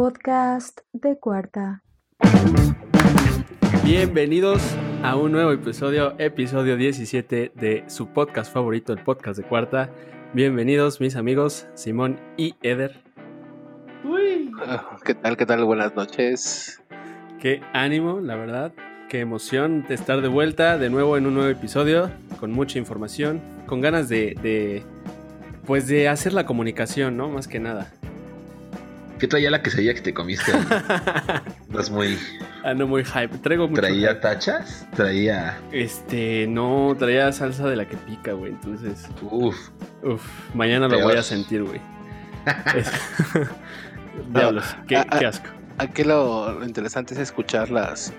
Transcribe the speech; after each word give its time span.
podcast 0.00 0.82
de 0.92 1.18
cuarta. 1.18 1.82
Bienvenidos 3.82 4.62
a 5.02 5.16
un 5.16 5.32
nuevo 5.32 5.50
episodio, 5.50 6.14
episodio 6.18 6.76
17 6.76 7.50
de 7.52 7.82
su 7.88 8.06
podcast 8.06 8.54
favorito, 8.54 8.92
el 8.92 9.02
podcast 9.02 9.40
de 9.40 9.44
cuarta. 9.44 9.90
Bienvenidos 10.34 11.00
mis 11.00 11.16
amigos 11.16 11.66
Simón 11.74 12.20
y 12.36 12.54
Eder. 12.62 13.02
Uy. 14.04 14.52
Ah, 14.64 14.98
¿Qué 15.04 15.16
tal? 15.16 15.36
¿Qué 15.36 15.46
tal? 15.46 15.64
Buenas 15.64 15.96
noches. 15.96 16.80
Qué 17.40 17.60
ánimo, 17.72 18.20
la 18.20 18.36
verdad. 18.36 18.72
Qué 19.08 19.18
emoción 19.18 19.84
de 19.88 19.94
estar 19.96 20.20
de 20.20 20.28
vuelta 20.28 20.78
de 20.78 20.90
nuevo 20.90 21.16
en 21.16 21.26
un 21.26 21.34
nuevo 21.34 21.50
episodio, 21.50 22.08
con 22.38 22.52
mucha 22.52 22.78
información, 22.78 23.42
con 23.66 23.80
ganas 23.80 24.08
de, 24.08 24.36
de 24.42 24.84
pues 25.66 25.88
de 25.88 26.08
hacer 26.08 26.34
la 26.34 26.46
comunicación, 26.46 27.16
¿no? 27.16 27.28
Más 27.30 27.48
que 27.48 27.58
nada. 27.58 27.90
¿Qué 29.18 29.26
traía 29.26 29.50
la 29.50 29.62
quesadilla 29.62 29.94
que 29.94 30.00
te 30.00 30.14
comiste? 30.14 30.52
Vas 31.70 31.90
muy. 31.90 32.18
Ah, 32.64 32.74
no, 32.74 32.86
muy 32.86 33.04
hype. 33.04 33.38
Traigo 33.38 33.68
mucho 33.68 33.80
¿Traía 33.80 34.10
hype. 34.10 34.20
tachas? 34.20 34.86
Traía. 34.94 35.58
Este, 35.72 36.46
no, 36.48 36.94
traía 36.98 37.32
salsa 37.32 37.68
de 37.68 37.76
la 37.76 37.86
que 37.86 37.96
pica, 37.96 38.32
güey. 38.32 38.52
Entonces, 38.52 39.08
Uf. 39.22 39.56
uff, 40.02 40.22
mañana 40.54 40.88
lo 40.88 41.00
voy 41.00 41.16
a 41.16 41.22
sentir, 41.22 41.64
güey. 41.64 41.80
Es- 42.76 42.90
Diablos, 44.32 44.64
qué, 44.86 44.96
Ah, 44.96 45.06
ah, 45.10 45.18
qué 45.18 45.26
asco. 45.26 45.46
Aquí 45.78 46.02
lo, 46.04 46.52
lo 46.58 46.64
interesante 46.64 47.14
es 47.14 47.20
escuchar 47.20 47.70
las 47.70 48.12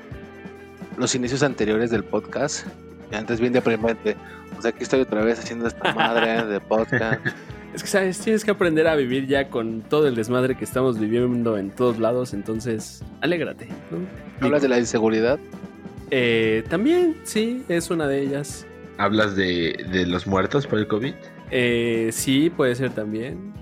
los 0.97 1.15
inicios 1.15 1.43
anteriores 1.43 1.91
del 1.91 2.03
podcast. 2.03 2.65
Y 3.11 3.15
antes 3.15 3.39
bien 3.39 3.53
deprimente. 3.53 4.15
O 4.57 4.61
sea, 4.61 4.71
aquí 4.71 4.83
estoy 4.83 5.01
otra 5.01 5.21
vez 5.21 5.39
haciendo 5.39 5.67
esta 5.67 5.93
madre 5.93 6.45
de 6.45 6.59
podcast. 6.59 7.25
Es 7.73 7.83
que, 7.83 7.87
¿sabes? 7.89 8.19
Tienes 8.19 8.43
que 8.43 8.51
aprender 8.51 8.87
a 8.87 8.95
vivir 8.95 9.27
ya 9.27 9.49
con 9.49 9.81
todo 9.81 10.07
el 10.07 10.15
desmadre 10.15 10.55
que 10.55 10.65
estamos 10.65 10.99
viviendo 10.99 11.57
en 11.57 11.69
todos 11.69 11.99
lados. 11.99 12.33
Entonces, 12.33 13.03
alégrate, 13.21 13.67
¿no? 13.91 13.99
Hablas 14.45 14.61
de 14.63 14.69
la 14.69 14.79
inseguridad. 14.79 15.39
Eh, 16.11 16.63
también, 16.69 17.15
sí, 17.23 17.63
es 17.69 17.91
una 17.91 18.07
de 18.07 18.21
ellas. 18.21 18.65
¿Hablas 18.97 19.35
de, 19.35 19.85
de 19.91 20.05
los 20.07 20.25
muertos 20.25 20.65
por 20.65 20.79
el 20.79 20.87
COVID? 20.87 21.13
Eh, 21.51 22.09
sí, 22.11 22.49
puede 22.49 22.73
ser 22.75 22.89
también. 22.91 23.53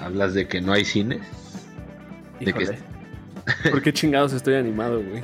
¿Hablas 0.00 0.34
de 0.34 0.46
que 0.46 0.60
no 0.60 0.72
hay 0.72 0.84
cines? 0.84 1.22
¿De 2.40 2.52
qué? 2.52 2.62
Híjole. 2.64 2.78
¿Por 3.70 3.82
qué 3.82 3.92
chingados 3.92 4.32
estoy 4.34 4.54
animado, 4.54 5.02
güey? 5.02 5.22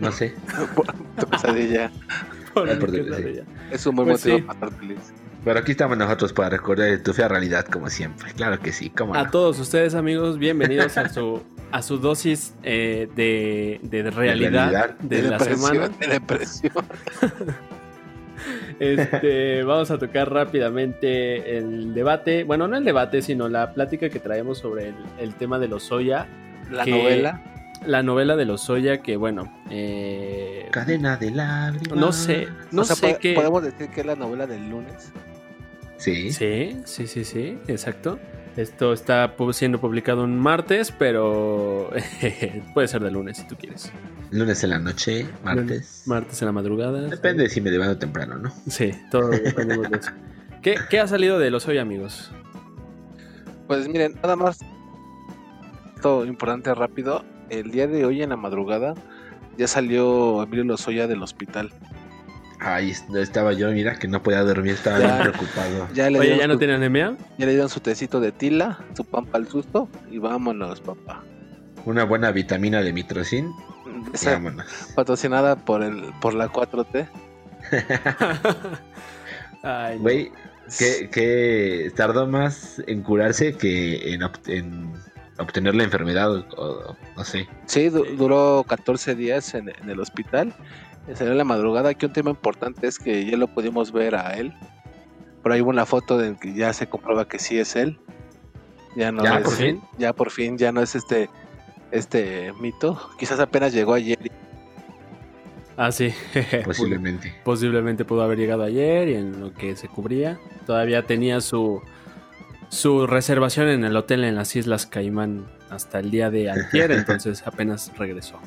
No 0.00 0.12
sé. 0.12 0.34
tu 1.18 1.26
pesadilla. 1.26 1.90
Por 2.54 2.66
Ay, 2.68 2.74
el 2.74 2.78
por 2.80 2.90
que 2.90 2.96
Dios, 2.96 3.08
la 3.08 3.16
sí. 3.18 3.22
veía. 3.22 3.42
Es 3.70 3.86
un 3.86 3.94
buen 3.96 4.08
Pues 4.08 4.20
motivo 4.26 4.38
sí. 4.38 4.42
para 4.42 4.54
estar 4.68 4.80
feliz. 4.80 4.98
Pero 5.44 5.60
aquí 5.60 5.70
estamos 5.72 5.96
nosotros 5.96 6.32
para 6.32 6.50
recordar 6.50 6.98
tu 6.98 7.12
fea 7.12 7.28
realidad, 7.28 7.64
como 7.66 7.88
siempre. 7.88 8.32
Claro 8.32 8.58
que 8.60 8.72
sí, 8.72 8.90
cómo 8.90 9.14
A 9.14 9.24
no. 9.24 9.30
todos 9.30 9.58
ustedes, 9.58 9.94
amigos, 9.94 10.38
bienvenidos 10.38 10.96
a 10.98 11.08
su, 11.08 11.42
a 11.70 11.80
su 11.80 11.98
dosis 11.98 12.54
eh, 12.62 13.08
de, 13.14 13.80
de 13.82 14.10
realidad, 14.10 14.50
realidad. 14.50 14.94
de, 15.00 15.22
la 15.22 15.38
depresión, 15.38 15.72
semana. 15.72 15.88
De 15.98 16.06
depresión. 16.06 16.72
Este, 18.78 19.64
vamos 19.64 19.90
a 19.90 19.98
tocar 19.98 20.32
rápidamente 20.32 21.58
el 21.58 21.92
debate, 21.92 22.44
bueno, 22.44 22.68
no 22.68 22.76
el 22.76 22.84
debate, 22.84 23.20
sino 23.20 23.48
la 23.48 23.74
plática 23.74 24.08
que 24.08 24.20
traemos 24.20 24.58
sobre 24.58 24.90
el, 24.90 24.94
el 25.18 25.34
tema 25.34 25.58
de 25.58 25.66
los 25.66 25.82
Soya, 25.82 26.28
La 26.70 26.84
Que- 26.84 26.92
novela. 26.92 27.42
La 27.86 28.02
novela 28.02 28.36
de 28.36 28.44
los 28.44 28.62
Soya, 28.62 29.02
que 29.02 29.16
bueno, 29.16 29.52
eh, 29.70 30.68
Cadena 30.70 31.16
de 31.16 31.30
lágrimas. 31.30 31.98
no 31.98 32.12
sé, 32.12 32.48
no 32.70 32.82
o 32.82 32.84
sea, 32.84 32.96
sé 32.96 33.18
podemos 33.34 33.62
decir 33.62 33.88
que 33.88 34.00
es 34.00 34.06
la 34.06 34.16
novela 34.16 34.46
del 34.46 34.68
lunes. 34.68 35.12
Sí. 35.96 36.32
Sí, 36.32 36.80
sí, 36.84 37.06
sí, 37.06 37.24
sí, 37.24 37.58
exacto. 37.66 38.18
Esto 38.56 38.92
está 38.92 39.34
siendo 39.52 39.80
publicado 39.80 40.24
un 40.24 40.38
martes, 40.38 40.92
pero 40.92 41.90
puede 42.74 42.88
ser 42.88 43.02
de 43.02 43.10
lunes 43.10 43.36
si 43.38 43.46
tú 43.46 43.56
quieres. 43.56 43.92
Lunes 44.30 44.62
en 44.64 44.70
la 44.70 44.78
noche, 44.78 45.28
martes. 45.44 46.02
Martes 46.06 46.42
en 46.42 46.46
la 46.46 46.52
madrugada. 46.52 47.02
Depende 47.02 47.48
si 47.48 47.60
me 47.60 47.70
levanto 47.70 47.98
temprano, 47.98 48.36
¿no? 48.36 48.52
Sí, 48.68 48.90
todo 49.10 49.28
depende 49.28 49.76
de 49.76 49.96
eso. 49.96 50.10
¿Qué, 50.60 50.76
qué 50.90 50.98
ha 50.98 51.06
salido 51.06 51.38
de 51.38 51.50
los 51.50 51.68
hoy, 51.68 51.78
amigos? 51.78 52.32
Pues 53.68 53.86
miren, 53.88 54.14
nada 54.22 54.34
más. 54.34 54.58
Todo 56.02 56.24
importante 56.24 56.74
rápido. 56.74 57.24
El 57.50 57.70
día 57.70 57.86
de 57.86 58.04
hoy 58.04 58.22
en 58.22 58.30
la 58.30 58.36
madrugada 58.36 58.94
ya 59.56 59.66
salió 59.66 60.42
Emilio 60.42 60.64
Lozoya 60.64 61.06
del 61.06 61.22
hospital. 61.22 61.70
Ahí 62.60 62.90
est- 62.90 63.08
estaba 63.14 63.52
yo, 63.52 63.70
mira, 63.70 63.96
que 63.98 64.08
no 64.08 64.22
podía 64.22 64.42
dormir, 64.42 64.72
estaba 64.72 64.98
Ya. 64.98 65.06
bien 65.06 65.30
preocupado. 65.32 65.88
Ya 65.94 66.10
le, 66.10 66.18
Oye, 66.18 66.28
dieron 66.28 66.40
¿ya 66.40 66.46
no 66.48 66.52
su, 66.54 66.58
tiene 66.58 66.74
anemia? 66.74 67.16
ya 67.38 67.46
le 67.46 67.52
dieron 67.52 67.68
su 67.68 67.80
tecito 67.80 68.20
de 68.20 68.32
tila, 68.32 68.78
su 68.96 69.04
pan 69.04 69.26
para 69.26 69.44
el 69.44 69.48
susto 69.50 69.88
y 70.10 70.18
vámonos, 70.18 70.80
papá. 70.80 71.22
Una 71.84 72.04
buena 72.04 72.32
vitamina 72.32 72.82
de 72.82 72.92
mitrocin. 72.92 73.52
Esa 74.12 74.32
vámonos. 74.32 74.66
patrocinada 74.94 75.56
por 75.56 75.82
el 75.82 76.12
por 76.20 76.34
la 76.34 76.48
4T. 76.48 77.08
Ay, 79.62 79.96
no. 79.96 80.02
Güey, 80.02 80.32
que, 80.78 81.08
que 81.10 81.92
tardó 81.96 82.26
más 82.26 82.82
en 82.86 83.02
curarse 83.02 83.54
que 83.56 84.12
en, 84.14 84.22
en 84.46 84.92
obtener 85.38 85.74
la 85.74 85.84
enfermedad, 85.84 86.34
o, 86.34 86.44
o- 86.56 86.96
no 87.16 87.24
sé. 87.24 87.48
Sí, 87.66 87.88
du- 87.88 88.04
duró 88.16 88.64
14 88.68 89.14
días 89.14 89.54
en, 89.54 89.68
en 89.68 89.88
el 89.90 90.00
hospital. 90.00 90.54
Salió 91.14 91.32
en 91.32 91.38
la 91.38 91.44
madrugada. 91.44 91.90
Aquí 91.90 92.04
un 92.06 92.12
tema 92.12 92.30
importante 92.30 92.86
es 92.86 92.98
que 92.98 93.24
ya 93.24 93.36
lo 93.36 93.48
pudimos 93.48 93.92
ver 93.92 94.14
a 94.14 94.34
él. 94.36 94.52
Por 95.42 95.52
ahí 95.52 95.60
hubo 95.62 95.70
una 95.70 95.86
foto 95.86 96.22
en 96.22 96.36
que 96.36 96.52
ya 96.52 96.72
se 96.72 96.86
comprueba 96.88 97.26
que 97.26 97.38
sí 97.38 97.58
es 97.58 97.76
él. 97.76 97.98
Ya 98.96 99.12
no 99.12 99.22
¿Ya, 99.24 99.38
es, 99.38 99.44
por 99.44 99.52
fin? 99.54 99.80
Ya 99.96 100.12
por 100.12 100.30
fin, 100.30 100.58
ya 100.58 100.72
no 100.72 100.82
es 100.82 100.94
este 100.94 101.30
este 101.90 102.52
mito. 102.60 103.00
Quizás 103.18 103.40
apenas 103.40 103.72
llegó 103.72 103.94
ayer. 103.94 104.18
Ah, 105.76 105.92
sí. 105.92 106.12
Posiblemente. 106.64 107.34
Posiblemente 107.44 108.04
pudo 108.04 108.22
haber 108.22 108.36
llegado 108.38 108.64
ayer 108.64 109.08
y 109.08 109.14
en 109.14 109.40
lo 109.40 109.52
que 109.54 109.76
se 109.76 109.88
cubría. 109.88 110.38
Todavía 110.66 111.06
tenía 111.06 111.40
su, 111.40 111.80
su 112.68 113.06
reservación 113.06 113.68
en 113.68 113.84
el 113.84 113.96
hotel 113.96 114.24
en 114.24 114.34
las 114.36 114.54
Islas 114.56 114.86
Caimán 114.86 115.46
hasta 115.70 115.98
el 116.00 116.10
día 116.10 116.30
de 116.30 116.50
ayer, 116.50 116.90
entonces 116.92 117.42
apenas 117.46 117.92
regresó. 117.96 118.38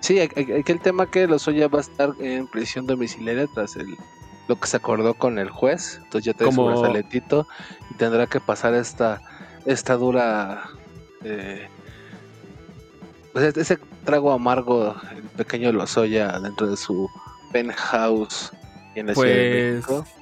Sí, 0.00 0.18
aquí 0.20 0.52
aquí 0.52 0.72
el 0.72 0.80
tema 0.80 1.10
que 1.10 1.26
Lozoya 1.26 1.68
va 1.68 1.78
a 1.78 1.82
estar 1.82 2.10
en 2.20 2.46
prisión 2.48 2.86
domiciliaria 2.86 3.46
tras 3.54 3.76
el 3.76 3.96
lo 4.48 4.58
que 4.58 4.66
se 4.66 4.78
acordó 4.78 5.14
con 5.14 5.38
el 5.38 5.48
juez. 5.48 6.00
Entonces 6.02 6.24
ya 6.24 6.32
trae 6.34 6.50
Como- 6.50 6.76
su 6.76 6.96
y 6.96 7.94
tendrá 7.98 8.26
que 8.26 8.40
pasar 8.40 8.74
esta 8.74 9.20
esta 9.66 9.96
dura 9.96 10.64
eh, 11.22 11.68
pues 13.32 13.56
ese 13.56 13.78
trago 14.04 14.32
amargo 14.32 14.96
el 15.14 15.22
pequeño 15.22 15.70
Lozoya 15.70 16.40
dentro 16.40 16.66
de 16.68 16.76
su 16.76 17.08
penthouse 17.52 18.50
en 18.94 19.06
la 19.06 19.14
Ciudad 19.14 19.28
de 19.28 19.82
Pues 19.86 20.04
México. 20.04 20.19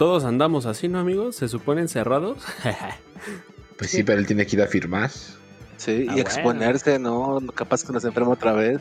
Todos 0.00 0.24
andamos 0.24 0.64
así, 0.64 0.88
¿no, 0.88 0.98
amigos? 0.98 1.36
¿Se 1.36 1.46
suponen 1.46 1.86
cerrados? 1.88 2.38
Pues 3.76 3.90
sí, 3.90 4.02
pero 4.02 4.18
él 4.18 4.26
tiene 4.26 4.46
que 4.46 4.56
ir 4.56 4.62
a 4.62 4.66
firmar. 4.66 5.10
Sí, 5.78 6.06
Ah, 6.08 6.14
y 6.16 6.20
exponerse, 6.20 6.98
¿no? 6.98 7.38
Capaz 7.54 7.82
que 7.84 7.92
nos 7.92 8.04
enferma 8.04 8.30
otra 8.30 8.52
vez. 8.52 8.80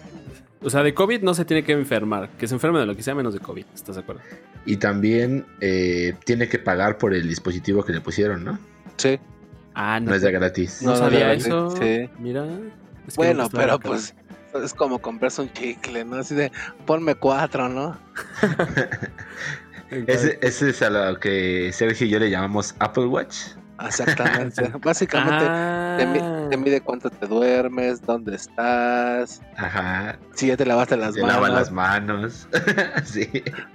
o 0.61 0.69
sea, 0.69 0.81
de 0.83 0.93
COVID 0.93 1.21
no 1.21 1.33
se 1.33 1.43
tiene 1.45 1.63
que 1.63 1.71
enfermar. 1.73 2.29
Que 2.37 2.47
se 2.47 2.53
enferme 2.53 2.79
de 2.79 2.85
lo 2.85 2.95
que 2.95 3.03
sea 3.03 3.15
menos 3.15 3.33
de 3.33 3.39
COVID. 3.41 3.65
¿Estás 3.73 3.95
de 3.95 4.01
acuerdo? 4.01 4.21
Y 4.65 4.75
también 4.77 5.45
eh, 5.61 6.15
tiene 6.25 6.47
que 6.49 6.59
pagar 6.59 6.97
por 6.97 7.13
el 7.13 7.27
dispositivo 7.29 7.83
que 7.83 7.91
le 7.93 7.99
pusieron, 8.01 8.43
¿no? 8.45 8.59
Sí. 8.97 9.19
Ah, 9.73 9.99
No 10.01 10.13
es 10.15 10.21
de 10.21 10.31
gratis. 10.31 10.81
No, 10.81 10.91
No, 10.91 10.97
no, 10.97 11.03
sabía 11.03 11.27
no, 11.27 11.33
eso. 11.33 11.71
sí. 11.71 12.09
Mira. 12.19 12.45
es 13.07 13.15
que 13.15 13.17
Bueno, 13.17 13.49
pero 13.51 13.77
pues 13.79 14.15
es 14.63 14.73
como 14.73 14.99
comprarse 14.99 15.41
un 15.41 15.51
chicle, 15.53 16.03
¿no? 16.05 16.15
Así 16.17 16.35
de, 16.35 16.51
ponme 16.85 17.15
cuatro, 17.15 17.67
¿no? 17.69 17.97
Ese, 19.91 20.39
ese 20.41 20.69
es 20.69 20.81
a 20.81 20.89
lo 20.89 21.19
que 21.19 21.71
Sergio 21.73 22.05
y 22.07 22.09
yo 22.09 22.19
le 22.19 22.29
llamamos 22.29 22.75
Apple 22.79 23.05
Watch. 23.05 23.35
Exactamente. 23.85 24.71
Básicamente 24.83 25.45
te, 25.45 25.49
Ah, 25.49 26.47
te 26.49 26.57
mide 26.57 26.81
cuánto 26.81 27.09
te 27.09 27.27
duermes, 27.27 28.01
dónde 28.01 28.35
estás, 28.35 29.41
Ajá. 29.57 30.17
si 30.33 30.47
ya 30.47 30.57
te 30.57 30.65
lavaste 30.65 30.97
las 30.97 31.15
manos. 31.15 31.27
lava 31.27 31.49
las 31.49 31.71
manos. 31.71 32.47
sí. 33.05 33.29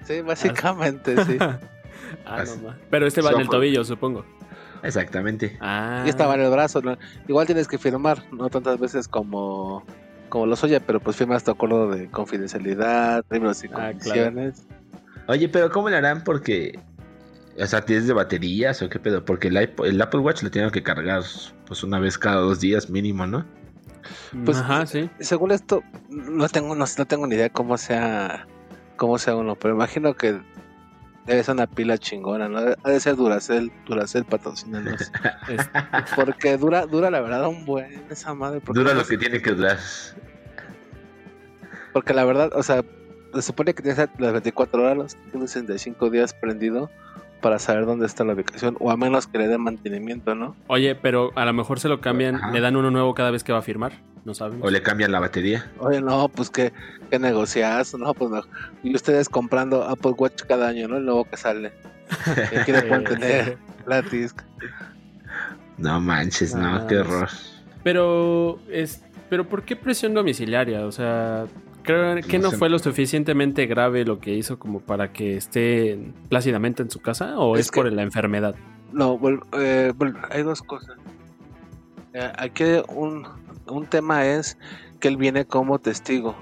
Sí, 0.05 0.21
básicamente, 0.21 1.23
sí. 1.25 1.37
ah, 2.27 2.45
no. 2.63 2.75
Pero 2.91 3.07
este 3.07 3.23
va 3.23 3.31
en 3.33 3.41
el 3.41 3.49
tobillo, 3.49 3.85
supongo. 3.85 4.25
Exactamente. 4.83 5.57
Ah. 5.61 6.03
Y 6.05 6.11
estaba 6.11 6.35
en 6.35 6.43
el 6.43 6.51
brazo, 6.51 6.83
¿no? 6.83 6.99
Igual 7.27 7.47
tienes 7.47 7.67
que 7.69 7.79
firmar, 7.79 8.23
no 8.33 8.51
tantas 8.51 8.79
veces 8.79 9.09
como 9.09 9.85
como 10.29 10.47
lo 10.47 10.57
soya, 10.57 10.81
pero 10.81 10.99
pues 10.99 11.17
firmas 11.17 11.45
tu 11.45 11.53
acuerdo 11.53 11.91
de 11.91 12.11
confidencialidad, 12.11 13.25
términos 13.29 13.63
y 13.63 13.69
Ah, 13.73 13.93
claro. 14.01 14.53
Oye, 15.29 15.49
pero 15.49 15.71
¿cómo 15.71 15.89
le 15.89 15.97
harán? 15.97 16.23
Porque. 16.25 16.79
O 17.59 17.67
sea, 17.67 17.83
¿tienes 17.83 18.07
de 18.09 18.13
baterías 18.13 18.83
o 18.83 18.89
qué 18.89 18.99
pedo? 18.99 19.25
Porque 19.25 19.47
el, 19.49 19.57
iP- 19.57 19.87
el 19.87 20.03
Apple 20.03 20.21
Watch 20.21 20.43
lo 20.43 20.51
tienen 20.51 20.71
que 20.73 20.83
cargar 20.83 21.23
pues 21.67 21.85
una 21.85 22.01
vez 22.01 22.19
cada 22.19 22.37
dos 22.41 22.59
días 22.61 22.91
mínimo, 22.91 23.27
¿no? 23.29 23.45
Pues, 24.45 24.59
Ajá, 24.59 24.85
sí. 24.87 25.09
Según 25.21 25.53
esto, 25.53 25.83
no 26.09 26.49
tengo, 26.49 26.75
no, 26.75 26.85
no 26.99 27.07
tengo 27.07 27.27
ni 27.29 27.37
idea 27.37 27.49
cómo 27.51 27.79
sea, 27.79 28.47
cómo 28.97 29.19
sea 29.19 29.37
uno, 29.37 29.55
pero 29.55 29.75
imagino 29.75 30.15
que 30.15 30.41
Debe 31.27 31.43
ser 31.43 31.55
una 31.55 31.67
pila 31.67 31.97
chingona, 31.97 32.51
¿no? 32.51 32.59
Ha 32.83 32.91
de 32.91 33.01
ser 33.01 33.17
Duracell, 33.17 33.73
Duracell 33.87 34.27
patrocinanos. 34.27 35.11
Es- 35.49 35.71
Porque 36.15 36.59
dura, 36.59 36.85
dura 36.85 37.11
la 37.11 37.21
verdad 37.23 37.47
un 37.49 37.65
buen 37.65 38.05
esa 38.11 38.35
madre. 38.35 38.61
Porque, 38.61 38.79
Dura 38.81 38.93
lo 38.93 39.07
que 39.07 39.17
tiene 39.17 39.41
que 39.41 39.53
durar. 39.53 39.79
porque 41.95 42.13
la 42.13 42.25
verdad, 42.25 42.51
o 42.55 42.63
sea, 42.63 42.85
se 43.35 43.43
supone 43.43 43.75
que 43.75 43.83
tienes 43.83 44.09
las 44.19 44.33
24 44.33 44.83
horas, 44.83 45.17
tienes 45.31 45.51
65 45.51 46.11
días 46.11 46.35
prendido 46.35 46.91
para 47.41 47.59
saber 47.59 47.85
dónde 47.85 48.07
está 48.07 48.25
la 48.25 48.33
ubicación, 48.33 48.77
o 48.81 48.91
a 48.91 48.97
menos 48.97 49.27
que 49.27 49.37
le 49.39 49.49
den 49.49 49.61
mantenimiento, 49.61 50.35
¿no? 50.35 50.57
Oye, 50.67 50.95
pero 50.95 51.31
a 51.35 51.45
lo 51.45 51.53
mejor 51.53 51.79
se 51.79 51.89
lo 51.89 52.01
cambian, 52.01 52.37
Ajá. 52.37 52.51
le 52.53 52.61
dan 52.61 52.75
uno 52.77 52.91
nuevo 52.91 53.13
cada 53.15 53.31
vez 53.31 53.45
que 53.45 53.53
va 53.53 53.59
a 53.59 53.63
firmar. 53.63 53.93
No 54.25 54.33
sabemos. 54.33 54.67
O 54.67 54.71
le 54.71 54.81
cambian 54.83 55.13
la 55.13 55.21
batería. 55.21 55.71
Oye, 55.79 56.01
no, 56.01 56.29
pues 56.31 56.49
que, 56.49 56.73
que 57.11 57.19
negocias, 57.19 57.95
no, 57.95 58.15
pues 58.15 58.31
no. 58.31 58.41
Y 58.83 58.95
ustedes 58.95 59.29
comprando 59.29 59.83
Apple 59.85 60.13
Watch 60.17 60.45
cada 60.49 60.69
año, 60.69 60.89
¿no? 60.89 60.97
El 60.97 61.05
nuevo 61.05 61.25
que 61.27 61.37
sale. 61.37 61.73
Y 62.53 62.57
aquí 62.57 62.73
le 62.73 62.83
pueden 62.83 63.05
tener 63.05 63.59
gratis. 63.87 64.35
No 65.77 66.01
manches, 66.01 66.55
no, 66.55 66.77
Ah, 66.77 66.87
qué 66.89 66.97
horror. 66.99 67.29
Pero, 67.83 68.59
es, 68.71 69.03
pero 69.29 69.45
¿por 69.47 69.65
qué 69.65 69.77
presión 69.77 70.15
domiciliaria? 70.15 70.87
O 70.87 70.93
sea, 70.93 71.45
creo 71.85 72.17
que 72.23 72.39
No 72.39 72.51
fue 72.51 72.69
lo 72.69 72.79
suficientemente 72.81 73.67
grave 73.67 74.05
lo 74.05 74.19
que 74.19 74.33
hizo 74.35 74.59
como 74.59 74.81
para 74.81 75.13
que 75.13 75.37
esté 75.37 75.99
plácidamente 76.29 76.83
en 76.83 76.91
su 76.91 77.01
casa 77.01 77.39
o 77.39 77.55
es, 77.55 77.67
Es 77.67 77.71
que- 77.71 77.81
por 77.83 77.93
la 77.93 78.03
enfermedad. 78.03 78.57
No, 78.93 79.21
eh, 79.59 79.93
hay 80.31 80.43
dos 80.43 80.63
cosas. 80.63 80.97
Eh, 82.13 82.33
aquí 82.39 82.65
un, 82.89 83.27
un 83.67 83.87
tema 83.87 84.25
es 84.27 84.57
que 85.01 85.09
él 85.09 85.17
viene 85.17 85.45
como 85.45 85.79
testigo. 85.79 86.35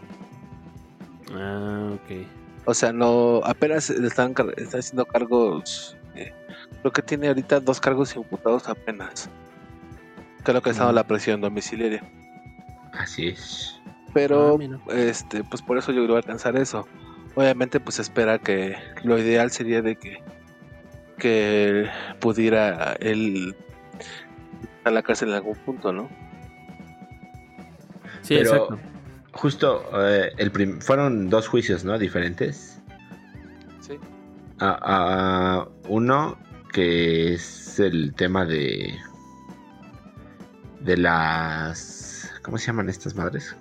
Ah, 1.35 1.91
ok. 1.95 2.27
O 2.67 2.75
sea, 2.75 2.93
no, 2.93 3.41
apenas 3.45 3.91
le 3.91 4.07
están, 4.07 4.35
car- 4.35 4.55
está 4.57 4.79
haciendo 4.79 5.05
cargos. 5.07 5.97
eh, 6.15 6.33
creo 6.81 6.93
que 6.93 7.01
tiene 7.03 7.29
ahorita 7.29 7.59
dos 7.61 7.81
cargos 7.81 8.15
imputados 8.17 8.69
apenas. 8.69 9.31
Que 10.45 10.51
es 10.51 10.55
lo 10.55 10.61
que 10.63 10.69
ha 10.71 10.73
estado 10.73 10.93
Mm. 10.93 10.95
la 10.95 11.05
presión 11.05 11.41
domiciliaria. 11.41 12.03
Así 12.93 13.29
es. 13.29 13.81
Pero, 14.13 14.55
Ah, 14.55 14.59
mira. 14.59 14.79
este, 14.91 15.43
pues 15.45 15.63
por 15.63 15.79
eso 15.79 15.93
yo 15.93 16.05
creo 16.05 16.17
alcanzar 16.17 16.57
eso. 16.57 16.87
Obviamente, 17.35 17.81
pues 17.81 17.99
espera 17.99 18.39
que 18.39 18.77
lo 19.05 19.19
ideal 19.19 19.51
sería 19.51 19.81
de 19.81 19.97
que, 19.97 20.23
que 21.19 21.89
pudiera 22.21 22.93
él 23.01 23.57
a 24.85 24.91
la 24.91 25.03
cárcel 25.03 25.31
en 25.31 25.37
algún 25.37 25.57
punto, 25.57 25.93
¿no? 25.93 26.11
Sí, 28.21 28.35
Pero 28.37 28.55
exacto. 28.55 28.79
justo 29.33 29.83
eh, 30.07 30.33
el 30.37 30.51
prim- 30.51 30.81
fueron 30.81 31.31
dos 31.31 31.49
juicios, 31.49 31.85
¿no? 31.85 31.99
Diferentes. 31.99 32.81
Sí. 33.81 33.99
Ah, 34.61 34.79
ah, 34.83 35.69
uno 35.89 36.37
que 36.73 37.33
es 37.35 37.79
el 37.81 38.15
tema 38.15 38.45
de 38.45 38.95
de 40.81 40.97
las 40.97 42.31
¿cómo 42.43 42.59
se 42.59 42.67
llaman 42.67 42.89
estas 42.89 43.15
madres? 43.15 43.57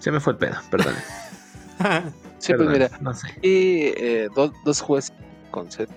Se 0.00 0.10
me 0.10 0.18
fue 0.18 0.32
el 0.32 0.38
pedo, 0.38 0.56
perdón. 0.70 0.94
Sí, 2.40 2.54
pues 2.54 2.70
mira, 2.70 2.90
no 3.02 3.12
sé. 3.12 3.28
y 3.42 3.92
eh, 3.98 4.28
dos, 4.34 4.50
dos 4.64 4.80
jueces 4.80 5.12
con 5.50 5.70
set 5.70 5.90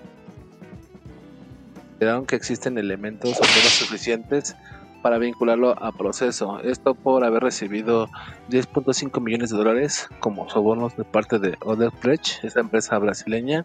consideraron 1.94 2.26
que 2.26 2.36
existen 2.36 2.76
elementos 2.76 3.32
o 3.32 3.40
pruebas 3.40 3.72
suficientes 3.72 4.54
para 5.02 5.18
vincularlo 5.18 5.70
a 5.82 5.92
proceso. 5.92 6.60
Esto 6.60 6.94
por 6.94 7.24
haber 7.24 7.42
recibido 7.42 8.08
10.5 8.50 9.20
millones 9.20 9.50
de 9.50 9.56
dólares 9.56 10.08
como 10.20 10.48
sobornos 10.50 10.96
de 10.96 11.04
parte 11.04 11.38
de 11.38 11.56
Odebrecht, 11.60 12.44
esa 12.44 12.60
empresa 12.60 12.98
brasileña, 12.98 13.64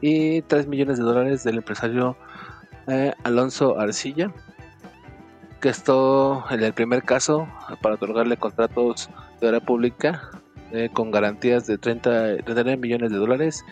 y 0.00 0.42
3 0.42 0.66
millones 0.66 0.98
de 0.98 1.04
dólares 1.04 1.44
del 1.44 1.58
empresario 1.58 2.16
eh, 2.88 3.12
Alonso 3.22 3.78
Arcilla, 3.78 4.32
que 5.60 5.68
esto 5.68 6.44
en 6.50 6.62
el 6.62 6.72
primer 6.72 7.02
caso 7.02 7.48
para 7.82 7.96
otorgarle 7.96 8.36
contratos 8.36 9.10
pública 9.64 10.30
eh, 10.72 10.90
con 10.92 11.10
garantías 11.10 11.66
de 11.66 11.78
30, 11.78 12.44
39 12.44 12.76
millones 12.76 13.10
de 13.10 13.16
dólares. 13.16 13.64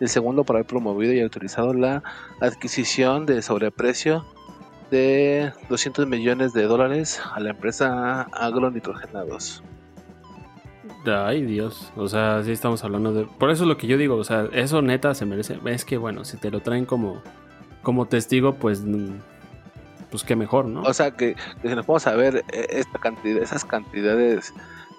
El 0.00 0.08
segundo 0.08 0.44
por 0.44 0.56
haber 0.56 0.66
promovido 0.66 1.12
y 1.12 1.20
autorizado 1.20 1.72
la 1.74 2.02
adquisición 2.40 3.26
de 3.26 3.40
sobreprecio 3.42 4.26
de 4.90 5.52
200 5.68 6.06
millones 6.08 6.52
de 6.52 6.64
dólares 6.64 7.20
a 7.32 7.40
la 7.40 7.50
empresa 7.50 8.22
Agronitrogenados. 8.32 9.62
Ay, 11.06 11.42
Dios. 11.42 11.92
O 11.96 12.08
sea, 12.08 12.42
sí 12.42 12.52
estamos 12.52 12.84
hablando 12.84 13.12
de. 13.12 13.24
Por 13.24 13.50
eso 13.50 13.62
es 13.64 13.68
lo 13.68 13.76
que 13.76 13.86
yo 13.86 13.96
digo. 13.96 14.16
O 14.16 14.24
sea, 14.24 14.48
eso 14.52 14.82
neta 14.82 15.14
se 15.14 15.24
merece. 15.26 15.58
Es 15.66 15.84
que, 15.84 15.96
bueno, 15.96 16.24
si 16.24 16.36
te 16.36 16.50
lo 16.50 16.60
traen 16.60 16.84
como, 16.84 17.22
como 17.82 18.06
testigo, 18.06 18.56
pues. 18.56 18.82
mm, 18.84 19.12
Pues 20.10 20.24
qué 20.24 20.34
mejor, 20.34 20.66
¿no? 20.66 20.82
O 20.82 20.92
sea 20.92 21.12
que, 21.12 21.36
que 21.62 21.68
si 21.68 21.74
nos 21.74 21.86
vamos 21.86 22.06
a 22.08 22.16
ver 22.16 22.44
eh, 22.52 22.66
esta 22.70 22.98
cantidad, 22.98 23.40
esas 23.40 23.64
cantidades 23.64 24.52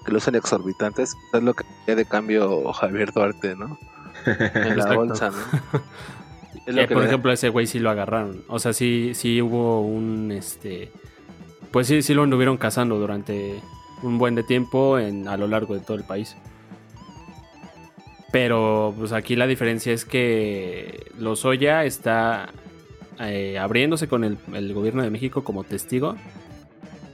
que 0.05 0.11
lo 0.11 0.19
son 0.19 0.35
exorbitantes, 0.35 1.15
es 1.33 1.43
lo 1.43 1.53
que 1.53 1.63
de 1.95 2.05
cambio 2.05 2.71
Javier 2.73 3.11
Duarte, 3.13 3.55
¿no? 3.55 3.77
En 4.25 4.77
la 4.77 4.93
bolsa, 4.93 5.29
¿no? 5.31 5.81
Es 6.67 6.75
lo 6.75 6.81
Eh, 6.83 6.87
que 6.87 6.93
por 6.93 7.01
le- 7.03 7.07
ejemplo, 7.09 7.31
ese 7.31 7.49
güey 7.49 7.65
sí 7.65 7.79
lo 7.79 7.89
agarraron. 7.89 8.43
O 8.47 8.59
sea, 8.59 8.71
sí, 8.73 9.13
sí 9.15 9.41
hubo 9.41 9.81
un 9.81 10.31
este. 10.31 10.91
Pues 11.71 11.87
sí, 11.87 12.03
sí 12.03 12.13
lo 12.13 12.21
anduvieron 12.23 12.57
cazando 12.57 12.99
durante 12.99 13.59
un 14.03 14.17
buen 14.19 14.35
de 14.35 14.43
tiempo 14.43 14.99
en, 14.99 15.27
a 15.27 15.37
lo 15.37 15.47
largo 15.47 15.73
de 15.73 15.79
todo 15.79 15.97
el 15.97 16.03
país. 16.03 16.35
Pero 18.31 18.93
pues 18.97 19.11
aquí 19.11 19.35
la 19.35 19.47
diferencia 19.47 19.91
es 19.91 20.05
que 20.05 21.11
Lozoya 21.17 21.83
está 21.83 22.49
eh, 23.19 23.57
abriéndose 23.59 24.07
con 24.07 24.23
el, 24.23 24.37
el 24.53 24.73
gobierno 24.73 25.03
de 25.03 25.09
México 25.09 25.43
como 25.43 25.63
testigo. 25.63 26.15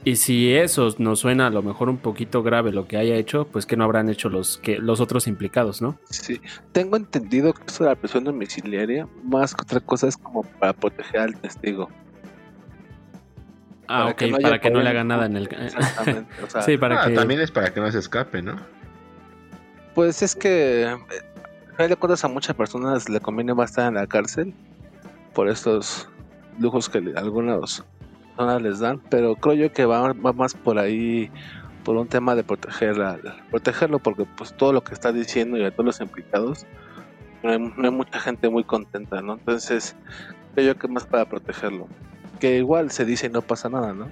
Y 0.08 0.16
si 0.16 0.54
eso 0.54 0.88
nos 0.96 1.20
suena 1.20 1.48
a 1.48 1.50
lo 1.50 1.62
mejor 1.62 1.90
un 1.90 1.98
poquito 1.98 2.42
grave 2.42 2.72
lo 2.72 2.88
que 2.88 2.96
haya 2.96 3.14
hecho, 3.16 3.46
pues 3.46 3.66
que 3.66 3.76
no 3.76 3.84
habrán 3.84 4.08
hecho 4.08 4.30
los, 4.30 4.56
que, 4.56 4.78
los 4.78 5.00
otros 5.02 5.26
implicados, 5.26 5.82
¿no? 5.82 5.98
Sí, 6.08 6.40
tengo 6.72 6.96
entendido 6.96 7.52
que 7.52 7.62
esto 7.66 7.84
de 7.84 7.90
la 7.90 7.94
presión 7.94 8.24
domiciliaria, 8.24 9.06
más 9.22 9.54
que 9.54 9.60
otra 9.60 9.80
cosa, 9.80 10.08
es 10.08 10.16
como 10.16 10.44
para 10.44 10.72
proteger 10.72 11.20
al 11.20 11.36
testigo. 11.38 11.90
Ah, 13.86 13.98
Para 13.98 14.10
ok, 14.12 14.16
que 14.16 14.30
no 14.30 14.38
para 14.38 14.58
que 14.62 14.70
no 14.70 14.80
le 14.80 14.88
hagan 14.88 15.08
nada 15.08 15.26
en 15.26 15.36
el... 15.36 15.42
Exactamente. 15.46 16.42
O 16.42 16.48
sea, 16.50 16.62
sí, 16.62 16.78
para 16.78 17.02
Ah, 17.02 17.08
que... 17.08 17.14
También 17.14 17.42
es 17.42 17.50
para 17.50 17.74
que 17.74 17.78
no 17.78 17.92
se 17.92 17.98
escape, 17.98 18.40
¿no? 18.40 18.56
Pues 19.94 20.22
es 20.22 20.34
que, 20.34 20.84
eh, 20.84 20.86
a 20.86 21.76
final 21.76 21.90
de 21.90 21.96
cuentas, 21.96 22.24
a 22.24 22.28
muchas 22.28 22.56
personas 22.56 23.10
le 23.10 23.20
conviene 23.20 23.52
más 23.52 23.72
estar 23.72 23.86
en 23.86 23.96
la 23.96 24.06
cárcel 24.06 24.54
por 25.34 25.50
estos 25.50 26.08
lujos 26.58 26.88
que 26.88 27.12
algunas 27.14 27.84
les 28.60 28.78
dan, 28.78 29.00
pero 29.10 29.34
creo 29.36 29.54
yo 29.54 29.72
que 29.72 29.84
va, 29.84 30.14
más 30.14 30.54
por 30.54 30.78
ahí, 30.78 31.30
por 31.84 31.96
un 31.96 32.06
tema 32.06 32.34
de 32.34 32.44
proteger 32.44 33.00
a- 33.02 33.18
protegerlo, 33.50 33.98
porque 33.98 34.24
pues 34.36 34.52
todo 34.56 34.72
lo 34.72 34.82
que 34.82 34.94
está 34.94 35.12
diciendo 35.12 35.56
y 35.56 35.64
a 35.64 35.70
todos 35.72 35.86
los 35.86 36.00
implicados, 36.00 36.66
no 37.42 37.50
hay, 37.50 37.58
no 37.58 37.84
hay 37.84 37.90
mucha 37.90 38.20
gente 38.20 38.48
muy 38.48 38.64
contenta, 38.64 39.22
¿no? 39.22 39.34
Entonces, 39.34 39.96
creo 40.54 40.74
yo 40.74 40.78
que 40.78 40.88
más 40.88 41.06
para 41.06 41.24
protegerlo. 41.24 41.88
Que 42.38 42.58
igual 42.58 42.90
se 42.90 43.04
dice 43.04 43.26
y 43.26 43.30
no 43.30 43.42
pasa 43.42 43.68
nada, 43.68 43.92
¿no? 43.92 44.08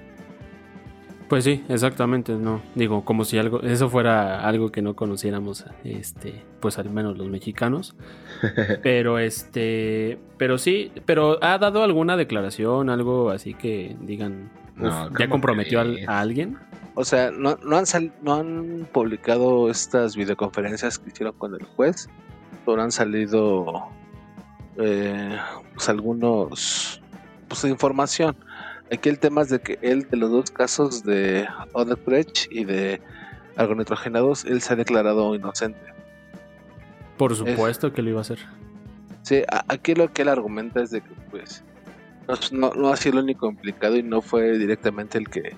Pues 1.29 1.43
sí, 1.43 1.63
exactamente, 1.67 2.33
no. 2.33 2.61
Digo, 2.75 3.03
como 3.03 3.25
si 3.25 3.37
algo, 3.37 3.61
eso 3.61 3.89
fuera 3.89 4.47
algo 4.47 4.71
que 4.71 4.81
no 4.81 4.95
conociéramos, 4.95 5.65
este, 5.83 6.41
pues 6.61 6.77
al 6.79 6.89
menos 6.89 7.17
los 7.17 7.27
mexicanos. 7.27 7.95
Pero 8.83 9.19
este, 9.19 10.19
pero 10.37 10.57
sí, 10.57 10.91
pero 11.05 11.37
ha 11.43 11.57
dado 11.57 11.83
alguna 11.83 12.15
declaración, 12.15 12.89
algo 12.89 13.29
así 13.31 13.53
que 13.55 13.97
digan, 14.01 14.51
No, 14.75 14.87
uf, 14.89 14.95
¿cómo 15.07 15.19
ya 15.19 15.27
comprometió 15.29 15.79
al- 15.81 15.99
a 16.07 16.19
alguien. 16.21 16.57
O 16.93 17.03
sea, 17.03 17.31
no, 17.31 17.57
no, 17.63 17.77
han 17.77 17.85
sal- 17.85 18.13
no 18.21 18.35
han 18.35 18.87
publicado 18.93 19.69
estas 19.69 20.15
videoconferencias 20.15 20.97
que 20.99 21.09
hicieron 21.09 21.33
con 21.37 21.53
el 21.55 21.63
juez, 21.63 22.07
pero 22.65 22.81
han 22.81 22.91
salido 22.91 23.87
eh, 24.77 25.37
pues 25.73 25.89
algunos 25.89 27.01
pues 27.47 27.63
información. 27.65 28.35
Aquí 28.91 29.09
el 29.09 29.19
tema 29.19 29.41
es 29.41 29.49
de 29.49 29.59
que 29.59 29.77
él, 29.81 30.07
de 30.09 30.17
los 30.17 30.31
dos 30.31 30.51
casos 30.51 31.03
de 31.03 31.45
Odebrecht 31.73 32.51
y 32.51 32.63
de 32.63 33.01
agronitrogenados, 33.57 34.45
él 34.45 34.61
se 34.61 34.73
ha 34.73 34.75
declarado 34.75 35.35
inocente. 35.35 35.79
Por 37.17 37.35
supuesto 37.35 37.91
que 37.91 38.01
lo 38.01 38.09
iba 38.11 38.19
a 38.19 38.21
hacer. 38.21 38.39
Sí, 39.23 39.41
a- 39.51 39.65
aquí 39.67 39.93
lo 39.95 40.11
que 40.13 40.21
él 40.21 40.29
argumenta 40.29 40.81
es 40.81 40.91
de 40.91 41.01
que 41.01 41.09
pues 41.31 41.63
no, 42.27 42.35
no, 42.69 42.73
no 42.75 42.89
ha 42.89 42.95
sido 42.97 43.17
el 43.17 43.25
único 43.25 43.49
implicado 43.49 43.97
y 43.97 44.03
no 44.03 44.21
fue 44.21 44.57
directamente 44.57 45.17
el 45.17 45.27
que 45.29 45.55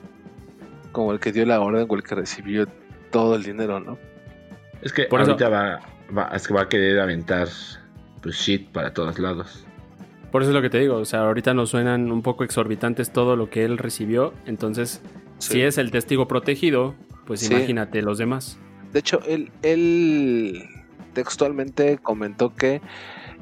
como 0.91 1.11
el 1.11 1.19
que 1.19 1.31
dio 1.31 1.45
la 1.45 1.59
orden 1.61 1.85
o 1.87 1.95
el 1.95 2.01
que 2.01 2.15
recibió 2.15 2.67
todo 3.11 3.35
el 3.35 3.43
dinero, 3.43 3.79
¿no? 3.79 3.97
Es 4.81 4.91
que 4.93 5.03
Por 5.03 5.21
eso- 5.21 5.31
ahorita 5.31 5.49
va, 5.49 5.79
va, 6.17 6.23
es 6.35 6.47
que 6.47 6.53
va 6.53 6.61
a 6.63 6.69
querer 6.69 6.99
aventar 6.99 7.47
pues 8.21 8.35
shit 8.37 8.71
para 8.71 8.91
todos 8.93 9.19
lados. 9.19 9.65
Por 10.31 10.41
eso 10.43 10.51
es 10.51 10.55
lo 10.55 10.61
que 10.61 10.69
te 10.69 10.79
digo, 10.79 10.95
o 10.97 11.05
sea, 11.05 11.21
ahorita 11.21 11.53
nos 11.53 11.69
suenan 11.71 12.11
un 12.11 12.21
poco 12.21 12.43
exorbitantes 12.43 13.11
todo 13.11 13.35
lo 13.35 13.49
que 13.49 13.65
él 13.65 13.77
recibió, 13.77 14.33
entonces, 14.45 15.01
si 15.39 15.61
es 15.61 15.77
el 15.77 15.89
testigo 15.91 16.27
protegido, 16.27 16.93
pues 17.25 17.39
Sí. 17.41 17.53
imagínate 17.53 18.01
los 18.01 18.17
demás. 18.19 18.57
De 18.93 18.99
hecho, 18.99 19.21
él, 19.27 19.51
él 19.63 20.63
textualmente 21.13 21.97
comentó 21.97 22.53
que, 22.53 22.81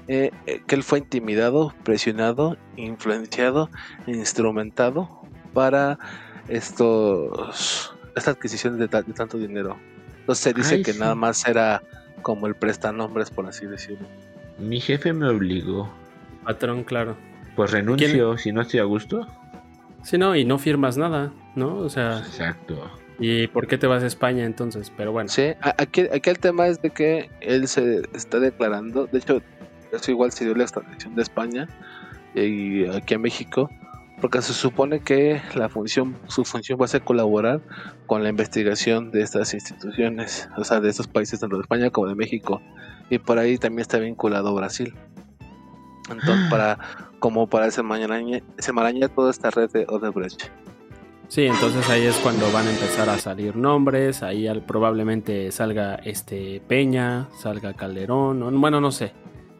eh, 0.08 0.32
eh, 0.46 0.62
que 0.66 0.76
él 0.76 0.84
fue 0.84 1.00
intimidado, 1.00 1.74
presionado, 1.84 2.56
influenciado, 2.78 3.70
instrumentado 4.08 5.10
para 5.54 6.00
estos 6.48 7.94
esta 8.16 8.32
adquisición 8.32 8.80
de, 8.80 8.88
ta- 8.88 9.02
de 9.04 9.14
tanto 9.14 9.38
dinero. 9.38 9.78
Entonces 10.22 10.44
se 10.44 10.54
dice 10.54 10.76
Ay, 10.76 10.84
que 10.84 10.94
sí. 10.94 11.00
nada 11.00 11.14
más 11.16 11.48
era 11.48 11.84
como 12.22 12.48
el 12.48 12.56
prestanombres, 12.56 13.30
por 13.30 13.46
así 13.46 13.66
decirlo. 13.66 14.08
Mi 14.58 14.80
jefe 14.80 15.14
me 15.14 15.28
obligó. 15.30 15.90
Patrón, 16.48 16.86
claro. 16.86 17.18
Pues 17.58 17.72
renuncio 17.72 18.38
si 18.38 18.54
no 18.54 18.62
estoy 18.62 18.80
a 18.80 18.86
gusto. 18.86 19.28
Sí, 20.02 20.18
no, 20.18 20.34
y 20.34 20.46
no 20.46 20.58
firmas 20.58 20.96
nada, 20.96 21.34
¿no? 21.56 21.76
O 21.76 21.90
sea, 21.90 22.20
Exacto. 22.20 22.90
¿y 23.20 23.48
por 23.48 23.68
qué 23.68 23.78
te 23.78 23.86
vas 23.86 24.02
a 24.02 24.08
España 24.08 24.46
entonces? 24.46 24.90
Pero 24.96 25.12
bueno. 25.12 25.28
Sí, 25.28 25.48
aquí, 25.78 26.08
aquí 26.10 26.30
el 26.30 26.40
tema 26.40 26.68
es 26.68 26.82
de 26.82 26.92
que 26.92 27.30
él 27.42 27.68
se 27.68 28.04
está 28.14 28.40
declarando, 28.40 29.08
de 29.08 29.18
hecho, 29.18 29.42
eso 29.92 30.10
igual 30.10 30.32
se 30.32 30.46
dio 30.46 30.56
la 30.56 30.64
extradición 30.64 31.16
de 31.16 31.22
España 31.22 31.68
y 32.34 32.86
aquí 32.86 33.16
a 33.16 33.20
México, 33.20 33.70
porque 34.22 34.42
se 34.42 34.54
supone 34.54 35.02
que 35.02 35.42
la 35.54 35.68
función, 35.68 36.16
su 36.28 36.46
función 36.46 36.80
va 36.80 36.86
a 36.86 36.88
ser 36.88 37.02
colaborar 37.02 37.60
con 38.06 38.24
la 38.24 38.30
investigación 38.30 39.12
de 39.12 39.22
estas 39.22 39.54
instituciones, 39.54 40.48
o 40.56 40.64
sea, 40.64 40.80
de 40.80 40.90
estos 40.90 41.10
países, 41.10 41.42
tanto 41.42 41.58
de 41.58 41.64
España 41.64 41.90
como 41.90 42.08
de 42.08 42.16
México, 42.16 42.62
y 43.10 43.18
por 43.18 43.38
ahí 43.38 43.58
también 43.58 43.82
está 43.82 44.00
vinculado 44.00 44.56
Brasil. 44.56 44.96
Entonces, 46.10 46.46
para, 46.50 46.78
como 47.20 47.48
para 47.48 47.66
desenmarañar 47.66 49.10
toda 49.10 49.32
esta 49.32 49.50
red 49.52 49.70
de 49.72 49.86
Odebrecht. 49.88 50.44
Sí, 51.30 51.46
entonces 51.46 51.90
ahí 51.90 52.06
es 52.06 52.16
cuando 52.20 52.50
van 52.54 52.68
a 52.68 52.70
empezar 52.70 53.10
a 53.10 53.18
salir 53.18 53.56
nombres, 53.58 54.24
ahí 54.24 54.48
al- 54.48 54.62
probablemente 54.62 55.52
salga 55.52 55.96
este 55.96 56.62
Peña, 56.70 57.28
salga 57.38 57.74
Calderón, 57.74 58.42
o- 58.44 58.52
bueno, 58.52 58.80
no 58.80 58.92
sé. 58.92 59.12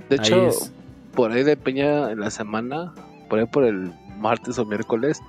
De 0.10 0.16
Ahí 0.16 0.20
hecho, 0.28 0.48
es. 0.48 0.72
por 1.14 1.32
ahí 1.34 1.44
de 1.44 1.58
Peña 1.58 2.10
en 2.12 2.22
la 2.22 2.32
semana, 2.32 2.94
por 3.30 3.40
ahí 3.40 3.46
por 3.46 3.66
el 3.66 3.92
martes 4.18 4.58
o 4.60 4.66
miércoles, 4.66 5.20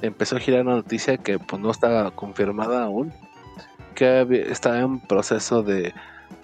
empezó 0.00 0.36
a 0.36 0.40
girar 0.40 0.62
una 0.62 0.76
noticia 0.76 1.16
que 1.16 1.40
pues 1.40 1.60
no 1.60 1.72
estaba 1.72 2.12
confirmada 2.12 2.84
aún, 2.84 3.12
que 3.96 4.20
estaba 4.48 4.78
en 4.78 5.00
proceso 5.00 5.64
de, 5.64 5.92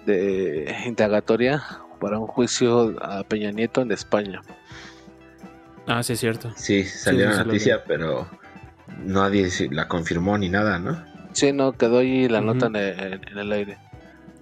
de 0.05 0.75
indagatoria 0.85 1.63
para 2.05 2.19
un 2.19 2.27
juicio 2.27 2.93
a 3.03 3.23
Peña 3.23 3.49
Nieto 3.49 3.81
en 3.81 3.91
España. 3.91 4.39
Ah, 5.87 6.03
sí, 6.03 6.13
es 6.13 6.19
cierto. 6.19 6.51
Sí, 6.55 6.83
salió 6.83 7.31
sí, 7.31 7.37
la 7.39 7.43
noticia, 7.43 7.83
pero 7.83 8.27
nadie 9.03 9.49
la 9.71 9.87
confirmó 9.87 10.37
ni 10.37 10.47
nada, 10.47 10.77
¿no? 10.77 11.03
Sí, 11.33 11.51
no, 11.51 11.71
quedó 11.73 11.97
ahí 11.97 12.27
la 12.29 12.41
Ujú. 12.41 12.45
nota 12.53 12.67
en 12.67 12.75
el, 12.75 13.21
en 13.31 13.37
el 13.39 13.51
aire. 13.51 13.77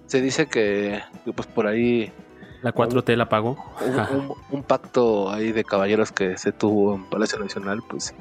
Se 0.04 0.20
dice 0.20 0.44
que, 0.46 1.00
que, 1.24 1.32
pues 1.32 1.48
por 1.48 1.66
ahí 1.66 2.12
La 2.60 2.74
4T 2.74 3.16
la 3.16 3.30
pagó. 3.30 3.56
un, 3.80 3.94
un- 4.28 4.34
un 4.50 4.62
pacto 4.62 5.30
ahí 5.32 5.50
de 5.50 5.64
caballeros 5.64 6.12
que 6.12 6.36
se 6.36 6.52
tuvo 6.52 6.94
en 6.96 7.04
Palacio 7.06 7.38
Nacional, 7.38 7.80
pues 7.88 8.14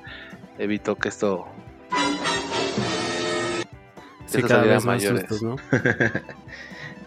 evitó 0.58 0.96
que 0.96 1.10
esto 1.10 1.46
Sí, 4.26 4.42
cada 4.42 4.64
vez 4.64 4.86
más 4.86 5.04
mayores. 5.04 5.26
sustos, 5.28 5.44
¿no? 5.44 5.56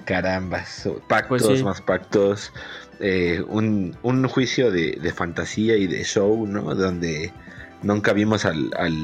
Caramba, 0.06 0.64
so- 0.64 1.00
pactos 1.08 1.42
Pues 1.42 1.58
sí. 1.58 1.64
más 1.64 1.82
pactos, 1.82 2.52
eh, 3.00 3.42
un, 3.48 3.96
un 4.02 4.26
juicio 4.28 4.70
de, 4.70 4.92
de 4.92 5.12
fantasía 5.12 5.76
y 5.76 5.86
de 5.86 6.02
show, 6.04 6.46
¿no? 6.46 6.74
Donde 6.74 7.32
nunca 7.82 8.12
vimos 8.14 8.44
al, 8.46 8.70
al, 8.78 8.94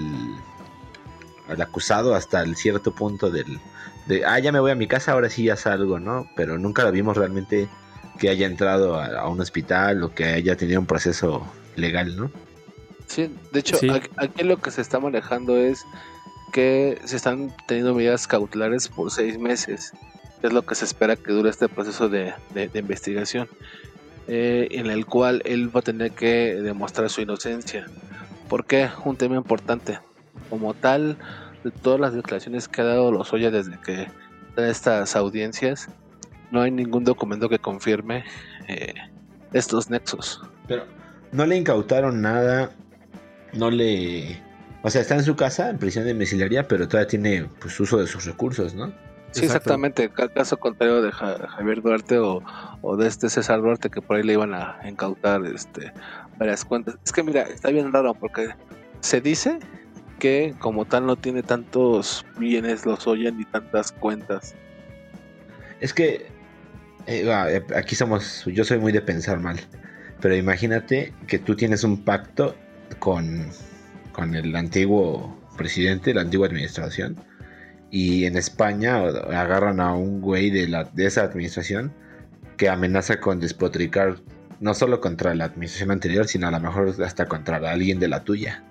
al 1.49 1.61
acusado 1.61 2.15
hasta 2.15 2.41
el 2.43 2.57
cierto 2.57 2.95
punto 2.95 3.31
del, 3.31 3.59
de, 4.07 4.25
ah, 4.25 4.39
ya 4.39 4.53
me 4.53 4.61
voy 4.61 4.71
a 4.71 4.75
mi 4.77 4.87
casa, 4.87 5.13
ahora 5.13 5.29
sí 5.29 5.45
ya 5.45 5.57
salgo, 5.57 5.99
¿no? 5.99 6.27
Pero 6.37 6.57
nunca 6.57 6.85
lo 6.85 6.93
vimos 6.93 7.17
realmente 7.17 7.69
que 8.19 8.29
haya 8.31 8.47
entrado 8.47 8.99
a, 8.99 9.07
a 9.07 9.29
un 9.29 9.41
hospital 9.41 10.03
o 10.05 10.15
que 10.15 10.25
haya 10.25 10.57
tenido 10.57 10.79
un 10.81 10.87
proceso 10.87 11.45
legal, 11.77 12.17
¿no? 12.17 12.31
Sí, 13.09 13.29
de 13.51 13.61
hecho, 13.61 13.77
Sí. 13.77 13.89
aquí 14.17 14.45
lo 14.45 14.57
que 14.59 14.71
se 14.71 14.81
está 14.81 15.01
manejando 15.01 15.57
es 15.57 15.85
que 16.53 16.99
se 17.05 17.17
están 17.17 17.53
teniendo 17.67 17.95
medidas 17.95 18.27
cautelares 18.27 18.87
por 18.89 19.11
seis 19.11 19.37
meses. 19.39 19.93
Es 20.43 20.53
lo 20.53 20.63
que 20.63 20.75
se 20.75 20.85
espera 20.85 21.17
que 21.17 21.33
dure 21.33 21.51
este 21.51 21.69
proceso 21.69 22.09
de, 22.09 22.33
de- 22.55 22.69
de 22.69 22.79
investigación, 22.79 23.49
eh, 24.29 24.69
en 24.73 24.87
el 24.89 25.07
cual 25.07 25.43
él 25.45 25.75
va 25.75 25.81
a 25.81 25.83
tener 25.83 26.13
que 26.13 26.55
demostrar 26.61 27.09
su 27.11 27.21
inocencia. 27.21 27.87
¿Por 28.49 28.65
qué? 28.67 28.89
Un 29.05 29.17
tema 29.17 29.37
importante. 29.37 29.99
Como 30.51 30.75
tal, 30.75 31.17
de 31.65 31.71
todas 31.71 32.01
las 32.01 32.13
declaraciones 32.15 32.69
que 32.69 32.81
ha 32.81 32.85
dado 32.85 33.13
Lozoya 33.13 33.51
desde 33.51 33.79
que 33.81 34.09
da 34.57 34.69
estas 34.69 35.15
audiencias, 35.17 35.89
no 36.51 36.61
hay 36.61 36.71
ningún 36.71 37.05
documento 37.05 37.49
que 37.49 37.59
confirme 37.59 38.25
eh, 38.69 38.95
estos 39.53 39.89
nexos. 39.91 40.43
Pero 40.69 40.85
no 41.31 41.47
le 41.47 41.57
incautaron 41.57 42.21
nada, 42.21 42.71
no 43.53 43.71
le... 43.71 44.41
O 44.83 44.91
sea, 44.91 45.01
está 45.01 45.15
en 45.15 45.23
su 45.25 45.37
casa, 45.37 45.71
en 45.71 45.79
prisión 45.79 46.07
domiciliaria, 46.07 46.67
pero 46.67 46.89
todavía 46.89 47.09
tiene 47.09 47.49
pues 47.61 47.79
uso 47.79 47.99
de 47.99 48.07
sus 48.09 48.25
recursos, 48.27 48.75
¿no? 48.75 48.93
Sí, 49.33 49.45
exactamente. 49.47 50.09
Ca- 50.11 50.29
Caso 50.29 50.59
contrario 50.59 51.03
de 51.03 51.11
Ja- 51.13 51.49
Javier 51.49 51.83
Duarte 51.83 52.19
o, 52.19 52.43
o 52.83 52.97
de 52.97 53.09
este 53.09 53.29
César 53.29 53.61
Duarte, 53.61 53.91
que 53.91 54.01
por 54.03 54.17
ahí 54.17 54.23
le 54.23 54.35
iban 54.35 54.55
a 54.55 54.79
incautar 54.87 55.45
este, 55.47 55.93
varias 56.39 56.65
cuentas. 56.65 56.97
Es 57.05 57.13
que 57.13 57.23
mira, 57.23 57.43
está 57.43 57.71
bien 57.71 57.93
raro 57.93 58.15
porque 58.15 58.49
se 59.01 59.21
dice 59.21 59.59
que 60.19 60.55
como 60.61 60.85
tal 60.85 61.07
no 61.07 61.17
tiene 61.17 61.43
tantos 61.43 62.25
bienes 62.39 62.87
los 62.87 63.07
oyen 63.07 63.39
ni 63.39 63.45
tantas 63.45 63.91
cuentas. 63.93 64.55
Es 65.81 65.93
que 65.93 66.27
eh, 67.07 67.25
eh, 67.27 67.63
aquí 67.75 67.97
somos, 67.97 68.45
yo 68.47 68.65
soy 68.65 68.79
muy 68.79 68.93
de 68.93 69.01
pensar 69.01 69.41
mal, 69.41 69.59
pero 70.21 70.37
imagínate 70.37 71.13
que 71.27 71.39
tú 71.41 71.57
tienes 71.57 71.83
un 71.83 72.05
pacto 72.05 72.55
con, 73.01 73.49
con 74.13 74.35
el 74.37 74.55
antiguo 74.55 75.37
presidente, 75.57 76.15
la 76.15 76.21
antigua 76.21 76.47
administración, 76.47 77.17
y 77.93 78.25
en 78.25 78.37
España 78.37 78.97
agarran 79.05 79.79
a 79.79 79.95
un 79.95 80.21
güey 80.21 80.51
de, 80.51 80.67
la, 80.67 80.85
de 80.85 81.07
esa 81.07 81.23
administración 81.23 81.93
que 82.57 82.69
amenaza 82.69 83.21
con 83.21 83.39
despotricar 83.39 84.17
no 84.61 84.75
solo 84.75 85.01
contra 85.01 85.35
la 85.35 85.45
administración 85.45 85.91
anterior, 85.91 86.27
sino 86.27 86.49
a 86.49 86.51
lo 86.51 86.59
mejor 86.59 86.95
hasta 87.05 87.27
contra 87.27 87.59
alguien 87.71 88.01
de 88.01 88.09
la 88.09 88.25
tuya. 88.25 88.65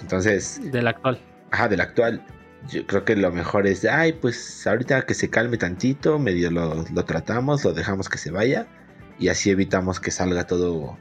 Entonces, 0.00 0.60
Del 0.72 0.86
actual. 0.88 1.20
Ajá, 1.50 1.68
del 1.68 1.80
actual. 1.80 2.22
Yo 2.68 2.86
creo 2.86 3.04
que 3.04 3.16
lo 3.16 3.30
mejor 3.32 3.66
es, 3.66 3.84
ay, 3.84 4.12
pues 4.14 4.66
ahorita 4.66 5.02
que 5.02 5.14
se 5.14 5.30
calme 5.30 5.56
tantito, 5.56 6.18
medio 6.18 6.50
lo, 6.50 6.84
lo 6.92 7.04
tratamos, 7.04 7.64
lo 7.64 7.72
dejamos 7.72 8.08
que 8.08 8.18
se 8.18 8.30
vaya 8.30 8.66
y 9.18 9.28
así 9.28 9.50
evitamos 9.50 9.98
que 10.00 10.10
salga 10.10 10.46
todo, 10.46 10.98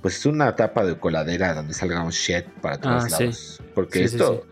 pues 0.00 0.24
una 0.26 0.54
tapa 0.54 0.84
de 0.84 0.96
coladera 0.98 1.54
donde 1.54 1.74
salga 1.74 2.02
un 2.02 2.10
shit 2.10 2.44
para 2.60 2.78
todos 2.78 3.04
Ah, 3.04 3.08
sí. 3.08 3.24
lados. 3.24 3.62
Porque 3.74 4.00
Sí, 4.00 4.08
sí, 4.08 4.14
esto, 4.16 4.46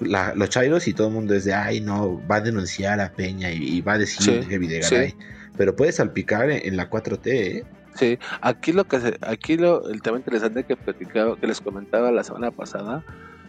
la- 0.00 0.34
los 0.34 0.48
chairos 0.50 0.86
y 0.88 0.94
todo 0.94 1.08
el 1.08 1.14
mundo 1.14 1.34
es 1.34 1.44
de, 1.44 1.54
ay, 1.54 1.80
no, 1.80 2.20
va 2.28 2.36
a 2.36 2.40
denunciar 2.40 3.00
a 3.00 3.12
Peña 3.12 3.50
y, 3.52 3.62
y 3.76 3.80
va 3.80 3.94
a 3.94 3.98
decir 3.98 4.42
Sí, 4.42 4.48
que 4.48 4.58
Videgaray. 4.58 5.10
sí. 5.10 5.16
Pero 5.56 5.76
puede 5.76 5.92
salpicar 5.92 6.50
en, 6.50 6.66
en 6.66 6.76
la 6.76 6.88
4T, 6.90 7.26
¿eh? 7.26 7.64
Sí, 7.94 8.18
aquí 8.40 8.72
lo 8.72 8.84
que 8.84 9.00
se, 9.00 9.18
aquí 9.20 9.56
lo, 9.56 9.88
el 9.90 10.00
tema 10.00 10.16
interesante 10.16 10.64
que 10.64 10.76
platicaba, 10.76 11.36
que 11.36 11.46
les 11.46 11.60
comentaba 11.60 12.10
la 12.12 12.22
semana 12.22 12.50
pasada, 12.52 13.04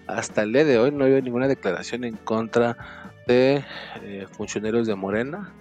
hasta 0.08 0.42
el 0.42 0.52
día 0.52 0.66
de 0.66 0.78
hoy 0.80 0.92
no 0.92 1.06
había 1.06 1.22
ninguna 1.22 1.48
declaración 1.48 2.04
en 2.04 2.16
contra 2.18 2.76
de 3.28 3.64
eh, 4.04 4.26
funcionarios 4.32 4.88
de 4.88 4.96
Morena 4.96 5.54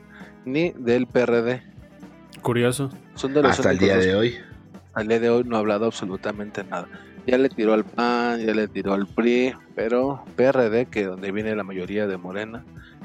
ni 0.47 0.71
del 0.76 1.07
PRD. 1.07 1.62
Curioso. 2.43 2.90
Son 3.14 3.35
de 3.35 3.43
los 3.43 3.52
Hasta 3.52 3.71
el 3.71 3.79
día 3.79 3.99
de 3.99 4.14
hoy. 4.14 4.38
al 4.95 5.07
día 5.09 5.21
de 5.21 5.29
hoy 5.29 5.45
no 5.45 5.57
ha 5.57 5.59
hablado 5.59 5.85
absolutamente 5.87 6.64
nada. 6.64 6.88
Ya 7.27 7.39
le 7.39 7.49
tiró 7.49 7.75
al 7.75 7.85
PAN, 7.85 8.41
ya 8.41 8.55
le 8.55 8.69
tiró 8.69 8.95
al 8.95 9.07
PRI, 9.07 9.55
pero 9.75 10.25
PRD, 10.37 10.87
que 10.87 11.05
donde 11.05 11.33
viene 11.33 11.55
la 11.55 11.65
mayoría 11.65 12.07
de 12.07 12.17
Morena, 12.17 12.65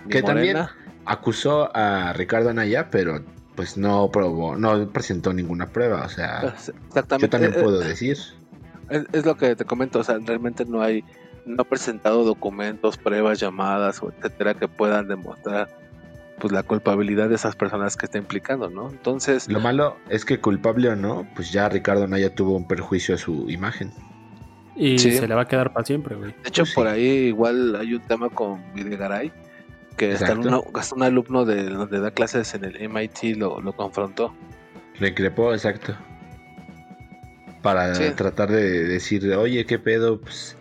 Que 0.09 0.23
también 0.23 0.57
acusó 1.05 1.75
a 1.75 2.13
Ricardo 2.13 2.49
Anaya, 2.49 2.89
pero 2.89 3.23
pues 3.55 3.77
no 3.77 4.09
probó, 4.11 4.55
no 4.55 4.89
presentó 4.89 5.33
ninguna 5.33 5.67
prueba, 5.67 6.03
o 6.05 6.09
sea... 6.09 6.39
pues, 6.41 6.73
exactamente. 6.87 7.25
Yo 7.25 7.29
también 7.29 7.53
eh, 7.53 7.63
puedo 7.63 7.79
decir. 7.79 8.17
Es, 8.89 9.05
es 9.13 9.25
lo 9.25 9.35
que 9.35 9.55
te 9.55 9.65
comento, 9.65 9.99
o 9.99 10.03
sea, 10.03 10.17
realmente 10.23 10.65
no 10.65 10.81
hay, 10.81 11.03
no 11.45 11.61
ha 11.61 11.65
presentado 11.65 12.23
documentos, 12.23 12.97
pruebas, 12.97 13.39
llamadas, 13.39 14.01
etcétera, 14.17 14.55
que 14.55 14.67
puedan 14.67 15.07
demostrar 15.07 15.69
pues 16.39 16.51
la 16.51 16.63
culpabilidad 16.63 17.29
de 17.29 17.35
esas 17.35 17.55
personas 17.55 17.95
que 17.95 18.05
está 18.05 18.17
implicando, 18.17 18.69
¿no? 18.69 18.89
Entonces, 18.89 19.47
Lo 19.49 19.59
malo 19.59 19.97
es 20.09 20.25
que 20.25 20.39
culpable 20.39 20.89
o 20.89 20.95
no, 20.95 21.27
pues 21.35 21.51
ya 21.51 21.69
Ricardo 21.69 22.07
Naya 22.07 22.33
tuvo 22.35 22.55
un 22.55 22.67
perjuicio 22.67 23.15
a 23.15 23.17
su 23.17 23.49
imagen. 23.49 23.91
Y 24.75 24.99
Sí. 24.99 25.11
se 25.13 25.27
le 25.27 25.33
va 25.35 25.43
a 25.43 25.47
quedar 25.47 25.71
para 25.71 25.85
siempre, 25.85 26.15
güey. 26.15 26.31
de 26.31 26.49
hecho, 26.49 26.63
pues 26.63 26.69
sí. 26.69 26.75
por 26.75 26.87
ahí 26.87 27.01
igual 27.27 27.75
hay 27.77 27.93
un 27.93 28.01
tema 28.01 28.29
con 28.29 28.61
Videgaray, 28.73 29.31
que 29.95 30.11
hasta, 30.11 30.33
un 30.33 31.03
alumno 31.03 31.45
de 31.45 31.69
donde 31.69 32.01
da 32.01 32.11
clases 32.11 32.53
en 32.53 32.65
el 32.65 32.89
MIT 32.89 33.37
lo, 33.37 33.61
lo 33.61 33.71
confrontó. 33.73 34.35
Le 34.99 35.07
increpó, 35.09 35.53
exacto. 35.53 35.95
Para 37.61 37.95
Sí. 37.95 38.03
tratar 38.15 38.51
de 38.51 38.83
decir, 38.83 39.33
oye, 39.35 39.65
¿qué 39.65 39.79
pedo? 39.79 40.19
Pues 40.19 40.55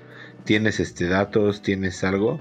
tienes 0.45 0.81
este 0.81 1.09
datos, 1.09 1.61
tienes 1.63 2.03
algo. 2.05 2.39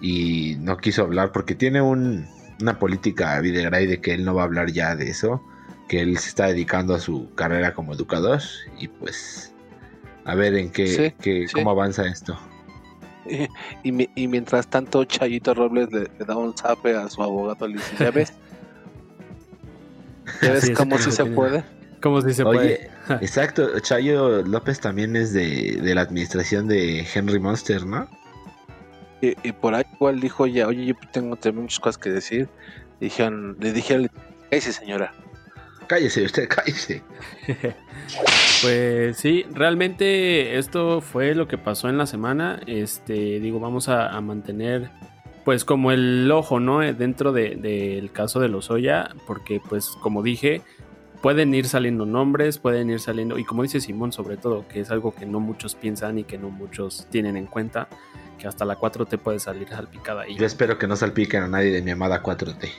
Y 0.00 0.56
no 0.60 0.76
quiso 0.76 1.02
hablar 1.02 1.32
porque 1.32 1.54
tiene 1.54 1.80
un, 1.80 2.26
una 2.60 2.78
política 2.78 3.38
Videgaray 3.40 3.86
de 3.86 4.00
que 4.00 4.14
él 4.14 4.24
no 4.24 4.34
va 4.34 4.42
a 4.42 4.44
hablar 4.46 4.70
ya 4.72 4.94
de 4.96 5.08
eso, 5.10 5.42
que 5.88 6.00
él 6.00 6.16
se 6.18 6.28
está 6.30 6.46
dedicando 6.46 6.94
a 6.94 7.00
su 7.00 7.32
carrera 7.34 7.74
como 7.74 7.94
educador 7.94 8.40
y 8.78 8.88
pues 8.88 9.52
a 10.24 10.34
ver 10.34 10.54
en 10.54 10.70
qué, 10.70 10.86
Sí, 10.86 11.14
qué- 11.20 11.46
sí. 11.48 11.54
cómo 11.54 11.70
avanza 11.70 12.06
esto. 12.06 12.38
Y, 13.82 13.90
y 14.02 14.08
y 14.14 14.28
mientras 14.28 14.68
tanto, 14.68 15.04
Chayito 15.04 15.52
Robles 15.52 15.90
le, 15.90 16.02
le 16.16 16.24
da 16.24 16.36
un 16.36 16.56
zape 16.56 16.94
a 16.94 17.08
su 17.10 17.20
abogado. 17.24 17.66
Le 17.66 17.74
dice: 17.78 17.96
¿Ya 17.98 18.12
ves? 18.12 18.32
¿Ya 20.42 20.52
ves 20.52 20.64
es, 20.68 20.76
cómo 20.78 20.96
sí 20.98 21.10
se 21.10 21.22
tiene. 21.24 21.34
puede? 21.36 21.64
¿Cómo 22.00 22.20
si 22.22 22.32
se 22.34 22.44
Oye, 22.44 22.90
puede? 23.08 23.18
exacto, 23.24 23.80
Chayo 23.80 24.42
López 24.42 24.78
también 24.80 25.16
es 25.16 25.32
de, 25.32 25.78
de 25.82 25.94
la 25.96 26.02
administración 26.02 26.68
de 26.68 27.04
Henry 27.12 27.40
Monster, 27.40 27.84
¿no? 27.84 28.08
Y, 29.20 29.34
y 29.48 29.52
por 29.52 29.74
ahí 29.74 29.84
igual 29.94 30.20
dijo 30.20 30.46
ella, 30.46 30.66
oye, 30.66 30.84
yo 30.86 30.94
tengo 31.12 31.36
también 31.36 31.62
muchas 31.64 31.80
cosas 31.80 31.98
que 31.98 32.10
decir. 32.10 32.48
Dijeron, 33.00 33.56
le 33.60 33.72
dijeron, 33.72 34.10
cállese 34.50 34.72
señora. 34.72 35.12
Cállese 35.86 36.24
usted, 36.24 36.48
cállese. 36.48 37.02
Pues 38.62 39.16
sí, 39.18 39.44
realmente 39.52 40.56
esto 40.58 41.00
fue 41.00 41.34
lo 41.34 41.48
que 41.48 41.58
pasó 41.58 41.88
en 41.88 41.98
la 41.98 42.06
semana. 42.06 42.60
Este, 42.66 43.40
digo, 43.40 43.60
vamos 43.60 43.88
a, 43.88 44.08
a 44.08 44.20
mantener, 44.20 44.90
pues, 45.44 45.64
como 45.64 45.92
el 45.92 46.30
ojo, 46.30 46.60
¿no? 46.60 46.82
Eh, 46.82 46.94
Dentro 46.94 47.32
de- 47.32 47.56
del 47.56 48.12
caso 48.12 48.40
de 48.40 48.48
Lozoya, 48.48 49.10
porque, 49.26 49.60
pues, 49.68 49.88
como 50.00 50.22
dije, 50.22 50.62
pueden 51.20 51.52
ir 51.54 51.66
saliendo 51.68 52.06
nombres, 52.06 52.58
pueden 52.58 52.88
ir 52.90 53.00
saliendo, 53.00 53.38
y 53.38 53.44
como 53.44 53.62
dice 53.62 53.80
Simón, 53.80 54.12
sobre 54.12 54.36
todo, 54.36 54.66
que 54.68 54.80
es 54.80 54.90
algo 54.90 55.14
que 55.14 55.26
no 55.26 55.40
muchos 55.40 55.74
piensan 55.74 56.18
y 56.18 56.24
que 56.24 56.38
no 56.38 56.48
muchos 56.50 57.06
tienen 57.10 57.36
en 57.36 57.46
cuenta, 57.46 57.88
que 58.38 58.46
hasta 58.48 58.64
la 58.64 58.78
4T 58.78 59.18
puede 59.18 59.38
salir 59.40 59.68
salpicada 59.68 60.22
ahí. 60.22 60.36
Yo 60.36 60.46
espero 60.46 60.78
que 60.78 60.86
no 60.86 60.96
salpiquen 60.96 61.42
a 61.44 61.48
nadie 61.48 61.72
de 61.72 61.82
mi 61.82 61.90
amada 61.90 62.22
4T. 62.22 62.70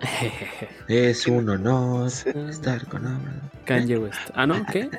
Es 0.88 1.26
un 1.26 1.48
honor 1.48 2.08
estar 2.08 2.86
con. 2.88 3.42
Kanye 3.64 3.98
West. 3.98 4.18
Ah, 4.34 4.46
¿no? 4.46 4.64
¿Qué? 4.66 4.90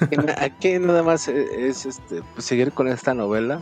Aquí 0.38 0.78
nada 0.78 1.02
más 1.02 1.26
e- 1.28 1.66
es 1.68 1.86
este, 1.86 2.22
pues, 2.34 2.44
seguir 2.44 2.72
con 2.72 2.88
esta 2.88 3.14
novela. 3.14 3.60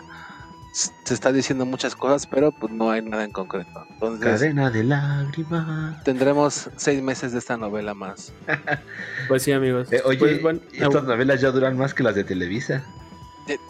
Se 0.72 1.14
está 1.14 1.30
diciendo 1.30 1.64
muchas 1.64 1.94
cosas, 1.94 2.26
pero 2.26 2.50
pues 2.50 2.72
no 2.72 2.90
hay 2.90 3.00
nada 3.00 3.22
en 3.22 3.30
concreto. 3.30 3.86
Entonces 3.90 4.24
Cadena 4.24 4.70
de 4.72 4.82
lágrimas. 4.82 6.02
tendremos 6.02 6.68
seis 6.76 7.00
meses 7.00 7.30
de 7.30 7.38
esta 7.38 7.56
novela 7.56 7.94
más. 7.94 8.32
Pues 9.28 9.44
sí, 9.44 9.52
amigos. 9.52 9.92
Eh, 9.92 10.02
oye, 10.04 10.18
Pues, 10.18 10.42
bueno, 10.42 10.58
estas 10.72 11.04
novelas 11.04 11.40
ya 11.40 11.50
duran 11.52 11.78
más 11.78 11.94
que 11.94 12.02
las 12.02 12.16
de 12.16 12.24
Televisa. 12.24 12.82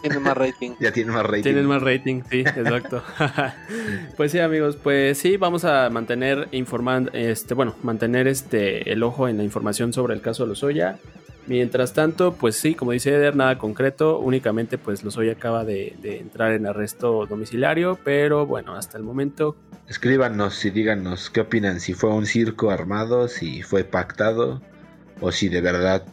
Tiene 0.01 0.19
más 0.19 0.37
rating. 0.37 0.71
Ya 0.79 0.91
tienen 0.91 1.13
más 1.13 1.25
rating. 1.25 1.43
Tienen 1.43 1.65
más 1.65 1.81
rating, 1.81 2.21
sí, 2.29 2.39
exacto. 2.39 3.03
pues 4.17 4.31
sí, 4.31 4.39
amigos, 4.39 4.77
pues 4.77 5.17
sí, 5.17 5.37
vamos 5.37 5.65
a 5.65 5.89
mantener 5.89 6.47
informando, 6.51 7.11
este, 7.13 7.53
bueno, 7.53 7.75
mantener 7.83 8.27
este 8.27 8.91
el 8.91 9.03
ojo 9.03 9.27
en 9.27 9.37
la 9.37 9.43
información 9.43 9.93
sobre 9.93 10.13
el 10.13 10.21
caso 10.21 10.43
de 10.43 10.49
Lozoya. 10.49 10.97
Mientras 11.47 11.93
tanto, 11.93 12.33
pues 12.33 12.55
sí, 12.55 12.73
como 12.73 12.91
dice 12.91 13.13
Eder, 13.13 13.35
nada 13.35 13.59
concreto, 13.59 14.17
únicamente 14.17 14.79
pues 14.79 15.03
Lozoya 15.03 15.33
acaba 15.33 15.63
de, 15.63 15.95
de 16.01 16.17
entrar 16.17 16.53
en 16.53 16.65
arresto 16.65 17.27
domiciliario, 17.27 17.99
pero 18.03 18.47
bueno, 18.47 18.73
hasta 18.75 18.97
el 18.97 19.03
momento, 19.03 19.55
Escríbanos 19.87 20.65
y 20.65 20.71
díganos 20.71 21.29
qué 21.29 21.41
opinan, 21.41 21.79
si 21.79 21.93
fue 21.93 22.09
un 22.11 22.25
circo 22.25 22.71
armado, 22.71 23.27
si 23.27 23.61
fue 23.61 23.83
pactado 23.83 24.61
o 25.21 25.31
si 25.31 25.47
de 25.47 25.61
verdad 25.61 26.03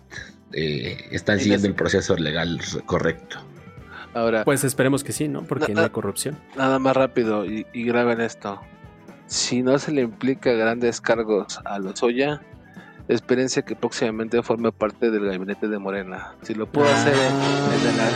eh, 0.52 1.09
están 1.11 1.40
siguiendo 1.40 1.69
el 1.69 1.75
proceso 1.75 2.16
legal 2.16 2.61
correcto. 2.85 3.38
Ahora, 4.14 4.45
pues 4.45 4.62
esperemos 4.64 5.02
que 5.04 5.12
sí, 5.12 5.28
¿no? 5.28 5.42
Porque 5.45 5.73
No, 5.75 5.81
hay 5.83 5.90
corrupción. 5.90 6.37
nada 6.57 6.78
más 6.78 6.95
rápido 6.97 7.45
y, 7.47 7.66
y 7.73 7.85
graben 7.85 8.21
esto. 8.21 8.61
Si 9.26 9.62
no 9.62 9.78
se 9.78 9.92
le 9.92 10.02
implica 10.02 10.52
grandes 10.52 11.00
cargos 11.00 11.59
a 11.64 11.78
Lozoya, 11.78 12.42
experiencia 13.09 13.62
que 13.62 13.75
próximamente 13.75 14.42
forme 14.42 14.71
parte 14.73 15.11
del 15.11 15.25
gabinete 15.26 15.69
de 15.69 15.78
Morena. 15.78 16.35
Si 16.42 16.54
lo 16.54 16.66
pudo 16.71 16.85
hacer 16.85 17.14
el, 17.14 17.75
el 17.75 17.83
de 17.85 17.92
la, 17.97 18.09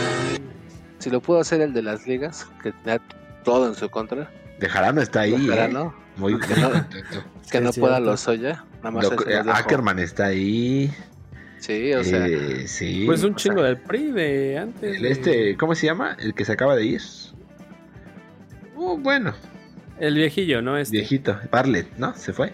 si 0.99 1.09
lo 1.09 1.19
pudo 1.21 1.39
hacer 1.39 1.61
el 1.61 1.73
de 1.73 1.81
las 1.81 2.05
ligas, 2.05 2.47
que 2.61 2.71
tenía 2.71 3.01
todo 3.43 3.67
en 3.67 3.75
su 3.75 3.89
contra, 3.89 4.29
Dejarano 4.59 5.01
está 5.01 5.21
ahí. 5.21 5.33
ojalá 5.33 5.65
¿eh? 5.65 5.69
no, 5.73 5.93
Muy, 6.17 6.39
Que 6.39 6.55
no- 6.61 6.71
que 6.89 7.57
Sí, 7.59 7.63
no 7.63 7.71
pueda. 7.73 7.99
Lozoya, 7.99 8.65
nada 8.77 8.91
más 8.91 9.03
Lo- 9.09 9.27
eh. 9.27 9.41
Ackerman 9.51 9.99
está 9.99 10.25
ahí. 10.25 10.91
Sí, 11.59 11.93
o 11.93 12.03
sea, 12.03 12.27
eh, 12.27 12.67
sí. 12.67 13.03
Pues 13.05 13.23
un 13.23 13.31
sea, 13.31 13.37
chingo 13.37 13.63
del 13.63 13.77
PRI 13.77 14.11
de 14.11 14.57
antes. 14.59 14.95
el 14.95 15.01
de- 15.01 15.11
este, 15.11 15.57
¿cómo 15.57 15.73
se 15.75 15.87
llama? 15.87 16.15
El 16.19 16.33
que 16.33 16.45
se 16.45 16.51
acaba 16.53 16.75
de 16.75 16.85
ir. 16.85 17.01
Uh, 18.75 18.97
bueno, 18.97 19.33
El 19.99 20.15
viejillo, 20.15 20.61
¿no? 20.61 20.77
Este. 20.77 20.97
viejito. 20.97 21.39
Bartlett, 21.51 21.97
¿no? 21.97 22.13
¿Se 22.15 22.31
fue? 22.33 22.53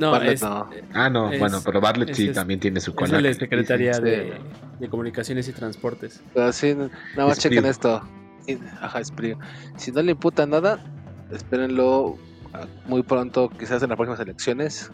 No, 0.00 0.10
Bartlett 0.12 0.34
es- 0.34 0.42
no. 0.42 0.68
Ah, 0.94 1.08
no, 1.10 1.30
Es- 1.30 1.38
bueno, 1.38 1.60
pero 1.64 1.80
Bartlett 1.80 2.14
sí 2.14 2.28
es- 2.28 2.34
también 2.34 2.58
tiene 2.58 2.80
su 2.80 2.90
Es 2.90 2.96
cola. 2.96 3.18
el 3.18 3.22
de 3.24 3.34
Secretaría 3.34 3.94
sí. 3.94 4.02
de, 4.02 4.32
de 4.80 4.88
Comunicaciones 4.88 5.46
y 5.48 5.52
Transportes. 5.52 6.22
Pero 6.34 6.52
sí, 6.52 6.74
nada 6.74 7.28
más 7.28 7.38
chequen 7.38 7.66
esto. 7.66 8.02
Ajá, 8.80 8.98
Espriu. 9.00 9.38
Si 9.76 9.92
no 9.92 10.02
le 10.02 10.12
imputa 10.12 10.44
nada, 10.46 10.82
espérenlo 11.30 12.18
muy 12.86 13.02
pronto, 13.04 13.48
quizás 13.50 13.80
en 13.84 13.90
las 13.90 13.96
próximas 13.96 14.18
elecciones, 14.18 14.90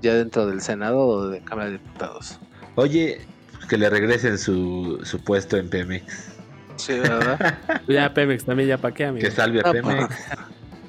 ya 0.00 0.14
dentro 0.14 0.46
del 0.46 0.62
Senado 0.62 1.00
o 1.00 1.28
de 1.28 1.40
Cámara 1.42 1.66
de 1.66 1.72
Diputados. 1.72 2.38
Oye, 2.76 3.20
que 3.68 3.76
le 3.76 3.90
regresen 3.90 4.38
su, 4.38 5.00
su 5.02 5.22
puesto 5.24 5.56
en 5.56 5.68
Pemex. 5.68 6.32
Sí, 6.76 6.98
¿verdad? 6.98 7.58
Ya 7.88 8.12
Pemex 8.14 8.44
también, 8.44 8.68
ya 8.68 8.78
para 8.78 8.94
qué, 8.94 9.06
amigo. 9.06 9.24
Que 9.26 9.30
salve 9.32 9.60
a 9.60 9.68
Ah, 9.68 9.72
Pemex 9.72 10.14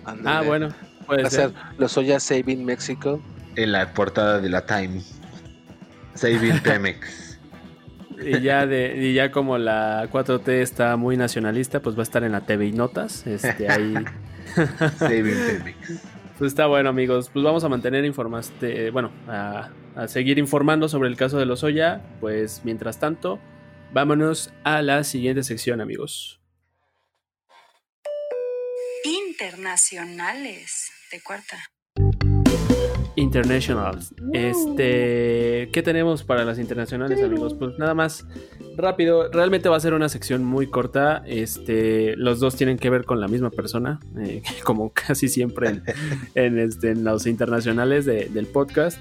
Ah, 0.26 0.42
bueno, 0.46 0.70
puede 1.06 1.24
Va 1.24 1.28
a 1.28 1.32
ser. 1.32 1.52
los 1.78 1.98
Oya 1.98 2.20
Saving 2.20 2.64
México. 2.66 3.22
en 3.56 3.72
la 3.72 3.94
portada 3.94 4.40
de 4.40 4.50
la 4.50 4.66
Time. 4.66 5.02
Saving 6.14 6.60
Pemex. 6.62 7.24
Y 8.20 8.42
ya, 8.42 8.66
de, 8.66 8.96
y 8.98 9.14
ya 9.14 9.30
como 9.32 9.60
la 9.60 10.10
4T 10.12 10.48
está 10.50 10.96
muy 10.98 11.18
nacionalista, 11.18 11.82
pues 11.84 11.96
va 11.96 12.00
a 12.00 12.04
estar 12.04 12.24
en 12.24 12.32
la 12.32 12.42
TV 12.48 12.66
y 12.66 12.72
Notas. 12.72 13.28
Este, 13.28 13.70
ahí. 13.70 13.94
Saving 14.98 15.36
Pemex. 15.36 16.02
Pues 16.38 16.50
está 16.52 16.68
bueno, 16.68 16.90
amigos. 16.90 17.30
Pues 17.34 17.44
vamos 17.44 17.64
a 17.64 17.70
mantener 17.70 18.06
informas, 18.06 18.52
te- 18.60 18.92
bueno, 18.92 19.12
a, 19.28 19.72
a 19.96 20.08
seguir 20.08 20.38
informando 20.38 20.88
sobre 20.88 21.10
el 21.10 21.18
caso 21.18 21.38
de 21.40 21.46
los 21.46 21.64
Oya. 21.64 22.02
Pues 22.20 22.62
mientras 22.64 23.00
tanto, 23.00 23.40
vámonos 23.92 24.54
a 24.64 24.82
la 24.82 25.04
siguiente 25.04 25.44
sección, 25.44 25.82
amigos. 25.82 26.40
Internacionales 29.04 30.92
de 31.12 31.22
cuarta. 31.24 31.58
Internationals. 33.18 34.14
Este, 34.32 35.70
¿qué 35.74 35.82
tenemos 35.84 36.24
para 36.24 36.46
las 36.46 36.60
internacionales, 36.60 37.22
amigos? 37.22 37.54
Pues 37.56 37.78
nada 37.78 37.94
más 37.94 38.26
rápido. 38.78 39.30
Realmente 39.32 39.68
va 39.70 39.76
a 39.76 39.80
ser 39.80 39.94
una 39.94 40.08
sección 40.08 40.44
muy 40.46 40.68
corta. 40.68 41.24
Este, 41.26 42.16
los 42.16 42.40
dos 42.40 42.56
tienen 42.56 42.78
que 42.78 42.90
ver 42.90 43.06
con 43.06 43.20
la 43.20 43.28
misma 43.28 43.50
persona, 43.50 44.00
eh, 44.20 44.44
como 44.64 44.92
casi 44.94 45.28
siempre 45.28 45.70
en, 45.70 45.84
en, 46.36 46.60
este, 46.60 46.92
en 46.92 47.04
los 47.04 47.26
internacionales 47.28 48.06
de- 48.06 48.26
del 48.30 48.46
podcast. 48.46 49.00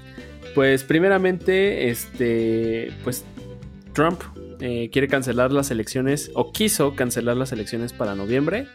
Pues 0.55 0.83
primeramente, 0.83 1.89
este, 1.89 2.91
pues 3.03 3.23
Trump 3.93 4.19
eh, 4.59 4.89
quiere 4.91 5.07
cancelar 5.07 5.51
las 5.51 5.69
elecciones 5.69 6.31
o 6.33 6.51
quiso 6.51 6.95
cancelar 6.95 7.37
las 7.37 7.51
elecciones 7.51 7.93
para 7.93 8.15
noviembre. 8.15 8.67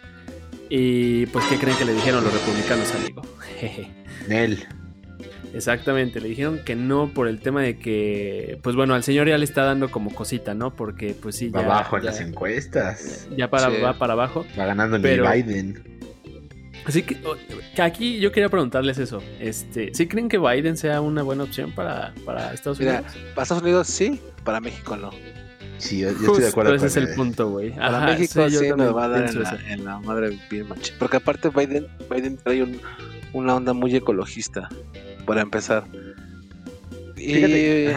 Y 0.71 1.27
pues, 1.27 1.45
¿qué 1.47 1.57
creen 1.57 1.77
que 1.77 1.85
le 1.85 1.93
dijeron 1.95 2.23
los 2.25 2.33
republicanos, 2.33 2.95
amigo? 2.95 3.23
Jeje. 3.59 3.91
Nel. 4.29 4.65
Exactamente, 5.55 6.21
le 6.21 6.29
dijeron 6.29 6.61
que 6.65 6.75
no 6.77 7.11
por 7.13 7.29
el 7.29 7.41
tema 7.41 7.61
de 7.63 7.77
que, 7.79 8.59
pues 8.63 8.75
bueno, 8.75 8.95
al 8.95 9.03
señor 9.03 9.29
ya 9.29 9.37
le 9.37 9.45
está 9.45 9.65
dando 9.65 9.91
como 9.91 10.13
cosita, 10.15 10.55
¿no? 10.55 10.75
Porque 10.75 11.15
pues 11.21 11.37
sí, 11.37 11.51
Va 11.51 11.61
ya, 11.61 11.67
abajo 11.67 11.97
en 11.99 12.05
ya- 12.05 12.11
las 12.11 12.21
encuestas. 12.21 13.29
ya 13.37 13.51
para, 13.51 13.71
Sí. 13.71 13.81
va 13.83 13.93
para 13.99 14.15
abajo. 14.15 14.47
Va 14.59 14.67
ganando 14.67 14.97
ni 14.99 15.03
Pero- 15.03 15.31
Biden. 15.31 15.83
Así 16.85 17.03
que, 17.05 17.17
aquí 17.81 18.19
yo 18.19 18.33
quería 18.33 18.49
preguntarles 18.49 18.99
eso. 18.99 19.23
Este, 19.39 19.95
¿Sí 19.95 20.09
creen 20.09 20.29
que 20.29 20.39
Biden 20.39 20.77
sea 20.77 21.01
una 21.01 21.23
buena 21.23 21.45
opción 21.45 21.71
para, 21.73 22.13
para 22.25 22.53
Estados 22.53 22.81
Mira, 22.81 22.95
Unidos? 23.01 23.13
para 23.35 23.43
Estados 23.43 23.63
Unidos 23.63 23.87
sí, 23.87 24.21
para 24.43 24.61
México 24.61 24.97
no. 24.97 25.11
Sí, 25.79 25.99
yo, 26.01 26.09
yo 26.09 26.15
Justo 26.15 26.27
estoy 26.33 26.43
de 26.45 26.49
acuerdo 26.49 26.75
ese 26.75 26.81
con 26.81 26.89
es 26.89 26.97
el 26.97 27.15
punto, 27.15 27.51
güey. 27.51 27.71
Para 27.73 27.99
Ajá, 27.99 28.07
México 28.07 28.49
sí, 28.49 28.55
yo 28.55 28.61
sí 28.61 28.69
nos 28.77 28.97
va 28.97 29.05
a 29.05 29.09
dar 29.09 29.29
en 29.29 29.43
la, 29.43 29.59
en 29.69 29.85
la 29.85 29.99
madre 30.01 30.39
bien. 30.51 30.67
Porque 30.99 31.17
aparte 31.19 31.51
Biden, 31.51 31.87
Biden 32.11 32.37
trae 32.37 32.63
un- 32.65 32.81
una 33.33 33.55
onda 33.55 33.73
muy 33.73 33.95
ecologista, 33.95 34.69
para 35.27 35.43
empezar. 35.43 35.85
Y, 37.17 37.89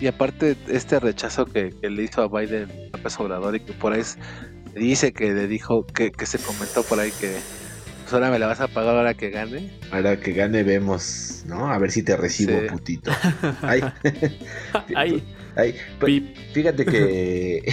y 0.00 0.06
aparte 0.06 0.56
este 0.68 1.00
rechazo 1.00 1.44
que, 1.46 1.70
que 1.80 1.90
le 1.90 2.04
hizo 2.04 2.22
a 2.22 2.28
Biden 2.28 2.68
a 2.92 2.96
López 2.96 3.20
Obrador 3.20 3.56
y 3.56 3.60
que 3.60 3.72
por 3.72 3.92
ahí 3.92 4.02
dice 4.74 5.12
que 5.12 5.32
le 5.32 5.46
dijo, 5.48 5.86
que, 5.86 6.10
que 6.12 6.24
se 6.26 6.38
comentó 6.38 6.82
por 6.84 7.00
ahí 7.00 7.10
que 7.20 7.36
pues 8.02 8.12
ahora 8.14 8.30
me 8.30 8.38
la 8.38 8.46
vas 8.46 8.60
a 8.60 8.68
pagar 8.68 8.96
ahora 8.96 9.12
que 9.12 9.28
gane. 9.28 9.70
Ahora 9.90 10.18
que 10.18 10.32
gane 10.32 10.62
vemos, 10.62 11.42
¿no? 11.46 11.70
A 11.70 11.78
ver 11.78 11.90
si 11.90 12.02
te 12.02 12.16
recibo, 12.16 12.58
Sí. 12.58 12.66
putito. 12.70 13.10
Ay, 13.62 13.82
Ay, 14.96 15.22
ay, 15.56 15.74
pues. 16.00 16.22
Fíjate 16.54 16.86
que 16.86 17.70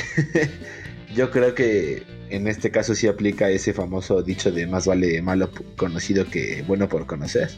yo 1.15 1.31
creo 1.31 1.55
que 1.55 2.03
en 2.29 2.47
este 2.47 2.71
caso 2.71 2.95
sí 2.95 3.07
aplica 3.07 3.49
ese 3.49 3.71
famoso 3.73 4.21
dicho 4.23 4.51
de 4.51 4.67
más 4.67 4.87
vale 4.87 5.21
malo 5.21 5.49
conocido 5.77 6.25
que 6.25 6.63
bueno 6.67 6.89
por 6.89 7.05
conocer. 7.05 7.49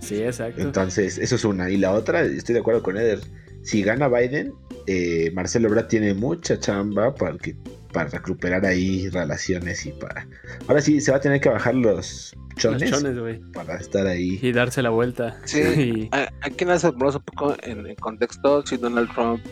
Sí, 0.00 0.22
exacto. 0.22 0.60
Entonces, 0.62 1.18
eso 1.18 1.34
es 1.36 1.44
una. 1.44 1.70
Y 1.70 1.76
la 1.76 1.92
otra, 1.92 2.22
estoy 2.22 2.54
de 2.54 2.60
acuerdo 2.60 2.82
con 2.82 2.96
Eder. 2.96 3.20
Si 3.62 3.82
gana 3.82 4.08
Biden, 4.08 4.52
eh, 4.86 5.30
Marcelo 5.34 5.68
Ebrard 5.68 5.88
tiene 5.88 6.14
mucha 6.14 6.58
chamba 6.58 7.14
para, 7.14 7.36
que, 7.36 7.54
para 7.92 8.08
recuperar 8.08 8.64
ahí 8.64 9.08
relaciones 9.10 9.84
y 9.84 9.92
para... 9.92 10.26
Ahora 10.66 10.80
sí, 10.80 11.00
se 11.00 11.10
va 11.10 11.18
a 11.18 11.20
tener 11.20 11.40
que 11.42 11.50
bajar 11.50 11.74
los 11.74 12.34
chones, 12.56 12.90
Los 12.90 13.00
chones, 13.02 13.18
güey. 13.18 13.40
para 13.52 13.76
estar 13.76 14.06
ahí. 14.06 14.38
Y 14.40 14.52
darse 14.52 14.80
la 14.80 14.88
vuelta. 14.90 15.38
Sí, 15.44 15.60
Y- 15.76 16.10
aquí 16.40 16.64
nos 16.64 16.82
ponemos 16.82 17.16
un 17.16 17.22
poco 17.22 17.54
en, 17.62 17.86
en 17.86 17.96
contexto. 17.96 18.64
Si 18.66 18.78
Donald 18.78 19.12
Trump 19.12 19.44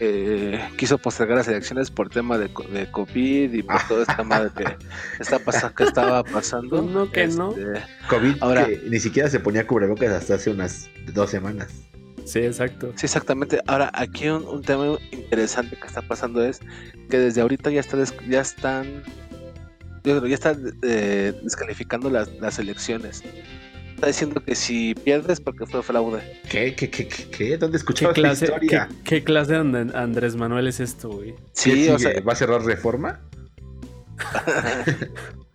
eh, 0.00 0.60
quiso 0.76 0.98
postergar 0.98 1.36
las 1.38 1.48
elecciones 1.48 1.90
por 1.90 2.08
tema 2.10 2.36
de, 2.38 2.52
co- 2.52 2.64
de 2.64 2.90
COVID 2.90 3.52
y 3.52 3.62
por 3.62 3.80
todo 3.88 4.02
este 4.02 4.14
tema 4.14 4.40
de 4.40 4.50
que, 4.50 4.76
está 5.20 5.38
pasa- 5.38 5.72
que 5.74 5.84
estaba 5.84 6.22
pasando. 6.24 6.80
Pues 6.82 6.90
no, 6.92 7.10
que 7.10 7.26
no. 7.28 7.50
Este, 7.50 7.82
COVID, 8.08 8.36
Ahora- 8.40 8.66
que 8.66 8.82
ni 8.88 9.00
siquiera 9.00 9.28
se 9.30 9.40
ponía 9.40 9.66
cubrebocas 9.66 10.10
hasta 10.10 10.34
hace 10.34 10.50
unas 10.50 10.88
dos 11.12 11.30
semanas. 11.30 11.72
Sí, 12.24 12.38
exacto. 12.40 12.92
Sí, 12.96 13.04
exactamente. 13.06 13.60
Ahora, 13.66 13.90
aquí 13.92 14.28
un, 14.28 14.44
un 14.44 14.62
tema 14.62 14.98
interesante 15.12 15.76
que 15.76 15.86
está 15.86 16.00
pasando 16.02 16.42
es 16.42 16.60
que 17.10 17.18
desde 17.18 17.40
ahorita 17.42 17.70
ya, 17.70 17.80
está 17.80 17.96
des- 17.98 18.14
ya 18.28 18.40
están 18.40 19.02
ya 20.04 20.34
están 20.34 20.74
eh, 20.82 21.32
descalificando 21.42 22.10
las, 22.10 22.30
las 22.40 22.58
elecciones. 22.58 23.22
Está 24.04 24.12
diciendo 24.12 24.44
que 24.44 24.54
si 24.54 24.94
pierdes 24.94 25.40
porque 25.40 25.64
fue 25.64 25.82
fraude. 25.82 26.20
¿Qué? 26.50 26.74
¿Qué? 26.74 26.90
¿Qué? 26.90 27.08
¿Qué? 27.08 27.24
qué? 27.30 27.56
¿Dónde 27.56 27.76
¿Qué 27.76 27.78
escuchabas 27.78 28.18
la 28.18 28.22
clase, 28.28 28.44
historia? 28.44 28.88
qué, 29.02 29.02
qué 29.02 29.24
clase 29.24 29.52
de 29.54 29.58
And- 29.60 29.96
Andrés 29.96 30.36
Manuel 30.36 30.66
es 30.66 30.78
esto, 30.80 31.08
güey? 31.08 31.32
¿Qué 31.34 31.40
Sí, 31.54 31.88
o 31.88 31.98
sea, 31.98 32.12
¿Va 32.20 32.34
a 32.34 32.36
cerrar 32.36 32.62
reforma? 32.62 33.20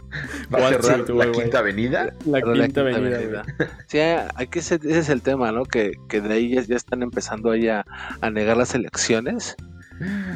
¿Va 0.51 0.65
a 0.65 0.69
cerrar 0.69 1.07
la 1.12 1.31
quinta 1.31 1.59
avenida? 1.59 2.15
La 2.25 2.41
quinta 2.41 2.63
quinta 2.63 2.81
avenida, 2.81 3.17
avenida. 3.17 3.45
Sí, 3.85 3.99
aquí 3.99 4.57
ese, 4.59 4.75
ese 4.75 4.97
es 4.97 5.09
el 5.09 5.21
tema, 5.21 5.51
¿no? 5.51 5.65
Que, 5.65 5.91
que 6.07 6.19
de 6.19 6.33
ahí 6.33 6.55
ya, 6.55 6.62
ya 6.63 6.75
están 6.75 7.03
empezando 7.03 7.51
ahí 7.51 7.67
a, 7.67 7.85
a 8.21 8.31
negar 8.31 8.57
las 8.57 8.73
elecciones. 8.73 9.55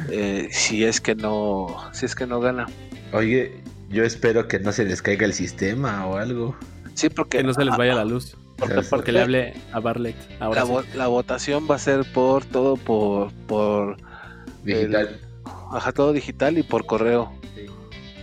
eh, 0.08 0.48
si 0.52 0.84
es 0.84 1.00
que 1.00 1.16
no, 1.16 1.66
si 1.92 2.06
es 2.06 2.14
que 2.14 2.28
no 2.28 2.38
gana. 2.38 2.66
Oye, 3.12 3.60
yo 3.88 4.04
espero 4.04 4.46
que 4.46 4.60
no 4.60 4.70
se 4.70 4.84
les 4.84 5.02
caiga 5.02 5.26
el 5.26 5.32
sistema 5.32 6.06
o 6.06 6.16
algo. 6.16 6.56
Sí, 6.94 7.08
porque 7.08 7.38
Que 7.38 7.44
no 7.44 7.54
se 7.54 7.64
les 7.64 7.76
vaya 7.76 7.94
la 7.94 8.04
luz. 8.04 8.36
porque- 8.90 9.12
le 9.12 9.20
hable 9.22 9.54
a. 9.72 9.80
Ahora 10.40 10.60
la, 10.62 10.66
sí. 10.66 10.72
vo- 10.72 10.84
la 10.94 11.06
votación 11.08 11.66
va 11.70 11.74
a 11.74 11.78
ser 11.78 12.04
por 12.12 12.44
todo 12.44 12.76
por 12.76 13.32
por 13.46 13.96
Digital. 14.62 15.20
ajá, 15.72 15.92
todo 15.92 16.12
digital 16.12 16.56
y 16.58 16.62
por 16.62 16.86
correo. 16.86 17.32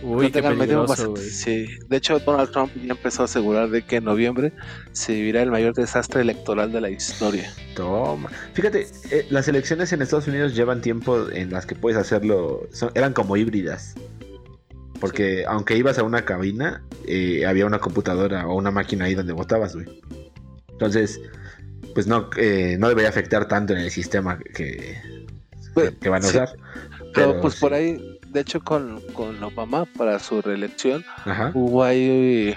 Uy, 0.04 0.26
No 0.26 0.32
tengan 0.32 0.58
miedo. 0.58 1.16
Sí, 1.16 1.68
de 1.88 1.96
hecho 1.96 2.18
Donald 2.18 2.50
Trump 2.50 2.72
ya 2.74 2.90
empezó 2.94 3.22
a 3.22 3.26
asegurar 3.26 3.70
de 3.70 3.82
que 3.82 3.96
en 3.96 4.04
noviembre 4.04 4.52
se 4.90 5.12
vivirá 5.12 5.42
el 5.42 5.50
mayor 5.52 5.74
desastre 5.74 6.22
electoral 6.22 6.72
de 6.72 6.80
la 6.80 6.90
historia. 6.90 7.52
Toma. 7.76 8.28
Fíjate, 8.52 8.88
eh, 9.12 9.26
las 9.30 9.46
elecciones 9.46 9.92
en 9.92 10.02
Estados 10.02 10.26
Unidos 10.26 10.56
llevan 10.56 10.80
tiempo 10.80 11.28
en 11.30 11.52
las 11.52 11.66
que 11.66 11.76
puedes 11.76 11.96
hacerlo. 11.96 12.66
son- 12.72 12.90
eran 12.94 13.12
como 13.12 13.36
híbridas. 13.36 13.94
Porque 15.02 15.44
aunque 15.48 15.76
ibas 15.76 15.98
a 15.98 16.04
una 16.04 16.24
cabina, 16.24 16.80
eh, 17.08 17.44
había 17.44 17.66
una 17.66 17.80
computadora 17.80 18.46
o 18.46 18.54
una 18.54 18.70
máquina 18.70 19.06
ahí 19.06 19.16
donde 19.16 19.32
votabas, 19.32 19.74
güey. 19.74 20.00
Entonces, 20.70 21.20
pues 21.92 22.06
no, 22.06 22.30
eh, 22.36 22.76
no 22.78 22.88
debería 22.88 23.08
afectar 23.08 23.48
tanto 23.48 23.72
en 23.72 23.80
el 23.80 23.90
sistema 23.90 24.38
que, 24.54 24.96
van 26.08 26.22
a 26.22 26.22
sí, 26.22 26.28
usar. 26.28 26.50
Pero, 26.54 27.10
Pero 27.14 27.40
pues 27.40 27.54
sí. 27.54 27.60
por 27.60 27.74
ahí, 27.74 28.20
de 28.28 28.40
hecho 28.42 28.60
con, 28.60 29.00
con 29.12 29.42
Obama 29.42 29.86
para 29.86 30.20
su 30.20 30.40
reelección 30.40 31.04
Ajá. 31.24 31.50
hubo 31.52 31.82
ahí 31.82 32.54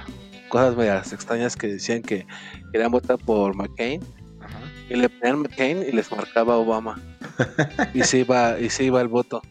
cosas 0.49 0.77
medias 0.77 1.13
extrañas 1.13 1.55
que 1.55 1.65
decían 1.65 2.03
que 2.03 2.27
querían 2.71 2.91
votar 2.91 3.17
por 3.17 3.55
McCain 3.55 4.03
Ajá. 4.39 4.59
y 4.87 4.97
le 4.97 5.09
ponían 5.09 5.39
McCain 5.39 5.81
y 5.81 5.91
les 5.91 6.11
marcaba 6.11 6.57
Obama 6.57 7.01
y 7.95 8.03
se 8.03 8.19
iba 8.19 8.59
y 8.59 8.69
se 8.69 8.83
iba 8.83 9.01
el 9.01 9.07
voto. 9.07 9.41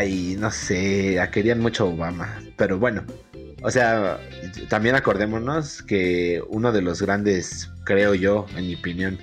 Ay, 0.00 0.34
no 0.38 0.50
sé, 0.50 1.20
a- 1.20 1.30
querían 1.30 1.60
mucho 1.60 1.86
Obama, 1.88 2.40
pero 2.56 2.78
bueno, 2.78 3.04
o 3.62 3.70
sea, 3.70 4.18
también 4.70 4.94
acordémonos 4.94 5.82
que 5.82 6.42
uno 6.48 6.72
de 6.72 6.80
los 6.80 7.02
grandes, 7.02 7.68
creo 7.84 8.14
yo, 8.14 8.46
en 8.56 8.66
mi 8.66 8.76
opinión, 8.76 9.18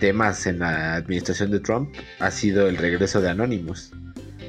temas 0.00 0.48
en 0.48 0.58
la 0.58 0.96
administración 0.96 1.52
de 1.52 1.60
Trump 1.60 1.94
ha 2.18 2.32
sido 2.32 2.66
el 2.68 2.76
regreso 2.76 3.20
de 3.20 3.30
Anonymous. 3.30 3.92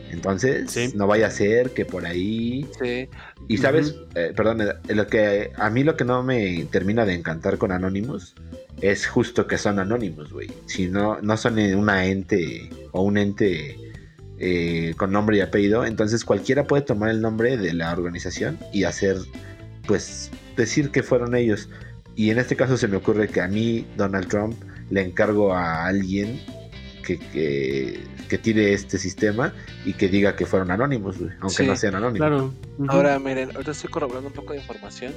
Entonces, 0.09 0.71
Sí. 0.71 0.93
no 0.95 1.05
vaya 1.05 1.27
a 1.27 1.31
ser 1.31 1.69
que 1.75 1.85
por 1.85 2.07
ahí... 2.07 2.65
Sí, 2.81 3.07
Y 3.47 3.57
sabes, 3.57 3.93
Eh, 4.15 4.33
perdón, 4.35 4.61
eh, 4.61 4.95
lo 4.95 5.05
que 5.05 5.51
a 5.55 5.69
mí 5.69 5.83
lo 5.83 5.95
que 5.95 6.05
no 6.05 6.23
me 6.23 6.65
termina 6.71 7.05
de 7.05 7.13
encantar 7.13 7.59
con 7.59 7.71
Anonymous 7.71 8.33
es 8.81 9.05
justo 9.05 9.45
que 9.45 9.57
son 9.59 9.77
Anonymous, 9.79 10.31
güey. 10.33 10.49
Si 10.65 10.87
no, 10.87 11.21
no 11.21 11.37
son 11.37 11.59
una 11.59 12.05
ente 12.07 12.67
o 12.93 13.03
un 13.03 13.17
ente 13.19 13.77
eh, 14.39 14.93
con 14.97 15.11
nombre 15.11 15.37
y 15.37 15.41
apellido, 15.41 15.85
entonces 15.85 16.23
cualquiera 16.23 16.65
puede 16.65 16.83
tomar 16.83 17.09
el 17.09 17.21
nombre 17.21 17.57
de 17.57 17.73
la 17.73 17.91
organización 17.91 18.59
y 18.73 18.83
hacer, 18.83 19.17
pues, 19.87 20.31
decir 20.55 20.91
que 20.91 21.03
fueron 21.03 21.35
ellos. 21.35 21.69
Y 22.15 22.31
en 22.31 22.39
este 22.39 22.55
caso 22.55 22.77
se 22.77 22.87
me 22.87 22.97
ocurre 22.97 23.27
que 23.27 23.41
a 23.41 23.47
mí, 23.47 23.85
Donald 23.95 24.27
Trump, 24.27 24.55
le 24.89 25.01
encargo 25.01 25.53
a 25.53 25.85
alguien 25.85 26.39
que, 27.03 27.17
que, 27.17 27.99
que 28.27 28.37
tire 28.37 28.73
este 28.73 28.97
sistema 28.97 29.53
y 29.85 29.93
que 29.93 30.07
diga 30.07 30.35
que 30.35 30.45
fueron 30.45 30.71
anónimos, 30.71 31.17
güey, 31.17 31.31
aunque 31.39 31.63
Sí, 31.63 31.65
no 31.65 31.75
sean 31.75 31.95
anónimos. 31.95 32.27
Claro. 32.27 32.53
Ahora, 32.89 33.19
miren, 33.19 33.51
ahorita 33.51 33.71
estoy 33.71 33.89
corroborando 33.89 34.29
un 34.29 34.35
poco 34.35 34.53
de 34.53 34.59
información. 34.59 35.13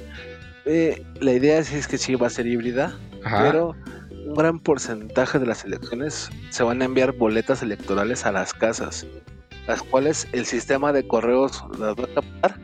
Eh, 0.65 1.03
la 1.19 1.33
idea 1.33 1.57
es, 1.57 1.73
es 1.73 1.87
que 1.87 1.97
sí 1.97 2.15
va 2.15 2.27
a 2.27 2.29
ser 2.29 2.47
híbrida, 2.47 2.97
Ajá. 3.23 3.43
pero 3.43 3.75
un 4.25 4.33
gran 4.35 4.59
porcentaje 4.59 5.39
de 5.39 5.45
las 5.45 5.63
elecciones 5.65 6.29
se 6.49 6.63
van 6.63 6.81
a 6.81 6.85
enviar 6.85 7.13
boletas 7.13 7.61
electorales 7.61 8.25
a 8.25 8.31
las 8.31 8.53
casas, 8.53 9.05
las 9.67 9.81
cuales 9.83 10.27
el 10.31 10.45
sistema 10.45 10.93
de 10.93 11.07
correos 11.07 11.63
las 11.79 11.95
va 11.95 12.03
a 12.03 12.13
captar 12.15 12.59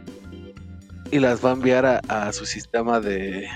y 1.11 1.19
las 1.19 1.43
va 1.43 1.51
a 1.51 1.53
enviar 1.53 1.85
a, 1.85 1.99
a 2.07 2.33
su 2.33 2.45
sistema 2.45 2.99
de, 2.99 3.47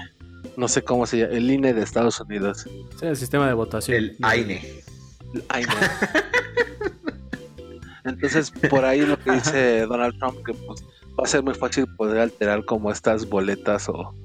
no 0.57 0.67
sé 0.67 0.83
cómo 0.83 1.05
se 1.05 1.19
llama, 1.19 1.33
el 1.33 1.49
INE 1.49 1.73
de 1.73 1.83
Estados 1.83 2.19
Unidos. 2.19 2.65
Sí, 2.99 3.05
el 3.05 3.15
sistema 3.15 3.47
de 3.47 3.53
votación. 3.53 3.97
El 3.97 4.17
AINE. 4.21 4.61
el 5.33 5.43
INE. 5.61 5.73
Entonces, 8.03 8.51
por 8.69 8.83
ahí 8.83 9.01
lo 9.01 9.17
que 9.19 9.31
dice 9.31 9.81
Donald 9.81 10.17
Trump, 10.17 10.43
que 10.45 10.53
pues 10.53 10.83
va 11.19 11.23
a 11.23 11.27
ser 11.27 11.43
muy 11.43 11.53
fácil 11.53 11.85
poder 11.95 12.19
alterar 12.19 12.65
como 12.65 12.91
estas 12.91 13.27
boletas 13.29 13.87
o... 13.89 14.15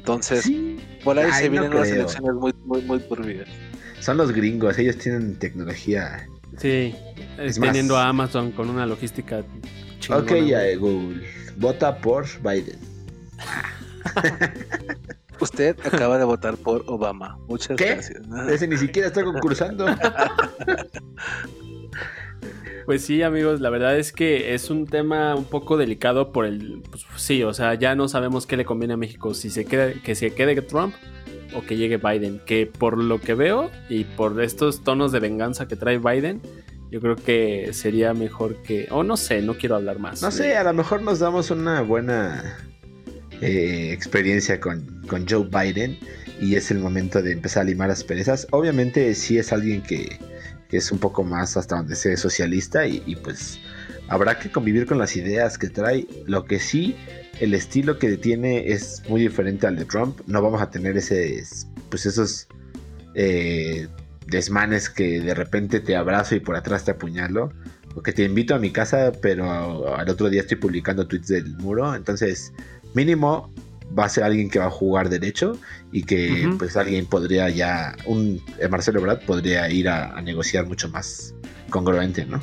Entonces, 0.00 0.42
Sí, 0.44 0.78
por 1.04 1.18
ahí 1.18 1.26
Ay, 1.30 1.42
se 1.42 1.46
no 1.46 1.50
vienen 1.52 1.70
unas 1.72 1.88
creo. 1.88 2.00
elecciones 2.00 2.34
muy, 2.34 2.54
muy, 2.64 2.80
muy 2.82 2.98
turbias. 3.00 3.48
son 4.00 4.16
los 4.16 4.32
gringos, 4.32 4.78
ellos 4.78 4.96
tienen 4.96 5.38
tecnología. 5.38 6.26
Sí, 6.56 6.94
Es 7.38 7.60
teniendo 7.60 7.94
más- 7.94 8.04
a 8.04 8.08
Amazon 8.08 8.50
con 8.52 8.70
una 8.70 8.86
logística 8.86 9.42
chingona. 10.00 10.22
ok, 10.24 10.30
ya, 10.46 10.58
güey. 10.60 10.76
Google. 10.76 11.22
Vota 11.56 11.98
por 11.98 12.24
Biden. 12.42 12.78
Usted 15.40 15.76
acaba 15.86 16.18
de 16.18 16.24
votar 16.24 16.56
por 16.56 16.82
Obama. 16.86 17.38
Muchas 17.48 17.76
¿Qué? 17.76 17.94
gracias. 17.94 18.20
Ese 18.50 18.66
ni 18.68 18.76
siquiera 18.78 19.08
está 19.08 19.22
concursando. 19.22 19.86
Pues 22.86 23.04
sí, 23.04 23.22
amigos, 23.22 23.60
la 23.60 23.70
verdad 23.70 23.98
es 23.98 24.12
que 24.12 24.54
es 24.54 24.70
un 24.70 24.86
tema 24.86 25.34
un 25.34 25.44
poco 25.44 25.76
delicado 25.76 26.32
por 26.32 26.46
el... 26.46 26.82
Pues, 26.90 27.04
sí, 27.16 27.42
o 27.42 27.52
sea, 27.52 27.74
ya 27.74 27.94
no 27.94 28.08
sabemos 28.08 28.46
qué 28.46 28.56
le 28.56 28.64
conviene 28.64 28.94
a 28.94 28.96
México, 28.96 29.34
si 29.34 29.50
se 29.50 29.64
queda, 29.64 29.92
que 29.92 30.14
se 30.14 30.32
quede 30.32 30.60
Trump 30.62 30.94
o 31.54 31.62
que 31.62 31.76
llegue 31.76 31.98
Biden, 31.98 32.40
que 32.46 32.66
por 32.66 32.98
lo 32.98 33.20
que 33.20 33.34
veo 33.34 33.70
y 33.88 34.04
por 34.04 34.40
estos 34.42 34.82
tonos 34.82 35.12
de 35.12 35.20
venganza 35.20 35.68
que 35.68 35.76
trae 35.76 35.98
Biden, 35.98 36.40
yo 36.90 37.00
creo 37.00 37.16
que 37.16 37.70
sería 37.72 38.14
mejor 38.14 38.56
que... 38.62 38.88
O 38.90 39.04
no 39.04 39.16
sé, 39.16 39.42
no 39.42 39.56
quiero 39.56 39.76
hablar 39.76 39.98
más. 39.98 40.22
No 40.22 40.30
sé, 40.30 40.56
a 40.56 40.64
lo 40.64 40.72
mejor 40.72 41.02
nos 41.02 41.20
damos 41.20 41.50
una 41.50 41.82
buena 41.82 42.58
eh, 43.40 43.92
experiencia 43.92 44.58
con, 44.58 45.02
con 45.06 45.26
Joe 45.28 45.46
Biden 45.48 45.96
y 46.40 46.56
es 46.56 46.70
el 46.70 46.78
momento 46.78 47.22
de 47.22 47.32
empezar 47.32 47.62
a 47.62 47.64
limar 47.64 47.88
las 47.88 48.02
perezas. 48.02 48.48
Obviamente 48.50 49.14
sí 49.14 49.38
es 49.38 49.52
alguien 49.52 49.82
que, 49.82 50.18
que 50.70 50.76
es 50.76 50.92
un 50.92 50.98
poco 50.98 51.24
más 51.24 51.56
hasta 51.56 51.76
donde 51.76 51.96
sea 51.96 52.16
socialista 52.16 52.86
y, 52.86 53.16
pues 53.16 53.58
habrá 54.08 54.38
que 54.38 54.50
convivir 54.50 54.86
con 54.86 54.98
las 54.98 55.16
ideas 55.16 55.58
que 55.58 55.68
trae. 55.68 56.06
Lo 56.26 56.44
que 56.44 56.60
sí, 56.60 56.96
el 57.40 57.54
estilo 57.54 57.98
que 57.98 58.16
tiene 58.16 58.70
es 58.70 59.02
muy 59.08 59.22
diferente 59.22 59.66
al 59.66 59.76
de 59.76 59.84
Trump. 59.84 60.20
No 60.26 60.40
vamos 60.40 60.62
a 60.62 60.70
tener 60.70 60.96
ese, 60.96 61.42
pues 61.90 62.06
esos 62.06 62.46
eh, 63.14 63.88
desmanes 64.28 64.88
que 64.88 65.20
de 65.20 65.34
repente 65.34 65.80
te 65.80 65.96
abrazo 65.96 66.36
y 66.36 66.40
por 66.40 66.54
atrás 66.54 66.84
te 66.84 66.92
apuñalo. 66.92 67.52
O 67.96 68.02
que 68.02 68.12
te 68.12 68.22
invito 68.22 68.54
a 68.54 68.60
mi 68.60 68.70
casa, 68.70 69.10
pero 69.20 69.96
al 69.96 70.08
otro 70.08 70.30
día 70.30 70.42
estoy 70.42 70.58
publicando 70.58 71.08
tweets 71.08 71.26
del 71.26 71.56
muro. 71.56 71.92
Entonces, 71.96 72.52
mínimo 72.94 73.52
va 73.98 74.04
a 74.04 74.08
ser 74.08 74.24
alguien 74.24 74.50
que 74.50 74.58
va 74.58 74.66
a 74.66 74.70
jugar 74.70 75.08
derecho 75.08 75.58
y 75.92 76.04
que 76.04 76.48
pues 76.58 76.76
alguien 76.76 77.06
podría 77.06 77.48
ya, 77.48 77.96
un 78.06 78.42
eh, 78.58 78.68
Marcelo 78.68 79.00
Brad 79.00 79.20
podría 79.26 79.70
ir 79.70 79.88
a, 79.88 80.16
a 80.16 80.22
negociar 80.22 80.66
mucho 80.66 80.88
más 80.88 81.34
congruente, 81.70 82.24
¿no? 82.26 82.40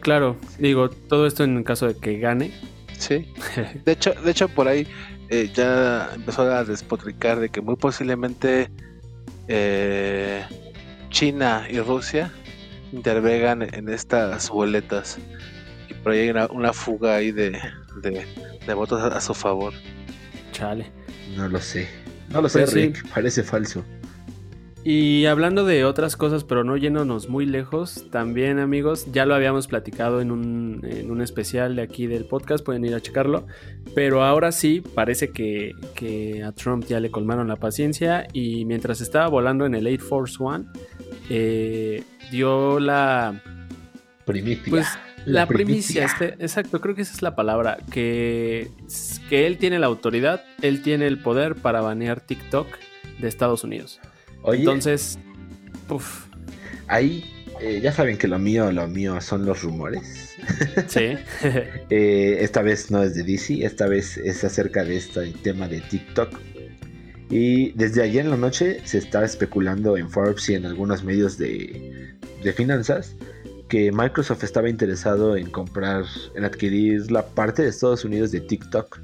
Claro, 0.00 0.36
digo, 0.58 0.90
todo 0.90 1.26
esto 1.26 1.44
en 1.44 1.62
caso 1.62 1.86
de 1.86 1.96
que 1.96 2.18
gane. 2.18 2.52
Sí. 2.98 3.32
De 3.84 3.92
hecho, 3.92 4.12
de 4.12 4.30
hecho 4.30 4.48
por 4.48 4.68
ahí 4.68 4.86
eh, 5.28 5.50
ya 5.52 6.10
empezó 6.14 6.42
a 6.42 6.64
despotricar 6.64 7.40
de 7.40 7.48
que 7.48 7.60
muy 7.60 7.76
posiblemente 7.76 8.70
eh, 9.48 10.44
China 11.08 11.66
y 11.70 11.80
Rusia 11.80 12.32
intervengan 12.92 13.62
en 13.62 13.88
estas 13.88 14.50
boletas 14.50 15.18
y 15.88 15.94
por 15.94 16.12
ahí 16.12 16.20
hay 16.20 16.30
una, 16.30 16.46
una 16.48 16.72
fuga 16.72 17.16
ahí 17.16 17.32
de, 17.32 17.58
de, 18.02 18.26
de 18.66 18.74
votos 18.74 19.00
a, 19.00 19.06
a 19.06 19.20
su 19.20 19.34
favor. 19.34 19.72
Chale. 20.62 20.86
No 21.36 21.48
lo 21.48 21.58
sé. 21.60 21.88
No 22.30 22.40
lo 22.40 22.48
sé, 22.48 22.60
Pues 22.60 22.70
sí. 22.70 22.80
Rick. 22.86 23.08
Parece 23.12 23.42
falso. 23.42 23.84
Y 24.84 25.26
hablando 25.26 25.64
de 25.64 25.84
otras 25.84 26.16
cosas, 26.16 26.44
pero 26.44 26.62
no 26.62 26.76
yéndonos 26.76 27.28
muy 27.28 27.46
lejos, 27.46 28.06
también 28.12 28.60
amigos, 28.60 29.06
ya 29.12 29.26
lo 29.26 29.34
habíamos 29.34 29.66
platicado 29.66 30.20
en 30.20 30.30
un, 30.30 30.80
en 30.84 31.10
un 31.10 31.20
especial 31.20 31.74
de 31.74 31.82
aquí 31.82 32.06
del 32.06 32.24
podcast, 32.26 32.64
pueden 32.64 32.84
ir 32.84 32.94
a 32.94 33.00
checarlo, 33.00 33.46
pero 33.94 34.22
ahora 34.24 34.50
sí 34.52 34.80
parece 34.94 35.30
que, 35.30 35.72
que 35.96 36.42
a 36.44 36.52
Trump 36.52 36.84
ya 36.86 36.98
le 37.00 37.10
colmaron 37.12 37.46
la 37.48 37.56
paciencia 37.56 38.26
y 38.32 38.64
mientras 38.64 39.00
estaba 39.00 39.26
volando 39.28 39.66
en 39.66 39.74
el 39.74 39.86
Air 39.88 40.00
Force 40.00 40.36
One, 40.40 40.64
eh, 41.28 42.02
dio 42.32 42.78
la, 42.80 43.40
Primicia. 44.24 44.64
pues, 44.68 44.86
la, 45.24 45.46
primicia, 45.46 46.04
este- 46.04 46.36
exacto, 46.40 46.80
creo 46.80 46.94
que 46.94 47.02
esa 47.02 47.14
es 47.14 47.22
la 47.22 47.34
palabra, 47.34 47.78
que, 47.90 48.70
que 49.28 49.46
él 49.46 49.58
tiene 49.58 49.78
la 49.78 49.86
autoridad, 49.86 50.44
él 50.62 50.82
tiene 50.82 51.06
el 51.06 51.18
poder 51.18 51.54
para 51.56 51.80
banear 51.80 52.20
TikTok 52.20 52.66
de 53.20 53.28
Estados 53.28 53.64
Unidos. 53.64 54.00
Oye, 54.42 54.60
Entonces, 54.60 55.18
uff, 55.88 56.26
ahí 56.88 57.24
eh, 57.60 57.80
ya 57.80 57.92
saben 57.92 58.18
que 58.18 58.26
lo 58.26 58.38
mío, 58.38 58.72
lo 58.72 58.88
mío 58.88 59.20
son 59.20 59.46
los 59.46 59.62
rumores. 59.62 60.34
sí. 60.88 61.14
Eh, 61.90 62.38
esta 62.40 62.62
vez 62.62 62.90
no 62.90 63.02
es 63.02 63.14
de 63.14 63.22
DC, 63.22 63.64
esta 63.64 63.86
vez 63.86 64.16
es 64.16 64.42
acerca 64.44 64.82
de 64.84 64.96
este 64.96 65.32
tema 65.42 65.68
de 65.68 65.80
TikTok. 65.80 66.30
Y 67.30 67.72
desde 67.72 68.02
ayer 68.02 68.24
en 68.24 68.30
la 68.30 68.36
noche 68.36 68.80
se 68.84 68.98
está 68.98 69.24
especulando 69.24 69.96
en 69.96 70.10
Forbes 70.10 70.48
y 70.48 70.54
en 70.54 70.66
algunos 70.66 71.04
medios 71.04 71.38
de, 71.38 72.14
de 72.42 72.52
finanzas 72.52 73.14
que 73.72 73.90
Microsoft 73.90 74.44
estaba 74.44 74.68
interesado 74.68 75.34
en 75.34 75.48
comprar, 75.48 76.04
en 76.34 76.44
adquirir 76.44 77.10
la 77.10 77.24
parte 77.24 77.62
de 77.62 77.70
Estados 77.70 78.04
Unidos 78.04 78.30
de 78.30 78.42
TikTok. 78.42 79.00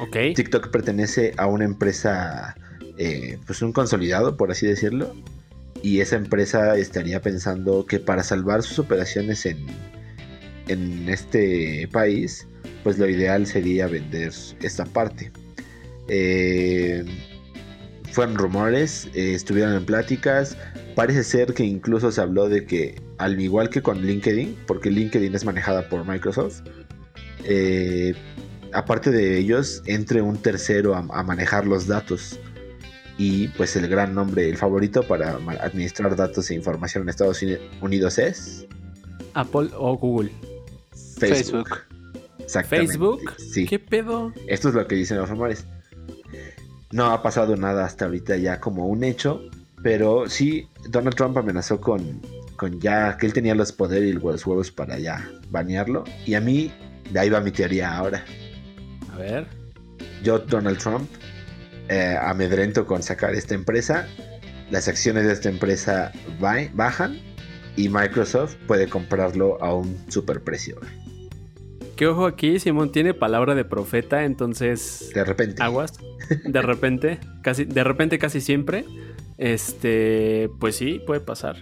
ok. 0.00 0.16
TikTok 0.36 0.68
pertenece 0.70 1.32
a 1.38 1.46
una 1.46 1.64
empresa, 1.64 2.54
eh, 2.98 3.38
pues 3.46 3.62
un 3.62 3.72
consolidado, 3.72 4.36
por 4.36 4.50
así 4.50 4.66
decirlo. 4.66 5.14
Y 5.82 6.00
esa 6.00 6.16
empresa 6.16 6.76
estaría 6.76 7.22
pensando 7.22 7.86
que 7.86 7.98
para 7.98 8.22
salvar 8.22 8.62
sus 8.62 8.80
operaciones 8.80 9.46
en, 9.46 9.64
en 10.66 11.08
este 11.08 11.88
país, 11.90 12.46
pues 12.84 12.98
lo 12.98 13.08
ideal 13.08 13.46
sería 13.46 13.86
vender 13.86 14.30
esta 14.60 14.84
parte. 14.84 15.32
Eh, 16.08 17.02
fueron 18.12 18.36
rumores, 18.36 19.08
eh, 19.14 19.32
estuvieron 19.32 19.72
en 19.74 19.86
pláticas. 19.86 20.54
Parece 20.98 21.22
ser 21.22 21.54
que 21.54 21.62
incluso 21.62 22.10
se 22.10 22.20
habló 22.20 22.48
de 22.48 22.66
que, 22.66 23.00
al 23.18 23.40
igual 23.40 23.70
que 23.70 23.82
con 23.82 24.02
LinkedIn, 24.04 24.56
porque 24.66 24.90
LinkedIn 24.90 25.32
es 25.32 25.44
manejada 25.44 25.88
por 25.88 26.04
Microsoft, 26.04 26.62
eh, 27.44 28.14
aparte 28.72 29.12
de 29.12 29.38
ellos, 29.38 29.80
entre 29.86 30.22
un 30.22 30.38
tercero 30.38 30.96
a, 30.96 31.06
a 31.10 31.22
manejar 31.22 31.68
los 31.68 31.86
datos. 31.86 32.40
Y 33.16 33.46
pues 33.56 33.76
el 33.76 33.86
gran 33.86 34.12
nombre, 34.12 34.48
el 34.48 34.56
favorito 34.56 35.04
para 35.04 35.36
administrar 35.60 36.16
datos 36.16 36.50
e 36.50 36.54
información 36.56 37.04
en 37.04 37.10
Estados 37.10 37.42
Uni- 37.42 37.58
Unidos 37.80 38.18
es 38.18 38.66
Apple 39.34 39.70
o 39.76 39.96
Google. 39.96 40.32
Facebook. 41.16 41.68
Facebook. 41.68 41.68
Exactamente. 42.40 42.92
Facebook. 42.92 43.20
Sí. 43.38 43.66
¿Qué 43.66 43.78
pedo? 43.78 44.32
Esto 44.48 44.70
es 44.70 44.74
lo 44.74 44.84
que 44.88 44.96
dicen 44.96 45.18
los 45.18 45.30
rumores. 45.30 45.64
No 46.90 47.06
ha 47.12 47.22
pasado 47.22 47.54
nada 47.56 47.84
hasta 47.84 48.06
ahorita 48.06 48.36
ya 48.36 48.58
como 48.58 48.88
un 48.88 49.04
hecho, 49.04 49.42
pero 49.82 50.28
sí, 50.28 50.68
Donald 50.88 51.16
Trump 51.16 51.36
amenazó 51.36 51.80
con, 51.80 52.20
con 52.56 52.80
ya 52.80 53.16
que 53.16 53.26
él 53.26 53.32
tenía 53.32 53.54
los 53.54 53.72
poderes 53.72 54.08
y 54.10 54.12
los 54.12 54.46
huevos 54.46 54.70
para 54.70 54.98
ya 54.98 55.28
banearlo. 55.50 56.04
Y 56.26 56.34
a 56.34 56.40
mí, 56.40 56.72
de 57.10 57.20
ahí 57.20 57.30
va 57.30 57.40
mi 57.40 57.50
teoría 57.50 57.96
ahora. 57.96 58.24
A 59.12 59.16
ver. 59.18 59.46
Yo, 60.22 60.38
Donald 60.40 60.78
Trump, 60.78 61.08
eh, 61.88 62.16
amedrento 62.20 62.86
con 62.86 63.02
sacar 63.02 63.34
esta 63.34 63.54
empresa. 63.54 64.06
Las 64.70 64.88
acciones 64.88 65.24
de 65.26 65.32
esta 65.32 65.48
empresa 65.48 66.12
ba- 66.40 66.68
bajan 66.74 67.18
y 67.76 67.88
Microsoft 67.88 68.56
puede 68.66 68.88
comprarlo 68.88 69.62
a 69.62 69.72
un 69.74 69.96
superprecio. 70.08 70.78
Que 71.96 72.06
ojo 72.06 72.26
aquí, 72.26 72.60
Simón 72.60 72.92
tiene 72.92 73.12
palabra 73.14 73.54
de 73.56 73.64
profeta, 73.64 74.24
entonces 74.24 75.10
De 75.14 75.24
repente. 75.24 75.62
aguas. 75.62 75.94
De 76.44 76.62
repente, 76.62 77.18
casi, 77.42 77.64
de 77.64 77.82
repente 77.82 78.18
casi 78.18 78.40
siempre. 78.40 78.84
Este, 79.38 80.50
pues 80.58 80.76
sí, 80.76 81.00
puede 81.06 81.20
pasar. 81.20 81.56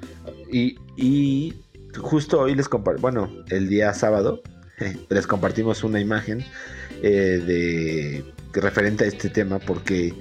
Y, 0.51 0.77
y 0.97 1.55
justo 1.99 2.41
hoy 2.41 2.55
les 2.55 2.69
comparto, 2.69 3.01
bueno, 3.03 3.31
el 3.51 3.69
día 3.69 3.93
sábado, 3.95 4.43
les 5.09 5.27
compartimos 5.27 5.85
una 5.85 6.01
imagen 6.01 6.45
eh, 7.03 7.43
de 7.47 8.25
referente 8.61 9.05
a 9.05 9.07
este 9.07 9.29
tema 9.29 9.59
porque 9.59 10.15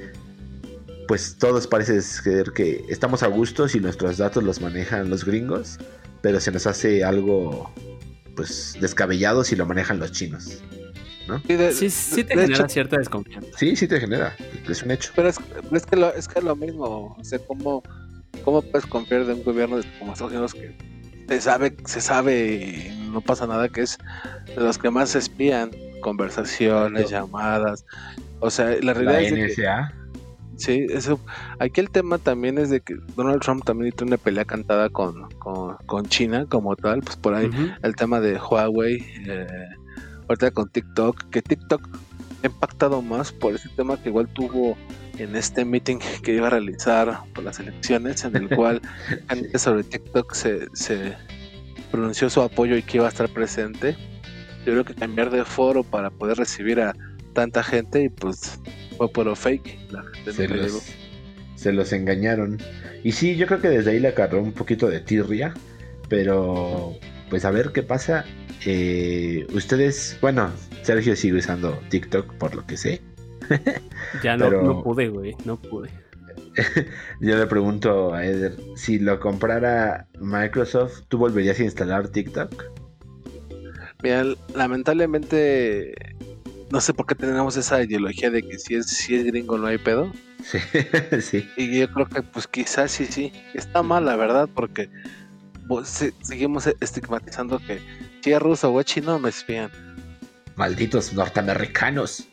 pues 1.07 1.37
todos 1.37 1.67
parece 1.67 2.01
ser 2.01 2.51
que 2.51 2.83
estamos 2.89 3.23
a 3.23 3.27
gusto 3.27 3.67
si 3.69 3.79
nuestros 3.79 4.17
datos 4.17 4.43
los 4.43 4.59
manejan 4.59 5.09
los 5.09 5.23
gringos, 5.23 5.77
pero 6.21 6.41
se 6.41 6.51
nos 6.51 6.67
hace 6.67 7.03
algo 7.03 7.71
pues 8.35 8.75
descabellado 8.81 9.43
si 9.43 9.55
lo 9.55 9.65
manejan 9.65 9.99
los 9.99 10.11
chinos. 10.11 10.61
Sí, 11.47 11.55
de- 11.55 11.71
Sí, 11.71 11.89
sí 11.89 12.23
te 12.23 12.35
de 12.35 12.41
genera 12.43 12.59
hecho, 12.65 12.69
cierta 12.69 12.97
desconfianza. 12.97 13.49
Sí, 13.57 13.75
sí 13.75 13.87
te 13.87 13.99
genera, 13.99 14.35
es 14.69 14.83
un 14.83 14.91
hecho. 14.91 15.11
pero 15.15 15.29
es, 15.29 15.37
que 15.85 15.95
lo, 15.95 16.13
es 16.13 16.27
que 16.27 16.39
es 16.39 16.45
lo 16.45 16.55
mismo. 16.55 17.15
O 17.19 17.23
sea, 17.23 17.39
¿cómo, 17.47 17.81
¿cómo 18.43 18.61
puedes 18.61 18.85
confiar 18.85 19.25
de 19.25 19.33
un 19.33 19.43
gobierno 19.43 19.77
de- 19.77 19.85
como 19.99 20.13
Estados 20.13 20.31
Unidos 20.33 20.53
que 20.53 20.75
se 21.27 21.41
sabe, 21.41 21.75
se 21.85 22.01
sabe 22.01 22.55
y 22.93 23.09
no 23.11 23.21
pasa 23.21 23.47
nada, 23.47 23.69
que 23.69 23.81
es 23.81 23.97
de 24.55 24.61
los 24.61 24.77
que 24.77 24.89
más 24.91 25.15
espían 25.15 25.71
conversaciones, 26.01 27.03
Exacto. 27.05 27.25
llamadas. 27.27 27.85
O 28.39 28.49
sea, 28.49 28.65
la 28.69 28.79
La 28.81 28.93
realidad 28.93 29.21
es 29.21 29.33
que, 29.33 29.63
NSA, 29.63 29.93
sí, 30.57 30.85
eso, 30.89 31.19
aquí 31.59 31.81
el 31.81 31.89
tema 31.89 32.17
también 32.19 32.57
es 32.59 32.69
de 32.69 32.79
que 32.81 32.95
Donald 33.15 33.41
Trump 33.41 33.63
también 33.65 33.91
tiene 33.93 34.11
una 34.11 34.17
pelea 34.17 34.45
cantada 34.45 34.89
con, 34.89 35.27
con, 35.39 35.75
con 35.87 36.05
China 36.05 36.45
como 36.47 36.75
tal, 36.75 37.01
pues 37.01 37.15
por 37.17 37.33
ahí 37.33 37.49
el 37.81 37.95
tema 37.95 38.19
de 38.19 38.37
Huawei, 38.37 39.03
eh, 39.27 39.47
ahorita 40.27 40.51
con 40.51 40.69
TikTok, 40.69 41.29
que 41.29 41.41
TikTok 41.41 41.87
ha 42.43 42.47
impactado 42.47 43.01
más 43.01 43.31
por 43.31 43.55
ese 43.55 43.69
tema 43.69 44.01
que 44.01 44.09
igual 44.09 44.27
tuvo 44.27 44.77
en 45.17 45.35
este 45.35 45.65
meeting 45.65 45.99
que 46.23 46.33
iba 46.33 46.47
a 46.47 46.51
realizar 46.51 47.19
por 47.33 47.43
las 47.43 47.59
elecciones, 47.59 48.23
en 48.23 48.35
el 48.35 48.49
cual 48.49 48.81
gente 49.29 49.57
sobre 49.59 49.83
TikTok 49.83 50.33
se, 50.33 50.67
se 50.73 51.13
pronunció 51.91 52.29
su 52.29 52.41
apoyo 52.41 52.75
y 52.75 52.83
que 52.83 52.97
iba 52.97 53.05
a 53.05 53.09
estar 53.09 53.29
presente. 53.29 53.95
Yo 54.65 54.73
creo 54.73 54.85
que 54.85 54.95
cambiar 54.95 55.29
de 55.29 55.45
foro 55.45 55.83
para 55.83 56.09
poder 56.09 56.37
recibir 56.37 56.81
a 56.81 56.95
tanta 57.33 57.61
gente 57.61 58.03
y 58.03 58.09
pues 58.09 58.59
fue 58.97 59.11
puro 59.11 59.35
fake. 59.35 59.91
La 59.91 60.03
gente 60.03 60.33
se 60.33 60.47
no 60.47 60.55
los, 60.55 60.83
se 61.55 61.71
los 61.71 61.93
engañaron. 61.93 62.57
Y 63.03 63.11
sí, 63.11 63.35
yo 63.35 63.45
creo 63.45 63.61
que 63.61 63.69
desde 63.69 63.91
ahí 63.91 63.99
le 63.99 64.07
agarró 64.07 64.41
un 64.41 64.53
poquito 64.53 64.87
de 64.87 65.01
tirria. 65.01 65.53
Pero, 66.09 66.95
pues 67.35 67.43
a 67.43 67.51
ver 67.51 67.73
qué 67.73 67.83
pasa. 67.83 68.23
Eh, 68.65 69.45
ustedes, 69.53 70.17
bueno, 70.21 70.49
Sergio 70.83 71.17
sigue 71.17 71.39
usando 71.39 71.77
TikTok 71.89 72.33
por 72.35 72.55
lo 72.55 72.65
que 72.65 72.77
sé. 72.77 73.01
Ya 74.23 74.37
no, 74.37 74.45
Pero- 74.45 74.63
no 74.63 74.81
pude, 74.83 75.09
güey. 75.09 75.35
No 75.43 75.57
pude. 75.59 75.89
Yo 77.19 77.35
le 77.37 77.45
pregunto 77.47 78.13
a 78.13 78.25
Eder, 78.25 78.55
si 78.77 78.99
lo 78.99 79.19
comprara 79.19 80.07
Microsoft, 80.21 81.01
¿tú 81.09 81.17
volverías 81.17 81.59
a 81.59 81.63
instalar 81.63 82.07
TikTok? 82.07 82.63
Mira, 84.01 84.23
lamentablemente 84.55 85.93
no 86.71 86.79
sé 86.79 86.93
por 86.93 87.05
qué 87.05 87.15
tenemos 87.15 87.57
esa 87.57 87.83
ideología 87.83 88.31
de 88.31 88.43
que 88.43 88.57
si 88.59 88.75
es, 88.75 88.85
si 88.87 89.15
es 89.15 89.25
gringo 89.25 89.57
no 89.57 89.67
hay 89.67 89.77
pedo. 89.77 90.09
Sí, 90.45 90.59
sí. 91.21 91.49
Y 91.57 91.79
yo 91.79 91.91
creo 91.91 92.05
que 92.07 92.21
pues 92.21 92.47
quizás 92.47 92.91
sí, 92.91 93.05
sí. 93.05 93.33
Está 93.55 93.83
mal, 93.83 94.05
la 94.05 94.15
verdad, 94.15 94.47
porque 94.53 94.89
se- 95.83 96.13
seguimos 96.21 96.67
estigmatizando 96.79 97.59
que 97.59 97.79
si 98.23 98.31
es 98.33 98.41
ruso 98.41 98.71
o 98.71 98.79
es 98.79 98.85
chino 98.85 99.19
me 99.19 99.29
espían. 99.29 99.69
Malditos 100.55 101.13
norteamericanos. 101.13 102.27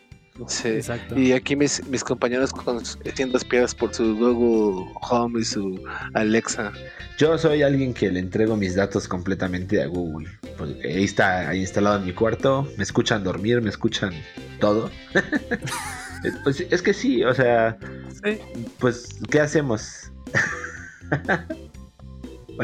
Sí. 0.48 0.68
Exacto. 0.68 1.18
Y 1.18 1.32
aquí 1.32 1.54
mis, 1.56 1.86
mis 1.88 2.02
compañeros 2.02 2.52
con, 2.52 2.82
siendo 3.14 3.36
espiados 3.36 3.74
por 3.74 3.92
su 3.94 4.16
Google 4.16 4.90
Home 5.10 5.40
y 5.40 5.44
su 5.44 5.82
Alexa. 6.14 6.72
Yo 7.18 7.36
soy 7.36 7.62
alguien 7.62 7.92
que 7.92 8.10
le 8.10 8.20
entrego 8.20 8.56
mis 8.56 8.74
datos 8.74 9.06
completamente 9.06 9.82
a 9.82 9.86
Google. 9.86 10.28
Porque 10.56 10.88
ahí 10.88 11.04
está 11.04 11.48
ahí 11.50 11.60
instalado 11.60 11.98
en 11.98 12.06
mi 12.06 12.12
cuarto. 12.14 12.66
Me 12.78 12.82
escuchan 12.82 13.22
dormir, 13.24 13.60
me 13.60 13.68
escuchan 13.68 14.14
todo. 14.58 14.90
pues 16.44 16.60
es 16.70 16.80
que 16.80 16.94
sí, 16.94 17.22
o 17.24 17.34
sea, 17.34 17.76
Sí. 18.24 18.38
pues, 18.78 19.08
¿qué 19.30 19.40
hacemos? 19.40 20.10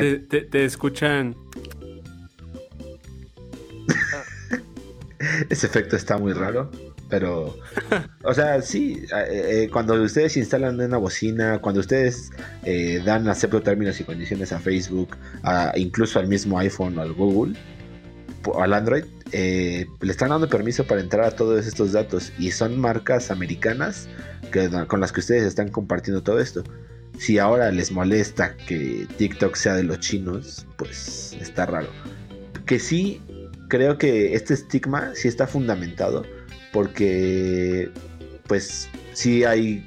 Te, 0.01 0.19
te- 0.19 0.43
te 0.43 0.65
escuchan. 0.65 1.35
Ese 5.51 5.67
efecto 5.67 5.97
está 5.97 6.17
muy 6.19 6.33
raro. 6.33 6.71
Pero, 7.11 7.57
o 8.23 8.35
sea, 8.35 8.61
sí, 8.61 9.03
eh, 9.17 9.63
eh, 9.65 9.71
cuando 9.73 9.95
ustedes 10.03 10.37
instalan 10.37 10.79
una 10.79 10.99
bocina, 10.99 11.59
cuando 11.59 11.81
ustedes 11.81 12.31
eh, 12.65 13.01
dan 13.03 13.27
acepto 13.29 13.63
términos 13.63 13.99
y 13.99 14.05
condiciones 14.05 14.53
a 14.53 14.59
Facebook, 14.59 15.17
a- 15.43 15.73
incluso 15.77 16.19
al 16.19 16.27
mismo 16.29 16.59
iPhone 16.59 16.99
o 16.99 17.01
al 17.03 17.15
Google, 17.15 17.59
o 18.45 18.63
al 18.63 18.75
Android, 18.75 19.05
eh, 19.33 19.87
le 20.03 20.11
están 20.13 20.29
dando 20.29 20.51
permiso 20.51 20.85
para 20.87 21.01
entrar 21.01 21.25
a 21.25 21.31
todos 21.31 21.67
estos 21.67 21.93
datos 21.93 22.31
y 22.39 22.51
son 22.51 22.79
marcas 22.79 23.31
americanas 23.31 24.07
que, 24.53 24.69
con 24.87 25.01
las 25.01 25.11
que 25.11 25.21
ustedes 25.21 25.45
están 25.45 25.71
compartiendo 25.71 26.23
todo 26.23 26.41
esto. 26.41 26.63
Si 27.19 27.39
ahora 27.39 27.71
les 27.71 27.91
molesta 27.91 28.57
que 28.57 29.07
TikTok 29.17 29.57
sea 29.57 29.75
de 29.75 29.83
los 29.83 29.99
chinos, 30.01 30.67
pues 30.77 31.37
está 31.41 31.67
raro. 31.67 31.89
Que 32.65 32.79
sí, 32.79 33.21
creo 33.69 33.99
que 33.99 34.35
este 34.35 34.55
estigma 34.55 35.13
sí 35.15 35.29
está 35.29 35.47
fundamentado 35.47 36.25
porque 36.73 37.91
pues 38.47 38.89
sí 39.13 39.45
hay 39.45 39.85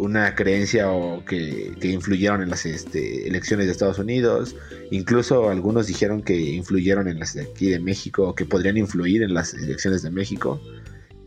una 0.00 0.34
creencia 0.34 0.90
o 0.90 1.22
que, 1.24 1.74
influyeron 1.82 2.42
en 2.42 2.48
las 2.48 2.64
este, 2.64 3.28
elecciones 3.28 3.66
de 3.66 3.72
Estados 3.72 3.98
Unidos. 3.98 4.56
Incluso 4.90 5.50
algunos 5.50 5.86
dijeron 5.86 6.22
que 6.22 6.38
influyeron 6.38 7.06
en 7.08 7.18
las 7.18 7.34
de 7.34 7.42
aquí 7.42 7.68
de 7.68 7.78
México 7.78 8.34
que 8.34 8.46
podrían 8.46 8.78
influir 8.78 9.22
en 9.22 9.34
las 9.34 9.52
elecciones 9.52 10.02
de 10.02 10.10
México. 10.10 10.60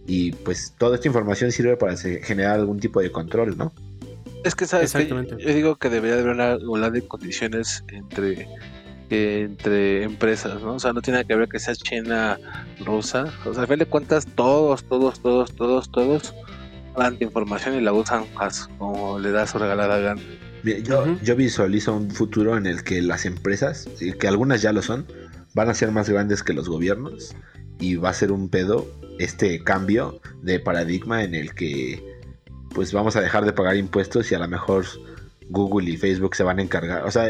Y 0.07 0.31
pues 0.31 0.73
toda 0.77 0.95
esta 0.95 1.07
información 1.07 1.51
sirve 1.51 1.77
para 1.77 1.95
generar 1.95 2.59
algún 2.59 2.79
tipo 2.79 2.99
de 2.99 3.11
control, 3.11 3.55
¿no? 3.57 3.71
Es 4.43 4.55
que, 4.55 4.65
¿sabes? 4.65 4.93
Exactamente. 4.93 5.35
Yo 5.39 5.53
digo 5.53 5.75
que 5.75 5.89
debería 5.89 6.15
de 6.15 6.21
haber 6.21 6.33
una 6.33 6.55
igualdad 6.55 6.91
de 6.91 7.07
condiciones 7.07 7.83
entre, 7.89 8.49
eh, 9.09 9.43
entre 9.45 10.03
empresas, 10.03 10.61
¿no? 10.61 10.75
O 10.75 10.79
sea, 10.79 10.93
no 10.93 11.01
tiene 11.01 11.23
que 11.25 11.35
ver 11.35 11.47
que 11.47 11.59
sea 11.59 11.75
China, 11.75 12.37
rusa. 12.85 13.25
O 13.45 13.53
sea, 13.53 13.63
al 13.63 13.67
fin 13.67 13.79
de 13.79 13.85
cuentas, 13.85 14.25
todos, 14.35 14.83
todos, 14.83 15.21
todos, 15.21 15.55
todos, 15.55 15.91
todos 15.91 16.33
dan 16.97 17.17
información 17.19 17.75
y 17.75 17.81
la 17.81 17.93
usan 17.93 18.25
como 18.77 19.19
le 19.19 19.31
da 19.31 19.47
su 19.47 19.57
regalada 19.57 19.97
gana. 19.99 20.21
Mira, 20.63 20.79
Yo, 20.79 21.05
yo 21.21 21.35
visualizo 21.35 21.95
un 21.95 22.11
futuro 22.11 22.57
en 22.57 22.67
el 22.67 22.83
que 22.83 23.01
las 23.01 23.25
empresas, 23.25 23.89
que 24.19 24.27
algunas 24.27 24.61
ya 24.61 24.71
lo 24.71 24.81
son, 24.81 25.05
van 25.53 25.69
a 25.69 25.73
ser 25.73 25.91
más 25.91 26.09
grandes 26.09 26.43
que 26.43 26.53
los 26.53 26.69
gobiernos 26.69 27.35
y 27.79 27.95
va 27.95 28.09
a 28.09 28.13
ser 28.13 28.31
un 28.31 28.49
pedo 28.49 28.87
este 29.19 29.63
cambio 29.63 30.21
de 30.41 30.59
paradigma 30.59 31.23
en 31.23 31.35
el 31.35 31.53
que 31.53 32.12
pues 32.73 32.91
vamos 32.93 33.15
a 33.15 33.21
dejar 33.21 33.45
de 33.45 33.53
pagar 33.53 33.75
impuestos 33.75 34.31
y 34.31 34.35
a 34.35 34.39
lo 34.39 34.47
mejor 34.47 34.85
Google 35.49 35.89
y 35.89 35.97
Facebook 35.97 36.35
se 36.35 36.43
van 36.43 36.59
a 36.59 36.61
encargar. 36.61 37.03
O 37.05 37.11
sea, 37.11 37.29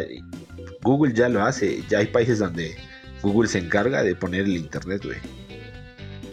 Google 0.81 1.13
ya 1.13 1.29
lo 1.29 1.43
hace, 1.43 1.83
ya 1.89 1.99
hay 1.99 2.07
países 2.07 2.39
donde 2.39 2.75
Google 3.21 3.49
se 3.49 3.59
encarga 3.59 4.03
de 4.03 4.15
poner 4.15 4.41
el 4.41 4.57
internet, 4.57 5.03
güey. 5.03 5.17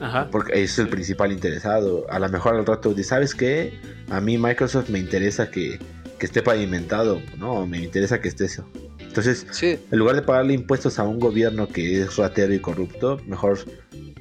Ajá. 0.01 0.29
Porque 0.31 0.63
es 0.63 0.79
el 0.79 0.89
principal 0.89 1.31
interesado. 1.31 2.07
A 2.11 2.19
lo 2.19 2.29
mejor 2.29 2.57
al 2.57 2.67
rato 2.67 2.95
dice, 2.95 3.11
¿sabes 3.11 3.35
qué? 3.35 3.79
A 4.09 4.21
mí 4.21 4.39
Microsoft 4.39 4.89
me 4.89 4.99
interesa 4.99 5.51
que, 5.51 5.79
que 6.19 6.27
esté 6.27 6.43
pavimentado, 6.43 7.21
¿no? 7.37 7.67
Me 7.67 7.79
interesa 7.79 8.21
que 8.21 8.29
esté 8.29 8.47
eso. 8.47 8.67
Entonces, 9.11 9.47
Sí, 9.51 9.79
en 9.91 9.99
lugar 9.99 10.15
de 10.17 10.23
pagarle 10.23 10.55
impuestos 10.55 10.99
a 10.99 11.03
un 11.03 11.19
gobierno 11.19 11.69
que 11.69 12.01
es 12.03 12.17
ratero 12.17 12.55
y 12.55 12.61
corrupto, 12.61 13.21
mejor 13.27 13.59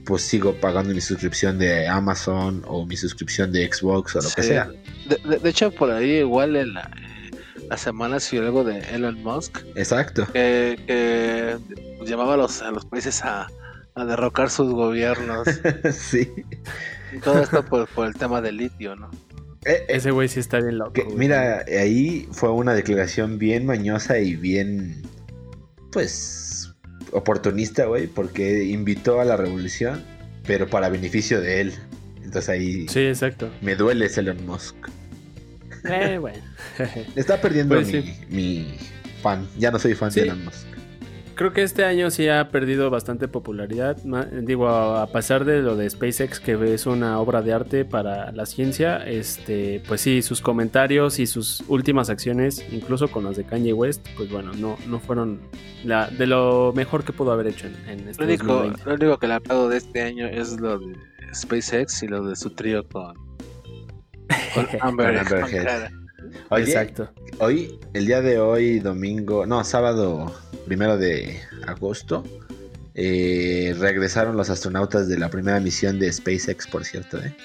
pues 0.05 0.23
sigo 0.23 0.55
pagando 0.55 0.93
mi 0.93 1.01
suscripción 1.01 1.59
de 1.59 1.87
Amazon 1.87 2.63
o 2.67 2.85
mi 2.87 2.97
suscripción 2.97 3.51
de 3.51 3.71
Xbox 3.71 4.15
o 4.15 4.21
lo 4.21 4.29
que 4.35 4.41
sea. 4.43 4.69
de, 5.07 5.17
de- 5.29 5.37
de 5.37 5.49
hecho, 5.49 5.69
por 5.71 5.91
ahí 5.91 6.17
igual 6.17 6.55
en 6.55 6.73
la, 6.73 6.89
la 7.69 7.77
semana 7.77 8.19
siguió 8.19 8.45
algo 8.47 8.63
de 8.63 8.79
Elon 8.93 9.21
Musk 9.21 9.59
Exacto. 9.75 10.25
que, 10.33 10.79
que 10.87 11.57
llamaba 12.05 12.33
a 12.33 12.37
los, 12.37 12.61
a 12.63 12.71
los 12.71 12.85
países 12.85 13.23
a, 13.23 13.47
a 13.93 14.05
derrocar 14.05 14.49
sus 14.49 14.71
gobiernos. 14.73 15.47
sí. 15.93 16.31
Y 17.15 17.19
todo 17.19 17.39
esto 17.43 17.63
por, 17.63 17.87
por 17.89 18.07
el 18.07 18.15
tema 18.15 18.41
del 18.41 18.57
litio, 18.57 18.95
¿no? 18.95 19.11
Eh, 19.65 19.71
eh, 19.71 19.85
Ese 19.89 20.11
güey 20.11 20.27
sí 20.27 20.39
está 20.39 20.59
bien 20.59 20.77
loco. 20.77 20.93
que, 20.93 21.05
mira, 21.15 21.65
ahí 21.79 22.27
fue 22.31 22.51
una 22.51 22.73
declaración 22.73 23.37
bien 23.37 23.65
mañosa 23.65 24.19
y 24.19 24.35
bien, 24.35 25.01
pues, 25.91 26.73
oportunista, 27.11 27.85
güey, 27.85 28.07
porque 28.07 28.63
invitó 28.65 29.19
a 29.19 29.25
la 29.25 29.35
revolución, 29.37 30.03
pero 30.45 30.67
para 30.69 30.89
beneficio 30.89 31.41
de 31.41 31.61
él. 31.61 31.73
Entonces 32.23 32.49
ahí 32.49 32.87
Sí, 32.87 32.99
exacto. 33.01 33.49
me 33.61 33.75
duele 33.75 34.05
ese 34.05 34.19
Elon 34.21 34.45
Musk. 34.45 34.75
Eh, 35.89 36.17
bueno. 36.19 36.37
Está 37.15 37.41
perdiendo 37.41 37.75
Pues 37.75 37.87
mi, 37.87 38.01
sí. 38.01 38.13
mi 38.29 38.77
fan. 39.23 39.47
Ya 39.57 39.71
no 39.71 39.79
soy 39.79 39.95
fan 39.95 40.11
Sí. 40.11 40.19
de 40.21 40.27
Elon 40.27 40.45
Musk. 40.45 40.67
Creo 41.39 41.53
que 41.53 41.63
este 41.63 41.85
año 41.85 42.11
sí 42.11 42.27
ha 42.27 42.49
perdido 42.49 42.89
bastante 42.89 43.29
popularidad. 43.29 43.95
Digo, 43.95 44.67
a 44.67 45.07
pesar 45.07 45.45
de 45.45 45.61
lo 45.61 45.77
de 45.77 45.89
SpaceX, 45.89 46.37
que 46.41 46.73
es 46.73 46.85
una 46.85 47.17
obra 47.17 47.41
de 47.41 47.53
arte 47.53 47.85
para 47.85 48.33
la 48.33 48.45
ciencia, 48.45 48.97
este, 49.07 49.81
pues 49.87 50.01
sí, 50.01 50.21
sus 50.21 50.41
comentarios 50.41 51.17
y 51.17 51.27
sus 51.27 51.63
últimas 51.69 52.09
acciones, 52.09 52.65
incluso 52.73 53.09
con 53.09 53.23
las 53.23 53.37
de 53.37 53.45
Kanye 53.45 53.71
West, 53.71 54.05
pues 54.17 54.29
bueno, 54.29 54.51
no, 54.51 54.77
no 54.89 54.99
fueron 54.99 55.39
la, 55.85 56.09
de 56.09 56.27
lo 56.27 56.73
mejor 56.75 57.05
que 57.05 57.13
pudo 57.13 57.31
haber 57.31 57.47
hecho 57.47 57.67
en, 57.67 57.75
en 57.87 58.09
este 58.09 58.21
Lo 58.21 58.27
único, 58.27 58.45
2020. 58.55 58.83
lo 58.89 58.95
único 58.95 59.17
que 59.19 59.27
le 59.27 59.33
aplaudo 59.35 59.69
de 59.69 59.77
este 59.77 60.01
año 60.01 60.27
es 60.27 60.59
lo 60.59 60.77
de 60.77 60.93
SpaceX 61.33 62.03
y 62.03 62.09
lo 62.09 62.25
de 62.25 62.35
su 62.35 62.49
trío 62.49 62.85
con, 62.85 63.13
con 64.53 64.67
Amber, 64.81 65.19
Amber 65.19 65.45
Heard. 65.49 65.98
Oye, 66.49 66.63
Exacto. 66.63 67.09
hoy, 67.39 67.79
el 67.93 68.05
día 68.05 68.21
de 68.21 68.39
hoy, 68.39 68.79
domingo, 68.79 69.45
no, 69.45 69.63
sábado 69.63 70.33
primero 70.65 70.97
de 70.97 71.39
agosto, 71.67 72.23
eh, 72.95 73.75
regresaron 73.79 74.35
los 74.35 74.49
astronautas 74.49 75.07
de 75.07 75.17
la 75.17 75.29
primera 75.29 75.59
misión 75.59 75.99
de 75.99 76.11
SpaceX, 76.11 76.67
por 76.67 76.83
cierto, 76.85 77.17
¿eh? 77.19 77.35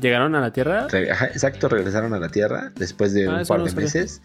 ¿Llegaron 0.00 0.34
a 0.34 0.40
la 0.40 0.52
Tierra? 0.52 0.88
Re- 0.88 1.10
ajá, 1.10 1.26
exacto, 1.26 1.68
regresaron 1.68 2.12
a 2.12 2.18
la 2.18 2.28
Tierra 2.28 2.72
después 2.76 3.14
de 3.14 3.26
Ah, 3.28 3.38
un 3.40 3.46
par 3.46 3.62
de 3.62 3.72
meses. 3.72 4.20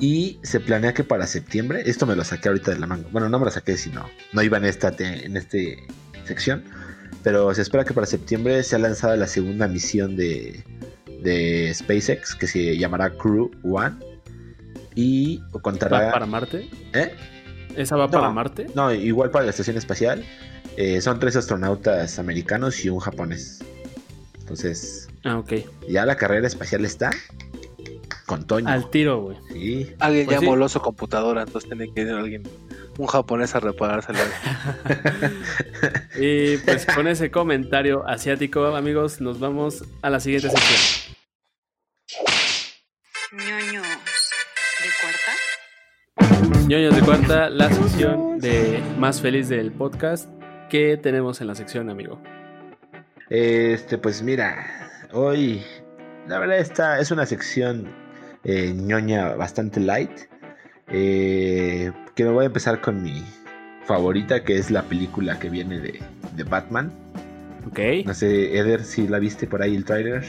Y 0.00 0.40
se 0.42 0.58
planea 0.58 0.94
que 0.94 1.04
para 1.04 1.26
septiembre, 1.28 1.82
esto 1.86 2.06
me 2.06 2.16
lo 2.16 2.24
saqué 2.24 2.48
ahorita 2.48 2.72
de 2.72 2.80
la 2.80 2.86
manga. 2.88 3.06
Bueno, 3.12 3.28
no 3.28 3.38
me 3.38 3.44
lo 3.44 3.50
saqué, 3.52 3.76
sino 3.76 4.08
no 4.32 4.42
iba 4.42 4.56
en 4.58 4.64
esta 4.64 4.92
en 4.98 5.36
este 5.36 5.78
sección. 6.24 6.64
Pero 7.22 7.54
se 7.54 7.62
espera 7.62 7.84
que 7.84 7.92
para 7.94 8.06
septiembre 8.06 8.60
sea 8.64 8.80
lanzada 8.80 9.14
la 9.16 9.28
segunda 9.28 9.68
misión 9.68 10.16
de, 10.16 10.64
de 11.22 11.72
SpaceX, 11.74 12.34
que 12.34 12.46
se 12.46 12.76
llamará 12.76 13.10
Crew 13.10 13.50
One. 13.62 13.96
Y 14.94 15.40
contará. 15.62 16.06
¿Va 16.06 16.12
para 16.12 16.26
Marte? 16.26 16.68
¿Eh? 16.92 17.14
¿Esa 17.76 17.96
va 17.96 18.06
No. 18.06 18.10
para 18.12 18.30
Marte? 18.30 18.66
No, 18.74 18.92
igual 18.92 19.30
para 19.30 19.44
la 19.46 19.50
estación 19.50 19.76
espacial. 19.76 20.24
Eh, 20.76 21.00
son 21.00 21.18
tres 21.18 21.36
astronautas 21.36 22.18
americanos 22.18 22.84
y 22.84 22.88
un 22.90 22.98
japonés. 22.98 23.60
Entonces, 24.40 25.08
Ah, 25.24 25.38
ok. 25.38 25.52
ya 25.88 26.04
la 26.04 26.16
carrera 26.16 26.46
espacial 26.46 26.84
está 26.84 27.10
con 28.26 28.46
Toño. 28.46 28.68
Al 28.68 28.90
tiro, 28.90 29.20
güey. 29.22 29.36
Sí. 29.52 29.94
Alguien 29.98 30.26
Pues 30.26 30.36
ya 30.36 30.40
sí. 30.40 30.46
moló 30.46 30.68
su 30.68 30.80
computadora, 30.80 31.42
entonces 31.42 31.68
tiene 31.70 31.92
que 31.92 32.02
ir 32.02 32.10
alguien, 32.10 32.42
un 32.98 33.06
japonés 33.06 33.54
a 33.54 33.60
reparársela. 33.60 34.18
Y 36.18 36.58
pues 36.58 36.86
con 36.86 37.08
ese 37.08 37.30
comentario 37.30 38.06
asiático, 38.06 38.64
amigos, 38.76 39.20
nos 39.20 39.40
vamos 39.40 39.84
a 40.02 40.10
la 40.10 40.20
siguiente 40.20 40.50
sección. 40.50 41.01
Ñoños 43.32 43.86
de 44.82 44.90
cuarta. 45.00 46.68
Ñoños 46.68 46.94
de 46.94 47.00
cuarta, 47.00 47.48
la 47.48 47.70
sección 47.70 48.38
de 48.38 48.82
más 48.98 49.22
feliz 49.22 49.48
del 49.48 49.72
podcast. 49.72 50.28
¿Qué 50.68 50.98
tenemos 50.98 51.40
en 51.40 51.46
la 51.46 51.54
sección, 51.54 51.88
amigo? 51.88 52.20
Este, 53.30 53.96
pues 53.96 54.22
mira, 54.22 54.66
hoy 55.12 55.62
la 56.28 56.38
verdad 56.38 56.58
esta 56.58 57.00
es 57.00 57.10
una 57.10 57.24
sección 57.24 57.90
eh, 58.44 58.74
ñoña 58.74 59.34
bastante 59.34 59.80
light. 59.80 60.12
Eh, 60.88 61.90
que 62.14 62.24
voy 62.26 62.42
a 62.42 62.46
empezar 62.48 62.82
con 62.82 63.02
mi 63.02 63.24
favorita, 63.86 64.44
que 64.44 64.58
es 64.58 64.70
la 64.70 64.82
película 64.82 65.38
que 65.38 65.48
viene 65.48 65.78
de, 65.80 66.02
de 66.36 66.44
Batman. 66.44 66.92
Ok. 67.66 67.78
No 68.04 68.12
sé, 68.12 68.58
Eder, 68.58 68.84
si 68.84 69.08
la 69.08 69.18
viste 69.18 69.46
por 69.46 69.62
ahí 69.62 69.74
el 69.74 69.86
trailer. 69.86 70.22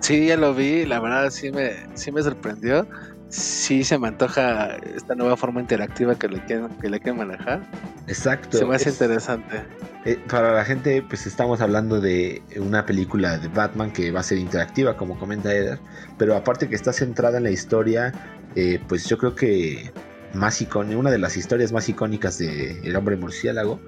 Sí, 0.00 0.26
ya 0.26 0.36
lo 0.36 0.54
vi, 0.54 0.86
la 0.86 0.98
verdad 1.00 1.30
sí 1.30 1.52
me, 1.52 1.72
sí 1.94 2.10
me 2.10 2.22
sorprendió. 2.22 2.86
Sí 3.28 3.84
se 3.84 3.96
me 3.96 4.08
antoja 4.08 4.76
esta 4.96 5.14
nueva 5.14 5.36
forma 5.36 5.60
interactiva 5.60 6.16
que 6.16 6.26
le 6.28 6.40
quieren, 6.44 6.68
que 6.80 6.90
le 6.90 6.98
quieren 6.98 7.18
manejar. 7.18 7.60
Exacto. 8.08 8.58
Se 8.58 8.64
me 8.64 8.74
hace 8.74 8.88
es- 8.88 8.94
interesante. 9.00 9.62
Eh, 10.06 10.18
para 10.30 10.54
la 10.54 10.64
gente, 10.64 11.02
pues 11.02 11.26
estamos 11.26 11.60
hablando 11.60 12.00
de 12.00 12.42
una 12.56 12.86
película 12.86 13.36
de 13.38 13.48
Batman 13.48 13.92
que 13.92 14.10
va 14.10 14.20
a 14.20 14.22
ser 14.22 14.38
interactiva, 14.38 14.96
como 14.96 15.18
comenta 15.18 15.54
Eder, 15.54 15.78
pero 16.16 16.34
aparte 16.34 16.68
que 16.68 16.74
está 16.74 16.92
centrada 16.92 17.36
en 17.36 17.44
la 17.44 17.50
historia, 17.50 18.14
eh, 18.56 18.80
pues 18.88 19.06
yo 19.06 19.18
creo 19.18 19.34
que 19.34 19.92
más 20.32 20.62
icónica, 20.62 20.96
una 20.98 21.10
de 21.10 21.18
las 21.18 21.36
historias 21.36 21.70
más 21.70 21.88
icónicas 21.90 22.38
de 22.38 22.80
El 22.82 22.96
Hombre 22.96 23.16
Murciélago, 23.16 23.78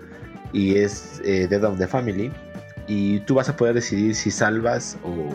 y 0.53 0.77
es 0.77 1.23
eh, 1.25 1.47
Dead 1.49 1.65
of 1.65 1.79
the 1.79 1.89
Family, 1.89 2.31
y 2.87 3.21
tú 3.21 3.35
vas 3.37 3.49
a 3.49 3.57
poder 3.57 3.75
decidir 3.75 4.15
si 4.15 4.31
salvas 4.31 4.99
o, 5.03 5.33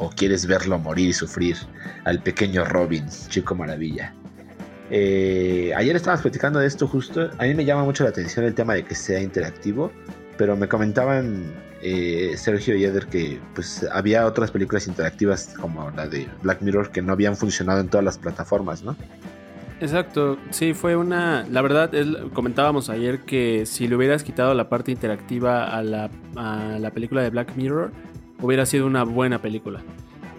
o 0.00 0.08
quieres 0.10 0.46
verlo 0.46 0.78
morir 0.78 1.10
y 1.10 1.12
sufrir 1.12 1.56
al 2.04 2.22
pequeño 2.22 2.64
Robin, 2.64 3.06
chico 3.28 3.54
maravilla. 3.54 4.14
Eh, 4.90 5.72
ayer 5.76 5.94
estábamos 5.94 6.22
platicando 6.22 6.58
de 6.58 6.66
esto 6.66 6.88
justo. 6.88 7.30
A 7.38 7.44
mí 7.44 7.54
me 7.54 7.64
llama 7.64 7.84
mucho 7.84 8.02
la 8.02 8.10
atención 8.10 8.46
el 8.46 8.54
tema 8.54 8.74
de 8.74 8.84
que 8.84 8.94
sea 8.94 9.20
interactivo. 9.20 9.92
pero 10.38 10.56
me 10.56 10.68
comentaban 10.68 11.52
eh, 11.82 12.32
Sergio 12.34 12.74
y 12.74 12.84
Eder 12.84 13.06
que 13.08 13.38
pues 13.54 13.86
había 13.92 14.24
otras 14.24 14.50
películas 14.50 14.86
interactivas 14.88 15.52
como 15.60 15.90
la 15.90 16.08
de 16.08 16.26
Black 16.42 16.62
Mirror 16.62 16.90
que 16.92 17.02
no 17.02 17.12
habían 17.12 17.36
funcionado 17.36 17.80
en 17.80 17.88
todas 17.88 18.04
las 18.04 18.16
plataformas, 18.16 18.82
¿no? 18.82 18.96
Exacto, 19.82 20.38
sí, 20.48 20.72
fue 20.72 20.96
una... 20.96 21.46
La 21.50 21.60
verdad, 21.60 21.90
comentábamos 22.32 22.88
ayer 22.88 23.20
que 23.20 23.66
si 23.66 23.86
le 23.86 23.96
hubieras 23.96 24.24
quitado 24.24 24.54
la 24.54 24.70
parte 24.70 24.92
interactiva 24.92 25.66
a 25.66 25.82
la 25.82 26.90
película 26.94 27.22
de 27.22 27.28
Black 27.28 27.54
Mirror, 27.54 27.92
hubiera 28.42 28.66
sido 28.66 28.86
una 28.86 29.04
buena 29.04 29.40
película. 29.40 29.80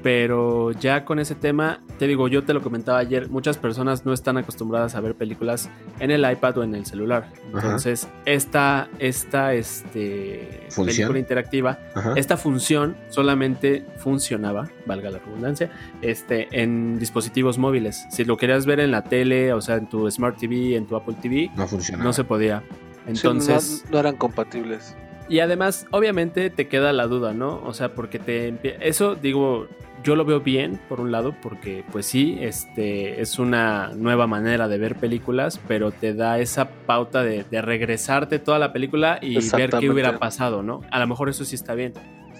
Pero 0.03 0.71
ya 0.71 1.05
con 1.05 1.19
ese 1.19 1.35
tema, 1.35 1.79
te 1.99 2.07
digo, 2.07 2.27
yo 2.27 2.43
te 2.43 2.55
lo 2.55 2.63
comentaba 2.63 2.97
ayer, 2.97 3.29
muchas 3.29 3.57
personas 3.59 4.03
no 4.03 4.13
están 4.13 4.35
acostumbradas 4.37 4.95
a 4.95 4.99
ver 4.99 5.13
películas 5.13 5.69
en 5.99 6.09
el 6.09 6.29
iPad 6.29 6.57
o 6.57 6.63
en 6.63 6.73
el 6.73 6.87
celular. 6.87 7.27
Ajá. 7.53 7.67
Entonces, 7.67 8.07
esta, 8.25 8.89
esta 8.97 9.53
este, 9.53 10.63
¿Función? 10.69 10.87
película 10.87 11.19
interactiva 11.19 11.77
Ajá. 11.93 12.13
esta 12.15 12.35
función 12.37 12.95
solamente 13.09 13.85
funcionaba, 13.97 14.69
valga 14.87 15.11
la 15.11 15.19
redundancia, 15.19 15.69
este, 16.01 16.47
en 16.59 16.97
dispositivos 16.97 17.59
móviles. 17.59 18.03
Si 18.09 18.25
lo 18.25 18.37
querías 18.37 18.65
ver 18.65 18.79
en 18.79 18.89
la 18.89 19.03
tele, 19.03 19.53
o 19.53 19.61
sea, 19.61 19.75
en 19.75 19.87
tu 19.87 20.09
Smart 20.09 20.35
TV, 20.35 20.75
en 20.77 20.87
tu 20.87 20.95
Apple 20.95 21.15
TV, 21.21 21.51
No 21.55 21.67
funciona. 21.67 22.03
no 22.03 22.11
se 22.11 22.23
podía. 22.23 22.63
Sí, 23.05 23.11
Entonces, 23.11 23.83
no, 23.85 23.91
no 23.91 23.99
eran 23.99 24.15
compatibles. 24.15 24.95
Y 25.31 25.39
además, 25.39 25.87
obviamente 25.91 26.49
te 26.49 26.67
queda 26.67 26.91
la 26.91 27.07
duda, 27.07 27.33
¿no? 27.33 27.61
O 27.63 27.73
sea, 27.73 27.93
porque 27.93 28.19
te 28.19 28.53
eso 28.85 29.15
digo, 29.15 29.69
yo 30.03 30.17
lo 30.17 30.25
veo 30.25 30.41
bien 30.41 30.77
por 30.89 30.99
un 30.99 31.09
lado 31.09 31.33
porque 31.41 31.85
pues 31.89 32.05
sí, 32.05 32.37
este 32.41 33.21
es 33.21 33.39
una 33.39 33.93
nueva 33.95 34.27
manera 34.27 34.67
de 34.67 34.77
ver 34.77 34.97
películas, 34.97 35.57
pero 35.69 35.91
te 35.91 36.13
da 36.13 36.39
esa 36.39 36.69
pauta 36.85 37.23
de, 37.23 37.45
de 37.49 37.61
regresarte 37.61 38.39
toda 38.39 38.59
la 38.59 38.73
película 38.73 39.19
y 39.21 39.35
ver 39.55 39.69
qué 39.69 39.89
hubiera 39.89 40.19
pasado, 40.19 40.63
¿no? 40.63 40.81
A 40.91 40.99
lo 40.99 41.07
mejor 41.07 41.29
eso 41.29 41.45
sí 41.45 41.55
está 41.55 41.75
bien, 41.75 41.93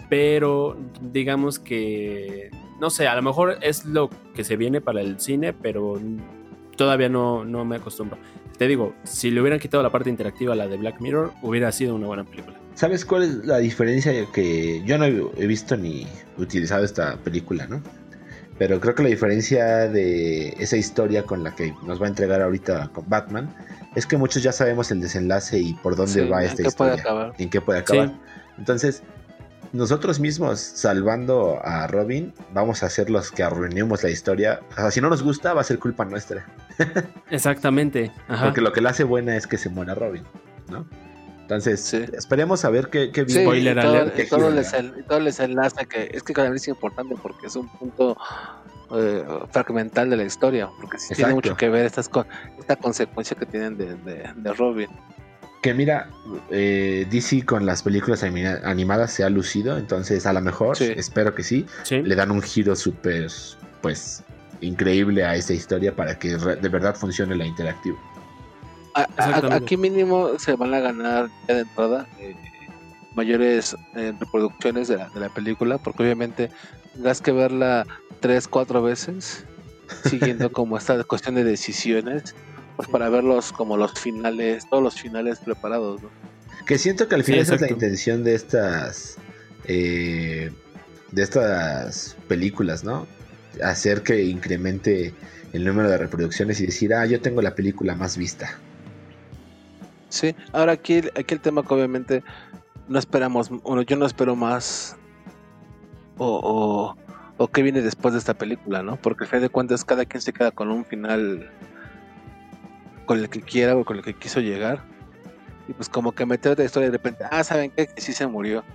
pero 0.10 0.78
digamos 1.00 1.60
que 1.60 2.52
no 2.82 2.90
sé, 2.90 3.08
a 3.08 3.16
lo 3.16 3.22
mejor 3.22 3.58
es 3.62 3.86
lo 3.86 4.10
que 4.36 4.44
se 4.44 4.58
viene 4.58 4.82
para 4.82 5.00
el 5.00 5.18
cine, 5.18 5.54
pero 5.54 5.98
todavía 6.76 7.08
no, 7.08 7.46
no 7.46 7.64
me 7.64 7.78
acostumbro. 7.78 8.18
Te 8.58 8.68
digo, 8.68 8.96
si 9.04 9.32
le 9.32 9.40
hubieran 9.40 9.60
quitado 9.60 9.82
la 9.82 9.92
parte 9.92 10.10
interactiva 10.10 10.52
a 10.52 10.58
la 10.58 10.68
de 10.68 10.76
Black 10.76 11.00
Mirror, 11.00 11.32
hubiera 11.42 11.72
sido 11.72 11.96
una 11.96 12.08
buena 12.08 12.26
película. 12.26 12.61
¿Sabes 12.76 13.06
cuál 13.06 13.24
es 13.24 13.46
la 13.46 13.58
diferencia? 13.60 14.12
Que 14.34 14.82
yo 14.86 14.98
no 14.98 15.06
he 15.06 15.48
visto 15.48 15.78
ni 15.78 16.08
utilizado 16.38 16.84
esta 16.84 17.18
película, 17.18 17.68
¿no? 17.68 17.82
Pero 18.58 18.80
creo 18.80 18.94
que 18.96 19.04
la 19.04 19.10
diferencia 19.10 19.88
de 19.88 20.50
esa 20.60 20.78
historia 20.78 21.24
con 21.24 21.44
la 21.44 21.56
que 21.56 21.74
nos 21.84 22.00
va 22.02 22.06
a 22.06 22.10
entregar 22.10 22.42
ahorita 22.42 22.90
con 22.94 23.08
Batman 23.10 23.54
es 23.96 24.06
que 24.06 24.18
muchos 24.18 24.44
ya 24.44 24.52
sabemos 24.52 24.92
el 24.92 25.02
desenlace 25.02 25.60
y 25.60 25.74
por 25.76 25.96
dónde 25.96 26.24
Sí, 26.24 26.30
va 26.30 26.44
¿en 26.44 26.50
esta 26.50 26.64
qué 26.64 26.70
puede 26.72 26.96
historia. 26.96 27.34
en 27.38 27.50
qué 27.50 27.62
puede 27.62 27.80
acabar. 27.80 28.08
Sí. 28.10 28.16
Entonces, 28.58 29.04
nosotros 29.74 30.20
mismos, 30.20 30.60
salvando 30.60 31.60
a 31.64 31.88
Robin, 31.88 32.34
vamos 32.54 32.84
a 32.84 32.90
ser 32.90 33.10
los 33.10 33.32
que 33.32 33.42
arruinemos 33.44 34.04
la 34.04 34.10
historia. 34.10 34.60
O 34.72 34.76
sea, 34.76 34.92
si 34.92 35.02
no 35.02 35.10
nos 35.10 35.24
gusta, 35.24 35.54
va 35.54 35.62
a 35.62 35.64
ser 35.64 35.80
culpa 35.80 36.06
nuestra. 36.06 36.46
Exactamente. 37.32 38.12
Ajá. 38.28 38.46
Porque 38.46 38.62
lo 38.62 38.72
que 38.74 38.82
la 38.82 38.92
hace 38.92 39.04
buena 39.04 39.36
es 39.36 39.48
que 39.48 39.58
se 39.58 39.70
muera 39.70 39.96
Robin, 39.96 40.24
¿no? 40.70 40.86
Entonces, 41.42 41.82
Sí. 41.82 42.06
esperemos 42.14 42.64
a 42.66 42.70
ver 42.70 42.90
qué, 42.90 43.12
qué 43.12 43.26
Sí. 43.28 43.42
Spoiler 43.42 43.78
y 43.78 43.82
todo, 43.82 43.92
alert. 43.96 44.20
y 44.20 44.28
todo 44.28 44.52
les 44.52 44.74
y 44.74 45.04
todo 45.04 45.20
les 45.20 45.40
enlaza 45.40 45.84
que 45.86 46.10
es 46.14 46.24
que 46.24 46.34
mí 46.50 46.56
es 46.56 46.68
importante 46.68 47.16
porque 47.22 47.48
es 47.48 47.56
un 47.56 47.68
punto 47.70 48.18
eh, 48.94 49.24
fragmental 49.52 50.10
de 50.10 50.18
la 50.18 50.24
historia, 50.24 50.70
porque 50.80 50.98
sí 50.98 51.14
tiene 51.16 51.34
mucho 51.34 51.56
que 51.56 51.70
ver 51.70 51.86
estas 51.86 52.10
con 52.10 52.26
esta 52.60 52.76
consecuencia 52.76 53.38
que 53.38 53.46
tienen 53.46 53.78
de, 53.78 53.96
de, 53.96 54.30
de 54.36 54.54
Robin. 54.54 54.90
Que 55.62 55.74
mira, 55.74 56.10
eh, 56.50 57.08
DC 57.10 57.46
con 57.46 57.66
las 57.66 57.84
películas 57.84 58.22
anima- 58.24 58.60
animadas 58.66 59.14
se 59.14 59.24
ha 59.24 59.30
lucido, 59.30 59.78
entonces 59.78 60.26
a 60.26 60.34
lo 60.34 60.42
mejor, 60.42 60.76
Sí. 60.76 60.92
espero 60.96 61.34
que 61.34 61.44
sí, 61.44 61.66
Sí. 61.84 62.02
le 62.02 62.16
dan 62.16 62.32
un 62.32 62.42
giro 62.42 62.76
súper, 62.76 63.28
pues, 63.82 64.24
increíble 64.60 65.24
a 65.24 65.36
esta 65.36 65.54
historia 65.54 65.96
para 65.96 66.20
que 66.20 66.38
re- 66.38 66.58
de 66.58 66.68
verdad 66.70 66.94
funcione 66.96 67.36
la 67.36 67.46
interactiva. 67.46 67.98
A- 68.94 69.02
a- 69.02 69.06
Exactamente. 69.08 69.56
aquí 69.56 69.78
mínimo 69.78 70.38
se 70.40 70.56
van 70.56 70.74
a 70.74 70.80
ganar 70.80 71.30
ya 71.48 71.56
de 71.56 71.62
entrada 71.62 72.08
eh, 72.20 72.36
mayores 73.16 73.76
eh, 73.96 74.14
reproducciones 74.20 74.88
de 74.88 74.98
la, 74.98 75.10
de 75.10 75.20
la 75.20 75.30
película, 75.30 75.78
porque 75.78 76.04
obviamente 76.04 76.50
tendrás 76.94 77.22
que 77.22 77.32
verla 77.32 77.86
tres, 78.20 78.48
cuatro 78.48 78.82
veces, 78.82 79.46
siguiendo 80.06 80.52
como 80.54 80.78
esta 80.78 81.02
cuestión 81.04 81.36
de 81.36 81.44
decisiones, 81.44 82.36
pues 82.76 82.88
para 82.90 83.10
verlos 83.10 83.52
como 83.52 83.78
los 83.78 83.94
finales, 83.94 84.64
todos 84.70 84.82
los 84.84 84.96
finales 84.96 85.40
preparados, 85.40 86.02
¿no? 86.02 86.10
Que 86.66 86.78
siento 86.78 87.08
que 87.08 87.16
al 87.16 87.24
Sí, 87.24 87.32
final 87.32 87.44
esa 87.44 87.56
es 87.56 87.62
la 87.62 87.70
intención 87.70 88.24
de 88.24 88.36
estas 88.36 89.18
eh, 89.66 90.52
de 91.12 91.24
estas 91.24 92.16
películas, 92.28 92.84
¿no? 92.84 93.08
Hacer 93.64 94.02
que 94.04 94.24
incremente 94.24 95.14
el 95.54 95.66
número 95.66 95.90
de 95.90 95.98
reproducciones 95.98 96.62
y 96.62 96.66
decir, 96.68 96.94
ah, 96.94 97.06
yo 97.06 97.20
tengo 97.20 97.42
la 97.42 97.54
película 97.56 97.96
más 97.96 98.16
vista. 98.18 98.58
Sí, 100.12 100.36
ahora 100.52 100.74
aquí, 100.74 100.98
aquí 101.18 101.34
el 101.34 101.40
tema 101.40 101.64
que 101.64 101.74
obviamente 101.74 102.24
no 102.90 103.00
esperamos, 103.00 103.50
bueno, 103.50 103.82
yo 103.84 103.96
no 103.96 104.06
espero 104.06 104.36
más 104.36 104.98
o, 106.18 106.28
o, 106.44 106.98
o 107.38 107.48
qué 107.48 107.62
viene 107.64 107.82
después 107.82 108.14
de 108.14 108.20
esta 108.20 108.34
película, 108.34 108.84
¿no? 108.84 108.98
Porque 108.98 109.24
al 109.24 109.30
fin 109.30 109.40
de 109.40 109.48
cuentas 109.48 109.86
cada 109.86 110.04
quien 110.04 110.20
se 110.22 110.34
queda 110.34 110.52
con 110.52 110.70
un 110.70 110.84
final 110.84 111.50
con 113.06 113.20
el 113.20 113.30
que 113.30 113.42
quiera 113.42 113.78
o 113.78 113.86
con 113.86 113.98
el 113.98 114.04
que 114.04 114.14
quiso 114.14 114.42
llegar. 114.42 114.84
Y 115.70 115.74
pues 115.74 115.88
como 115.88 116.12
que 116.12 116.26
meter 116.26 116.52
otra 116.52 116.66
historia 116.66 116.90
de 116.92 116.98
repente, 116.98 117.24
ah, 117.32 117.44
¿saben 117.46 117.72
qué? 117.72 117.88
Que 117.88 118.02
sí 118.02 118.12
se 118.12 118.28
murió. 118.28 118.66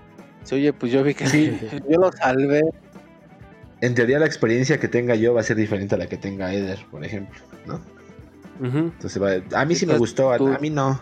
Sí, 0.45 0.55
oye, 0.55 0.72
pues 0.72 0.91
yo 0.91 1.03
vi 1.05 1.12
que 1.14 1.26
sí, 1.26 1.61
yo 1.91 2.01
lo 2.01 2.11
salvé. 2.12 2.62
En 3.82 3.95
teoría 3.95 4.18
la 4.18 4.26
experiencia 4.26 4.80
que 4.80 4.89
tenga 4.89 5.14
yo 5.16 5.34
va 5.34 5.41
a 5.41 5.45
ser 5.45 5.57
diferente 5.59 5.97
a 5.97 5.99
la 5.99 6.07
que 6.07 6.16
tenga 6.16 6.55
Eder, 6.55 6.78
por 6.91 7.05
ejemplo, 7.05 7.39
¿no? 7.66 7.74
Ujú. 8.66 8.78
Entonces 8.78 9.22
va- 9.22 9.61
a 9.61 9.64
mí 9.66 9.74
sí 9.74 9.84
me 9.84 9.93
Entonces, 9.93 9.99
gustó, 9.99 10.30
a, 10.32 10.37
a 10.37 10.59
mí 10.59 10.70
no. 10.70 10.99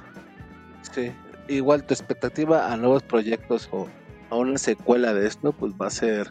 Sí, 0.94 1.10
igual 1.48 1.84
tu 1.84 1.94
expectativa 1.94 2.72
a 2.72 2.76
nuevos 2.76 3.02
proyectos 3.02 3.68
o 3.72 3.88
a 4.30 4.36
una 4.36 4.58
secuela 4.58 5.12
de 5.14 5.26
esto, 5.26 5.52
pues 5.52 5.72
va 5.80 5.88
a 5.88 5.90
ser, 5.90 6.30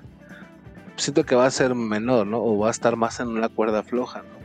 siento 0.95 1.25
que 1.25 1.35
va 1.35 1.45
a 1.45 1.51
ser 1.51 1.75
menor, 1.75 2.27
¿no? 2.27 2.43
O 2.43 2.57
va 2.59 2.69
a 2.69 2.71
estar 2.71 2.95
más 2.95 3.19
en 3.19 3.27
una 3.27 3.49
cuerda 3.49 3.83
floja, 3.83 4.19
¿no? 4.19 4.43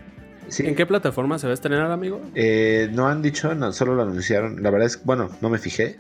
Sí. 0.48 0.66
¿En 0.66 0.74
qué 0.74 0.86
plataforma 0.86 1.38
se 1.38 1.46
va 1.46 1.50
a 1.50 1.54
estrenar, 1.54 1.90
amigo? 1.90 2.22
Eh, 2.34 2.88
no 2.92 3.06
han 3.06 3.20
dicho, 3.20 3.54
no, 3.54 3.70
solo 3.72 3.94
lo 3.94 4.02
anunciaron. 4.02 4.62
La 4.62 4.70
verdad 4.70 4.86
es, 4.86 5.04
bueno, 5.04 5.28
no 5.42 5.50
me 5.50 5.58
fijé. 5.58 5.98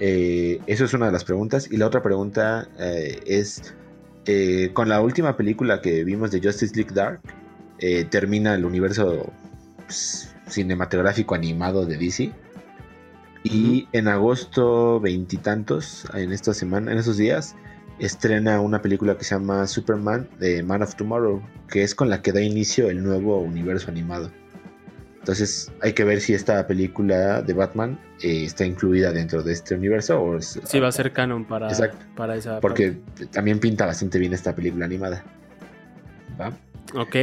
Eh, 0.00 0.60
eso 0.66 0.84
es 0.84 0.94
una 0.94 1.06
de 1.06 1.12
las 1.12 1.22
preguntas. 1.22 1.70
Y 1.70 1.76
la 1.76 1.86
otra 1.86 2.02
pregunta 2.02 2.66
eh, 2.80 3.20
es, 3.24 3.72
eh, 4.26 4.70
con 4.72 4.88
la 4.88 5.00
última 5.00 5.36
película 5.36 5.80
que 5.80 6.02
vimos 6.02 6.32
de 6.32 6.40
Justice 6.40 6.74
League 6.74 6.92
Dark, 6.92 7.20
eh, 7.78 8.04
termina 8.04 8.54
el 8.54 8.64
universo 8.64 9.32
pues, 9.86 10.34
cinematográfico 10.48 11.34
animado 11.34 11.86
de 11.86 11.96
DC. 11.96 12.32
Y 13.44 13.88
en 13.92 14.08
agosto 14.08 14.98
veintitantos, 15.00 16.06
en 16.14 16.32
esta 16.32 16.54
semana, 16.54 16.90
en 16.92 16.98
esos 16.98 17.18
días, 17.18 17.54
estrena 17.98 18.60
una 18.60 18.80
película 18.80 19.16
que 19.18 19.24
se 19.24 19.34
llama 19.34 19.66
Superman 19.66 20.26
de 20.40 20.62
Man 20.62 20.82
of 20.82 20.94
Tomorrow, 20.96 21.42
que 21.68 21.82
es 21.82 21.94
con 21.94 22.08
la 22.08 22.22
que 22.22 22.32
da 22.32 22.40
inicio 22.40 22.88
el 22.88 23.02
nuevo 23.04 23.38
universo 23.40 23.90
animado. 23.90 24.30
Entonces 25.18 25.70
hay 25.82 25.92
que 25.92 26.04
ver 26.04 26.20
si 26.20 26.32
esta 26.34 26.66
película 26.66 27.42
de 27.42 27.52
Batman 27.52 27.98
eh, 28.22 28.44
está 28.44 28.64
incluida 28.64 29.12
dentro 29.12 29.42
de 29.42 29.52
este 29.52 29.74
universo 29.74 30.20
o 30.20 30.36
es- 30.38 30.58
Sí, 30.64 30.80
va 30.80 30.88
a 30.88 30.92
ser 30.92 31.12
canon 31.12 31.44
para, 31.44 31.68
Exacto. 31.68 31.98
para 32.16 32.36
esa. 32.36 32.60
porque 32.60 32.96
también 33.30 33.58
pinta 33.58 33.86
bastante 33.86 34.18
bien 34.18 34.32
esta 34.34 34.54
película 34.54 34.84
animada. 34.86 35.22
¿Va? 36.40 36.48
Ok, 36.94 37.16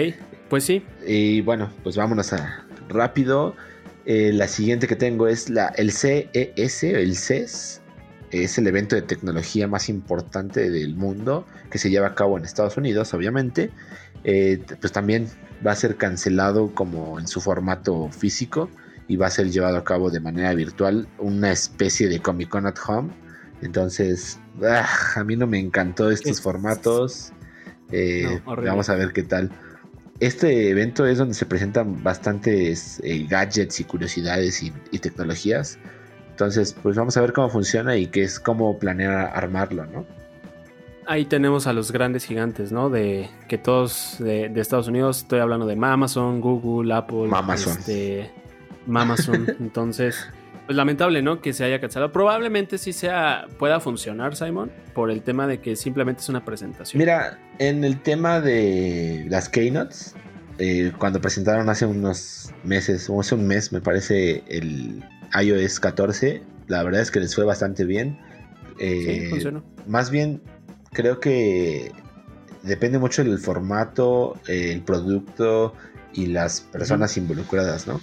pues 0.49 0.63
sí. 0.63 0.83
Y 1.05 1.41
bueno, 1.41 1.69
pues 1.83 1.95
vámonos 1.97 2.31
a 2.33 2.65
rápido. 2.89 3.55
Eh, 4.05 4.31
la 4.33 4.47
siguiente 4.47 4.87
que 4.87 4.95
tengo 4.95 5.27
es 5.27 5.49
la, 5.49 5.67
el 5.77 5.91
CES, 5.91 6.83
el 6.83 7.15
CES. 7.15 7.81
Es 8.31 8.57
el 8.57 8.65
evento 8.67 8.95
de 8.95 9.01
tecnología 9.01 9.67
más 9.67 9.89
importante 9.89 10.69
del 10.69 10.95
mundo 10.95 11.45
que 11.69 11.77
se 11.77 11.89
lleva 11.89 12.07
a 12.07 12.15
cabo 12.15 12.37
en 12.37 12.45
Estados 12.45 12.77
Unidos, 12.77 13.13
obviamente. 13.13 13.71
Eh, 14.23 14.63
pues 14.79 14.93
también 14.93 15.27
va 15.65 15.71
a 15.73 15.75
ser 15.75 15.97
cancelado 15.97 16.73
como 16.73 17.19
en 17.19 17.27
su 17.27 17.41
formato 17.41 18.09
físico 18.09 18.69
y 19.07 19.17
va 19.17 19.27
a 19.27 19.29
ser 19.31 19.51
llevado 19.51 19.77
a 19.77 19.83
cabo 19.83 20.09
de 20.09 20.21
manera 20.21 20.53
virtual, 20.53 21.07
una 21.19 21.51
especie 21.51 22.07
de 22.07 22.21
Comic 22.21 22.47
Con 22.49 22.65
at 22.67 22.77
Home. 22.87 23.09
Entonces, 23.61 24.39
ah, 24.63 24.87
a 25.15 25.23
mí 25.25 25.35
no 25.35 25.45
me 25.45 25.59
encantó 25.59 26.09
estos 26.09 26.31
Es- 26.31 26.41
formatos. 26.41 27.33
Eh, 27.91 28.39
No, 28.45 28.55
vamos 28.55 28.89
a 28.89 28.95
ver 28.95 29.11
qué 29.11 29.23
tal. 29.23 29.51
Este 30.21 30.69
evento 30.69 31.05
es 31.05 31.17
donde 31.17 31.33
se 31.33 31.47
presentan 31.47 32.03
bastantes 32.03 33.01
eh, 33.03 33.25
gadgets 33.27 33.79
y 33.79 33.83
curiosidades 33.83 34.61
y, 34.61 34.71
y 34.91 34.99
tecnologías. 34.99 35.79
Entonces, 36.29 36.75
pues 36.81 36.95
vamos 36.95 37.17
a 37.17 37.21
ver 37.21 37.33
cómo 37.33 37.49
funciona 37.49 37.97
y 37.97 38.05
qué 38.05 38.21
es 38.23 38.39
cómo 38.39 38.77
planear 38.77 39.31
armarlo, 39.35 39.85
¿no? 39.87 40.05
Ahí 41.07 41.25
tenemos 41.25 41.65
a 41.65 41.73
los 41.73 41.91
grandes 41.91 42.25
gigantes, 42.25 42.71
¿no? 42.71 42.91
De 42.91 43.31
que 43.47 43.57
todos 43.57 44.17
de, 44.19 44.49
de 44.49 44.61
Estados 44.61 44.87
Unidos, 44.87 45.17
estoy 45.23 45.39
hablando 45.39 45.65
de 45.65 45.73
Amazon, 45.73 46.39
Google, 46.39 46.93
Apple, 46.93 47.27
Mamazon. 47.27 47.77
este, 47.79 48.31
Mamazon. 48.85 49.55
Entonces, 49.59 50.27
pues 50.71 50.77
lamentable, 50.77 51.21
¿no? 51.21 51.41
Que 51.41 51.51
se 51.51 51.65
haya 51.65 51.81
cancelado. 51.81 52.13
Probablemente 52.13 52.77
sí 52.77 52.93
sea, 52.93 53.45
pueda 53.59 53.81
funcionar, 53.81 54.37
Simon, 54.37 54.71
por 54.93 55.11
el 55.11 55.21
tema 55.21 55.45
de 55.45 55.59
que 55.59 55.75
simplemente 55.75 56.21
es 56.21 56.29
una 56.29 56.45
presentación. 56.45 56.97
Mira, 56.97 57.37
en 57.59 57.83
el 57.83 58.01
tema 58.01 58.39
de 58.39 59.25
las 59.27 59.49
keynotes, 59.49 60.15
eh, 60.59 60.93
cuando 60.97 61.19
presentaron 61.19 61.67
hace 61.67 61.85
unos 61.85 62.53
meses, 62.63 63.09
o 63.09 63.19
hace 63.19 63.35
un 63.35 63.47
mes, 63.47 63.73
me 63.73 63.81
parece, 63.81 64.45
el 64.47 65.03
iOS 65.43 65.81
14, 65.81 66.41
la 66.67 66.83
verdad 66.83 67.01
es 67.01 67.11
que 67.11 67.19
les 67.19 67.35
fue 67.35 67.43
bastante 67.43 67.83
bien. 67.83 68.17
Eh, 68.79 69.23
sí, 69.23 69.29
funcionó. 69.29 69.65
Más 69.87 70.09
bien, 70.09 70.41
creo 70.93 71.19
que 71.19 71.91
depende 72.63 72.97
mucho 72.97 73.25
del 73.25 73.39
formato, 73.39 74.39
el 74.47 74.81
producto 74.83 75.73
y 76.13 76.27
las 76.27 76.61
personas 76.61 77.17
involucradas, 77.17 77.87
¿no? 77.87 77.99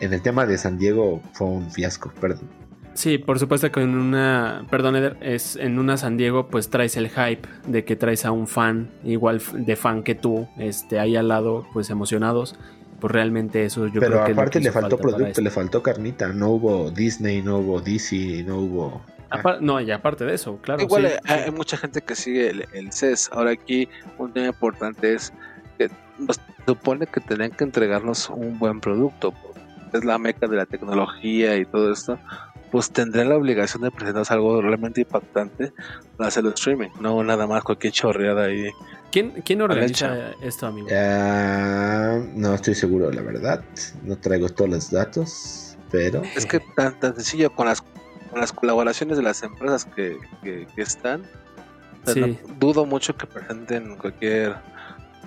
En 0.00 0.12
el 0.12 0.22
tema 0.22 0.46
de 0.46 0.58
San 0.58 0.78
Diego 0.78 1.20
fue 1.32 1.46
un 1.46 1.70
fiasco, 1.70 2.12
perdón. 2.20 2.48
Sí, 2.94 3.18
por 3.18 3.38
supuesto 3.38 3.70
que 3.70 3.80
en 3.80 3.94
una, 3.96 4.66
perdón 4.68 4.96
Eder, 4.96 5.16
es 5.20 5.56
en 5.56 5.78
una 5.78 5.96
San 5.96 6.16
Diego 6.16 6.48
pues 6.48 6.68
traes 6.70 6.96
el 6.96 7.08
hype 7.08 7.48
de 7.66 7.84
que 7.84 7.94
traes 7.96 8.24
a 8.24 8.32
un 8.32 8.46
fan 8.48 8.90
igual 9.04 9.36
f- 9.36 9.56
de 9.56 9.76
fan 9.76 10.02
que 10.02 10.14
tú, 10.16 10.48
este 10.58 10.98
ahí 10.98 11.14
al 11.16 11.28
lado 11.28 11.66
pues 11.72 11.88
emocionados, 11.90 12.56
pues 13.00 13.12
realmente 13.12 13.64
eso 13.64 13.86
yo 13.86 14.00
Pero 14.00 14.14
creo 14.16 14.24
que 14.26 14.32
aparte 14.32 14.60
le 14.60 14.72
faltó 14.72 14.98
producto, 14.98 15.40
le 15.40 15.50
faltó 15.50 15.82
carnita. 15.82 16.28
No 16.32 16.48
hubo 16.50 16.90
Disney, 16.90 17.40
no 17.42 17.58
hubo 17.58 17.80
DC, 17.80 18.42
no 18.46 18.58
hubo. 18.58 19.02
Apar- 19.30 19.60
no, 19.60 19.80
y 19.80 19.90
aparte 19.92 20.24
de 20.24 20.34
eso, 20.34 20.58
claro. 20.60 20.82
Igual 20.82 21.06
sí, 21.06 21.12
hay, 21.28 21.38
sí. 21.38 21.44
hay 21.46 21.50
mucha 21.52 21.76
gente 21.76 22.00
que 22.02 22.16
sigue 22.16 22.50
el, 22.50 22.66
el 22.72 22.92
CES. 22.92 23.30
Ahora 23.32 23.52
aquí 23.52 23.88
un 24.18 24.32
tema 24.32 24.48
importante 24.48 25.14
es 25.14 25.32
que 25.78 25.88
nos 26.18 26.40
supone 26.66 27.06
que 27.06 27.20
tenían 27.20 27.52
que 27.52 27.62
entregarnos 27.64 28.28
un 28.28 28.58
buen 28.58 28.80
producto. 28.80 29.32
Es 29.92 30.04
la 30.04 30.18
meca 30.18 30.46
de 30.46 30.56
la 30.56 30.66
tecnología 30.66 31.56
y 31.56 31.64
todo 31.64 31.92
esto. 31.92 32.18
Pues 32.70 32.90
tendrán 32.90 33.28
la 33.30 33.36
obligación 33.36 33.82
de 33.82 33.90
presentarnos 33.90 34.30
algo 34.30 34.62
realmente 34.62 35.00
impactante 35.00 35.72
para 36.16 36.28
hacerlo 36.28 36.50
streaming. 36.50 36.90
No 37.00 37.22
nada 37.24 37.46
más 37.48 37.64
cualquier 37.64 37.92
chorreada 37.92 38.44
ahí. 38.44 38.70
¿Quién, 39.10 39.42
quién 39.44 39.60
organiza 39.60 40.30
esto, 40.40 40.66
amigo? 40.68 40.86
Ah, 40.94 42.20
no 42.34 42.54
estoy 42.54 42.76
seguro, 42.76 43.10
la 43.10 43.22
verdad. 43.22 43.64
No 44.04 44.16
traigo 44.16 44.48
todos 44.48 44.70
los 44.70 44.90
datos, 44.92 45.76
pero. 45.90 46.22
Es 46.36 46.46
que 46.46 46.60
tan, 46.76 46.98
tan 47.00 47.14
sencillo 47.16 47.50
con 47.52 47.66
las, 47.66 47.82
con 47.82 48.40
las 48.40 48.52
colaboraciones 48.52 49.16
de 49.16 49.24
las 49.24 49.42
empresas 49.42 49.84
que, 49.84 50.16
que, 50.44 50.68
que 50.74 50.82
están. 50.82 51.22
o 52.04 52.12
sea, 52.12 52.14
Sí. 52.14 52.20
no- 52.20 52.54
dudo 52.60 52.86
mucho 52.86 53.16
que 53.16 53.26
presenten 53.26 53.96
cualquier 53.96 54.54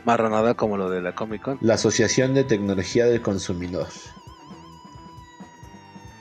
marranada 0.05 0.53
como 0.53 0.77
lo 0.77 0.89
de 0.89 1.01
la 1.01 1.13
Comic 1.13 1.41
Con. 1.41 1.57
La 1.59 1.73
Asociación 1.73 2.33
de 2.33 2.45
Tecnología 2.45 3.05
del 3.05 3.21
Consumidor 3.21 3.87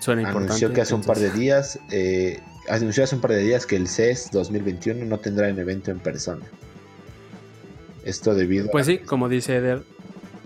Suena 0.03 0.22
importante. 0.22 0.53
anunció 0.55 0.72
que 0.72 0.80
hace 0.80 0.94
un 0.94 1.03
par 1.03 1.18
de 1.18 1.30
días, 1.30 1.78
eh, 1.90 2.40
anunció 2.68 3.05
hace 3.05 3.14
un 3.14 3.20
par 3.20 3.30
de 3.30 3.38
días 3.38 3.66
que 3.66 3.76
el 3.76 3.86
CES 3.86 4.30
2021 4.32 5.05
no 5.05 5.18
tendrá 5.18 5.48
un 5.48 5.59
evento 5.59 5.90
en 5.92 6.00
persona. 6.00 6.44
Esto 8.05 8.34
debido 8.34 8.68
Pues 8.70 8.86
a 8.88 8.90
sí, 8.90 8.98
como 8.98 9.28
dice 9.28 9.57
Eder, 9.57 9.82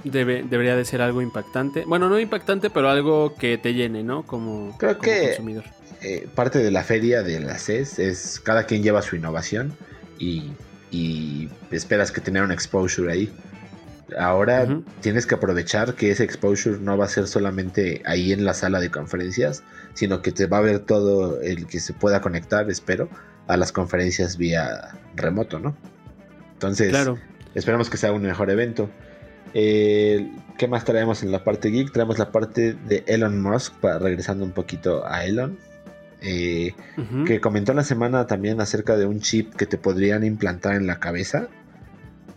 debe, 0.05 0.43
debería 0.43 0.77
de 0.77 0.85
ser 0.85 1.01
algo 1.01 1.23
impactante. 1.23 1.85
Bueno, 1.87 2.09
no 2.11 2.21
impactante, 2.21 2.69
pero 2.69 2.91
algo 2.91 3.35
que 3.35 3.57
te 3.57 3.73
llene, 3.73 4.03
¿no? 4.03 4.25
Como, 4.27 4.77
Creo 4.79 4.99
como 4.99 5.03
que- 5.11 5.27
consumidor. 5.29 5.65
eh, 6.03 6.29
parte 6.35 6.59
de 6.59 6.71
la 6.71 6.85
feria 6.85 7.23
de 7.23 7.41
la 7.41 7.59
CES 7.59 7.99
es 7.99 8.41
cada 8.41 8.65
quien 8.65 8.83
lleva 8.83 9.01
su 9.01 9.17
innovación 9.17 9.73
y, 10.19 10.53
y 10.91 11.49
esperas 11.71 12.13
que 12.13 12.21
tener 12.21 12.43
un 12.43 12.53
exposure 12.53 13.11
ahí. 13.11 13.33
Ahora 14.17 14.67
tienes 15.01 15.27
que 15.27 15.35
aprovechar 15.35 15.95
que 15.95 16.11
ese 16.13 16.23
exposure 16.23 16.79
no 16.79 16.97
va 16.97 17.07
a 17.07 17.09
ser 17.09 17.27
solamente 17.27 18.03
ahí 18.05 18.33
en 18.33 18.45
la 18.45 18.55
sala 18.55 18.79
de 18.79 18.91
conferencias, 18.91 19.65
sino 19.95 20.23
que 20.23 20.31
te 20.31 20.47
va 20.47 20.59
a 20.59 20.61
ver 20.61 20.79
todo 20.81 21.41
el 21.41 21.67
que 21.67 21.81
se 21.81 21.93
pueda 21.93 22.21
conectar, 22.21 22.71
espero, 22.71 23.09
a 23.49 23.57
las 23.57 23.73
conferencias 23.73 24.37
vía 24.37 24.91
remoto, 25.17 25.59
¿no? 25.59 25.77
Entonces, 26.53 26.91
Claro. 26.91 27.19
esperamos 27.55 27.91
que 27.91 27.97
sea 27.97 28.13
un 28.13 28.23
mejor 28.23 28.51
evento. 28.51 28.89
Eh, 29.55 30.31
¿Qué 30.57 30.69
más 30.69 30.85
traemos 30.85 31.23
en 31.23 31.33
la 31.33 31.43
parte 31.43 31.71
geek? 31.71 31.93
Traemos 31.93 32.19
la 32.19 32.31
parte 32.31 32.75
de 32.75 33.03
Elon 33.09 33.41
Musk, 33.43 33.75
para 33.81 33.99
regresando 33.99 34.45
un 34.45 34.53
poquito 34.53 35.05
a 35.07 35.25
Elon. 35.25 35.59
eh, 36.23 36.75
que 37.27 37.41
comentó 37.41 37.75
la 37.75 37.85
semana 37.85 38.27
también 38.27 38.61
acerca 38.61 38.97
de 38.97 39.05
un 39.05 39.21
chip 39.21 39.55
que 39.55 39.67
te 39.67 39.77
podrían 39.79 40.25
implantar 40.25 40.75
en 40.75 40.87
la 40.87 40.99
cabeza 40.99 41.47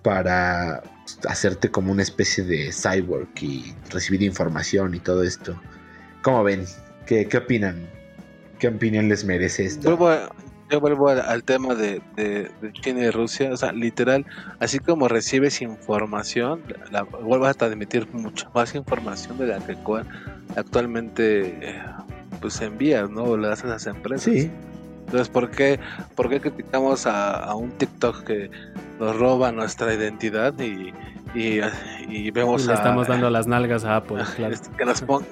para 0.04 0.84
hacerte 1.28 1.70
como 1.70 1.92
una 1.92 2.04
especie 2.04 2.44
de 2.44 2.72
cyborg 2.72 3.28
y 3.42 3.74
recibir 3.90 4.22
información 4.24 4.94
y 4.96 5.00
todo 5.00 5.24
esto. 5.24 5.60
¿Cómo 6.22 6.44
ven? 6.44 6.66
¿Qué, 7.06 7.28
qué 7.28 7.38
opinan? 7.38 7.88
¿Qué 8.60 8.68
opinión 8.68 9.08
les 9.10 9.24
merece 9.24 9.66
esto? 9.66 9.88
Vuelvo 9.96 10.10
a- 10.10 10.30
yo 10.72 10.80
vuelvo 10.80 11.10
al, 11.10 11.22
al 11.22 11.44
tema 11.44 11.74
de, 11.74 12.00
de- 12.16 12.52
de 12.62 12.74
China 12.74 13.00
y 13.02 13.10
Rusia. 13.10 13.52
O 13.52 13.58
sea, 13.58 13.72
literal, 13.72 14.26
así 14.60 14.78
como 14.78 15.08
recibes 15.08 15.62
información, 15.64 16.62
la, 16.92 17.02
vuelvas 17.04 17.52
a 17.52 17.54
transmitir 17.56 18.08
mucha 18.14 18.48
más 18.54 18.76
información 18.76 19.38
de 19.40 19.48
la 19.48 19.60
que 19.66 19.76
actualmente 20.56 21.58
eh, 21.70 21.82
pues 22.42 22.62
envías, 22.62 23.10
¿no? 23.10 23.24
O 23.24 23.38
le 23.38 23.48
das 23.48 23.64
a 23.64 23.68
esas 23.68 23.88
empresas. 23.88 24.32
Sí, 24.32 24.52
Entonces, 25.10 25.30
¿por 25.30 25.50
qué, 25.50 25.80
por 26.16 26.30
qué 26.30 26.40
criticamos 26.40 27.08
a, 27.08 27.34
a 27.34 27.56
un 27.56 27.72
TikTok 27.72 28.24
que 28.26 28.52
nos 29.00 29.18
roba 29.18 29.52
nuestra 29.52 29.92
identidad 29.92 30.54
y, 30.60 30.94
y, 31.34 31.60
y 32.08 32.28
Y 32.28 32.32
vemos 32.32 32.68
le 32.68 32.74
a, 32.74 32.76
estamos 32.76 33.08
dando 33.08 33.30
las 33.32 33.48
nalgas 33.48 33.86
a 33.86 33.96
Apple, 33.96 34.24
claro. 34.36 34.54
este, 34.54 34.70
que 34.78 34.86
nos 34.86 35.02
ponga 35.02 35.26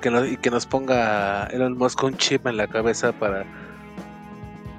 que 0.00 0.10
nos, 0.10 0.26
y 0.26 0.36
que 0.38 0.50
nos 0.50 0.66
ponga 0.66 1.44
Elon 1.52 1.76
Musk 1.78 2.02
un 2.02 2.16
chip 2.16 2.46
en 2.48 2.56
la 2.56 2.66
cabeza 2.66 3.12
para 3.12 3.44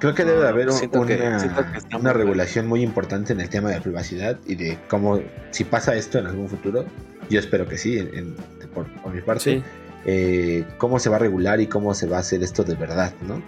creo 0.00 0.14
que 0.14 0.24
debe 0.24 0.38
de 0.38 0.42
No, 0.42 0.48
haber 0.50 0.66
un- 0.68 0.72
siento 0.74 1.06
que- 1.06 1.16
una, 1.16 1.38
siento 1.38 1.62
que 1.72 1.78
está 1.78 1.96
una 1.96 1.98
muy 1.98 2.04
mal. 2.04 2.14
regulación 2.16 2.66
muy 2.66 2.82
importante 2.82 3.32
en 3.32 3.40
el 3.40 3.48
tema 3.48 3.70
de 3.70 3.80
privacidad 3.80 4.38
y 4.46 4.56
de 4.56 4.78
cómo, 4.88 5.20
si 5.52 5.64
pasa 5.64 5.94
esto 5.94 6.18
en 6.18 6.26
algún 6.26 6.48
futuro, 6.48 6.84
yo 7.30 7.38
espero 7.40 7.66
que 7.66 7.78
sí, 7.78 7.96
en- 7.98 8.10
en- 8.14 8.36
por, 8.74 8.86
por 9.00 9.14
mi 9.14 9.22
parte, 9.22 9.40
Sí. 9.58 9.62
eh, 10.04 10.66
cómo 10.78 10.98
se 10.98 11.08
va 11.08 11.16
a 11.16 11.20
regular 11.20 11.60
y 11.60 11.66
cómo 11.68 11.94
se 11.94 12.06
va 12.06 12.18
a 12.18 12.20
hacer 12.20 12.42
esto 12.42 12.62
de 12.64 12.74
verdad, 12.74 13.14
¿no? 13.26 13.40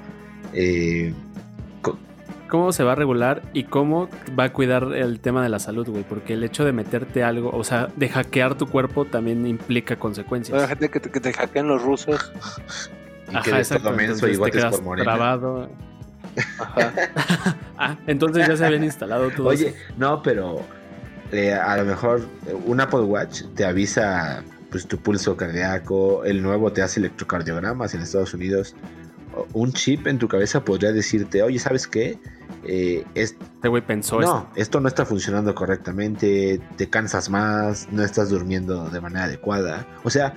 Eh, 0.53 1.13
¿Cómo 2.49 2.71
se 2.73 2.85
va 2.85 2.93
a 2.93 2.95
regular 2.95 3.43
y 3.53 3.65
cómo 3.65 4.09
va 4.39 4.45
a 4.45 4.53
cuidar 4.53 4.85
el 4.95 5.19
tema 5.19 5.43
de 5.43 5.49
la 5.49 5.59
salud, 5.59 5.89
güey? 5.89 6.05
Porque 6.05 6.35
el 6.35 6.45
hecho 6.45 6.65
de 6.65 6.73
meterte 6.73 7.25
algo, 7.25 7.51
o 7.51 7.65
sea, 7.65 7.89
de 7.97 8.09
hackear 8.09 8.57
tu 8.57 8.67
cuerpo 8.69 9.05
también 9.05 9.47
implica 9.47 9.95
la 9.95 10.01
consecuencias. 10.01 10.69
gente 10.69 10.89
que 10.89 11.01
te, 11.01 11.11
que 11.11 11.19
te 11.21 11.33
hackean 11.33 11.67
los 11.67 11.83
rusos. 11.83 12.33
y 13.29 13.33
que 13.43 13.51
Ajá, 13.51 13.59
exacto. 13.59 13.89
todo 13.89 13.97
entonces 13.99 14.39
y 14.39 14.41
te 14.41 14.51
quedas 14.53 14.81
por 14.81 14.99
trabado. 15.01 15.69
Ajá. 16.59 16.93
Ah, 17.79 17.95
entonces 18.07 18.49
ya 18.49 18.57
se 18.57 18.65
habían 18.65 18.85
instalado 18.85 19.29
todos. 19.31 19.53
Oye, 19.53 19.75
no, 19.99 20.23
pero 20.23 20.63
eh, 21.31 21.53
a 21.53 21.77
lo 21.77 21.85
mejor 21.85 22.27
un 22.65 22.81
Apple 22.81 23.01
Watch 23.01 23.43
te 23.55 23.67
avisa 23.67 24.43
pues 24.71 24.87
tu 24.87 24.97
pulso 24.99 25.37
cardíaco, 25.37 26.25
el 26.25 26.43
nuevo 26.43 26.73
te 26.73 26.81
hace 26.81 27.01
electrocardiogramas 27.01 27.93
en 27.95 28.01
Estados 28.01 28.33
Unidos. 28.33 28.75
Un 29.53 29.73
chip 29.73 30.07
en 30.07 30.19
tu 30.19 30.29
cabeza 30.29 30.65
podría 30.65 30.93
decirte, 30.93 31.43
oye, 31.43 31.59
¿sabes 31.59 31.87
qué? 31.87 32.19
Eh, 32.65 33.05
es- 33.15 33.37
este 33.55 33.69
güey 33.69 33.83
pensó 33.83 34.21
no, 34.21 34.49
esto 34.57 34.81
no 34.81 34.89
está 34.89 35.05
funcionando 35.07 35.55
correctamente, 35.55 36.61
te 36.77 36.89
cansas 36.89 37.29
más, 37.31 37.89
no 37.93 38.03
estás 38.03 38.31
durmiendo 38.31 38.89
de 38.91 39.01
manera 39.01 39.25
adecuada. 39.25 39.87
O 40.05 40.11
sea, 40.11 40.35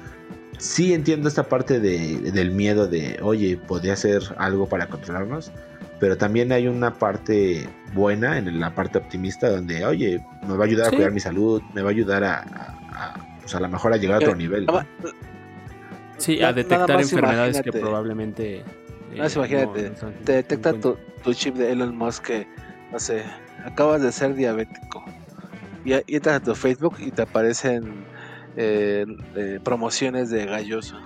sí 0.58 0.94
entiendo 0.94 1.28
esta 1.28 1.44
parte 1.50 1.80
de- 1.80 2.32
del 2.32 2.52
miedo 2.52 2.88
de, 2.88 3.20
oye, 3.22 3.58
podría 3.58 3.94
hacer 3.94 4.22
algo 4.38 4.68
para 4.68 4.88
controlarnos, 4.88 5.52
pero 6.00 6.18
también 6.18 6.52
hay 6.52 6.68
una 6.68 6.94
parte 6.94 7.68
buena 7.94 8.38
en 8.38 8.60
la 8.60 8.76
parte 8.76 8.98
optimista 8.98 9.50
donde, 9.50 9.86
oye, 9.86 10.24
me 10.48 10.56
va 10.56 10.66
a 10.66 10.68
ayudar 10.68 10.90
Sí. 10.90 10.96
a 10.96 10.98
cuidar 10.98 11.12
mi 11.12 11.20
salud, 11.20 11.62
me 11.74 11.82
va 11.82 11.90
a 11.90 11.92
ayudar 11.92 12.24
a, 12.24 12.36
a- 12.40 13.14
a, 13.14 13.38
pues 13.42 13.56
a 13.56 13.60
lo 13.60 13.70
mejor 13.70 13.94
a 13.94 13.98
llegar 13.98 14.16
a 14.16 14.20
otro 14.20 14.34
Eh, 14.34 14.38
nivel. 14.38 14.68
Sí, 16.18 16.42
a 16.44 16.52
detectar 16.52 17.00
enfermedades 17.00 17.62
que 17.62 17.70
imagínate. 17.70 18.64
Probablemente. 19.18 19.34
eh, 19.34 19.36
imagínate, 19.36 20.06
no- 20.06 20.12
no 20.12 20.26
Te 20.26 20.32
detecta 20.34 20.74
tu, 20.74 20.98
tu 21.24 21.34
chip 21.34 21.56
de 21.56 21.72
Elon 21.72 21.96
Musk 21.98 22.24
que, 22.26 22.48
no 22.92 23.00
sé, 23.00 23.24
acabas 23.66 24.02
de 24.02 24.12
ser 24.12 24.34
diabético. 24.36 25.04
Y, 25.86 25.94
y 25.94 26.16
entras 26.16 26.36
a 26.38 26.40
tu 26.40 26.56
Facebook 26.56 26.96
y 27.00 27.12
te 27.12 27.22
aparecen 27.22 28.06
eh, 28.58 29.06
eh, 29.36 29.60
promociones 29.64 30.30
de 30.30 30.46
galloso. 30.46 31.00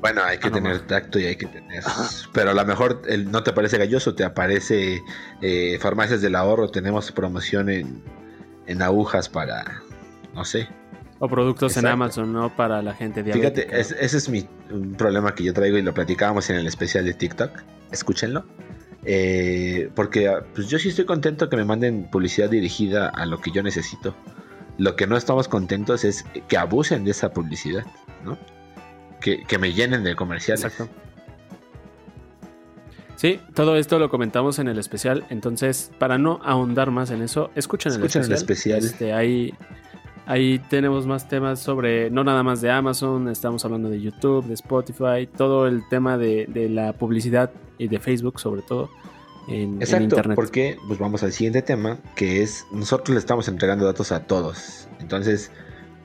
Bueno, 0.00 0.22
hay 0.24 0.38
que 0.38 0.46
Ah, 0.46 0.50
no 0.50 0.56
tener 0.56 0.80
tacto 0.86 1.18
y 1.18 1.26
hay 1.26 1.36
que 1.36 1.46
tener. 1.46 1.82
Pero 2.32 2.50
a 2.52 2.54
lo 2.54 2.64
mejor 2.64 3.02
el, 3.06 3.30
no 3.30 3.42
te 3.42 3.52
parece 3.52 3.76
galloso, 3.76 4.14
te 4.14 4.24
aparece 4.24 5.02
eh, 5.42 5.78
farmacias 5.78 6.22
del 6.22 6.36
ahorro. 6.36 6.70
Tenemos 6.70 7.12
promoción 7.12 7.68
en, 7.68 8.02
en 8.66 8.80
agujas 8.80 9.28
para. 9.28 9.82
No 10.34 10.44
sé. 10.44 10.68
O 11.20 11.28
productos 11.28 11.76
en. 11.76 11.86
Amazon, 11.86 12.32
¿no? 12.32 12.56
Para 12.56 12.82
la 12.82 12.94
gente 12.94 13.22
diabética. 13.22 13.54
Fíjate, 13.62 13.80
es- 13.80 13.92
ese 13.92 14.16
es 14.16 14.28
mi 14.28 14.48
problema 14.98 15.34
que 15.34 15.44
yo 15.44 15.52
traigo 15.54 15.76
y 15.78 15.82
lo 15.82 15.94
platicábamos 15.94 16.50
en 16.50 16.56
el 16.56 16.66
especial 16.66 17.04
de 17.04 17.14
TikTok. 17.14 17.50
Escúchenlo. 17.92 18.44
Eh, 19.04 19.90
porque 19.94 20.28
ah, 20.28 20.42
pues 20.54 20.68
yo 20.68 20.78
sí 20.78 20.88
estoy 20.90 21.04
contento 21.06 21.48
que 21.48 21.56
me 21.56 21.64
manden 21.64 22.08
publicidad 22.10 22.50
dirigida 22.50 23.08
a 23.08 23.24
lo 23.26 23.38
que 23.40 23.50
yo 23.52 23.62
necesito. 23.62 24.14
Lo 24.78 24.96
que 24.96 25.06
no 25.06 25.16
estamos 25.16 25.46
contentos 25.48 26.04
es 26.04 26.24
que 26.48 26.56
abusen 26.56 27.04
de 27.04 27.10
esa 27.12 27.32
publicidad, 27.32 27.84
¿no? 28.24 28.36
Que, 29.20 29.44
que 29.44 29.58
me 29.58 29.72
llenen 29.74 30.02
de 30.04 30.16
comerciales. 30.16 30.64
Exacto. 30.64 30.90
Sí, 33.16 33.38
todo 33.54 33.76
esto 33.76 33.98
lo 33.98 34.08
comentamos 34.08 34.58
en 34.58 34.68
el 34.68 34.78
especial, 34.78 35.26
entonces 35.28 35.90
para 35.98 36.16
no 36.16 36.40
ahondar 36.42 36.90
más 36.90 37.10
en 37.10 37.20
eso, 37.20 37.50
escuchen, 37.54 37.92
Escuchen 37.92 38.22
el 38.22 38.28
el 38.28 38.34
especial. 38.34 38.78
especial. 38.78 38.94
Este, 38.94 39.12
ahí, 39.12 39.52
ahí 40.26 40.58
tenemos 40.70 41.06
más 41.06 41.28
temas 41.28 41.60
sobre, 41.60 42.10
no 42.10 42.24
nada 42.24 42.42
más 42.42 42.60
de 42.60 42.70
Amazon, 42.70 43.28
estamos 43.28 43.64
hablando 43.64 43.88
de 43.88 44.00
YouTube, 44.00 44.44
de 44.46 44.54
Spotify, 44.54 45.28
todo 45.36 45.66
el 45.66 45.82
tema 45.88 46.18
de, 46.18 46.46
de 46.48 46.68
la 46.68 46.92
publicidad 46.92 47.50
y 47.78 47.88
de 47.88 47.98
Facebook 47.98 48.38
sobre 48.40 48.62
todo 48.62 48.90
en, 49.48 49.74
en 49.74 49.82
Exacto, 49.82 50.04
Internet. 50.04 50.36
porque 50.36 50.76
pues 50.86 50.98
vamos 50.98 51.22
al 51.22 51.32
siguiente 51.32 51.62
tema, 51.62 51.98
que 52.14 52.42
es 52.42 52.66
nosotros 52.72 53.10
le 53.14 53.18
estamos 53.18 53.48
entregando 53.48 53.84
datos 53.84 54.12
a 54.12 54.24
todos. 54.24 54.88
Entonces, 55.00 55.50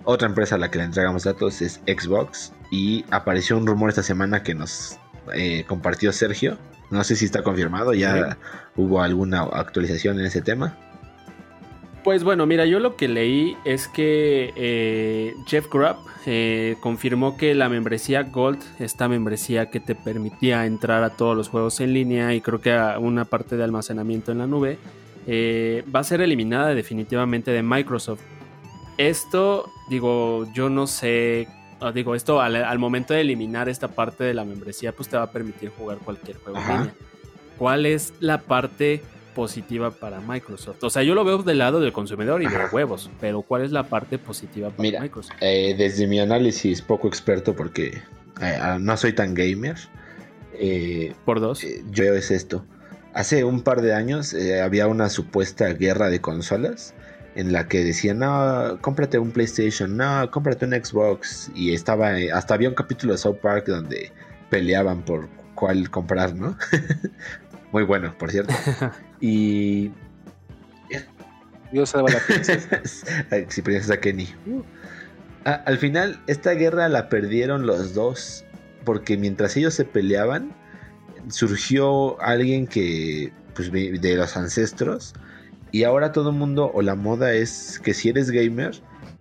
otra 0.04 0.28
empresa 0.28 0.56
a 0.56 0.58
la 0.58 0.72
que 0.72 0.78
le 0.80 0.86
entregamos 0.86 1.24
datos 1.24 1.62
es 1.62 1.82
Xbox 1.86 2.54
y 2.72 3.06
apareció 3.12 3.58
un 3.58 3.68
rumor 3.68 3.90
esta 3.90 4.04
semana 4.04 4.44
que 4.44 4.56
nos 4.56 4.98
eh, 5.34 5.64
compartió 5.68 6.12
Sergio. 6.12 6.58
No 6.92 7.04
sé 7.04 7.16
si 7.16 7.26
está 7.26 7.42
confirmado, 7.42 7.94
ya 7.94 8.38
hubo 8.76 9.02
alguna 9.02 9.42
actualización 9.42 10.20
en 10.20 10.28
ese 10.28 10.42
tema. 10.42 10.78
Pues 12.06 12.24
bueno, 12.24 12.46
mira, 12.46 12.68
yo 12.68 12.80
lo 12.80 12.96
que 12.98 13.08
leí 13.08 13.58
es 13.66 13.88
que 13.88 14.54
eh, 14.56 15.36
Jeff 15.48 15.68
Grubb 15.72 15.96
eh, 16.28 16.76
confirmó 16.80 17.36
que 17.36 17.56
la 17.56 17.68
membresía 17.68 18.22
Gold, 18.22 18.62
esta 18.78 19.08
membresía 19.08 19.72
que 19.72 19.80
te 19.80 19.96
permitía 19.96 20.68
entrar 20.68 21.04
a 21.04 21.10
todos 21.10 21.36
los 21.36 21.50
juegos 21.50 21.80
en 21.80 21.94
línea 21.94 22.36
y 22.36 22.42
creo 22.42 22.62
que 22.62 22.74
a 22.74 23.00
una 23.00 23.26
parte 23.26 23.58
de 23.58 23.64
almacenamiento 23.64 24.32
en 24.32 24.38
la 24.38 24.46
nube, 24.46 24.78
eh, 25.26 25.84
va 25.94 26.02
a 26.02 26.04
ser 26.04 26.22
eliminada 26.22 26.76
definitivamente 26.76 27.50
de 27.50 27.64
Microsoft. 27.64 28.22
Esto, 29.00 29.72
digo, 29.90 30.46
yo 30.54 30.70
no 30.70 30.86
sé, 30.86 31.48
digo, 31.96 32.14
esto 32.14 32.40
al, 32.40 32.56
al 32.56 32.78
momento 32.78 33.16
de 33.16 33.22
eliminar 33.22 33.68
esta 33.68 33.88
parte 33.88 34.24
de 34.24 34.36
la 34.36 34.46
membresía, 34.46 34.92
pues 34.92 35.10
te 35.10 35.18
va 35.18 35.24
a 35.24 35.32
permitir 35.32 35.72
jugar 35.76 35.98
cualquier 35.98 36.38
juego 36.38 36.60
en 36.60 36.68
línea. 36.68 36.94
¿Cuál 37.58 37.88
es 37.88 38.14
la 38.20 38.42
parte 38.42 39.02
positiva 39.36 39.92
para 39.92 40.20
Microsoft? 40.22 40.84
O 40.84 40.90
sea, 40.90 41.04
yo 41.04 41.14
lo 41.14 41.24
veo 41.24 41.44
del 41.44 41.60
lado 41.60 41.80
del 41.80 41.94
consumidor 41.94 42.42
y 42.42 42.48
de 42.48 42.56
Ajá. 42.56 42.70
huevos, 42.72 43.12
pero 43.22 43.44
¿cuál 43.44 43.64
es 43.64 43.72
la 43.72 43.84
parte 43.84 44.18
positiva 44.18 44.70
para 44.72 44.82
Mira, 44.82 45.02
Microsoft? 45.02 45.36
Eh, 45.42 45.76
desde 45.78 46.08
mi 46.08 46.20
análisis 46.20 46.82
poco 46.82 47.08
experto, 47.08 47.56
porque 47.56 48.02
eh, 48.42 48.58
ah, 48.60 48.78
no 48.82 48.98
soy 48.98 49.14
tan 49.14 49.36
gamer, 49.36 49.76
eh, 50.54 51.14
Por 51.26 51.40
dos. 51.40 51.64
eh, 51.64 51.84
yo 51.92 52.06
veo 52.06 52.16
es 52.16 52.32
esto. 52.32 52.66
Hace 53.14 53.44
un 53.44 53.62
par 53.62 53.82
de 53.82 53.94
años 53.94 54.36
había 54.64 54.88
una 54.88 55.10
supuesta 55.10 55.68
guerra 55.74 56.10
de 56.10 56.20
consolas 56.20 56.94
en 57.36 57.52
la 57.54 57.68
que 57.68 57.84
decían, 57.84 58.20
no, 58.20 58.78
cómprate 58.82 59.20
un 59.20 59.32
PlayStation, 59.32 59.96
no, 59.96 60.30
cómprate 60.32 60.66
un 60.66 60.72
Xbox. 60.74 61.52
Y 61.54 61.74
estaba, 61.74 62.12
hasta 62.34 62.54
había 62.54 62.70
un 62.70 62.76
capítulo 62.76 63.14
de 63.14 63.18
South 63.18 63.38
Park 63.42 63.68
donde 63.68 64.12
peleaban 64.50 65.04
por 65.04 65.30
cuál 65.54 65.90
comprar, 65.90 66.36
¿no? 66.36 66.58
Muy 67.76 67.84
bueno, 67.84 68.18
por 68.18 68.32
cierto. 68.32 68.54
Y 69.20 69.92
Yo 71.74 71.86
salva 71.86 72.10
la 72.10 72.20
princesa. 72.26 72.82
Sí, 73.50 73.62
princesa 73.62 74.00
Kenny. 74.00 74.30
A- 75.44 75.56
al 75.56 75.78
final, 75.78 76.18
esta 76.28 76.52
guerra 76.52 76.88
la 76.88 77.10
perdieron 77.10 77.68
los 77.68 77.94
dos. 77.94 78.46
Porque 78.86 79.18
mientras 79.18 79.58
ellos 79.58 79.74
se 79.74 79.84
peleaban, 79.84 80.54
surgió 81.28 82.22
alguien 82.22 82.66
que, 82.66 83.34
pues, 83.56 83.70
de 83.74 84.16
los 84.16 84.38
ancestros. 84.38 85.14
Y 85.74 85.84
ahora 85.84 86.14
todo 86.14 86.30
el 86.30 86.38
mundo, 86.38 86.72
o 86.74 86.82
la 86.82 86.96
moda 86.96 87.34
es 87.34 87.82
que 87.84 87.94
si 87.94 88.08
eres 88.08 88.32
gamer, 88.32 88.72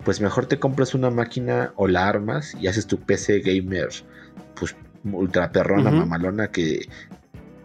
pues 0.04 0.20
mejor 0.20 0.46
te 0.46 0.60
compras 0.60 0.94
una 0.94 1.10
máquina 1.10 1.72
o 1.74 1.88
la 1.88 2.06
armas 2.06 2.54
y 2.60 2.68
haces 2.68 2.86
tu 2.86 3.00
PC 3.00 3.40
gamer, 3.40 3.88
pues, 4.54 4.76
ultra 5.02 5.50
perrona, 5.50 5.90
mamalona, 5.90 6.52
que 6.52 6.88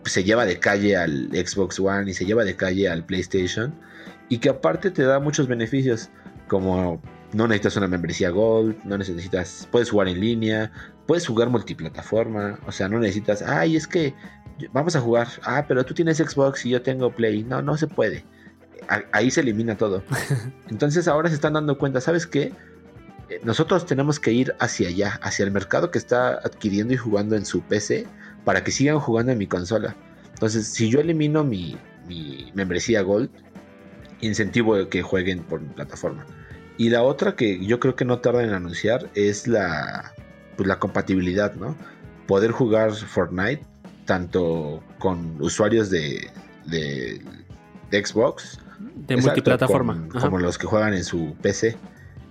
se 0.10 0.24
lleva 0.24 0.46
de 0.46 0.60
calle 0.60 0.98
al 0.98 1.30
Xbox 1.32 1.80
One 1.80 2.12
y 2.12 2.14
se 2.14 2.26
lleva 2.26 2.44
de 2.44 2.56
calle 2.56 2.90
al 2.90 3.06
PlayStation 3.06 3.74
y 4.28 4.40
que 4.40 4.50
aparte 4.50 4.92
te 4.92 5.04
da 5.04 5.20
muchos 5.20 5.48
beneficios 5.48 6.10
como 6.48 7.02
no 7.34 7.48
necesitas 7.48 7.78
una 7.78 7.88
membresía 7.88 8.30
Gold, 8.32 8.84
no 8.84 8.98
necesitas, 8.98 9.68
puedes 9.72 9.92
jugar 9.92 10.08
en 10.08 10.20
línea, 10.20 10.72
puedes 11.06 11.28
jugar 11.28 11.50
multiplataforma, 11.50 12.60
o 12.66 12.72
sea, 12.72 12.90
no 12.90 13.00
necesitas, 13.00 13.42
ay, 13.42 13.76
es 13.76 13.88
que 13.88 14.14
vamos 14.74 14.96
a 14.96 15.02
jugar, 15.02 15.28
ah, 15.44 15.66
pero 15.68 15.86
tú 15.86 15.94
tienes 15.94 16.18
Xbox 16.18 16.66
y 16.66 16.72
yo 16.72 16.82
tengo 16.82 17.12
Play, 17.12 17.44
no, 17.44 17.62
no 17.62 17.78
se 17.78 17.88
puede. 17.88 18.26
Ahí 19.12 19.30
se 19.30 19.42
elimina 19.42 19.78
todo. 19.78 20.04
Entonces 20.70 21.08
ahora 21.08 21.30
se 21.30 21.36
están 21.36 21.54
dando 21.54 21.78
cuenta, 21.78 22.02
¿sabes 22.02 22.26
qué? 22.26 22.54
Eh, 23.30 23.40
Nosotros 23.44 23.86
tenemos 23.86 24.20
que 24.20 24.32
ir 24.32 24.56
hacia 24.60 24.88
allá, 24.88 25.20
hacia 25.22 25.46
el 25.46 25.52
mercado 25.52 25.92
que 25.92 26.00
está 26.00 26.34
adquiriendo 26.34 26.94
y 26.94 26.98
jugando 26.98 27.36
en 27.36 27.46
su 27.46 27.62
PC 27.62 28.08
para 28.46 28.64
que 28.64 28.72
sigan 28.72 29.00
jugando 29.00 29.32
en 29.32 29.38
mi 29.38 29.48
consola. 29.48 29.96
Entonces, 30.34 30.68
si 30.68 30.90
yo 30.90 31.00
elimino 31.00 31.44
mi, 31.44 31.78
mi 32.08 32.52
membresía 32.54 33.02
Gold, 33.02 33.30
incentivo 34.22 34.88
que 34.90 35.02
jueguen 35.02 35.40
por 35.44 35.62
mi 35.62 35.70
plataforma. 35.70 36.26
Y 36.78 36.90
la 36.90 37.04
otra 37.04 37.36
que 37.36 37.64
yo 37.66 37.80
creo 37.80 37.96
que 37.96 38.06
no 38.06 38.20
tarda 38.20 38.44
en 38.44 38.52
anunciar 38.54 39.10
es 39.14 39.48
la, 39.48 40.14
pues, 40.56 40.68
la 40.68 40.80
compatibilidad, 40.80 41.54
¿no? 41.56 41.76
Poder 42.28 42.52
jugar 42.52 42.92
Fortnite 42.94 43.66
tanto 44.06 44.82
con 44.98 45.42
usuarios 45.42 45.90
de, 45.90 46.30
de, 46.66 47.22
de 47.92 48.06
Xbox 48.06 48.60
de 48.80 49.16
Exacto, 49.16 49.28
multiplataforma. 49.32 50.08
con- 50.10 50.22
como 50.22 50.40
los 50.40 50.58
que 50.58 50.68
juegan 50.68 50.94
en 50.94 51.04
su 51.04 51.36
PC. 51.42 51.78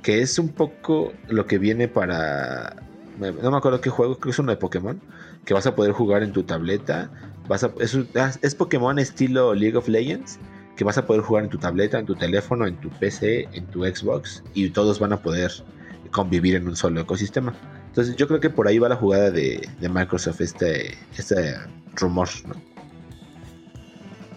Que 0.02 0.22
es 0.22 0.38
un 0.38 0.48
poco 0.50 1.12
lo 1.28 1.46
que 1.46 1.58
viene 1.58 1.88
para. 1.88 2.76
No 3.18 3.50
me 3.50 3.56
acuerdo 3.56 3.80
qué 3.80 3.90
juego, 3.90 4.14
creo 4.14 4.22
que 4.22 4.30
es 4.30 4.38
uno 4.38 4.52
de 4.52 4.56
Pokémon. 4.56 5.00
Que 5.44 5.54
vas 5.54 5.66
a 5.66 5.74
poder 5.74 5.92
jugar 5.92 6.22
en 6.22 6.32
tu 6.32 6.42
tableta. 6.42 7.10
Vas 7.48 7.64
a, 7.64 7.70
es, 7.80 7.94
un- 7.94 8.08
ah, 8.16 8.30
es 8.42 8.54
Pokémon 8.54 8.98
estilo 8.98 9.54
League 9.54 9.76
of 9.76 9.88
Legends. 9.88 10.38
Que 10.76 10.84
vas 10.84 10.96
a 10.98 11.06
poder 11.06 11.22
jugar 11.22 11.44
en 11.44 11.50
tu 11.50 11.58
tableta, 11.58 11.98
en 11.98 12.06
tu 12.06 12.14
teléfono, 12.14 12.66
en 12.66 12.76
tu 12.76 12.88
PC, 12.90 13.48
en 13.52 13.66
tu 13.66 13.84
Xbox. 13.84 14.44
Y 14.54 14.70
todos 14.70 14.98
van 15.00 15.12
a 15.12 15.16
poder 15.16 15.50
convivir 16.12 16.54
en 16.54 16.68
un 16.68 16.76
solo 16.76 17.00
ecosistema. 17.00 17.52
Entonces 17.88 18.14
yo 18.16 18.28
creo 18.28 18.38
que 18.40 18.50
por 18.50 18.68
ahí 18.68 18.78
va 18.78 18.88
la 18.88 18.96
jugada 18.96 19.30
de, 19.30 19.68
de 19.80 19.88
Microsoft, 19.88 20.40
este, 20.40 20.96
este 21.16 21.56
rumor. 21.96 22.28
¿no? 22.46 22.54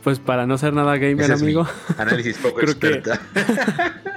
Pues 0.04 0.18
para 0.20 0.48
no 0.48 0.58
ser 0.58 0.74
nada 0.74 0.98
gamer, 0.98 1.30
Ese 1.30 1.34
amigo. 1.34 1.68
Análisis 1.98 2.38
poco 2.38 2.56
Creo 2.60 2.80
que- 2.80 2.88
experta. 2.88 3.22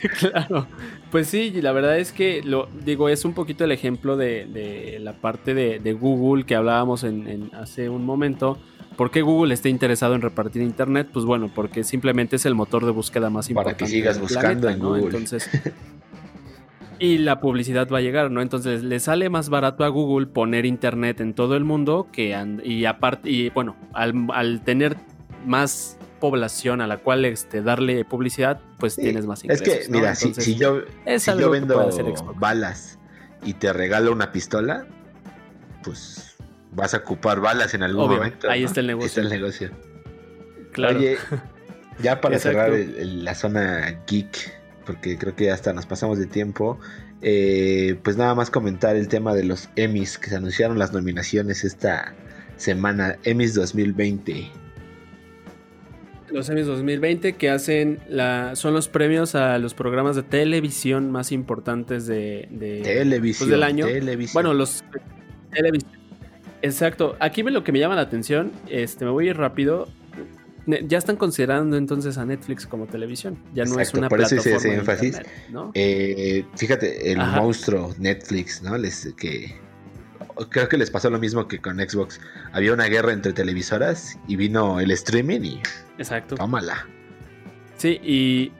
claro. 0.18 0.66
Pues 1.10 1.26
sí, 1.28 1.50
la 1.62 1.72
verdad 1.72 1.98
es 1.98 2.12
que 2.12 2.42
lo 2.42 2.68
digo, 2.84 3.08
es 3.08 3.24
un 3.24 3.32
poquito 3.32 3.64
el 3.64 3.72
ejemplo 3.72 4.16
de, 4.16 4.44
de 4.46 4.98
la 5.00 5.14
parte 5.14 5.54
de, 5.54 5.78
de 5.78 5.92
Google 5.94 6.44
que 6.44 6.54
hablábamos 6.54 7.02
en, 7.04 7.26
en 7.26 7.50
hace 7.54 7.88
un 7.88 8.04
momento. 8.04 8.58
¿Por 8.96 9.10
qué 9.10 9.22
Google 9.22 9.54
está 9.54 9.68
interesado 9.68 10.14
en 10.16 10.20
repartir 10.22 10.60
internet? 10.60 11.08
Pues 11.12 11.24
bueno, 11.24 11.50
porque 11.54 11.84
simplemente 11.84 12.36
es 12.36 12.44
el 12.46 12.54
motor 12.54 12.84
de 12.84 12.90
búsqueda 12.90 13.30
más 13.30 13.46
Para 13.48 13.70
importante. 13.70 13.84
que 13.84 13.90
sigas 13.90 14.20
buscando 14.20 14.60
planeta, 14.60 14.72
en 14.72 14.78
¿no? 14.80 14.88
Google. 14.88 15.04
Entonces. 15.04 15.48
Y 17.00 17.18
la 17.18 17.38
publicidad 17.38 17.88
va 17.88 17.98
a 17.98 18.00
llegar, 18.00 18.28
¿no? 18.32 18.42
Entonces 18.42 18.82
le 18.82 18.98
sale 18.98 19.30
más 19.30 19.50
barato 19.50 19.84
a 19.84 19.88
Google 19.88 20.26
poner 20.26 20.66
internet 20.66 21.20
en 21.20 21.32
todo 21.32 21.54
el 21.54 21.62
mundo 21.62 22.08
que 22.12 22.34
and- 22.34 22.60
y 22.66 22.86
aparte 22.86 23.30
y 23.30 23.50
bueno, 23.50 23.76
al, 23.92 24.26
al 24.34 24.62
tener 24.64 24.96
más 25.46 25.96
población 26.18 26.80
a 26.80 26.86
la 26.86 26.98
cual 26.98 27.24
este, 27.24 27.62
darle 27.62 28.04
publicidad, 28.04 28.60
pues 28.78 28.94
Sí, 28.94 29.02
tienes 29.02 29.26
más 29.26 29.40
Es 29.40 29.44
ingresos. 29.60 29.68
que, 29.86 29.92
¿no? 29.92 29.98
mira, 29.98 30.14
si, 30.14 30.26
Entonces, 30.28 30.44
si 30.44 30.54
yo, 30.56 30.82
es 31.06 31.22
si 31.22 31.30
algo 31.30 31.40
yo 31.42 31.52
que 31.52 31.58
vendo 31.60 31.74
puede 31.74 31.88
hacer 31.88 32.04
Xbox. 32.06 32.38
balas 32.40 32.98
y 33.44 33.54
te 33.54 33.72
regalo 33.72 34.12
una 34.12 34.32
pistola, 34.32 34.86
pues 35.84 36.36
vas 36.72 36.94
a 36.94 36.98
ocupar 36.98 37.40
balas 37.40 37.74
en 37.74 37.82
algún 37.82 38.04
Obvio, 38.04 38.16
momento. 38.18 38.50
ahí 38.50 38.62
¿no? 38.62 38.66
está 38.68 38.80
el 38.80 38.86
negocio. 38.88 39.06
Está 39.06 39.20
el 39.22 39.28
negocio. 39.28 39.70
Claro. 40.72 40.98
Oye, 40.98 41.18
ya 42.02 42.20
para 42.20 42.38
cerrar 42.38 42.72
el- 42.72 42.96
el- 42.96 43.24
la 43.24 43.34
zona 43.34 44.00
geek, 44.06 44.52
porque 44.86 45.18
creo 45.18 45.34
que 45.34 45.50
hasta 45.50 45.72
nos 45.72 45.86
pasamos 45.86 46.18
de 46.18 46.26
tiempo, 46.26 46.78
eh, 47.22 47.98
pues 48.04 48.16
nada 48.16 48.34
más 48.34 48.50
comentar 48.50 48.94
el 48.96 49.08
tema 49.08 49.34
de 49.34 49.44
los 49.44 49.68
Emmys, 49.76 50.18
que 50.18 50.30
se 50.30 50.36
anunciaron 50.36 50.78
las 50.78 50.92
nominaciones 50.92 51.64
esta 51.64 52.14
semana, 52.56 53.16
Emmys 53.24 53.54
2020. 53.54 54.50
Los 56.30 56.48
Emmys 56.50 56.66
2020 56.66 57.34
que 57.34 57.48
hacen 57.50 57.98
la, 58.08 58.54
son 58.54 58.74
los 58.74 58.88
premios 58.88 59.34
a 59.34 59.58
los 59.58 59.74
programas 59.74 60.14
de 60.16 60.22
televisión 60.22 61.10
más 61.10 61.32
importantes 61.32 62.06
de, 62.06 62.48
de- 62.50 62.82
Televisión. 62.82 63.48
pues, 63.48 63.50
del 63.50 63.62
año. 63.62 63.86
televisión. 63.86 64.32
Bueno, 64.34 64.54
los 64.54 64.84
televisión. 65.52 65.92
Exacto. 66.62 67.16
Aquí 67.20 67.42
me 67.42 67.50
lo 67.50 67.64
que 67.64 67.72
me 67.72 67.78
llama 67.78 67.94
la 67.94 68.02
atención, 68.02 68.52
este, 68.68 69.04
me 69.04 69.10
voy 69.10 69.28
a 69.28 69.30
ir 69.30 69.36
rápido. 69.36 69.88
Ya 70.86 70.98
están 70.98 71.16
considerando 71.16 71.78
entonces 71.78 72.18
a 72.18 72.26
Netflix 72.26 72.66
como 72.66 72.86
televisión. 72.86 73.38
Ya 73.54 73.64
no 73.64 73.80
es 73.80 73.94
una 73.94 74.10
por 74.10 74.20
eso 74.20 74.36
plataforma 74.36 74.56
ese 74.58 74.68
de 74.68 74.74
énfasis. 74.74 75.06
internet, 75.16 75.32
¿no? 75.50 75.70
Eh, 75.72 76.44
fíjate, 76.56 77.10
el 77.12 77.20
Ajá. 77.20 77.40
monstruo 77.40 77.94
Netflix, 77.98 78.60
¿no? 78.62 78.76
Les, 78.76 79.14
que 79.16 79.54
creo 80.50 80.68
que 80.68 80.76
les 80.76 80.90
pasó 80.90 81.10
lo 81.10 81.18
mismo 81.18 81.48
que 81.48 81.58
con 81.60 81.78
Xbox. 81.78 82.20
Había 82.52 82.72
una 82.72 82.84
guerra 82.86 83.12
entre 83.12 83.32
televisoras 83.32 84.18
y 84.26 84.36
vino 84.36 84.80
el 84.80 84.90
streaming 84.92 85.40
y 85.42 85.62
Exacto. 85.98 86.36
tómala. 86.36 86.86
Sí, 87.76 88.00
y 88.02 88.52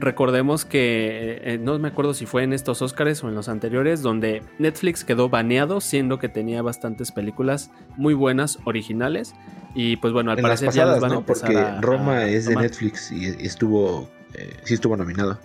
recordemos 0.00 0.64
que 0.64 1.40
eh, 1.42 1.58
no 1.58 1.78
me 1.78 1.88
acuerdo 1.88 2.14
si 2.14 2.24
fue 2.24 2.42
en 2.42 2.54
estos 2.54 2.80
Oscars 2.80 3.22
o 3.22 3.28
en 3.28 3.34
los 3.34 3.50
anteriores, 3.50 4.00
donde 4.00 4.42
Netflix 4.58 5.04
quedó 5.04 5.28
baneado, 5.28 5.82
siendo 5.82 6.18
que 6.18 6.30
tenía 6.30 6.62
bastantes 6.62 7.12
películas 7.12 7.70
muy 7.96 8.14
buenas, 8.14 8.58
originales. 8.64 9.34
Y 9.74 9.96
pues 9.98 10.14
bueno, 10.14 10.30
al 10.30 10.38
En 10.38 10.44
las 10.48 10.60
parecer 10.62 10.74
ya 10.74 10.86
las 10.86 10.94
pasadas, 10.94 11.02
van 11.02 11.10
a 11.10 11.14
¿no? 11.14 11.20
empezar 11.20 11.46
Porque 11.52 11.58
a- 11.60 11.80
Roma 11.82 12.12
a 12.18 12.28
es 12.28 12.46
de 12.46 12.52
tomar. 12.54 12.64
Netflix 12.70 13.12
y 13.12 13.26
estuvo, 13.46 14.08
eh, 14.32 14.56
sí 14.64 14.72
estuvo 14.72 14.96
nominado. 14.96 15.38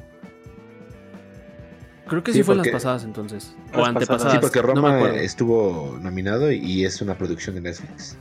Creo 2.12 2.24
que 2.24 2.32
Sí, 2.34 2.40
sí, 2.40 2.44
fue 2.44 2.56
en 2.56 2.60
las 2.60 2.68
pasadas 2.70 3.04
entonces. 3.06 3.56
Las 3.58 3.68
o 3.68 3.72
pasadas. 3.72 3.88
antepasadas. 3.96 4.34
Sí, 4.34 4.40
porque 4.42 4.62
Roma 4.62 5.10
estuvo 5.12 5.98
nominado 6.02 6.52
y 6.52 6.84
es 6.86 7.02
una 7.02 7.16
producción 7.18 7.56
de 7.56 7.62
Netflix. 7.62 8.18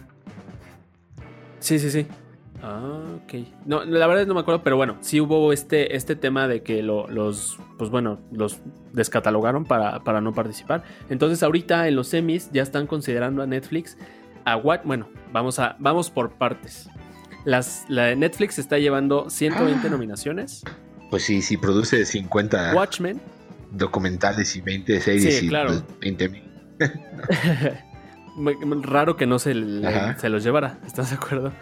Sí, 1.58 1.78
sí, 1.78 1.90
sí. 1.90 2.06
Ah, 2.62 3.02
ok. 3.24 3.34
No, 3.66 3.84
la 3.84 4.06
verdad 4.06 4.26
no 4.26 4.34
me 4.34 4.40
acuerdo, 4.40 4.62
pero 4.62 4.76
bueno, 4.76 4.96
sí 5.00 5.20
hubo 5.20 5.52
este, 5.52 5.96
este 5.96 6.14
tema 6.14 6.46
de 6.46 6.62
que 6.62 6.82
lo- 6.82 7.08
los, 7.08 7.58
pues 7.78 7.90
bueno, 7.90 8.20
los 8.32 8.58
descatalogaron 8.92 9.64
para, 9.64 10.00
para 10.04 10.20
no 10.20 10.32
participar. 10.34 10.84
Entonces 11.08 11.42
ahorita 11.42 11.88
en 11.88 11.96
los 11.96 12.08
semis 12.08 12.50
ya 12.52 12.62
están 12.62 12.86
considerando 12.86 13.42
a 13.42 13.46
Netflix 13.46 13.96
a 14.44 14.56
what, 14.56 14.80
bueno, 14.84 15.08
vamos 15.32 15.58
a, 15.58 15.76
vamos 15.78 16.10
por 16.10 16.32
partes. 16.32 16.88
Las, 17.44 17.86
la 17.88 18.14
Netflix 18.14 18.58
está 18.58 18.78
llevando 18.78 19.30
120 19.30 19.86
Ah. 19.86 19.90
nominaciones. 19.90 20.62
Pues 21.10 21.24
sí, 21.24 21.42
sí 21.42 21.56
produce 21.56 22.04
50 22.04 22.74
Watchmen, 22.74 23.20
documentales 23.70 24.54
y 24.56 24.60
20 24.60 25.00
series 25.00 25.38
Sí, 25.38 25.46
y 25.46 25.48
claro. 25.48 25.68
pues, 25.68 25.84
20 26.00 26.28
mil. 26.28 26.42
raro 28.82 29.16
que 29.16 29.26
no 29.26 29.38
se, 29.38 29.54
le- 29.54 30.18
se 30.18 30.28
los 30.28 30.42
llevara, 30.42 30.78
¿estás 30.86 31.10
de 31.10 31.16
acuerdo? 31.16 31.52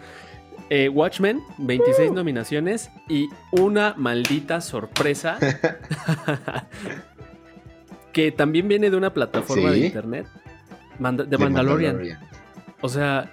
Eh, 0.69 0.87
Watchmen, 0.87 1.41
26 1.57 2.11
nominaciones 2.11 2.91
y 3.07 3.27
una 3.51 3.95
maldita 3.97 4.61
sorpresa 4.61 5.37
que 8.13 8.31
también 8.31 8.67
viene 8.67 8.89
de 8.89 8.97
una 8.97 9.13
plataforma 9.13 9.71
de 9.71 9.79
internet, 9.79 10.27
Manda- 10.99 11.23
de 11.23 11.37
Mandalorian. 11.37 11.99
O 12.81 12.89
sea, 12.89 13.31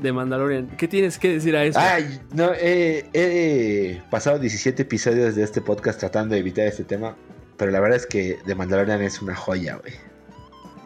de 0.00 0.12
Mandalorian. 0.12 0.68
¿Qué 0.78 0.88
tienes 0.88 1.18
que 1.18 1.34
decir 1.34 1.54
a 1.54 1.64
eso? 1.64 1.78
Ay, 1.78 2.20
no, 2.32 2.50
eh, 2.58 3.06
he 3.12 4.00
pasado 4.10 4.38
17 4.38 4.82
episodios 4.82 5.36
de 5.36 5.42
este 5.42 5.60
podcast 5.60 6.00
tratando 6.00 6.34
de 6.34 6.40
evitar 6.40 6.66
este 6.66 6.84
tema, 6.84 7.14
pero 7.60 7.72
la 7.72 7.80
verdad 7.80 7.98
es 7.98 8.06
que 8.06 8.38
The 8.46 8.54
Mandalorian 8.54 9.02
es 9.02 9.20
una 9.20 9.36
joya, 9.36 9.76
güey. 9.76 9.92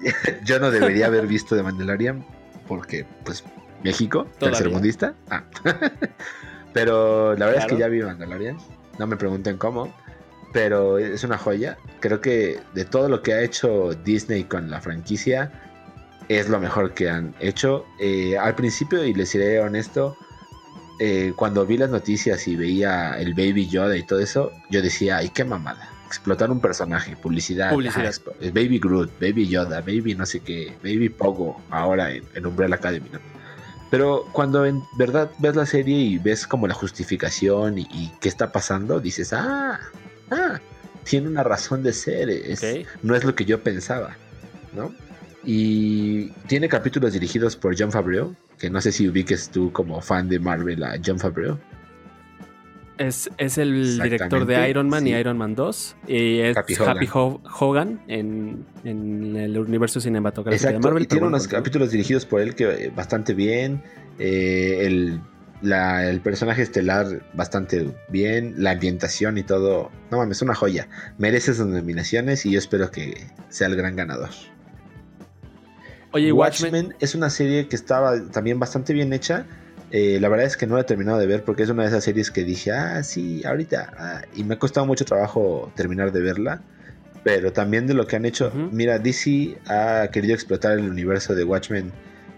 Yo 0.44 0.58
no 0.58 0.72
debería 0.72 1.06
haber 1.06 1.28
visto 1.28 1.54
The 1.54 1.62
Mandalorian 1.62 2.26
porque, 2.66 3.06
pues, 3.24 3.44
México, 3.84 4.26
tercermundista. 4.40 5.14
Ah. 5.30 5.44
pero 6.72 7.36
la 7.36 7.46
verdad 7.46 7.62
es 7.62 7.72
que 7.72 7.78
ya 7.78 7.86
vi 7.86 8.02
Mandalorian, 8.02 8.58
no 8.98 9.06
me 9.06 9.16
pregunten 9.16 9.56
cómo, 9.56 9.94
pero 10.52 10.98
es 10.98 11.22
una 11.22 11.38
joya. 11.38 11.78
Creo 12.00 12.20
que 12.20 12.58
de 12.74 12.84
todo 12.84 13.08
lo 13.08 13.22
que 13.22 13.34
ha 13.34 13.40
hecho 13.42 13.94
Disney 14.04 14.42
con 14.42 14.68
la 14.68 14.80
franquicia, 14.80 15.52
es 16.28 16.48
lo 16.48 16.58
mejor 16.58 16.92
que 16.92 17.08
han 17.08 17.36
hecho. 17.38 17.86
Eh, 18.00 18.36
al 18.36 18.56
principio, 18.56 19.04
y 19.04 19.14
les 19.14 19.28
seré 19.28 19.60
honesto, 19.60 20.16
eh, 20.98 21.34
cuando 21.36 21.64
vi 21.64 21.76
las 21.76 21.90
noticias 21.90 22.48
y 22.48 22.56
veía 22.56 23.16
el 23.16 23.32
Baby 23.32 23.68
Yoda 23.68 23.96
y 23.96 24.02
todo 24.02 24.18
eso, 24.18 24.50
yo 24.70 24.82
decía, 24.82 25.18
ay, 25.18 25.28
qué 25.28 25.44
mamada. 25.44 25.93
Explotar 26.06 26.50
un 26.50 26.60
personaje, 26.60 27.16
publicidad, 27.16 27.70
Publicidad. 27.70 28.06
ajá, 28.06 28.10
expo- 28.10 28.52
Baby 28.52 28.78
Groot, 28.78 29.10
Baby 29.20 29.48
Yoda, 29.48 29.80
Baby 29.80 30.14
no 30.14 30.26
sé 30.26 30.40
qué, 30.40 30.74
Baby 30.82 31.08
Pogo, 31.08 31.60
ahora 31.70 32.12
en, 32.12 32.24
en 32.34 32.46
Umbrella 32.46 32.76
Academy, 32.76 33.08
¿no? 33.12 33.18
Pero 33.90 34.26
cuando 34.32 34.64
en 34.66 34.82
verdad 34.98 35.30
ves 35.38 35.54
la 35.56 35.66
serie 35.66 35.96
y 35.96 36.18
ves 36.18 36.46
como 36.46 36.66
la 36.66 36.74
justificación 36.74 37.78
y, 37.78 37.82
y 37.90 38.12
qué 38.20 38.28
está 38.28 38.50
pasando, 38.52 39.00
dices, 39.00 39.32
ah, 39.32 39.78
ah, 40.30 40.60
tiene 41.04 41.28
una 41.28 41.42
razón 41.42 41.82
de 41.82 41.92
ser, 41.92 42.28
es, 42.30 42.62
Ok. 42.62 42.86
no 43.02 43.14
es 43.14 43.24
lo 43.24 43.34
que 43.34 43.44
yo 43.44 43.62
pensaba, 43.62 44.16
¿no? 44.72 44.92
Y 45.44 46.30
tiene 46.48 46.68
capítulos 46.68 47.12
dirigidos 47.12 47.54
por 47.56 47.78
John 47.78 47.92
Favreau, 47.92 48.34
que 48.58 48.70
no 48.70 48.80
sé 48.80 48.92
si 48.92 49.08
ubiques 49.08 49.50
tú 49.50 49.72
como 49.72 50.00
fan 50.00 50.28
de 50.28 50.38
Marvel 50.38 50.82
a 50.82 50.96
John 51.04 51.18
Favreau. 51.18 51.58
Es, 52.96 53.28
es 53.38 53.58
el 53.58 54.00
director 54.00 54.46
de 54.46 54.70
Iron 54.70 54.88
Man 54.88 55.06
y. 55.06 55.10
Iron 55.14 55.36
Man 55.36 55.54
2. 55.54 55.96
Y 56.06 56.38
es 56.38 56.56
Happy 56.56 56.74
Happy, 56.74 57.06
Hogan. 57.06 57.08
Ho- 57.12 57.42
Hogan 57.58 58.00
en, 58.06 58.64
en 58.84 59.36
el 59.36 59.58
universo 59.58 60.00
cinematográfico 60.00 60.72
de 60.72 60.78
Marvel. 60.78 61.02
y 61.02 61.06
tiene 61.06 61.26
unos 61.26 61.48
capítulos 61.48 61.90
dirigidos 61.90 62.24
por 62.24 62.40
él 62.40 62.54
que 62.54 62.64
eh, 62.86 62.92
bastante 62.94 63.34
bien. 63.34 63.82
eh, 64.18 64.86
el, 64.86 65.20
la- 65.62 66.08
el 66.08 66.20
personaje 66.20 66.62
estelar 66.62 67.22
bastante 67.34 67.90
bien. 68.10 68.54
La 68.58 68.72
ambientación 68.72 69.38
y 69.38 69.42
todo. 69.42 69.90
No 70.12 70.18
mames, 70.18 70.38
es 70.38 70.42
una 70.42 70.54
joya. 70.54 70.88
Merece 71.18 71.52
sus 71.54 71.66
nominaciones 71.66 72.46
y 72.46 72.52
yo 72.52 72.58
espero 72.58 72.90
que 72.92 73.26
sea 73.48 73.66
el 73.66 73.74
gran 73.76 73.96
ganador. 73.96 74.30
Oye, 76.12 76.30
Watchmen. 76.32 76.72
Watchmen 76.74 76.96
es 77.00 77.14
una 77.16 77.28
serie 77.28 77.66
que 77.66 77.74
estaba 77.74 78.28
también 78.30 78.60
bastante 78.60 78.92
bien 78.92 79.12
hecha. 79.12 79.46
Eh, 79.96 80.18
la 80.20 80.28
verdad 80.28 80.46
es 80.46 80.56
que 80.56 80.66
no 80.66 80.74
la 80.74 80.80
he 80.80 80.84
terminado 80.84 81.20
de 81.20 81.26
ver 81.28 81.44
porque 81.44 81.62
es 81.62 81.68
una 81.68 81.84
de 81.84 81.88
esas 81.90 82.02
series 82.02 82.32
que 82.32 82.42
dije, 82.42 82.72
ah, 82.72 83.00
sí, 83.04 83.44
ahorita. 83.44 83.92
ah", 83.96 84.22
y 84.34 84.42
me 84.42 84.54
ha 84.54 84.58
costado 84.58 84.86
mucho 84.86 85.04
trabajo 85.04 85.70
terminar 85.76 86.10
de 86.10 86.20
verla. 86.20 86.62
Pero 87.22 87.52
también 87.52 87.86
de 87.86 87.94
lo 87.94 88.04
que 88.08 88.16
han 88.16 88.24
hecho, 88.24 88.48
Ujú. 88.48 88.70
mira, 88.72 88.98
DC 88.98 89.56
ha 89.68 90.08
querido 90.10 90.34
explotar 90.34 90.72
el 90.76 90.90
universo 90.90 91.36
de 91.36 91.44
Watchmen 91.44 91.92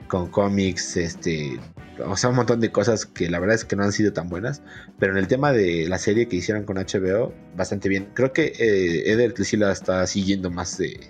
con 0.07 0.29
cómics, 0.31 0.99
este, 0.99 1.59
o 2.07 2.15
sea, 2.19 2.29
un 2.29 2.37
montón 2.37 2.61
de 2.61 2.71
cosas 2.71 3.07
que 3.07 3.31
la 3.31 3.39
verdad 3.41 3.55
es 3.57 3.65
que 3.65 3.75
no 3.75 3.85
han 3.85 3.93
sido 3.93 4.13
tan 4.13 4.29
buenas. 4.29 4.61
Pero 4.99 5.13
en 5.13 5.19
el 5.19 5.27
tema 5.27 5.51
de 5.53 5.89
la 5.89 5.97
serie 5.97 6.29
que 6.29 6.37
hicieron 6.37 6.65
con 6.65 6.77
HBO, 6.77 7.33
bastante 7.57 7.89
bien. 7.89 8.09
Creo 8.13 8.35
que 8.35 8.53
eh, 8.59 9.11
Eder 9.11 9.33
sí 9.45 9.57
la 9.57 9.73
está 9.73 10.07
siguiendo 10.07 10.51
más 10.51 10.77
de, 10.77 11.01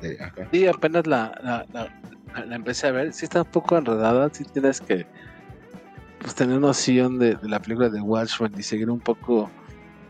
de 0.00 0.16
acá. 0.24 0.48
Sí, 0.50 0.66
apenas 0.66 1.06
la, 1.06 1.38
la, 1.44 1.66
la- 1.74 2.00
la- 2.34 2.44
la 2.46 2.56
empecé 2.56 2.86
a 2.86 2.92
ver. 2.92 3.12
Sí 3.12 3.24
está 3.24 3.42
un 3.42 3.48
poco 3.50 3.76
enredada. 3.78 4.28
Sí 4.32 4.44
tienes 4.44 4.80
que 4.80 5.06
pues, 6.20 6.34
tener 6.34 6.58
noción 6.60 7.18
de, 7.18 7.34
de 7.36 7.48
la 7.48 7.60
película 7.60 7.88
de 7.88 8.00
Watchmen 8.00 8.52
y 8.58 8.62
seguir 8.62 8.90
un 8.90 9.00
poco 9.00 9.50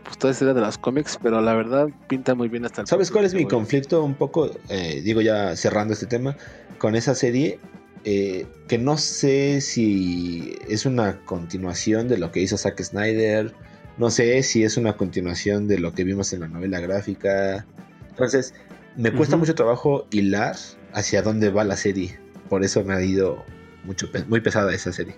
pues, 0.03 0.17
toda 0.17 0.31
esa 0.31 0.43
idea 0.45 0.53
de 0.53 0.61
los 0.61 0.77
cómics. 0.77 1.17
Pero 1.21 1.41
la 1.41 1.53
verdad 1.53 1.87
pinta 2.07 2.35
muy 2.35 2.47
bien 2.49 2.65
hasta 2.65 2.81
el 2.81 2.87
¿Sabes 2.87 3.11
cuál 3.11 3.25
es 3.25 3.33
mi 3.33 3.45
conflicto 3.45 4.03
un 4.03 4.15
poco? 4.15 4.51
eh, 4.69 5.01
digo 5.03 5.21
ya 5.21 5.55
cerrando 5.55 5.93
este 5.93 6.05
tema, 6.07 6.35
con 6.77 6.95
esa 6.95 7.15
serie, 7.15 7.59
eh, 8.03 8.47
que 8.67 8.77
no 8.77 8.97
sé 8.97 9.61
si 9.61 10.57
es 10.67 10.85
una 10.85 11.17
continuación 11.25 12.07
de 12.07 12.17
lo 12.17 12.31
que 12.31 12.41
hizo 12.41 12.57
Zack 12.57 12.81
Snyder, 12.81 13.53
no 13.97 14.09
sé 14.09 14.41
si 14.41 14.63
es 14.63 14.77
una 14.77 14.97
continuación 14.97 15.67
de 15.67 15.77
lo 15.77 15.93
que 15.93 16.03
vimos 16.03 16.33
en 16.33 16.39
la 16.41 16.47
novela 16.47 16.79
gráfica. 16.79 17.65
Entonces, 18.09 18.53
me 18.95 19.11
cuesta 19.13 19.37
mucho 19.37 19.53
trabajo 19.53 20.07
hilar 20.11 20.55
hacia 20.93 21.21
dónde 21.21 21.49
va 21.49 21.63
la 21.63 21.75
serie. 21.75 22.19
Por 22.49 22.63
eso 22.63 22.83
me 22.83 22.93
ha 22.93 23.01
ido 23.01 23.43
mucho, 23.83 24.07
muy 24.27 24.41
pesada 24.41 24.73
esa 24.73 24.91
serie. 24.91 25.15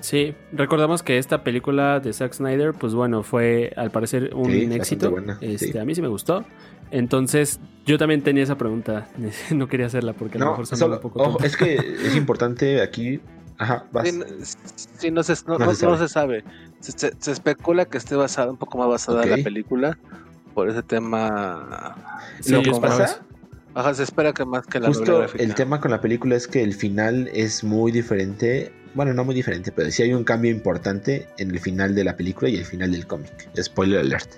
Sí, 0.00 0.34
recordamos 0.52 1.02
que 1.02 1.18
esta 1.18 1.42
película 1.42 2.00
de 2.00 2.12
Zack 2.12 2.34
Snyder, 2.34 2.74
pues 2.74 2.94
bueno, 2.94 3.22
fue 3.22 3.72
al 3.76 3.90
parecer 3.90 4.34
un 4.34 4.50
Sí, 4.50 4.68
éxito. 4.72 5.10
buena, 5.10 5.38
Este, 5.40 5.72
sí. 5.72 5.78
A 5.78 5.84
mí 5.84 5.94
sí 5.94 6.02
me 6.02 6.08
gustó. 6.08 6.44
Entonces, 6.90 7.58
yo 7.86 7.98
también 7.98 8.22
tenía 8.22 8.42
esa 8.44 8.56
pregunta. 8.56 9.08
no 9.50 9.66
quería 9.68 9.86
hacerla 9.86 10.12
porque 10.12 10.36
a 10.36 10.40
lo 10.40 10.44
No, 10.44 10.50
mejor 10.52 10.66
sonaba 10.66 10.84
solo, 10.84 10.96
un 10.96 11.02
poco 11.02 11.22
ojo, 11.22 11.42
es 11.42 11.56
que 11.56 11.74
es 11.76 12.14
importante 12.14 12.82
aquí. 12.82 13.20
Ajá, 13.58 13.86
vas. 13.90 14.06
Sí, 14.06 14.12
no, 14.18 14.24
sí, 14.98 15.10
no 15.10 15.22
se, 15.22 15.32
no- 15.48 15.58
No 15.58 15.74
se 15.74 15.86
no 15.86 15.96
sabe. 15.96 15.98
se 15.98 16.08
sabe. 16.12 16.44
Se, 16.80 16.92
se- 16.92 17.14
se 17.18 17.32
especula 17.32 17.86
que 17.86 17.96
esté 17.96 18.14
basada, 18.14 18.50
un 18.50 18.58
poco 18.58 18.76
más 18.78 18.88
basada 18.88 19.24
en 19.24 19.30
la 19.30 19.38
película. 19.38 19.98
Por 20.54 20.68
ese 20.68 20.82
tema. 20.82 21.96
Sí, 22.40 22.52
lo 22.52 22.62
que 22.62 22.70
pasa. 22.72 23.22
Ajá, 23.76 23.92
se 23.92 24.04
espera 24.04 24.32
que 24.32 24.46
más 24.46 24.66
que 24.66 24.80
la 24.80 24.88
Justo 24.88 25.18
gráfica. 25.18 25.44
el 25.44 25.54
tema 25.54 25.78
con 25.82 25.90
la 25.90 26.00
película 26.00 26.34
es 26.34 26.48
que 26.48 26.62
el 26.62 26.72
final 26.72 27.28
es 27.34 27.62
muy 27.62 27.92
diferente. 27.92 28.72
Bueno, 28.94 29.12
no 29.12 29.22
muy 29.22 29.34
diferente, 29.34 29.70
pero 29.70 29.90
sí 29.90 30.02
hay 30.02 30.14
un 30.14 30.24
cambio 30.24 30.50
importante 30.50 31.28
en 31.36 31.50
el 31.50 31.60
final 31.60 31.94
de 31.94 32.02
la 32.02 32.16
película 32.16 32.48
y 32.48 32.56
el 32.56 32.64
final 32.64 32.90
del 32.90 33.06
cómic. 33.06 33.50
Spoiler 33.60 34.00
alert. 34.00 34.30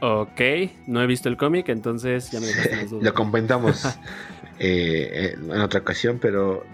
Ok, 0.00 0.40
no 0.88 1.00
he 1.00 1.06
visto 1.06 1.28
el 1.28 1.36
cómic, 1.36 1.68
entonces 1.68 2.28
ya 2.32 2.40
me 2.40 2.46
dejaste 2.46 2.76
las 2.76 2.90
dudas. 2.90 3.04
Lo 3.04 3.14
comentamos 3.14 3.84
eh, 4.58 5.36
en 5.40 5.60
otra 5.60 5.78
ocasión, 5.78 6.18
pero 6.20 6.64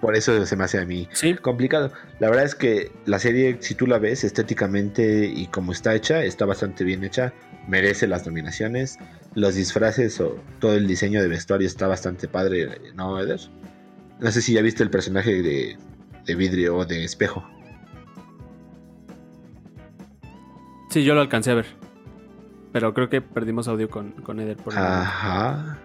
por 0.00 0.14
eso 0.16 0.44
se 0.44 0.56
me 0.56 0.64
hace 0.64 0.78
a 0.78 0.84
mí 0.84 1.08
Sí, 1.12 1.34
complicado. 1.34 1.92
La 2.18 2.28
verdad 2.28 2.44
es 2.44 2.54
que 2.54 2.92
la 3.06 3.18
serie, 3.18 3.56
si 3.60 3.74
tú 3.74 3.86
la 3.86 3.98
ves 3.98 4.24
estéticamente 4.24 5.26
y 5.26 5.46
como 5.46 5.72
está 5.72 5.94
hecha, 5.94 6.22
está 6.24 6.44
bastante 6.46 6.84
bien 6.84 7.04
hecha. 7.04 7.32
Merece 7.68 8.06
las 8.06 8.26
nominaciones. 8.26 8.98
Los 9.34 9.54
disfraces 9.54 10.20
o 10.20 10.42
todo 10.58 10.74
el 10.74 10.86
diseño 10.86 11.22
de 11.22 11.28
vestuario 11.28 11.66
está 11.66 11.86
bastante 11.86 12.28
padre, 12.28 12.68
¿no, 12.94 13.20
Eder? 13.20 13.40
No 14.18 14.30
sé 14.30 14.42
si 14.42 14.52
ya 14.54 14.62
viste 14.62 14.82
el 14.82 14.90
personaje 14.90 15.42
de, 15.42 15.78
de 16.26 16.34
vidrio 16.34 16.76
o 16.76 16.84
de 16.84 17.04
espejo. 17.04 17.44
sí, 20.90 21.04
yo 21.04 21.14
lo 21.14 21.20
alcancé 21.20 21.52
a 21.52 21.54
ver. 21.54 21.66
Pero 22.72 22.94
creo 22.94 23.08
que 23.08 23.20
perdimos 23.20 23.66
audio 23.68 23.88
con, 23.88 24.12
con 24.12 24.38
Eder 24.40 24.56
por. 24.56 24.76
Ajá. 24.78 25.78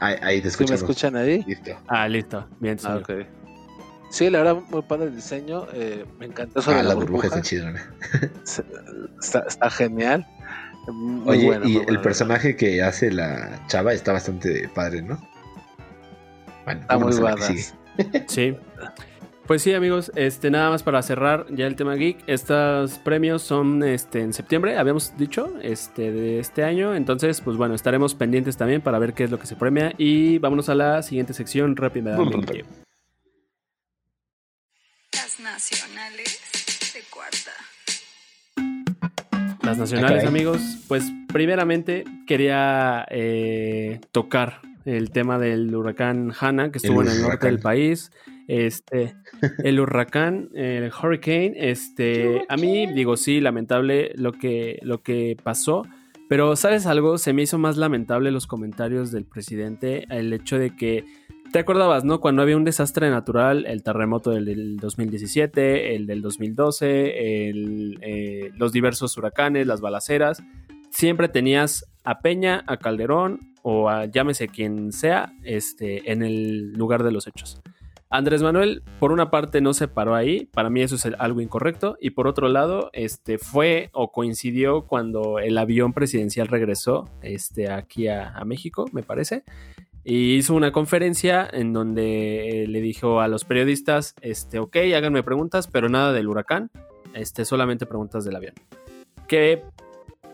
Ahí, 0.00 0.16
ahí 0.22 0.40
te 0.40 0.50
¿Sí 0.50 0.64
me 0.68 0.74
escuchan 0.74 1.16
ahí? 1.16 1.42
Listo. 1.46 1.72
Ah, 1.88 2.08
listo. 2.08 2.46
Bien, 2.60 2.76
Ah, 2.84 3.00
señor. 3.00 3.02
ok. 3.02 3.26
Sí, 4.10 4.30
la 4.30 4.38
verdad, 4.42 4.62
muy 4.70 4.82
padre 4.82 5.06
el 5.06 5.16
diseño. 5.16 5.66
eh, 5.72 6.04
me 6.18 6.26
encantó 6.26 6.60
eso 6.60 6.70
Ah, 6.70 6.76
de 6.76 6.82
la 6.82 6.88
la 6.90 6.94
burbuja 6.94 7.28
burbuja. 7.28 7.38
está 7.38 7.42
chidona. 7.48 7.94
Se- 8.44 8.64
Está, 9.20 9.40
está 9.46 9.70
genial. 9.70 10.26
Muy 10.86 11.28
Oye, 11.36 11.44
bueno, 11.46 11.66
y 11.66 11.72
muy 11.72 11.80
el 11.80 11.84
bueno. 11.86 12.02
personaje 12.02 12.56
que 12.56 12.82
hace 12.82 13.10
la 13.10 13.60
chava 13.66 13.92
está 13.92 14.12
bastante 14.12 14.68
padre, 14.74 15.02
¿no? 15.02 15.20
Bueno, 16.64 16.80
Está 16.80 16.98
muy 16.98 17.12
sigue. 17.12 17.64
Sí. 18.28 18.56
Pues 19.48 19.62
sí, 19.62 19.72
amigos, 19.72 20.12
este 20.14 20.50
nada 20.50 20.68
más 20.68 20.82
para 20.82 21.00
cerrar 21.00 21.46
ya 21.48 21.66
el 21.66 21.74
tema 21.74 21.94
geek. 21.94 22.18
Estos 22.26 22.98
premios 22.98 23.40
son 23.40 23.82
este 23.82 24.20
en 24.20 24.34
septiembre, 24.34 24.76
habíamos 24.76 25.16
dicho, 25.16 25.54
este 25.62 26.12
de 26.12 26.38
este 26.38 26.64
año, 26.64 26.94
entonces 26.94 27.40
pues 27.40 27.56
bueno, 27.56 27.74
estaremos 27.74 28.14
pendientes 28.14 28.58
también 28.58 28.82
para 28.82 28.98
ver 28.98 29.14
qué 29.14 29.24
es 29.24 29.30
lo 29.30 29.38
que 29.38 29.46
se 29.46 29.56
premia 29.56 29.94
y 29.96 30.36
vámonos 30.36 30.68
a 30.68 30.74
la 30.74 31.02
siguiente 31.02 31.32
sección 31.32 31.76
rápidamente. 31.76 32.66
Las 35.14 35.40
nacionales 35.40 36.40
de 36.92 37.00
cuarta. 37.08 37.52
Las 39.62 39.78
nacionales, 39.78 40.24
caray. 40.24 40.26
amigos, 40.26 40.60
pues 40.88 41.10
primeramente 41.32 42.04
quería 42.26 43.06
eh, 43.08 43.98
tocar 44.12 44.60
el 44.84 45.10
tema 45.10 45.38
del 45.38 45.74
huracán 45.74 46.34
Hanna, 46.38 46.70
que 46.70 46.76
estuvo 46.76 47.00
en 47.00 47.08
el 47.08 47.22
norte 47.22 47.28
huracán. 47.28 47.50
del 47.50 47.60
país. 47.60 48.10
Este, 48.48 49.14
el 49.64 49.80
huracán, 49.80 50.50
el 50.54 50.90
hurricane, 50.90 51.54
este, 51.56 52.42
a 52.48 52.56
mí 52.56 52.86
digo 52.92 53.16
sí, 53.16 53.40
lamentable 53.40 54.12
lo 54.14 54.32
que, 54.32 54.78
lo 54.82 55.02
que 55.02 55.36
pasó, 55.42 55.84
pero 56.28 56.56
sabes 56.56 56.86
algo, 56.86 57.18
se 57.18 57.32
me 57.32 57.42
hizo 57.42 57.58
más 57.58 57.76
lamentable 57.76 58.30
los 58.30 58.46
comentarios 58.46 59.10
del 59.10 59.24
presidente, 59.24 60.04
el 60.10 60.32
hecho 60.32 60.58
de 60.58 60.76
que 60.76 61.04
te 61.52 61.58
acordabas, 61.58 62.04
¿no? 62.04 62.20
Cuando 62.20 62.42
había 62.42 62.56
un 62.56 62.64
desastre 62.64 63.08
natural, 63.08 63.64
el 63.66 63.82
terremoto 63.82 64.30
del, 64.30 64.44
del 64.44 64.76
2017, 64.76 65.94
el 65.94 66.06
del 66.06 66.20
2012, 66.20 67.48
el, 67.48 67.98
eh, 68.02 68.50
los 68.56 68.72
diversos 68.72 69.16
huracanes, 69.16 69.66
las 69.66 69.80
balaceras, 69.80 70.42
siempre 70.90 71.28
tenías 71.28 71.86
a 72.04 72.20
Peña, 72.20 72.64
a 72.66 72.76
Calderón 72.76 73.54
o 73.62 73.88
a 73.88 74.04
llámese 74.04 74.48
quien 74.48 74.92
sea, 74.92 75.32
este, 75.42 76.12
en 76.12 76.22
el 76.22 76.72
lugar 76.72 77.02
de 77.02 77.12
los 77.12 77.26
hechos. 77.26 77.62
Andrés 78.10 78.42
Manuel, 78.42 78.82
por 78.98 79.12
una 79.12 79.30
parte, 79.30 79.60
no 79.60 79.74
se 79.74 79.86
paró 79.86 80.14
ahí, 80.14 80.46
para 80.46 80.70
mí 80.70 80.80
eso 80.80 80.94
es 80.94 81.06
algo 81.18 81.40
incorrecto, 81.42 81.96
y 82.00 82.10
por 82.10 82.26
otro 82.26 82.48
lado, 82.48 82.88
este, 82.94 83.38
fue 83.38 83.90
o 83.92 84.12
coincidió 84.12 84.86
cuando 84.86 85.38
el 85.38 85.58
avión 85.58 85.92
presidencial 85.92 86.48
regresó 86.48 87.08
este, 87.20 87.70
aquí 87.70 88.08
a, 88.08 88.30
a 88.30 88.44
México, 88.44 88.86
me 88.92 89.02
parece, 89.02 89.44
y 90.04 90.36
hizo 90.36 90.54
una 90.54 90.72
conferencia 90.72 91.46
en 91.52 91.74
donde 91.74 92.62
eh, 92.62 92.66
le 92.66 92.80
dijo 92.80 93.20
a 93.20 93.28
los 93.28 93.44
periodistas, 93.44 94.14
este, 94.22 94.58
ok, 94.58 94.76
háganme 94.96 95.22
preguntas, 95.22 95.66
pero 95.66 95.90
nada 95.90 96.14
del 96.14 96.28
huracán, 96.28 96.70
este, 97.12 97.44
solamente 97.44 97.84
preguntas 97.84 98.24
del 98.24 98.36
avión. 98.36 98.54
¿Qué 99.26 99.62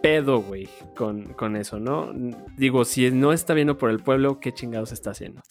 pedo, 0.00 0.42
güey, 0.42 0.68
con, 0.96 1.32
con 1.32 1.56
eso, 1.56 1.80
no? 1.80 2.12
Digo, 2.56 2.84
si 2.84 3.10
no 3.10 3.32
está 3.32 3.52
viendo 3.52 3.76
por 3.76 3.90
el 3.90 3.98
pueblo, 3.98 4.38
¿qué 4.38 4.52
chingados 4.52 4.92
está 4.92 5.10
haciendo? 5.10 5.42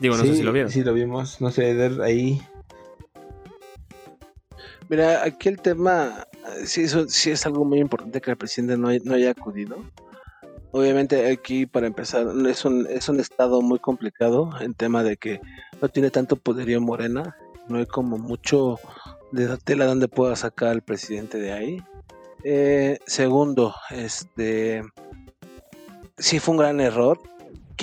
Digo, 0.00 0.16
no 0.16 0.24
sé 0.24 0.34
si 0.34 0.42
lo 0.42 0.52
vieron. 0.52 0.70
Sí, 0.72 0.82
lo 0.82 0.94
vimos. 0.94 1.40
No 1.40 1.50
sé, 1.50 1.70
Eder, 1.70 2.00
ahí. 2.02 2.40
Mira, 4.88 5.22
aquí 5.22 5.48
el 5.48 5.60
tema, 5.60 6.26
eh, 6.58 6.66
sí, 6.66 6.82
eso, 6.82 7.06
sí 7.08 7.30
es 7.30 7.46
algo 7.46 7.64
muy 7.64 7.78
importante 7.78 8.20
que 8.20 8.30
el 8.32 8.36
presidente 8.36 8.76
no, 8.76 8.88
hay- 8.88 9.00
no 9.00 9.14
haya 9.14 9.30
acudido. 9.30 9.76
Obviamente 10.72 11.30
aquí, 11.30 11.66
para 11.66 11.86
empezar, 11.86 12.26
es 12.48 12.64
un, 12.64 12.86
es 12.88 13.08
un 13.08 13.20
estado 13.20 13.60
muy 13.60 13.78
complicado 13.78 14.50
en 14.60 14.74
tema 14.74 15.02
de 15.02 15.16
que 15.16 15.40
no 15.80 15.88
tiene 15.88 16.10
tanto 16.10 16.36
poderío 16.36 16.80
Morena, 16.80 17.36
no 17.68 17.78
hay 17.78 17.86
como 17.86 18.18
mucho 18.18 18.78
de 19.32 19.46
la 19.46 19.56
tela 19.56 19.84
donde 19.86 20.08
pueda 20.08 20.34
sacar 20.34 20.68
al 20.70 20.82
presidente 20.82 21.38
de 21.38 21.52
ahí. 21.52 21.82
Eh, 22.42 22.98
segundo, 23.06 23.74
este, 23.90 24.82
sí 26.18 26.38
fue 26.40 26.52
un 26.52 26.58
gran 26.58 26.80
error 26.80 27.20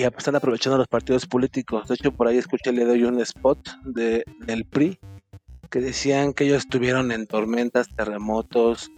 que 0.06 0.18
están 0.18 0.36
aprovechando 0.36 0.78
los 0.78 0.86
partidos 0.86 1.26
políticos. 1.26 1.88
De 1.88 1.94
hecho, 1.96 2.12
por 2.12 2.28
ahí 2.28 2.38
escuché, 2.38 2.72
le 2.72 2.84
doy 2.84 3.02
un 3.02 3.20
spot 3.20 3.58
de, 3.84 4.22
del 4.46 4.64
PRI 4.64 4.98
que 5.70 5.80
decían 5.80 6.32
que 6.32 6.44
ellos 6.44 6.58
estuvieron 6.58 7.10
en 7.10 7.26
tormentas, 7.26 7.88
terremotos, 7.96 8.90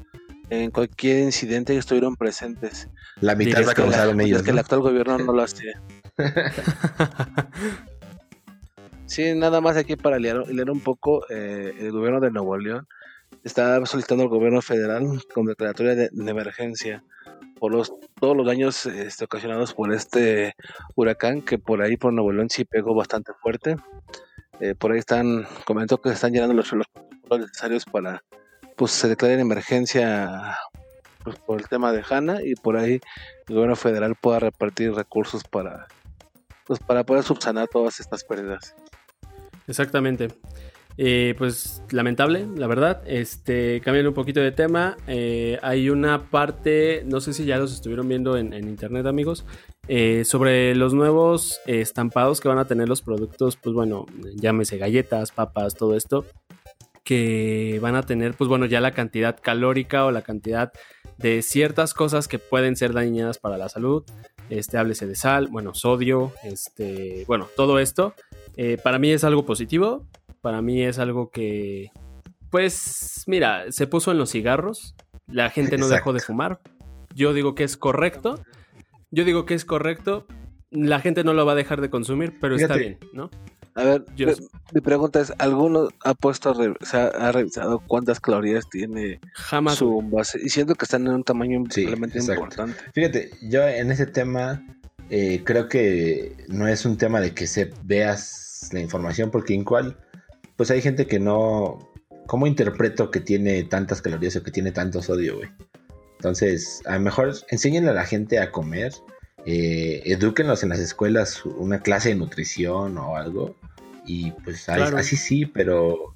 en 0.50 0.70
cualquier 0.70 1.20
incidente 1.20 1.72
ellos 1.72 1.84
estuvieron 1.84 2.16
presentes. 2.16 2.88
La 3.20 3.34
mitad 3.34 3.58
Dirías 3.60 3.66
la 3.68 3.74
que 3.74 3.80
la- 3.80 3.86
causaron 3.88 4.20
Es 4.20 4.26
ellos. 4.26 4.42
que 4.42 4.50
el 4.50 4.58
actual 4.58 4.80
gobierno 4.82 5.18
no 5.18 5.32
lo 5.32 5.42
hace. 5.42 5.72
Sí, 9.06 9.34
nada 9.34 9.60
más 9.60 9.76
aquí 9.76 9.96
para 9.96 10.20
leer, 10.20 10.46
leer 10.54 10.70
un 10.70 10.80
poco, 10.80 11.26
eh, 11.30 11.74
el 11.80 11.90
gobierno 11.90 12.20
de 12.20 12.30
Nuevo 12.30 12.56
León 12.56 12.86
está 13.42 13.84
solicitando 13.84 14.22
al 14.22 14.28
gobierno 14.30 14.62
federal 14.62 15.02
con 15.34 15.46
declaratoria 15.46 15.96
de, 15.96 16.10
de 16.12 16.30
emergencia 16.30 17.02
por 17.60 17.72
los 17.72 17.92
todos 18.18 18.36
los 18.36 18.46
daños 18.46 18.86
este, 18.86 19.24
ocasionados 19.24 19.74
por 19.74 19.92
este 19.92 20.54
huracán 20.96 21.42
que 21.42 21.58
por 21.58 21.82
ahí 21.82 21.96
por 21.96 22.12
Nuevo 22.12 22.32
León 22.32 22.48
sí 22.50 22.64
pegó 22.64 22.94
bastante 22.94 23.32
fuerte. 23.40 23.76
Eh, 24.60 24.74
por 24.74 24.92
ahí 24.92 24.98
están, 24.98 25.46
comentó 25.64 26.00
que 26.00 26.10
están 26.10 26.32
llenando 26.32 26.54
los, 26.54 26.72
los 26.72 27.40
necesarios 27.40 27.84
para 27.84 28.22
pues 28.76 28.90
se 28.92 29.08
declare 29.08 29.34
en 29.34 29.40
emergencia 29.40 30.58
pues, 31.22 31.36
por 31.38 31.60
el 31.60 31.68
tema 31.68 31.92
de 31.92 32.02
Hanna 32.08 32.38
y 32.42 32.54
por 32.54 32.76
ahí 32.76 33.00
el 33.46 33.54
gobierno 33.54 33.76
federal 33.76 34.16
pueda 34.16 34.40
repartir 34.40 34.92
recursos 34.94 35.44
para 35.44 35.86
pues 36.66 36.78
para 36.78 37.04
poder 37.04 37.24
subsanar 37.24 37.68
todas 37.68 38.00
estas 38.00 38.24
pérdidas. 38.24 38.74
Exactamente. 39.66 40.28
Eh, 41.02 41.34
pues 41.38 41.82
lamentable, 41.92 42.46
la 42.56 42.66
verdad. 42.66 43.02
Este, 43.06 43.80
cambiando 43.80 44.10
un 44.10 44.14
poquito 44.14 44.40
de 44.40 44.52
tema, 44.52 44.98
eh, 45.06 45.58
hay 45.62 45.88
una 45.88 46.28
parte, 46.28 47.04
no 47.06 47.22
sé 47.22 47.32
si 47.32 47.46
ya 47.46 47.56
los 47.56 47.72
estuvieron 47.72 48.06
viendo 48.06 48.36
en, 48.36 48.52
internet, 48.52 49.06
amigos, 49.06 49.46
eh, 49.88 50.26
sobre 50.26 50.74
los 50.74 50.92
nuevos 50.92 51.58
estampados 51.64 52.42
que 52.42 52.48
van 52.48 52.58
a 52.58 52.66
tener 52.66 52.86
los 52.86 53.00
productos, 53.00 53.56
pues 53.56 53.74
bueno, 53.74 54.04
llámese 54.34 54.76
galletas, 54.76 55.32
papas, 55.32 55.74
todo 55.74 55.96
esto, 55.96 56.26
que 57.02 57.78
van 57.80 57.96
a 57.96 58.02
tener, 58.02 58.34
pues 58.34 58.48
bueno, 58.48 58.66
ya 58.66 58.82
la 58.82 58.92
cantidad 58.92 59.38
calórica 59.40 60.04
o 60.04 60.10
la 60.10 60.20
cantidad 60.20 60.70
de 61.16 61.40
ciertas 61.40 61.94
cosas 61.94 62.28
que 62.28 62.38
pueden 62.38 62.76
ser 62.76 62.92
dañinas 62.92 63.38
para 63.38 63.56
la 63.56 63.70
salud. 63.70 64.04
Este, 64.50 64.76
háblese 64.76 65.06
de 65.06 65.14
sal, 65.14 65.46
bueno, 65.48 65.72
sodio, 65.72 66.32
este, 66.44 67.24
bueno, 67.26 67.48
todo 67.56 67.78
esto. 67.78 68.14
Eh, 68.56 68.78
para 68.82 68.98
mí 68.98 69.10
es 69.10 69.24
algo 69.24 69.46
positivo. 69.46 70.06
Para 70.40 70.62
mí 70.62 70.82
es 70.82 70.98
algo 70.98 71.30
que, 71.30 71.90
pues, 72.50 73.24
mira, 73.26 73.70
se 73.70 73.86
puso 73.86 74.10
en 74.12 74.18
los 74.18 74.30
cigarros. 74.30 74.94
La 75.26 75.50
gente 75.50 75.78
no 75.78 75.88
dejó 75.88 76.12
de 76.12 76.20
fumar. 76.20 76.60
Yo 77.14 77.32
digo 77.34 77.54
que 77.54 77.64
es 77.64 77.76
correcto. 77.76 78.42
Yo 79.10 79.24
digo 79.24 79.44
que 79.44 79.54
es 79.54 79.64
correcto. 79.64 80.26
La 80.70 81.00
gente 81.00 81.24
no 81.24 81.34
lo 81.34 81.44
va 81.44 81.52
a 81.52 81.56
dejar 81.56 81.80
de 81.80 81.90
consumir, 81.90 82.38
pero 82.40 82.56
está 82.56 82.76
bien, 82.76 82.98
¿no? 83.12 83.30
A 83.74 83.84
ver, 83.84 84.04
Yo- 84.16 84.26
mi- 84.72 84.80
pregunta 84.80 85.20
es, 85.20 85.32
¿alguno 85.38 85.88
ha 86.04 86.14
puesto, 86.14 86.50
a 86.50 86.54
re- 86.54 86.74
o 86.80 86.84
sea, 86.84 87.06
ha 87.06 87.30
revisado 87.32 87.78
cuántas 87.86 88.18
calorías 88.20 88.68
tiene 88.68 89.20
Jamás. 89.34 89.76
su 89.76 90.00
base? 90.02 90.40
Y 90.42 90.48
siento 90.48 90.74
que 90.74 90.84
están 90.84 91.06
en 91.06 91.12
un 91.14 91.22
tamaño 91.24 91.62
Sí, 91.70 91.86
realmente 91.86 92.18
exacto. 92.18 92.42
importante. 92.42 92.76
Fíjate, 92.92 93.30
yo 93.42 93.66
en 93.66 93.90
ese 93.92 94.06
tema 94.06 94.64
eh, 95.08 95.42
creo 95.44 95.68
que 95.68 96.36
no 96.48 96.66
es 96.68 96.84
un 96.84 96.96
tema 96.98 97.20
de 97.20 97.32
que 97.34 97.46
se 97.46 97.72
veas 97.84 98.68
la 98.72 98.80
información, 98.80 99.30
porque 99.30 99.54
igual, 99.54 99.96
pues 100.60 100.70
hay 100.70 100.82
gente 100.82 101.06
que 101.06 101.18
no. 101.18 101.78
¿Cómo 102.26 102.46
interpreto 102.46 103.10
que 103.10 103.20
tiene 103.20 103.64
tantas 103.64 104.02
calorías 104.02 104.36
o 104.36 104.42
que 104.42 104.50
tiene 104.50 104.72
tanto 104.72 105.00
sodio, 105.00 105.38
güey? 105.38 105.48
Entonces, 106.18 106.82
a 106.84 106.96
lo 106.96 107.00
mejor 107.00 107.32
enséñenle 107.48 107.88
a 107.88 107.94
la 107.94 108.04
gente 108.04 108.38
a 108.38 108.52
comer, 108.52 108.92
eh, 109.46 110.02
edúquenlos 110.04 110.62
en 110.62 110.68
las 110.68 110.78
escuelas 110.78 111.46
una 111.46 111.80
clase 111.80 112.10
de 112.10 112.16
nutrición 112.16 112.98
o 112.98 113.16
algo, 113.16 113.56
y 114.04 114.32
pues 114.32 114.68
ahí- 114.68 114.82
Claro. 114.82 114.98
así 114.98 115.16
sí, 115.16 115.46
pero 115.46 116.14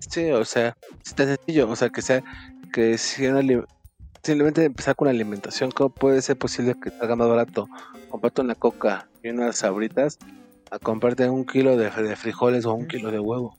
Sí, 0.00 0.32
o 0.32 0.44
sea, 0.44 0.76
es 1.06 1.14
tan 1.14 1.28
sencillo, 1.28 1.70
o 1.70 1.76
sea, 1.76 1.90
que 1.90 2.02
sea, 2.02 2.24
que 2.72 2.98
sea 2.98 3.36
una 3.36 3.64
simplemente 4.24 4.64
empezar 4.64 4.96
con 4.96 5.06
la 5.06 5.12
alimentación, 5.12 5.70
¿cómo 5.70 5.90
puede 5.90 6.22
ser 6.22 6.36
posible 6.36 6.74
que 6.82 6.90
salga 6.90 7.14
más 7.14 7.28
barato 7.28 7.68
comprarte 8.10 8.40
una 8.40 8.56
coca 8.56 9.08
y 9.22 9.28
unas 9.28 9.58
sabritas 9.58 10.18
a 10.70 10.78
comprarte 10.78 11.28
un 11.28 11.44
kilo 11.44 11.76
de, 11.76 11.90
de 11.90 12.16
frijoles 12.16 12.64
o 12.64 12.74
un 12.74 12.86
kilo 12.86 13.10
de 13.10 13.18
huevo? 13.18 13.56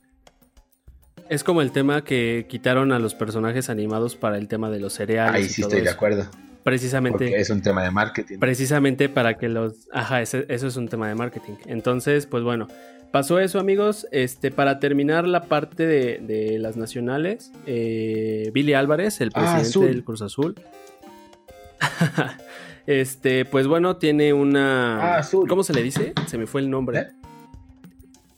Es 1.28 1.44
como 1.44 1.62
el 1.62 1.72
tema 1.72 2.04
que 2.04 2.46
quitaron 2.48 2.92
a 2.92 2.98
los 2.98 3.14
personajes 3.14 3.70
animados 3.70 4.16
para 4.16 4.36
el 4.38 4.48
tema 4.48 4.70
de 4.70 4.80
los 4.80 4.92
cereales. 4.94 5.34
ahí 5.34 5.44
y 5.44 5.48
sí 5.48 5.62
todo 5.62 5.70
estoy 5.70 5.84
de 5.84 5.90
acuerdo. 5.90 6.26
Precisamente. 6.62 7.18
Porque 7.26 7.40
es 7.40 7.50
un 7.50 7.60
tema 7.62 7.82
de 7.82 7.90
marketing. 7.90 8.38
Precisamente 8.38 9.08
para 9.08 9.36
que 9.38 9.48
los... 9.48 9.88
Ajá, 9.92 10.20
ese- 10.22 10.46
eso 10.48 10.66
es 10.68 10.76
un 10.76 10.88
tema 10.88 11.08
de 11.08 11.14
marketing. 11.14 11.54
Entonces, 11.66 12.26
pues 12.26 12.44
bueno, 12.44 12.68
pasó 13.10 13.40
eso 13.40 13.58
amigos. 13.58 14.06
Este, 14.12 14.50
para 14.50 14.78
terminar 14.78 15.26
la 15.26 15.42
parte 15.44 15.86
de, 15.86 16.18
de 16.18 16.58
las 16.58 16.76
nacionales, 16.76 17.50
eh, 17.66 18.50
Billy 18.52 18.74
Álvarez, 18.74 19.20
el 19.20 19.30
Ah, 19.34 19.56
presidente 19.58 19.88
del 19.92 20.04
Cruz 20.04 20.22
Azul. 20.22 20.54
este, 22.86 23.44
pues 23.44 23.66
bueno, 23.66 23.96
tiene 23.96 24.32
una... 24.32 25.14
Ah, 25.14 25.18
azul. 25.18 25.48
¿Cómo 25.48 25.62
se 25.62 25.72
le 25.72 25.82
dice? 25.82 26.12
Se 26.26 26.38
me 26.38 26.46
fue 26.46 26.60
el 26.60 26.70
nombre. 26.70 26.98
¿Eh? 26.98 27.06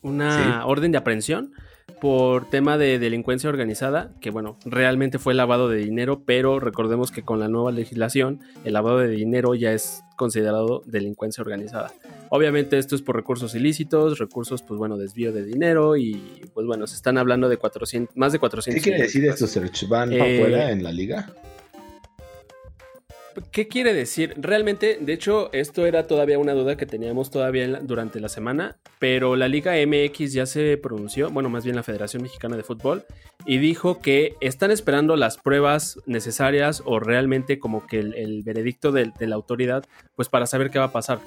una 0.05 0.65
orden 0.67 0.93
de 0.93 0.99
aprehensión 0.99 1.53
por 2.01 2.49
tema 2.51 2.77
de 2.77 2.99
delincuencia 2.99 3.49
organizada, 3.49 4.13
que 4.21 4.31
bueno, 4.31 4.59
realmente 4.67 5.19
fue 5.19 5.33
lavado 5.33 5.69
de 5.69 5.79
dinero, 5.79 6.23
pero 6.27 6.61
recordemos 6.61 7.11
que 7.11 7.23
con 7.23 7.41
la 7.41 7.49
nueva 7.49 7.73
legislación 7.73 8.41
el 8.65 8.75
lavado 8.75 8.99
de 8.99 9.09
dinero 9.09 9.55
ya 9.55 9.73
es 9.73 10.03
considerado 10.17 10.83
delincuencia 10.85 11.41
organizada. 11.41 11.93
Obviamente 12.29 12.77
esto 12.79 12.95
es 12.95 13.01
por 13.03 13.17
recursos 13.17 13.55
ilícitos, 13.55 14.19
recursos 14.19 14.63
pues 14.63 14.79
bueno, 14.79 14.99
desvío 14.99 15.33
de 15.33 15.45
dinero 15.45 15.97
y 15.97 16.43
pues 16.53 16.67
bueno, 16.67 16.87
se 16.87 16.97
están 16.97 17.17
hablando 17.17 17.49
de 17.49 17.57
400, 17.57 18.15
más 18.17 18.33
de 18.33 18.39
400. 18.39 18.83
¿Qué 18.83 18.91
quiere 18.91 19.03
decir 19.05 19.25
esto, 19.25 19.47
Sergio? 19.47 19.89
¿Van 19.89 20.11
para 20.11 20.27
Eh, 20.27 20.39
afuera 20.39 20.71
en 20.71 20.83
la 20.83 20.93
liga? 20.93 21.31
¿Qué 23.51 23.69
quiere 23.69 23.95
decir? 23.95 24.35
Realmente, 24.37 24.99
de 25.01 25.13
hecho, 25.13 25.53
esto 25.53 25.87
era 25.87 26.07
todavía 26.07 26.39
una 26.39 26.53
duda 26.53 26.77
que 26.77 26.87
teníamos 26.87 27.31
todavía 27.31 27.81
durante 27.81 28.21
la 28.21 28.29
semana, 28.29 28.77
pero 28.99 29.37
la 29.37 29.49
Liga 29.49 29.75
MX 29.75 30.33
ya 30.33 30.47
se 30.47 30.77
pronunció, 30.77 31.31
bueno, 31.31 31.49
más 31.49 31.65
bien 31.65 31.77
la 31.77 31.83
Federación 31.83 32.23
Mexicana 32.23 32.57
de 32.57 32.63
Fútbol, 32.63 33.05
y 33.47 33.59
dijo 33.59 34.01
que 34.01 34.35
están 34.41 34.71
esperando 34.71 35.17
las 35.17 35.37
pruebas 35.39 35.99
necesarias 36.07 36.83
o 36.85 37.01
realmente 37.01 37.59
como 37.59 37.87
que 37.87 37.99
el, 38.01 38.43
veredicto 38.45 38.93
de, 38.93 39.13
la 39.21 39.35
autoridad, 39.35 39.85
pues 40.17 40.29
para 40.29 40.47
saber 40.47 40.71
qué 40.71 40.79
va 40.79 40.87
a 40.87 40.93
pasar. 40.93 41.19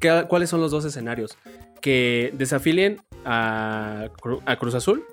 ¿Qué- 0.00 0.24
¿Cuáles 0.28 0.50
son 0.50 0.60
los 0.60 0.70
dos 0.70 0.84
escenarios? 0.84 1.36
Que 1.80 2.30
desafilien 2.34 3.00
a 3.24 4.08
Cruz 4.58 4.74
Azul 4.74 5.04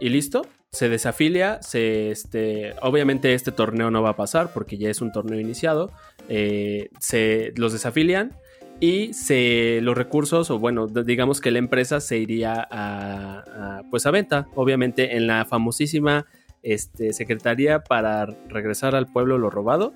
y 0.00 0.08
listo. 0.08 0.46
Se 0.74 0.88
desafilia, 0.88 1.60
este, 1.74 2.74
obviamente 2.80 3.34
este 3.34 3.52
torneo 3.52 3.90
no 3.90 4.00
va 4.00 4.10
a 4.10 4.16
pasar 4.16 4.54
porque 4.54 4.78
ya 4.78 4.88
es 4.88 5.02
un 5.02 5.12
torneo 5.12 5.38
iniciado. 5.38 5.90
eh, 6.30 6.88
se 6.98 7.52
los 7.56 7.74
desafilian 7.74 8.32
y 8.80 9.12
se 9.12 9.80
los 9.82 9.94
recursos 9.96 10.50
o 10.50 10.58
bueno 10.58 10.86
digamos 10.86 11.42
que 11.42 11.50
la 11.50 11.58
empresa 11.58 12.00
se 12.00 12.16
iría 12.16 12.66
a, 12.70 13.44
a, 13.80 13.82
pues 13.90 14.06
a 14.06 14.10
venta 14.10 14.48
obviamente 14.54 15.16
en 15.16 15.26
la 15.26 15.44
famosísima 15.44 16.24
este, 16.62 17.12
secretaría 17.12 17.84
para 17.84 18.24
regresar 18.48 18.94
al 18.94 19.12
pueblo 19.12 19.36
lo 19.36 19.50
robado 19.50 19.92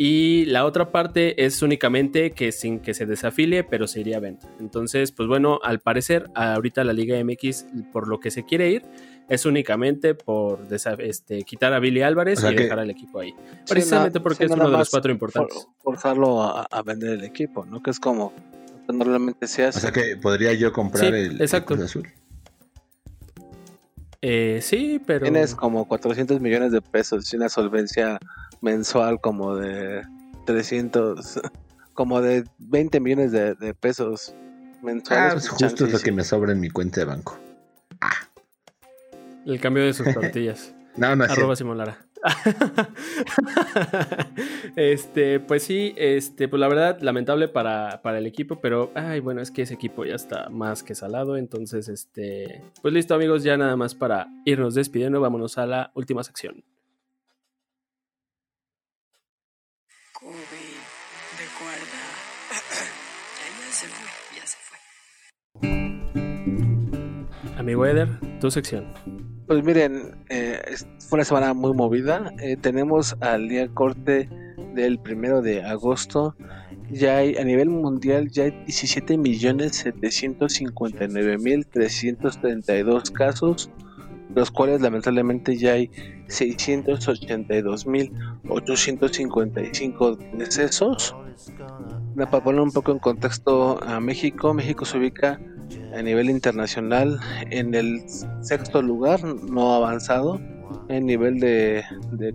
y 0.00 0.44
la 0.46 0.64
otra 0.64 0.90
parte 0.92 1.44
es 1.44 1.60
únicamente 1.60 2.30
que 2.30 2.52
sin 2.52 2.78
que 2.78 2.94
se 2.94 3.04
desafilie, 3.04 3.64
pero 3.64 3.88
se 3.88 3.98
iría 3.98 4.18
a 4.18 4.20
venta. 4.20 4.48
Entonces, 4.60 5.10
pues 5.10 5.28
bueno, 5.28 5.58
al 5.64 5.80
parecer, 5.80 6.30
ahorita 6.36 6.84
la 6.84 6.92
Liga 6.92 7.18
MX, 7.22 7.66
por 7.92 8.06
lo 8.06 8.20
que 8.20 8.30
se 8.30 8.44
quiere 8.44 8.70
ir, 8.70 8.84
es 9.28 9.44
únicamente 9.46 10.14
por 10.14 10.60
este, 10.98 11.42
quitar 11.44 11.72
a 11.74 11.78
Billy 11.78 12.02
Álvarez 12.02 12.38
O 12.38 12.42
sea 12.42 12.52
y 12.52 12.56
que- 12.56 12.62
dejar 12.64 12.78
al 12.80 12.90
equipo 12.90 13.20
ahí. 13.20 13.34
Precisamente 13.68 14.20
porque 14.20 14.46
es 14.46 14.50
uno 14.50 14.70
de 14.70 14.78
los 14.78 14.90
cuatro 14.90 15.12
importantes. 15.12 15.66
forzarlo 15.82 16.42
a, 16.42 16.62
a 16.62 16.82
vender 16.82 17.10
el 17.10 17.24
equipo, 17.24 17.64
¿no? 17.66 17.82
Que 17.82 17.90
es 17.90 18.00
como 18.00 18.32
normalmente 18.88 19.46
se 19.46 19.66
O 19.66 19.68
hace. 19.68 19.80
sea 19.80 19.92
que 19.92 20.16
podría 20.16 20.54
yo 20.54 20.72
comprar 20.72 21.02
Sí, 21.04 21.08
el, 21.08 21.14
el 21.32 21.42
exacto. 21.42 21.74
Cruz 21.74 21.84
Azul. 21.86 22.08
Eh, 24.22 24.60
sí, 24.62 25.00
pero... 25.06 25.22
Tienes 25.24 25.54
como 25.54 25.86
400 25.86 26.40
millones 26.40 26.72
de 26.72 26.82
pesos 26.82 27.32
y 27.32 27.36
una 27.36 27.48
solvencia 27.48 28.18
mensual 28.60 29.20
como 29.20 29.54
de 29.56 30.02
300, 30.46 31.40
como 31.94 32.20
de 32.20 32.44
20 32.58 32.98
millones 33.00 33.30
de, 33.32 33.54
de 33.54 33.74
pesos 33.74 34.34
mensuales. 34.82 35.24
Ah, 35.26 35.32
pues 35.34 35.48
justo 35.48 35.84
es 35.86 35.92
lo 35.92 35.98
que 36.00 36.10
me 36.12 36.24
sobra 36.24 36.52
en 36.52 36.60
mi 36.60 36.70
cuenta 36.70 37.00
de 37.00 37.04
banco. 37.06 37.38
El 39.48 39.60
cambio 39.60 39.84
de 39.84 39.94
sus 39.94 40.12
tortillas. 40.12 40.74
No, 40.96 41.14
no 41.14 41.24
es 41.24 41.30
Arroba 41.30 41.54
cierto. 41.54 41.56
Simón 41.56 41.76
Lara. 41.78 42.04
este, 44.74 45.38
pues 45.38 45.62
sí, 45.62 45.94
este, 45.96 46.48
pues 46.48 46.58
la 46.58 46.66
verdad, 46.66 46.98
lamentable 47.02 47.46
para, 47.46 48.02
para 48.02 48.18
el 48.18 48.26
equipo, 48.26 48.60
pero 48.60 48.90
ay, 48.96 49.20
bueno, 49.20 49.40
es 49.40 49.52
que 49.52 49.62
ese 49.62 49.74
equipo 49.74 50.04
ya 50.04 50.16
está 50.16 50.48
más 50.48 50.82
que 50.82 50.96
salado. 50.96 51.36
Entonces, 51.36 51.88
este, 51.88 52.64
pues 52.82 52.92
listo, 52.92 53.14
amigos, 53.14 53.44
ya 53.44 53.56
nada 53.56 53.76
más 53.76 53.94
para 53.94 54.26
irnos 54.44 54.74
despidiendo, 54.74 55.20
vámonos 55.20 55.56
a 55.56 55.66
la 55.66 55.92
última 55.94 56.24
sección. 56.24 56.64
Kobe 60.14 60.32
de 60.32 61.46
cuerda. 61.60 62.02
ya, 63.38 63.46
ya 63.66 63.70
se 63.70 63.86
fue, 63.86 64.10
ya 64.36 64.44
se 64.48 64.56
fue. 67.44 67.52
Amigo 67.56 67.86
Eder, 67.86 68.18
tu 68.40 68.50
sección. 68.50 69.27
Pues 69.48 69.64
miren, 69.64 70.14
eh, 70.28 70.60
fue 71.08 71.16
una 71.16 71.24
semana 71.24 71.54
muy 71.54 71.72
movida. 71.72 72.34
Eh, 72.38 72.58
tenemos 72.58 73.16
al 73.20 73.48
día 73.48 73.66
corte 73.68 74.28
del 74.74 74.98
primero 74.98 75.40
de 75.40 75.62
agosto. 75.64 76.36
Ya 76.90 77.16
hay 77.16 77.34
a 77.36 77.44
nivel 77.44 77.70
mundial 77.70 78.28
ya 78.28 78.44
hay 78.44 78.50
17 78.50 79.16
millones 79.16 79.76
759 79.76 81.38
mil 81.38 81.66
332 81.66 83.10
casos, 83.10 83.70
los 84.34 84.50
cuales 84.50 84.82
lamentablemente 84.82 85.56
ya 85.56 85.72
hay 85.72 85.90
682 86.26 87.86
mil 87.86 88.12
855 88.50 90.16
decesos. 90.34 91.16
Para 92.26 92.42
poner 92.42 92.60
un 92.60 92.72
poco 92.72 92.90
en 92.90 92.98
contexto 92.98 93.80
a 93.84 94.00
México, 94.00 94.52
México 94.52 94.84
se 94.84 94.98
ubica 94.98 95.40
a 95.94 96.02
nivel 96.02 96.30
internacional 96.30 97.20
en 97.50 97.76
el 97.76 98.02
sexto 98.40 98.82
lugar, 98.82 99.22
no 99.22 99.72
avanzado, 99.72 100.40
en 100.88 101.06
nivel 101.06 101.38
de, 101.38 101.84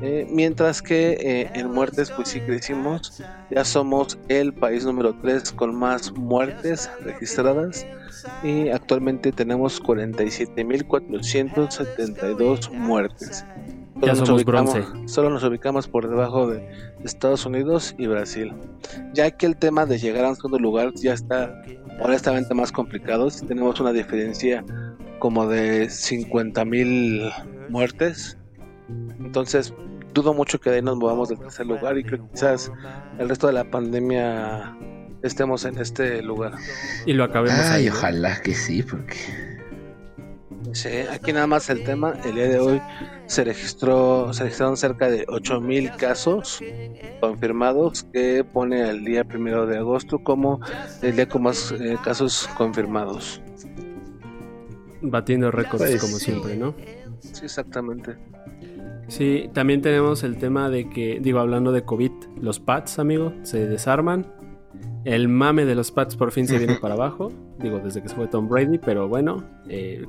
eh, 0.02 0.28
mientras 0.30 0.82
que 0.82 1.12
eh, 1.20 1.50
en 1.54 1.72
muertes, 1.72 2.12
pues 2.12 2.30
sí 2.30 2.39
crecimos, 2.41 3.22
ya 3.50 3.64
somos 3.66 4.18
el 4.28 4.54
país 4.54 4.86
número 4.86 5.16
3 5.22 5.52
con 5.54 5.74
más 5.76 6.12
muertes 6.14 6.89
registradas 7.04 7.86
y 8.43 8.70
actualmente 8.70 9.32
tenemos 9.32 9.82
47.472 9.82 12.72
muertes. 12.72 13.43
Ya 14.02 14.14
Solo 14.14 14.16
nos 14.16 14.28
somos 14.28 14.43
ubicamos- 14.43 14.74
bronce. 14.74 15.08
Solo 15.12 15.30
nos 15.32 15.43
ubicamos 15.43 15.88
por 15.88 16.08
debajo 16.08 16.48
de 16.48 16.68
Estados 17.04 17.45
Unidos 17.48 17.95
y 17.98 18.06
Brasil. 18.08 18.54
Ya 19.14 19.32
que 19.32 19.48
el 19.48 19.58
tema 19.58 19.86
de 19.88 19.98
llegar 19.98 20.26
a 20.26 20.30
un 20.30 20.36
segundo 20.36 20.60
lugar 20.60 20.91
ya 20.95 21.14
está 21.14 21.64
honestamente 22.00 22.54
más 22.54 22.72
complicado. 22.72 23.32
Si 23.32 23.43
tenemos 23.48 23.80
una 23.80 23.91
diferencia 23.93 24.64
como 25.18 25.48
de 25.48 25.88
50.000 25.89 27.34
muertes. 27.70 28.37
Entonces 29.20 29.74
dudo 30.14 30.34
mucho 30.34 30.60
que 30.60 30.70
de 30.70 30.78
ahí 30.78 30.82
nos 30.82 30.98
movamos 30.98 31.30
del 31.30 31.40
tercer 31.40 31.66
lugar 31.68 31.98
y 31.98 32.04
que 32.04 32.20
quizás 32.32 32.72
el 33.20 33.30
resto 33.30 33.48
de 33.48 33.54
la 33.54 33.70
pandemia 33.70 34.76
estemos 35.22 35.66
en 35.66 35.78
este 35.78 36.22
lugar. 36.22 36.54
Y 37.06 37.14
lo 37.14 37.24
acabemos 37.24 37.60
Ay, 37.60 37.84
ahí. 37.84 37.90
¿no? 37.90 37.94
ojalá 37.96 38.42
que 38.42 38.54
sí, 38.54 38.84
porque. 38.84 39.18
Sí, 40.74 40.90
aquí 41.12 41.32
nada 41.32 41.48
más 41.48 41.70
el 41.70 41.84
tema, 41.84 42.14
el 42.26 42.36
día 42.36 42.50
de 42.50 42.60
hoy 42.60 42.82
se 43.26 43.44
registró, 43.44 44.34
se 44.34 44.44
registraron 44.44 44.76
cerca 44.76 45.10
de 45.10 45.26
8000 45.28 45.92
casos 45.96 46.60
confirmados 47.22 48.04
que 48.12 48.44
pone 48.44 48.90
el 48.90 49.06
día 49.06 49.24
primero 49.24 49.66
de 49.66 49.78
agosto 49.78 50.20
como 50.20 50.60
el 51.02 51.16
día 51.16 51.28
con 51.30 51.44
más 51.44 51.72
eh, 51.72 51.98
casos 52.04 52.50
confirmados. 52.58 53.42
Batiendo 55.02 55.52
récords 55.52 55.86
Pues 55.86 56.02
como 56.02 56.18
sí. 56.18 56.26
siempre, 56.26 56.58
¿no? 56.58 56.76
Sí, 57.20 57.46
exactamente. 57.46 58.18
Sí, 59.08 59.49
también 59.53 59.82
tenemos 59.82 60.24
el 60.24 60.38
tema 60.38 60.70
de 60.70 60.89
que, 60.89 61.20
digo, 61.22 61.39
hablando 61.39 61.72
de 61.72 61.84
COVID, 61.84 62.12
los 62.41 62.60
pads, 62.60 62.99
amigo, 62.99 63.34
se 63.43 63.68
desarman. 63.68 64.34
El 65.05 65.30
mame 65.30 65.64
de 65.66 65.74
los 65.74 65.91
pads 65.91 66.18
por 66.18 66.32
fin 66.32 66.47
se 66.47 66.58
viene 66.58 66.76
para 66.82 66.95
abajo. 66.95 67.32
Digo, 67.60 67.80
desde 67.80 68.03
que 68.03 68.10
se 68.10 68.16
fue 68.16 68.28
Tom 68.28 68.47
Brady, 68.47 68.78
pero 68.78 69.08
bueno, 69.08 69.43
eh, 69.68 70.05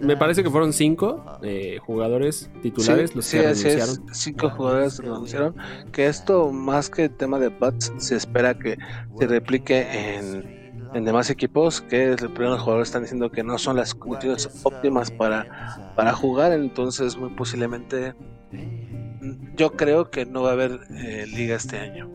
me 0.00 0.16
parece 0.16 0.42
que 0.42 0.50
fueron 0.50 0.74
cinco 0.74 1.24
eh, 1.42 1.78
jugadores 1.80 2.50
titulares 2.60 3.10
Sí, 3.10 3.16
los 3.16 3.24
sí, 3.24 3.38
que 3.38 3.50
es. 3.50 3.62
renunciaron. 3.62 4.14
Cinco 4.14 4.50
jugadores 4.50 4.98
renunciaron. 4.98 5.54
Que 5.90 6.06
esto, 6.08 6.50
más 6.52 6.90
que 6.90 7.08
tema 7.08 7.38
de 7.38 7.50
Pats, 7.50 7.92
se 7.96 8.16
espera 8.16 8.58
que 8.58 8.76
se 9.18 9.26
replique 9.26 9.86
en, 10.18 10.61
en 10.94 11.04
demás 11.04 11.30
equipos. 11.30 11.80
Que 11.80 12.16
los 12.16 12.60
jugadores 12.60 12.88
están 12.88 13.02
diciendo 13.02 13.30
que 13.30 13.42
no 13.42 13.58
son 13.58 13.76
las 13.76 13.94
condiciones 13.94 14.48
óptimas 14.62 15.10
para, 15.10 15.92
para 15.96 16.12
jugar. 16.12 16.52
Entonces, 16.52 17.16
muy 17.16 17.30
posiblemente, 17.30 18.14
mm, 18.52 19.56
yo 19.56 19.72
creo 19.72 20.10
que 20.10 20.26
no 20.26 20.42
va 20.42 20.50
a 20.50 20.52
haber 20.52 20.80
eh, 20.90 21.26
liga 21.26 21.56
este 21.56 21.78
año. 21.78 22.10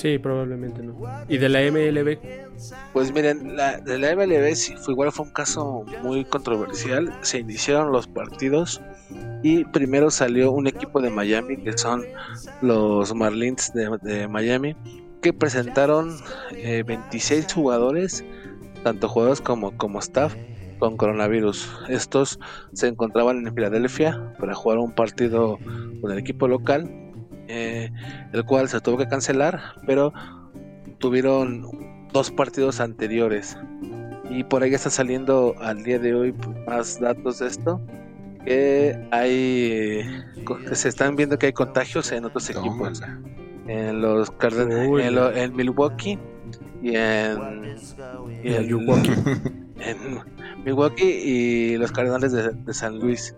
Sí, 0.00 0.18
probablemente 0.18 0.82
no. 0.82 0.98
¿Y 1.28 1.36
de 1.36 1.48
la 1.50 1.60
MLB? 1.60 2.18
Pues 2.94 3.12
miren, 3.12 3.56
la, 3.56 3.78
de 3.78 3.98
la 3.98 4.14
MLB 4.16 4.54
sí 4.54 4.74
fue, 4.76 4.94
igual 4.94 5.12
fue 5.12 5.26
un 5.26 5.32
caso 5.32 5.84
muy 6.02 6.24
controversial. 6.24 7.12
Se 7.20 7.40
iniciaron 7.40 7.92
los 7.92 8.06
partidos 8.06 8.80
y 9.42 9.64
primero 9.64 10.10
salió 10.10 10.52
un 10.52 10.66
equipo 10.66 11.02
de 11.02 11.10
Miami 11.10 11.58
que 11.58 11.76
son 11.76 12.04
los 12.62 13.14
Marlins 13.14 13.72
de, 13.74 13.98
de 14.02 14.26
Miami 14.26 14.74
que 15.20 15.32
presentaron 15.32 16.16
eh, 16.52 16.82
26 16.86 17.52
jugadores, 17.52 18.24
tanto 18.82 19.08
jugadores 19.08 19.40
como, 19.40 19.76
como 19.76 19.98
staff, 19.98 20.34
con 20.78 20.96
coronavirus. 20.96 21.70
Estos 21.88 22.40
se 22.72 22.88
encontraban 22.88 23.46
en 23.46 23.54
Filadelfia 23.54 24.34
para 24.38 24.54
jugar 24.54 24.78
un 24.78 24.92
partido 24.92 25.58
con 26.00 26.10
el 26.10 26.18
equipo 26.18 26.48
local. 26.48 26.90
eh, 27.52 27.90
el 28.32 28.44
cual 28.44 28.68
se 28.68 28.80
tuvo 28.80 28.96
que 28.96 29.08
cancelar, 29.08 29.60
pero 29.84 30.12
tuvieron 30.98 31.66
dos 32.12 32.30
partidos 32.30 32.80
anteriores. 32.80 33.58
Y 34.30 34.44
por 34.44 34.62
ahí 34.62 34.72
está 34.72 34.90
saliendo 34.90 35.56
al 35.60 35.82
día 35.82 35.98
de 35.98 36.14
hoy 36.14 36.34
más 36.66 37.00
datos 37.00 37.40
de 37.40 37.48
esto. 37.48 37.80
Que 38.44 38.96
hay. 39.10 40.06
que 40.68 40.74
se 40.74 40.88
están 40.88 41.16
viendo 41.16 41.38
que 41.38 41.46
hay 41.46 41.52
contagios 41.52 42.12
en 42.12 42.24
otros 42.24 42.48
equipos. 42.48 43.02
En 43.70 44.00
los 44.02 44.30
Uy, 44.88 45.02
en, 45.02 45.14
lo- 45.14 45.30
en 45.32 45.54
Milwaukee 45.54 46.18
y 46.82 46.96
en. 46.96 47.38
y 48.42 48.54
En 48.54 48.66
Milwaukee. 48.66 49.12
en 49.80 49.96
Milwaukee 50.64 51.04
y 51.08 51.76
los 51.76 51.92
Cardenales 51.92 52.32
de, 52.32 52.50
de 52.50 52.74
San 52.74 52.98
Luis. 52.98 53.36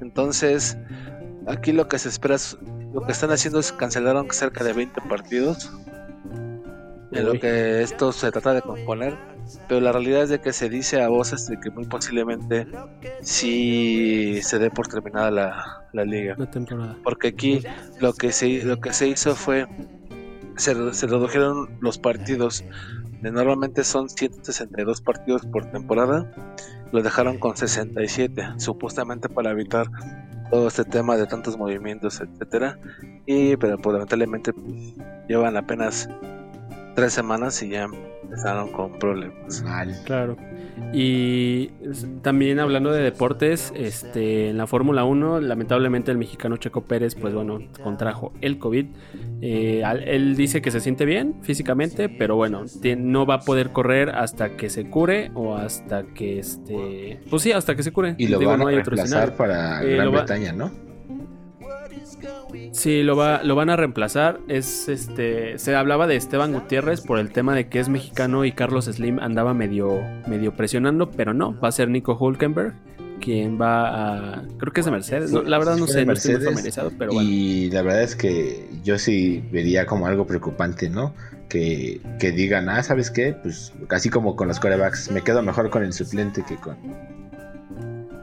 Entonces, 0.00 0.78
aquí 1.46 1.72
lo 1.72 1.86
que 1.86 1.98
se 1.98 2.08
espera, 2.08 2.36
es- 2.36 2.56
lo 2.94 3.02
que 3.02 3.12
están 3.12 3.30
haciendo 3.30 3.58
es 3.60 3.70
cancelaron 3.72 4.26
cerca 4.30 4.64
de 4.64 4.72
20 4.72 5.00
partidos. 5.02 5.70
En 7.12 7.24
lo 7.26 7.32
que 7.38 7.82
esto 7.82 8.12
se 8.12 8.30
trata 8.30 8.54
de 8.54 8.62
componer, 8.62 9.16
pero 9.68 9.80
la 9.80 9.92
realidad 9.92 10.22
es 10.24 10.28
de 10.30 10.40
que 10.40 10.52
se 10.52 10.68
dice 10.68 11.00
a 11.02 11.08
voces 11.08 11.46
de 11.46 11.58
que 11.60 11.70
muy 11.70 11.86
posiblemente 11.86 12.66
sí 13.20 14.40
se 14.42 14.58
dé 14.58 14.70
por 14.70 14.88
terminada 14.88 15.30
la, 15.30 15.84
la 15.92 16.04
liga. 16.04 16.34
La 16.38 16.50
temporada. 16.50 16.96
porque 17.04 17.28
aquí 17.28 17.62
lo 18.00 18.12
que 18.12 18.32
se 18.32 18.64
lo 18.64 18.80
que 18.80 18.92
se 18.92 19.08
hizo 19.08 19.34
fue 19.34 19.66
se, 20.56 20.74
re- 20.74 20.94
se 20.94 21.06
redujeron 21.06 21.68
los 21.80 21.98
partidos. 21.98 22.64
De 23.22 23.32
normalmente 23.32 23.82
son 23.82 24.08
162 24.08 25.00
partidos 25.00 25.44
por 25.46 25.64
temporada 25.70 26.32
lo 26.92 27.02
dejaron 27.02 27.38
con 27.38 27.56
67 27.56 28.42
supuestamente 28.56 29.28
para 29.28 29.50
evitar 29.50 29.86
todo 30.50 30.68
este 30.68 30.84
tema 30.84 31.16
de 31.16 31.26
tantos 31.26 31.58
movimientos 31.58 32.20
etcétera. 32.20 32.78
Y 33.26 33.56
pero 33.56 33.76
pues, 33.78 33.92
lamentablemente 33.94 34.52
pues, 34.52 34.94
llevan 35.28 35.56
apenas 35.56 36.08
tres 36.98 37.12
semanas 37.12 37.62
y 37.62 37.68
ya 37.68 37.88
empezaron 38.24 38.72
con 38.72 38.98
problemas 38.98 39.62
Mal. 39.62 39.94
Claro. 40.04 40.36
Y 40.92 41.68
también 42.22 42.58
hablando 42.58 42.90
de 42.90 43.02
deportes, 43.02 43.72
este, 43.76 44.50
en 44.50 44.58
la 44.58 44.66
Fórmula 44.66 45.04
1, 45.04 45.40
lamentablemente 45.40 46.10
el 46.10 46.18
mexicano 46.18 46.56
Checo 46.56 46.82
Pérez, 46.82 47.14
pues 47.14 47.34
bueno, 47.34 47.60
contrajo 47.84 48.32
el 48.40 48.58
COVID. 48.58 48.86
Eh, 49.42 49.82
él 50.06 50.34
dice 50.34 50.60
que 50.60 50.72
se 50.72 50.80
siente 50.80 51.04
bien 51.04 51.36
físicamente, 51.42 52.08
pero 52.08 52.34
bueno, 52.34 52.64
no 52.98 53.26
va 53.26 53.34
a 53.34 53.40
poder 53.40 53.70
correr 53.70 54.10
hasta 54.10 54.56
que 54.56 54.68
se 54.68 54.90
cure 54.90 55.30
o 55.34 55.54
hasta 55.56 56.02
que 56.02 56.40
este, 56.40 57.20
pues 57.30 57.42
sí, 57.42 57.52
hasta 57.52 57.76
que 57.76 57.84
se 57.84 57.92
cure. 57.92 58.16
Y 58.18 58.26
lo 58.26 58.38
Digo, 58.40 58.50
van 58.50 58.60
no 58.60 58.66
a 58.66 58.70
hay 58.70 58.76
otro 58.76 58.96
reemplazar 58.96 59.28
escenario. 59.30 59.36
para 59.36 59.82
Eh, 59.84 59.94
Gran 59.94 60.10
Bretaña, 60.10 60.52
¿no? 60.52 60.87
Sí, 62.72 63.02
lo, 63.02 63.16
va, 63.16 63.42
lo 63.42 63.54
van 63.54 63.70
a 63.70 63.76
reemplazar. 63.76 64.40
Es 64.48 64.88
este. 64.88 65.58
Se 65.58 65.74
hablaba 65.74 66.06
de 66.06 66.16
Esteban 66.16 66.52
Gutiérrez 66.52 67.00
por 67.00 67.18
el 67.18 67.30
tema 67.32 67.54
de 67.54 67.68
que 67.68 67.80
es 67.80 67.88
mexicano 67.88 68.44
y 68.44 68.52
Carlos 68.52 68.86
Slim 68.86 69.18
andaba 69.18 69.54
medio, 69.54 70.00
medio 70.26 70.54
presionando, 70.54 71.10
pero 71.10 71.34
no, 71.34 71.58
va 71.60 71.68
a 71.68 71.72
ser 71.72 71.88
Nico 71.88 72.16
Hulkenberg 72.18 72.74
quien 73.18 73.60
va 73.60 74.38
a. 74.38 74.42
Creo 74.58 74.72
que 74.72 74.80
es 74.80 74.86
de 74.86 74.92
Mercedes. 74.92 75.32
no, 75.32 75.42
la 75.42 75.58
verdad 75.58 75.76
no 75.76 75.86
sé, 75.86 76.04
no 76.04 76.12
estoy 76.12 76.32
Mercedes, 76.32 76.44
familiarizado, 76.44 76.92
pero 76.98 77.12
bueno. 77.12 77.28
Y 77.28 77.70
la 77.70 77.82
verdad 77.82 78.02
es 78.02 78.16
que 78.16 78.68
yo 78.82 78.98
sí 78.98 79.44
vería 79.52 79.86
como 79.86 80.06
algo 80.06 80.26
preocupante, 80.26 80.88
¿no? 80.88 81.14
Que, 81.48 82.00
que 82.18 82.30
digan, 82.30 82.68
ah, 82.68 82.82
¿sabes 82.82 83.10
qué? 83.10 83.34
Pues 83.42 83.72
así 83.88 84.10
como 84.10 84.36
con 84.36 84.48
los 84.48 84.60
corebacks, 84.60 85.10
me 85.10 85.22
quedo 85.22 85.42
mejor 85.42 85.70
con 85.70 85.82
el 85.82 85.92
suplente 85.92 86.44
que 86.46 86.56
con... 86.56 86.76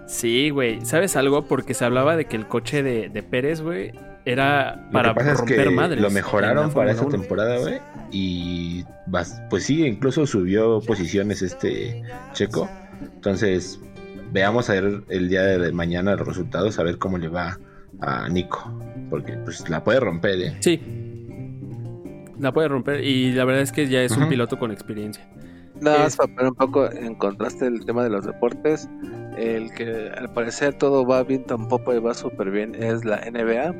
Sí, 0.08 0.50
güey. 0.50 0.80
¿Sabes 0.86 1.16
algo? 1.16 1.46
Porque 1.48 1.74
se 1.74 1.86
hablaba 1.86 2.16
de 2.16 2.26
que 2.26 2.36
el 2.36 2.48
coche 2.48 2.84
de, 2.84 3.10
de 3.10 3.24
Pérez, 3.24 3.62
güey, 3.62 3.92
era 4.26 4.76
Lo 4.88 4.92
para 4.92 5.10
que 5.10 5.16
pasa 5.16 5.32
es 5.34 5.38
romper 5.40 5.64
que 5.66 5.70
madres. 5.72 6.02
lo 6.02 6.10
mejoraron 6.10 6.72
para 6.72 6.92
esta 6.92 7.06
1. 7.06 7.12
temporada, 7.18 7.58
güey. 7.60 7.80
Y 8.12 8.84
pues 9.10 9.42
sí, 9.64 9.86
incluso 9.86 10.26
subió 10.28 10.80
posiciones 10.82 11.42
este 11.42 12.04
Checo. 12.34 12.70
Entonces, 13.02 13.80
veamos 14.32 14.70
a 14.70 14.74
ver 14.74 15.04
el 15.10 15.30
día 15.30 15.44
de 15.44 15.72
mañana 15.72 16.16
los 16.16 16.28
resultados, 16.28 16.78
a 16.80 16.84
ver 16.84 16.98
cómo 16.98 17.18
le 17.18 17.28
va 17.28 17.60
a 18.02 18.30
Nico. 18.30 18.72
Porque 19.10 19.34
pues 19.34 19.68
la 19.70 19.84
puede 19.84 20.00
romper, 20.00 20.42
¿eh? 20.42 20.58
Sí. 20.60 20.82
La 22.40 22.52
puede 22.52 22.68
romper 22.68 23.04
y 23.04 23.32
la 23.32 23.46
verdad 23.46 23.62
es 23.62 23.72
que 23.72 23.88
ya 23.88 24.02
es 24.02 24.16
un 24.18 24.28
piloto 24.28 24.60
con 24.60 24.72
experiencia. 24.72 25.26
Nada 25.82 26.00
más 26.00 26.16
para 26.16 26.34
poner 26.34 26.50
un 26.52 26.56
poco 26.56 26.92
en 26.92 27.16
contraste 27.16 27.68
el 27.68 27.86
tema 27.86 28.04
de 28.04 28.10
los 28.10 28.26
deportes, 28.26 28.90
el 29.38 29.72
que 29.74 30.10
al 30.18 30.32
parecer 30.34 30.74
todo 30.76 31.06
va 31.06 31.24
bien 31.24 31.44
tampoco 31.46 31.94
y 31.94 32.00
va 32.00 32.14
súper 32.14 32.52
bien 32.52 32.76
es 32.76 33.04
la 33.06 33.18
NBA. 33.30 33.74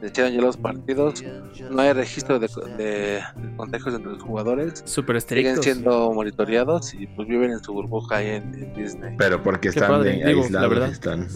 Se 0.00 0.08
echaron 0.08 0.32
ya 0.32 0.40
los 0.42 0.56
partidos, 0.58 1.24
no 1.70 1.80
hay 1.80 1.92
registro 1.94 2.38
de, 2.38 2.46
de- 2.76 2.84
de 2.84 3.56
contagios 3.56 3.94
entre 3.94 4.12
los 4.12 4.22
jugadores, 4.22 4.82
Súper 4.84 5.18
siguen 5.22 5.46
estrictos. 5.46 5.64
siendo 5.64 6.12
monitoreados 6.12 6.92
y 6.92 7.06
pues 7.06 7.26
viven 7.26 7.52
en 7.52 7.60
su 7.64 7.72
burbuja 7.72 8.16
ahí 8.16 8.28
en, 8.28 8.52
en 8.54 8.74
Disney. 8.74 9.14
Pero 9.16 9.42
porque 9.42 9.70
Qué 9.70 9.78
están 9.78 9.88
padre, 9.92 10.10
de- 10.18 10.26
digo, 10.26 10.40
la 10.40 10.44
aislados, 10.44 10.70
verdad. 10.70 10.88
están. 10.90 11.26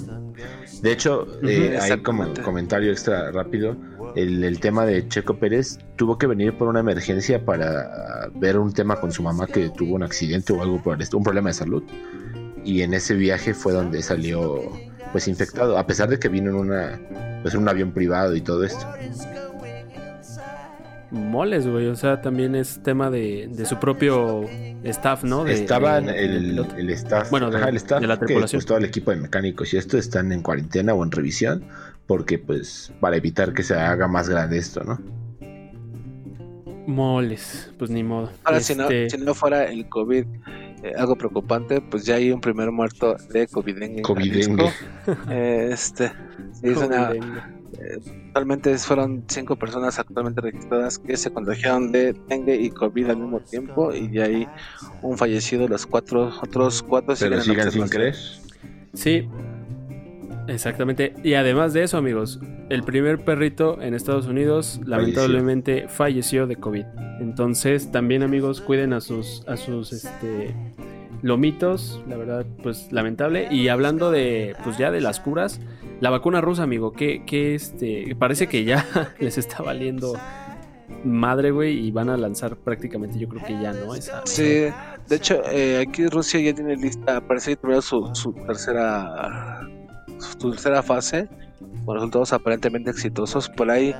De 0.82 0.92
hecho, 0.92 1.26
eh, 1.44 1.78
hay 1.80 2.02
como 2.02 2.26
comentario 2.44 2.90
extra 2.92 3.30
rápido. 3.32 3.74
El, 4.16 4.42
el 4.44 4.60
tema 4.60 4.84
de 4.86 5.06
Checo 5.08 5.38
Pérez 5.38 5.78
tuvo 5.96 6.18
que 6.18 6.26
venir 6.26 6.56
por 6.56 6.68
una 6.68 6.80
emergencia 6.80 7.44
para 7.44 8.28
ver 8.34 8.58
un 8.58 8.72
tema 8.72 8.96
con 8.96 9.12
su 9.12 9.22
mamá 9.22 9.46
que 9.46 9.68
tuvo 9.70 9.94
un 9.94 10.02
accidente 10.02 10.52
o 10.52 10.62
algo 10.62 10.82
por 10.82 10.98
un 11.14 11.22
problema 11.22 11.50
de 11.50 11.54
salud. 11.54 11.82
Y 12.64 12.82
en 12.82 12.94
ese 12.94 13.14
viaje 13.14 13.54
fue 13.54 13.72
donde 13.72 14.02
salió 14.02 14.60
pues 15.12 15.26
infectado, 15.28 15.78
a 15.78 15.86
pesar 15.86 16.08
de 16.10 16.18
que 16.18 16.28
vino 16.28 16.50
en 16.50 16.56
una 16.56 17.00
pues 17.42 17.54
en 17.54 17.60
un 17.60 17.68
avión 17.68 17.92
privado 17.92 18.34
y 18.36 18.40
todo 18.40 18.64
esto. 18.64 18.84
Moles, 21.10 21.66
güey. 21.66 21.86
O 21.86 21.96
sea, 21.96 22.20
también 22.20 22.54
es 22.54 22.82
tema 22.82 23.10
de, 23.10 23.48
de 23.50 23.64
su 23.64 23.78
propio 23.80 24.42
staff, 24.84 25.24
¿no? 25.24 25.44
De- 25.44 25.54
Estaban 25.54 26.04
de- 26.06 26.22
el, 26.24 26.66
el 26.76 26.90
staff, 26.90 27.30
Bueno, 27.30 27.50
de- 27.50 27.56
ajá, 27.56 27.70
el 27.70 27.76
staff 27.76 28.00
de 28.02 28.06
la 28.06 28.18
que, 28.18 28.26
tripulación. 28.26 28.58
pues, 28.58 28.66
todo 28.66 28.76
el 28.76 28.84
equipo 28.84 29.10
de 29.10 29.16
mecánicos 29.16 29.72
y 29.72 29.78
esto 29.78 29.96
están 29.96 30.32
en 30.32 30.42
cuarentena 30.42 30.92
o 30.92 31.02
en 31.02 31.10
revisión 31.10 31.64
porque 32.08 32.38
pues 32.38 32.92
para 33.00 33.16
evitar 33.16 33.52
que 33.54 33.62
se 33.62 33.74
haga 33.74 34.08
más 34.08 34.28
grande 34.28 34.58
esto, 34.58 34.82
¿no? 34.82 34.98
Moles, 36.86 37.70
pues 37.78 37.90
ni 37.90 38.02
modo. 38.02 38.30
Ahora, 38.44 38.60
si, 38.60 38.74
no, 38.74 38.84
Este, 38.88 39.18
si 39.18 39.22
no 39.24 39.34
fuera 39.34 39.64
el 39.66 39.88
COVID 39.90 40.24
eh, 40.82 40.92
algo 40.96 41.16
preocupante, 41.16 41.80
pues 41.82 42.04
ya 42.06 42.14
hay 42.14 42.30
un 42.32 42.40
primer 42.40 42.70
muerto 42.72 43.14
de 43.30 43.46
COVID-dengue. 43.46 43.98
en 43.98 44.02
Covidengue. 44.02 44.70
Jalisco. 45.04 45.30
Eh, 45.30 45.68
este, 45.72 46.10
es 46.62 46.76
una- 46.78 47.08
joder, 47.08 47.22
Actualmente 48.28 48.76
fueron 48.78 49.24
cinco 49.28 49.54
personas 49.56 49.98
actualmente 49.98 50.40
registradas 50.40 50.98
que 50.98 51.16
se 51.16 51.30
contagiaron 51.30 51.92
de 51.92 52.14
dengue 52.28 52.56
y 52.56 52.70
COVID 52.70 53.10
al 53.10 53.18
mismo 53.18 53.40
tiempo 53.40 53.92
y 53.94 54.10
ya 54.10 54.24
hay 54.24 54.48
un 55.02 55.18
fallecido, 55.18 55.68
los 55.68 55.84
cuatro 55.86 56.32
otros 56.42 56.82
cuatro 56.82 57.14
Pero 57.18 57.40
siguen 57.40 57.60
en 57.66 57.70
sigan 57.70 57.72
sin 57.72 57.88
creer. 57.88 58.16
Sí, 58.94 59.28
exactamente. 60.48 61.14
Y 61.22 61.34
además 61.34 61.72
de 61.72 61.84
eso, 61.84 61.96
amigos, 61.98 62.40
el 62.68 62.82
primer 62.82 63.24
perrito 63.24 63.80
en 63.80 63.94
Estados 63.94 64.26
Unidos 64.26 64.80
lamentablemente 64.84 65.86
falleció 65.88 66.46
de 66.46 66.56
COVID. 66.56 66.84
Entonces, 67.20 67.92
también, 67.92 68.22
amigos, 68.22 68.60
cuiden 68.60 68.92
a 68.92 69.00
sus, 69.00 69.44
a 69.46 69.56
sus, 69.56 69.92
este, 69.92 70.54
lomitos. 71.22 72.02
La 72.08 72.16
verdad, 72.16 72.46
pues 72.62 72.90
lamentable. 72.92 73.48
Y 73.50 73.68
hablando 73.68 74.10
de, 74.10 74.56
pues 74.64 74.78
ya 74.78 74.90
de 74.90 75.00
las 75.00 75.20
curas, 75.20 75.60
la 76.00 76.10
vacuna 76.10 76.40
rusa, 76.40 76.62
amigo, 76.62 76.92
que, 76.92 77.24
que 77.24 77.54
este, 77.54 78.14
parece 78.18 78.46
que 78.46 78.64
ya 78.64 78.86
les 79.18 79.38
está 79.38 79.62
valiendo 79.62 80.14
madre, 81.04 81.50
güey, 81.50 81.78
y 81.86 81.90
van 81.90 82.08
a 82.08 82.16
lanzar 82.16 82.56
prácticamente, 82.56 83.18
yo 83.18 83.28
creo 83.28 83.44
que 83.44 83.52
ya, 83.52 83.72
¿no? 83.72 83.94
Esa, 83.94 84.22
Sí, 84.24 84.42
de 84.42 85.16
hecho, 85.16 85.42
eh, 85.50 85.84
aquí 85.86 86.06
Rusia 86.06 86.40
ya 86.40 86.54
tiene 86.54 86.76
lista, 86.76 87.20
parece 87.20 87.52
que 87.52 87.56
terminó 87.56 87.82
su, 87.82 88.10
su 88.14 88.32
tercera 88.32 89.60
su 90.18 90.50
tercera 90.50 90.82
fase 90.82 91.28
con 91.84 91.96
resultados 91.96 92.32
aparentemente 92.32 92.90
exitosos. 92.90 93.48
Por 93.48 93.70
ahí 93.70 93.94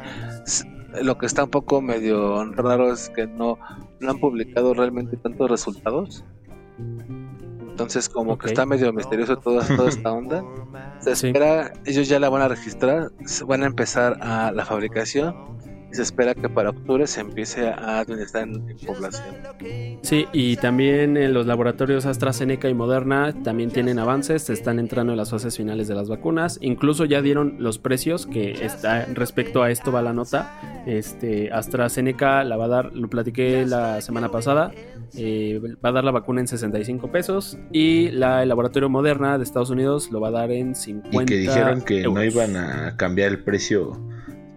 lo 1.03 1.19
que 1.19 1.27
está 1.27 1.45
un 1.45 1.51
poco 1.51 1.81
medio 1.81 2.45
raro 2.53 2.93
es 2.93 3.11
que 3.11 3.27
no, 3.27 3.59
no 4.01 4.11
han 4.11 4.19
publicado 4.19 4.75
realmente 4.75 5.17
tantos 5.17 5.51
resultados. 5.51 6.25
Entonces 7.71 8.09
como 8.09 8.37
que 8.39 8.49
está 8.49 8.67
medio 8.67 8.93
misterioso 8.93 9.37
toda, 9.37 9.65
toda 9.77 9.89
esta 9.89 10.13
onda. 10.13 10.43
Se 11.01 11.15
Sí. 11.15 11.29
espera, 11.29 11.73
ellos 11.85 12.09
ya 12.09 12.19
la 12.19 12.29
van 12.29 12.43
a 12.43 12.49
registrar, 12.49 13.11
se 13.25 13.45
van 13.45 13.63
a 13.63 13.67
empezar 13.67 14.19
a 14.21 14.51
la 14.51 14.65
fabricación 14.65 15.58
y 15.91 15.95
se 15.95 16.03
espera 16.03 16.35
que 16.35 16.49
para 16.49 16.71
octubre 16.71 17.07
se 17.07 17.21
empiece 17.21 17.69
a 17.69 18.01
administrar 18.01 18.49
en, 18.49 18.69
en 18.71 18.77
población. 18.79 19.35
Sí, 20.03 20.27
y 20.33 20.57
también 20.57 21.17
en 21.17 21.33
los 21.33 21.47
laboratorios 21.47 22.07
AstraZeneca 22.07 22.69
y 22.69 22.75
Moderna 22.75 23.35
también 23.43 23.71
tienen 23.71 23.99
avances, 23.99 24.43
se 24.43 24.53
están 24.53 24.79
entrando 24.79 25.13
en 25.13 25.17
las 25.17 25.31
fases 25.31 25.57
finales 25.57 25.89
de 25.89 25.95
las 25.95 26.09
vacunas, 26.09 26.59
incluso 26.61 27.05
ya 27.05 27.23
dieron 27.23 27.57
los 27.59 27.79
precios 27.79 28.27
que 28.27 28.65
está 28.65 29.05
respecto 29.07 29.63
a 29.63 29.71
esto 29.71 29.93
va 29.93 30.03
la 30.03 30.13
nota. 30.13 30.85
Este 30.87 31.53
AstraZeneca 31.53 32.45
la 32.45 32.57
va 32.57 32.65
a 32.67 32.69
dar, 32.69 32.95
lo 32.95 33.09
platiqué 33.09 33.67
la 33.67 34.01
semana 34.01 34.31
pasada, 34.31 34.73
eh, 35.17 35.61
va 35.85 35.91
a 35.91 35.93
dar 35.93 36.05
la 36.05 36.11
vacuna 36.11 36.41
en 36.41 36.49
65 36.49 37.11
pesos 37.11 37.59
y 37.73 38.11
la 38.11 38.43
el 38.43 38.49
laboratorio 38.49 38.89
Moderna 38.89 39.39
de 39.39 39.45
Estados 39.45 39.71
Unidos 39.71 40.11
lo 40.11 40.21
va 40.21 40.29
a 40.29 40.33
dar 40.33 40.51
en 40.51 40.75
50 40.75 41.23
Y 41.23 41.27
que 41.27 41.37
dijeron 41.37 41.83
que 41.83 42.03
no 42.03 42.23
iban 42.23 42.57
a 42.57 42.97
cambiar 42.97 43.31
el 43.31 43.45
precio 43.45 43.99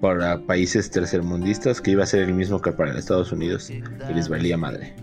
para 0.01 0.39
países 0.39 0.89
tercermundistas 0.91 1.79
que 1.79 1.91
iba 1.91 2.03
a 2.03 2.07
ser 2.07 2.23
el 2.23 2.33
mismo 2.33 2.59
que 2.61 2.71
para 2.71 2.97
Estados 2.97 3.31
Unidos, 3.31 3.67
que 3.69 4.13
les 4.13 4.27
valía 4.27 4.57
madre. 4.57 4.95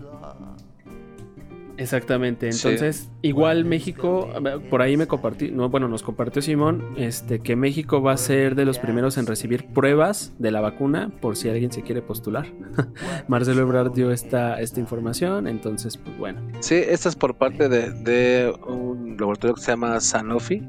Exactamente, 1.77 2.51
Sí. 2.51 2.67
entonces 2.67 3.09
igual 3.21 3.63
México, 3.63 4.27
por 4.69 4.81
ahí 4.81 4.97
me 4.97 5.07
compartí, 5.07 5.49
no, 5.49 5.69
bueno, 5.69 5.87
nos 5.87 6.03
compartió 6.03 6.41
Simón, 6.41 6.83
este, 6.97 7.39
que 7.39 7.55
México 7.55 8.01
va 8.01 8.11
a 8.11 8.17
ser 8.17 8.55
de 8.55 8.65
los 8.65 8.79
primeros 8.79 9.17
en 9.17 9.25
recibir 9.25 9.65
pruebas 9.67 10.33
de 10.39 10.51
la 10.51 10.59
vacuna 10.59 11.09
por 11.21 11.37
si 11.37 11.47
alguien 11.47 11.71
se 11.71 11.81
quiere 11.81 12.01
postular. 12.01 12.47
Marcelo 13.29 13.61
Ebrard 13.61 13.93
dio 13.93 14.11
esta, 14.11 14.59
esta 14.59 14.81
información, 14.81 15.47
entonces, 15.47 15.95
pues 15.95 16.17
bueno. 16.17 16.41
Sí, 16.59 16.75
esto 16.75 17.07
es 17.07 17.15
por 17.15 17.35
parte 17.37 17.69
de, 17.69 17.91
de 17.91 18.53
un 18.67 19.15
laboratorio 19.17 19.55
que 19.55 19.61
se 19.61 19.71
llama 19.71 20.01
Sanofi, 20.01 20.67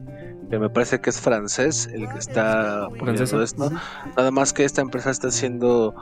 que 0.50 0.58
me 0.58 0.68
parece 0.68 1.00
que 1.00 1.10
es 1.10 1.20
francés, 1.20 1.88
el 1.92 2.08
que 2.08 2.18
está 2.18 2.88
poniendo 2.98 3.42
esto. 3.42 3.70
Nada 4.16 4.30
más 4.32 4.52
que 4.52 4.64
esta 4.64 4.82
empresa 4.82 5.10
está 5.10 5.28
haciendo, 5.28 5.94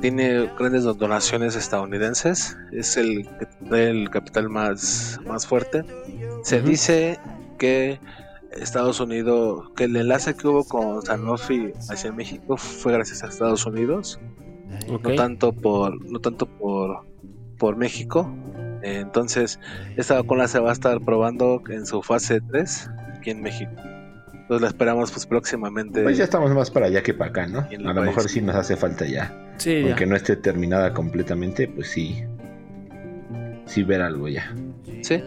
tiene 0.00 0.50
grandes 0.58 0.82
donaciones 0.82 1.54
estadounidenses, 1.54 2.56
es 2.72 2.96
el 2.96 3.28
que 3.38 3.46
trae 3.68 3.90
el 3.90 4.10
capital 4.10 4.48
más, 4.48 5.20
más 5.24 5.46
fuerte. 5.46 5.84
Se 6.42 6.60
dice 6.60 7.20
que 7.58 8.00
Estados 8.50 8.98
Unidos, 8.98 9.70
que 9.76 9.84
el 9.84 9.94
enlace 9.94 10.34
que 10.34 10.48
hubo 10.48 10.64
con 10.64 11.00
Sanofi 11.02 11.72
hacia 11.88 12.12
México 12.12 12.56
fue 12.56 12.92
gracias 12.92 13.22
a 13.22 13.28
Estados 13.28 13.64
Unidos. 13.66 14.20
Ok. 14.88 15.06
no 15.06 15.14
tanto 15.14 15.52
por 15.52 16.02
no 16.10 16.18
tanto 16.18 16.46
por 16.46 17.06
por 17.58 17.76
México. 17.76 18.34
Entonces 18.82 19.60
esta 19.96 20.14
vacuna 20.14 20.48
se 20.48 20.58
va 20.58 20.70
a 20.70 20.72
estar 20.72 21.00
probando 21.00 21.62
en 21.68 21.86
su 21.86 22.02
fase 22.02 22.40
3 22.40 22.90
aquí 23.22 23.30
en 23.30 23.40
México 23.40 23.70
entonces 24.32 24.60
la 24.62 24.68
esperamos 24.68 25.10
pues 25.12 25.24
próximamente 25.24 26.02
Pues 26.02 26.18
ya 26.18 26.24
estamos 26.24 26.52
más 26.52 26.70
para 26.70 26.86
allá 26.86 27.02
que 27.02 27.14
para 27.14 27.30
acá, 27.30 27.46
¿no? 27.46 27.60
A 27.60 27.62
lo 27.62 27.94
país. 27.94 28.06
mejor 28.06 28.28
sí 28.28 28.42
nos 28.42 28.54
hace 28.56 28.76
falta 28.76 29.06
ya. 29.06 29.32
Sí, 29.56 29.80
ya. 29.82 29.86
Aunque 29.88 30.04
no 30.04 30.16
esté 30.16 30.36
terminada 30.36 30.92
completamente, 30.92 31.68
pues 31.68 31.88
sí. 31.90 32.24
Sí 33.66 33.82
ver 33.84 34.02
algo 34.02 34.28
ya. 34.28 34.52
sí 35.02 35.22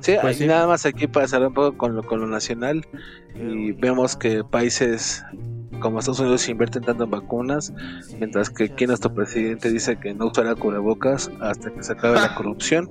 sí, 0.00 0.14
Pues 0.20 0.38
sí. 0.38 0.46
nada 0.46 0.66
más 0.66 0.86
aquí 0.86 1.06
para 1.06 1.28
cerrar 1.28 1.48
un 1.48 1.54
poco 1.54 1.76
con 1.76 1.94
lo, 1.94 2.02
con 2.02 2.20
lo 2.20 2.26
nacional 2.26 2.86
y 3.36 3.72
vemos 3.72 4.16
que 4.16 4.42
países 4.42 5.22
como 5.80 5.98
Estados 6.00 6.18
Unidos 6.20 6.48
invierten 6.48 6.82
tanto 6.82 7.04
en 7.04 7.10
vacunas, 7.10 7.72
mientras 8.18 8.50
que 8.50 8.64
aquí 8.64 8.86
nuestro 8.86 9.12
presidente 9.14 9.70
dice 9.70 9.96
que 9.96 10.12
no 10.14 10.26
usará 10.26 10.54
cubrebocas 10.56 11.30
hasta 11.40 11.70
que 11.70 11.82
se 11.84 11.92
acabe 11.92 12.16
la 12.16 12.34
corrupción. 12.34 12.88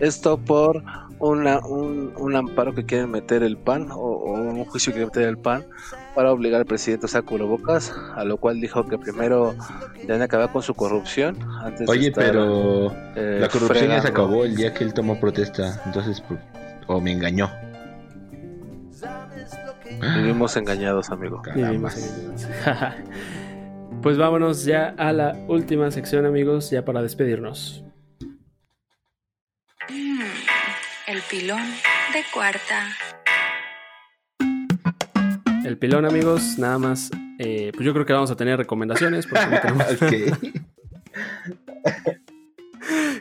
Esto 0.00 0.38
por 0.38 0.82
una, 1.18 1.58
un, 1.60 2.12
un 2.18 2.36
amparo 2.36 2.74
que 2.74 2.84
quieren 2.84 3.10
meter 3.10 3.42
el 3.42 3.56
PAN 3.56 3.90
o, 3.90 3.96
o 3.96 4.32
un 4.32 4.64
juicio 4.66 4.92
que 4.92 4.96
quieren 4.98 5.08
meter 5.08 5.28
el 5.28 5.38
PAN 5.38 5.64
para 6.14 6.32
obligar 6.32 6.60
al 6.60 6.66
presidente 6.66 7.06
a 7.06 7.08
usar 7.08 7.22
cubrebocas, 7.24 7.92
a 8.14 8.24
lo 8.24 8.36
cual 8.36 8.60
dijo 8.60 8.84
que 8.86 8.98
primero 8.98 9.54
deben 10.06 10.22
acabar 10.22 10.50
con 10.52 10.62
su 10.62 10.74
corrupción. 10.74 11.38
Antes 11.62 11.86
de 11.86 11.92
Oye, 11.92 12.08
estar, 12.08 12.24
pero 12.24 12.92
eh, 13.16 13.38
la 13.40 13.48
corrupción 13.48 13.88
ya 13.88 13.96
se 13.96 14.00
fregando. 14.02 14.08
acabó 14.08 14.44
el 14.44 14.54
día 14.56 14.72
que 14.74 14.84
él 14.84 14.94
tomó 14.94 15.18
protesta. 15.18 15.80
Entonces, 15.86 16.20
pues, 16.28 16.40
o 16.86 17.00
me 17.00 17.12
engañó. 17.12 17.50
Vivimos 20.16 20.56
engañados, 20.56 21.10
amigo. 21.10 21.40
Vivimos 21.54 21.94
Caramba. 21.94 22.94
en- 22.96 24.00
pues 24.02 24.18
vámonos 24.18 24.64
ya 24.64 24.94
a 24.98 25.12
la 25.12 25.36
última 25.48 25.90
sección, 25.90 26.26
amigos, 26.26 26.70
ya 26.70 26.84
para 26.84 27.00
despedirnos. 27.02 27.83
El 31.14 31.22
pilón 31.30 31.62
de 32.12 32.24
cuarta. 32.32 32.88
El 35.64 35.78
pilón, 35.78 36.04
amigos, 36.06 36.58
nada 36.58 36.76
más. 36.78 37.12
eh, 37.38 37.70
pues 37.72 37.86
yo 37.86 37.92
creo 37.92 38.04
que 38.04 38.12
vamos 38.12 38.32
a 38.32 38.36
tener 38.36 38.58
recomendaciones. 38.58 39.28
Porque 39.28 39.46
no 39.46 39.60
tenemos-. 39.60 39.98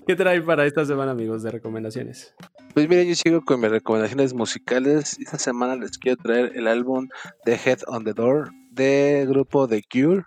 ¿Qué 0.08 0.16
trae 0.16 0.42
para 0.42 0.66
esta 0.66 0.84
semana, 0.86 1.12
amigos, 1.12 1.44
de 1.44 1.52
recomendaciones? 1.52 2.34
Pues 2.74 2.90
miren, 2.90 3.10
yo 3.10 3.14
sigo 3.14 3.42
con 3.42 3.62
mis 3.62 3.70
recomendaciones 3.70 4.34
musicales. 4.34 5.20
Esta 5.20 5.38
semana 5.38 5.76
les 5.76 6.00
quiero 6.00 6.18
traer 6.18 6.54
el 6.56 6.68
álbum 6.68 7.10
The 7.46 7.60
Head 7.64 7.82
on 7.86 8.06
the 8.06 8.14
Door 8.14 8.50
de 8.72 9.28
grupo 9.30 9.68
The 9.68 9.84
Cure. 9.84 10.24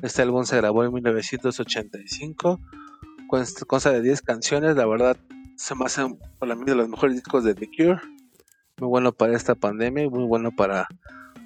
Este 0.00 0.22
álbum 0.22 0.46
se 0.46 0.56
grabó 0.56 0.84
en 0.84 0.94
1985. 0.94 2.60
Consta 3.28 3.66
consta 3.66 3.92
de 3.92 4.00
10 4.00 4.22
canciones. 4.22 4.76
La 4.76 4.86
verdad, 4.86 5.18
se 5.56 5.74
me 5.74 5.84
hace 5.84 6.02
para 6.38 6.54
mí 6.54 6.64
de 6.64 6.74
los 6.74 6.88
mejores 6.88 7.16
discos 7.16 7.44
de 7.44 7.54
The 7.54 7.68
Cure. 7.68 8.00
Muy 8.78 8.88
bueno 8.88 9.12
para 9.12 9.36
esta 9.36 9.54
pandemia 9.54 10.04
y 10.04 10.10
muy 10.10 10.24
bueno 10.24 10.50
para 10.56 10.88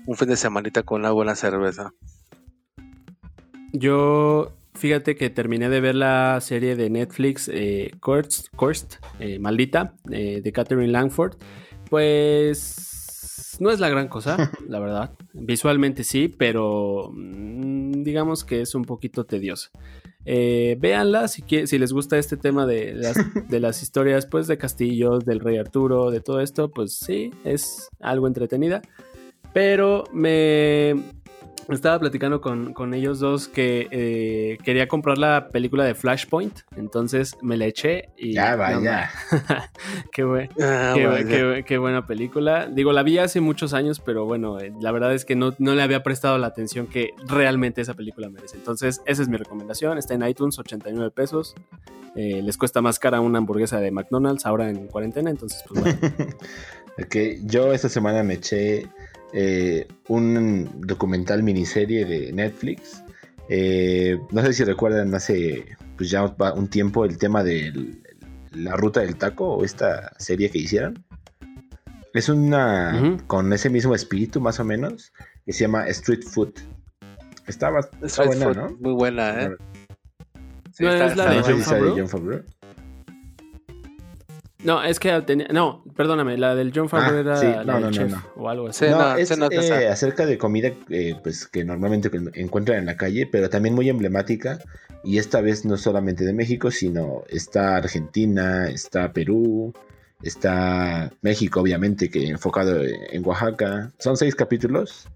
un 0.06 0.16
fin 0.16 0.28
de 0.28 0.36
semanita 0.36 0.82
con 0.82 1.00
una 1.00 1.10
buena 1.10 1.34
cerveza. 1.34 1.92
Yo, 3.72 4.56
fíjate 4.74 5.16
que 5.16 5.28
terminé 5.28 5.68
de 5.68 5.80
ver 5.80 5.94
la 5.94 6.40
serie 6.40 6.74
de 6.74 6.88
Netflix 6.88 7.50
eh, 7.52 7.90
Cursed, 8.00 8.46
Cursed, 8.56 8.98
eh, 9.20 9.38
Maldita, 9.38 9.94
eh, 10.10 10.40
de 10.42 10.52
Catherine 10.52 10.88
Langford. 10.88 11.36
Pues 11.90 13.56
no 13.60 13.70
es 13.70 13.80
la 13.80 13.90
gran 13.90 14.08
cosa, 14.08 14.50
la 14.68 14.80
verdad. 14.80 15.12
Visualmente 15.34 16.04
sí, 16.04 16.28
pero 16.28 17.10
mm, 17.12 18.02
digamos 18.02 18.44
que 18.44 18.62
es 18.62 18.74
un 18.74 18.84
poquito 18.84 19.26
tediosa. 19.26 19.70
Eh, 20.30 20.76
véanla 20.78 21.26
si, 21.26 21.42
si 21.66 21.78
les 21.78 21.90
gusta 21.90 22.18
este 22.18 22.36
tema 22.36 22.66
de 22.66 22.92
las, 22.92 23.16
de 23.48 23.60
las 23.60 23.82
historias 23.82 24.26
pues, 24.26 24.46
de 24.46 24.58
castillos, 24.58 25.24
del 25.24 25.40
rey 25.40 25.56
Arturo, 25.56 26.10
de 26.10 26.20
todo 26.20 26.42
esto, 26.42 26.70
pues 26.70 26.98
sí, 26.98 27.30
es 27.44 27.88
algo 27.98 28.26
entretenida. 28.26 28.82
Pero 29.54 30.04
me 30.12 30.96
estaba 31.68 31.98
platicando 31.98 32.40
con, 32.40 32.72
con 32.72 32.94
ellos 32.94 33.18
dos 33.20 33.48
que 33.48 33.88
eh, 33.90 34.58
quería 34.64 34.88
comprar 34.88 35.18
la 35.18 35.48
película 35.48 35.84
de 35.84 35.94
Flashpoint. 35.94 36.60
Entonces 36.76 37.36
me 37.42 37.56
la 37.56 37.66
eché 37.66 38.08
y. 38.16 38.32
Ya, 38.34 38.52
no, 38.52 38.58
vaya. 38.58 39.10
qué, 40.12 40.24
buen- 40.24 40.48
Ah, 40.60 40.92
qué, 40.94 41.06
vaya. 41.06 41.26
qué- 41.26 41.64
qué 41.66 41.78
buena 41.78 42.06
película. 42.06 42.66
Digo, 42.66 42.92
la 42.92 43.02
vi 43.02 43.18
hace 43.18 43.40
muchos 43.40 43.74
años, 43.74 44.00
pero 44.00 44.24
bueno, 44.24 44.58
eh, 44.60 44.72
la 44.80 44.92
verdad 44.92 45.14
es 45.14 45.24
que 45.24 45.36
no, 45.36 45.54
no 45.58 45.74
le 45.74 45.82
había 45.82 46.02
prestado 46.02 46.38
la 46.38 46.46
atención 46.48 46.86
que 46.86 47.10
realmente 47.26 47.80
esa 47.80 47.94
película 47.94 48.28
merece. 48.28 48.56
Entonces, 48.56 49.00
esa 49.06 49.22
es 49.22 49.28
mi 49.28 49.36
recomendación. 49.36 49.98
Está 49.98 50.14
en 50.14 50.22
iTunes, 50.26 50.58
89 50.58 51.10
pesos. 51.10 51.54
Eh, 52.16 52.40
les 52.42 52.56
cuesta 52.56 52.80
más 52.80 52.98
cara 52.98 53.20
una 53.20 53.38
hamburguesa 53.38 53.78
de 53.80 53.90
McDonald's 53.90 54.46
ahora 54.46 54.70
en 54.70 54.86
cuarentena. 54.88 55.30
Entonces, 55.30 55.62
pues 55.68 55.80
bueno. 55.82 55.98
Ok, 57.00 57.14
yo 57.44 57.72
esta 57.72 57.88
semana 57.88 58.24
me 58.24 58.34
eché 58.34 58.88
eh, 59.32 59.86
un 60.08 60.68
documental 60.80 61.42
miniserie 61.42 62.04
de 62.04 62.32
Netflix. 62.32 63.02
Eh, 63.48 64.18
no 64.30 64.42
sé 64.42 64.52
si 64.52 64.64
recuerdan 64.64 65.14
hace 65.14 65.64
pues 65.96 66.10
ya 66.10 66.24
un 66.54 66.68
tiempo 66.68 67.04
el 67.04 67.18
tema 67.18 67.42
de 67.42 67.72
la 68.52 68.76
ruta 68.76 69.00
del 69.00 69.16
taco 69.16 69.54
o 69.56 69.64
esta 69.64 70.12
serie 70.18 70.50
que 70.50 70.58
hicieron. 70.58 71.04
Es 72.14 72.28
una 72.28 73.18
con 73.26 73.52
ese 73.52 73.68
mismo 73.70 73.94
espíritu 73.94 74.40
más 74.40 74.58
o 74.60 74.64
menos 74.64 75.12
que 75.44 75.52
se 75.52 75.60
llama 75.60 75.86
Street 75.88 76.22
Food. 76.22 76.52
Estaba 77.46 77.80
está 78.02 78.24
buena, 78.24 78.46
Food, 78.46 78.56
¿no? 78.56 78.76
Muy 78.80 78.92
buena, 78.92 79.42
¿eh? 79.42 79.50
Sí, 80.72 80.84
¿No 80.84 80.92
está- 80.92 81.06
es 81.06 81.16
la 81.16 81.34
está 81.36 81.74
de? 81.76 81.90
John 81.90 82.08
Favreau. 82.08 82.42
No, 84.64 84.82
es 84.82 84.98
que 84.98 85.20
tenía. 85.22 85.46
No, 85.48 85.84
perdóname, 85.94 86.36
la 86.36 86.54
del 86.56 86.72
John 86.74 86.88
Favreau 86.88 87.16
Ah, 87.16 87.20
era 87.20 87.36
sí, 87.36 87.46
la 87.46 87.64
no, 87.64 87.72
del 87.74 87.80
no, 87.82 87.86
no, 87.86 87.90
chef 87.92 88.10
no. 88.10 88.22
o 88.36 88.48
algo 88.48 88.68
así. 88.68 88.86
Sí, 88.86 88.90
No, 88.90 88.98
no, 88.98 89.16
es 89.16 89.30
eh, 89.70 89.88
acerca 89.88 90.26
de 90.26 90.36
comida 90.36 90.72
eh, 90.88 91.14
pues 91.22 91.46
que 91.46 91.64
normalmente 91.64 92.10
encuentran 92.34 92.78
en 92.78 92.86
la 92.86 92.96
calle, 92.96 93.26
pero 93.30 93.48
también 93.48 93.74
muy 93.74 93.88
emblemática. 93.88 94.58
Y 95.04 95.18
esta 95.18 95.40
vez 95.40 95.64
no 95.64 95.76
solamente 95.76 96.24
de 96.24 96.32
México, 96.32 96.72
sino 96.72 97.22
está 97.28 97.76
Argentina, 97.76 98.68
está 98.68 99.12
Perú, 99.12 99.72
está 100.22 101.12
México, 101.22 101.60
obviamente, 101.60 102.10
que 102.10 102.28
enfocado 102.28 102.82
en 102.84 103.24
Oaxaca. 103.24 103.92
Son 103.98 104.16
seis 104.16 104.34
capítulos. 104.34 105.06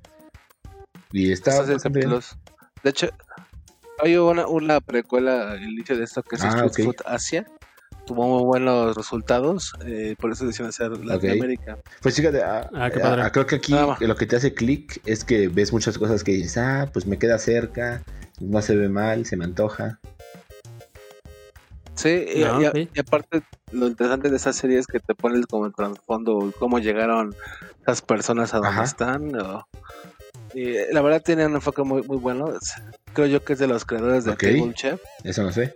Y 1.10 1.32
está 1.32 1.64
seis 1.66 1.82
capítulos. 1.82 2.36
De 2.84 2.90
hecho, 2.90 3.08
hay 3.98 4.16
una, 4.16 4.46
una 4.46 4.80
precuela 4.80 5.50
al 5.52 5.62
inicio 5.64 5.96
de 5.96 6.04
esto 6.04 6.22
que 6.22 6.36
es 6.36 6.44
Ah, 6.44 6.64
Street. 6.66 6.86
Food 6.86 6.96
Asia. 7.04 7.44
Tuvo 8.14 8.28
muy 8.28 8.44
buenos 8.44 8.94
resultados, 8.94 9.72
eh, 9.86 10.16
por 10.20 10.30
eso 10.32 10.44
decidieron 10.44 10.68
hacer 10.68 10.90
Latinoamérica. 11.02 11.78
Pues 12.02 12.14
fíjate, 12.14 12.42
ah, 12.42 12.68
Ah, 12.74 12.90
qué 12.90 13.00
ah, 13.02 13.16
ah, 13.24 13.32
creo 13.32 13.46
que 13.46 13.54
aquí 13.54 13.74
lo 14.00 14.16
que 14.16 14.26
te 14.26 14.36
hace 14.36 14.52
clic 14.52 15.00
es 15.06 15.24
que 15.24 15.48
ves 15.48 15.72
muchas 15.72 15.96
cosas 15.96 16.22
que 16.22 16.32
dices, 16.32 16.58
ah, 16.58 16.90
pues 16.92 17.06
me 17.06 17.18
queda 17.18 17.38
cerca, 17.38 18.02
no 18.38 18.60
se 18.60 18.76
ve 18.76 18.90
mal, 18.90 19.24
se 19.24 19.38
me 19.38 19.46
antoja. 19.46 19.98
Sí, 21.94 22.26
y, 22.34 22.42
Ah, 22.42 22.58
y- 22.60 22.66
ok. 22.66 22.90
y 22.94 23.00
aparte 23.00 23.40
lo 23.70 23.86
interesante 23.86 24.28
de 24.28 24.36
esa 24.36 24.52
serie 24.52 24.78
es 24.78 24.86
que 24.86 25.00
te 25.00 25.14
pones 25.14 25.46
como 25.46 25.64
el 25.64 25.72
trasfondo, 25.74 26.52
cómo 26.58 26.80
llegaron 26.80 27.34
esas 27.80 28.02
personas 28.02 28.52
a 28.52 28.58
donde 28.58 28.72
Ajá. 28.72 28.82
están. 28.84 29.34
o- 29.40 29.66
y 30.52 30.68
eh, 30.76 30.88
la 30.92 31.00
verdad 31.00 31.22
tiene 31.24 31.46
un 31.46 31.54
enfoque 31.54 31.82
muy, 31.82 32.02
muy 32.02 32.18
bueno. 32.18 32.52
Creo 33.14 33.26
yo 33.26 33.42
que 33.42 33.54
es 33.54 33.58
de 33.58 33.68
los 33.68 33.86
creadores 33.86 34.26
de 34.26 34.32
Ok. 34.32 34.38
Table 34.40 34.74
Chef. 34.74 35.00
Eso 35.24 35.42
no 35.44 35.50
sé. 35.50 35.74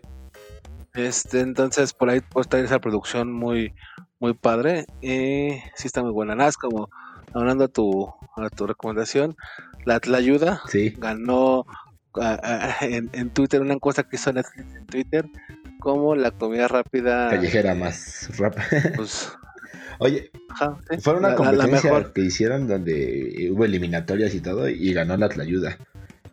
Este, 0.97 1.40
entonces 1.40 1.93
por 1.93 2.10
ahí 2.10 2.20
pues 2.20 2.48
traer 2.48 2.64
esa 2.64 2.78
producción 2.81 3.32
muy, 3.32 3.73
muy 4.18 4.35
padre. 4.35 4.86
Y 5.02 5.51
sí 5.74 5.86
está 5.86 6.02
muy 6.02 6.12
buena. 6.12 6.35
Nada, 6.35 6.48
es 6.51 6.56
como 6.56 6.89
hablando 7.35 7.64
a 7.64 7.68
tu, 7.68 8.09
a 8.36 8.48
tu 8.51 8.66
recomendación. 8.66 9.36
la 9.85 10.01
Tlayuda 10.01 10.62
Sí. 10.68 10.94
ganó 10.97 11.64
ah, 12.20 12.40
ah, 12.43 12.77
en, 12.81 13.10
en 13.12 13.31
Twitter 13.31 13.60
una 13.60 13.74
encuesta 13.74 14.02
que 14.05 14.16
hizo 14.16 14.32
Netflix 14.32 14.74
en 14.74 14.86
Twitter 14.86 15.27
como 15.81 16.16
la 16.16 16.31
comida 16.32 16.66
rápida 16.66 17.28
Callejera 17.31 17.74
más 17.74 18.28
rápida. 18.39 18.64
pues, 18.97 19.31
Oye, 19.98 20.31
ajá, 20.51 20.78
sí, 20.90 20.97
fue 21.01 21.14
una 21.16 21.31
la- 21.31 21.35
competencia 21.36 21.90
mejor. 21.90 22.12
que 22.12 22.23
hicieron 22.23 22.66
donde 22.68 23.48
hubo 23.52 23.64
eliminatorias 23.64 24.35
y 24.35 24.40
todo 24.40 24.68
y 24.68 24.93
ganó 24.93 25.16
la 25.16 25.28
Tlayuda. 25.28 25.78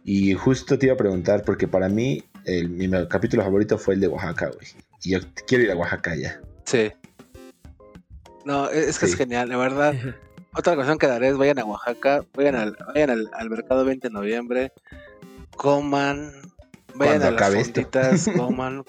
Y 0.04 0.34
justo 0.34 0.78
te 0.78 0.88
iba 0.88 0.96
a 0.96 0.98
preguntar, 0.98 1.44
porque 1.46 1.68
para 1.68 1.88
mí 1.88 2.24
el, 2.46 2.70
mi 2.70 2.90
capítulo 3.08 3.44
favorito 3.44 3.78
fue 3.78 3.94
el 3.96 4.00
de 4.02 4.08
Oaxaca, 4.08 4.48
güey. 4.54 4.68
Y 5.04 5.12
yo 5.12 5.20
quiero 5.48 5.64
ir 5.64 5.72
a 5.72 5.76
Oaxaca 5.76 6.16
ya. 6.16 6.40
Sí. 6.66 6.92
No, 8.46 8.70
es 8.70 8.88
es 8.90 9.00
que 9.00 9.06
Sí. 9.08 9.14
es 9.14 9.18
genial, 9.18 9.50
de 9.50 9.56
verdad. 9.56 9.94
Otra 10.56 10.74
ocasión 10.74 10.98
que 10.98 11.08
daré 11.08 11.30
es 11.30 11.38
vayan 11.38 11.60
a 11.60 11.66
Oaxaca, 11.66 12.24
vayan 12.36 12.56
al, 12.56 12.78
vayan 12.94 13.10
al, 13.10 13.30
al 13.34 13.50
mercado 13.50 13.86
20 13.86 14.08
de 14.10 14.14
noviembre, 14.14 14.72
coman, 15.56 16.32
vayan 16.96 17.20
Cuando 17.20 17.28
a 17.28 17.32
las 17.32 17.42
acabe 17.42 17.60
esto. 17.62 17.82
fonditas, 17.82 18.30
coman. 18.38 18.84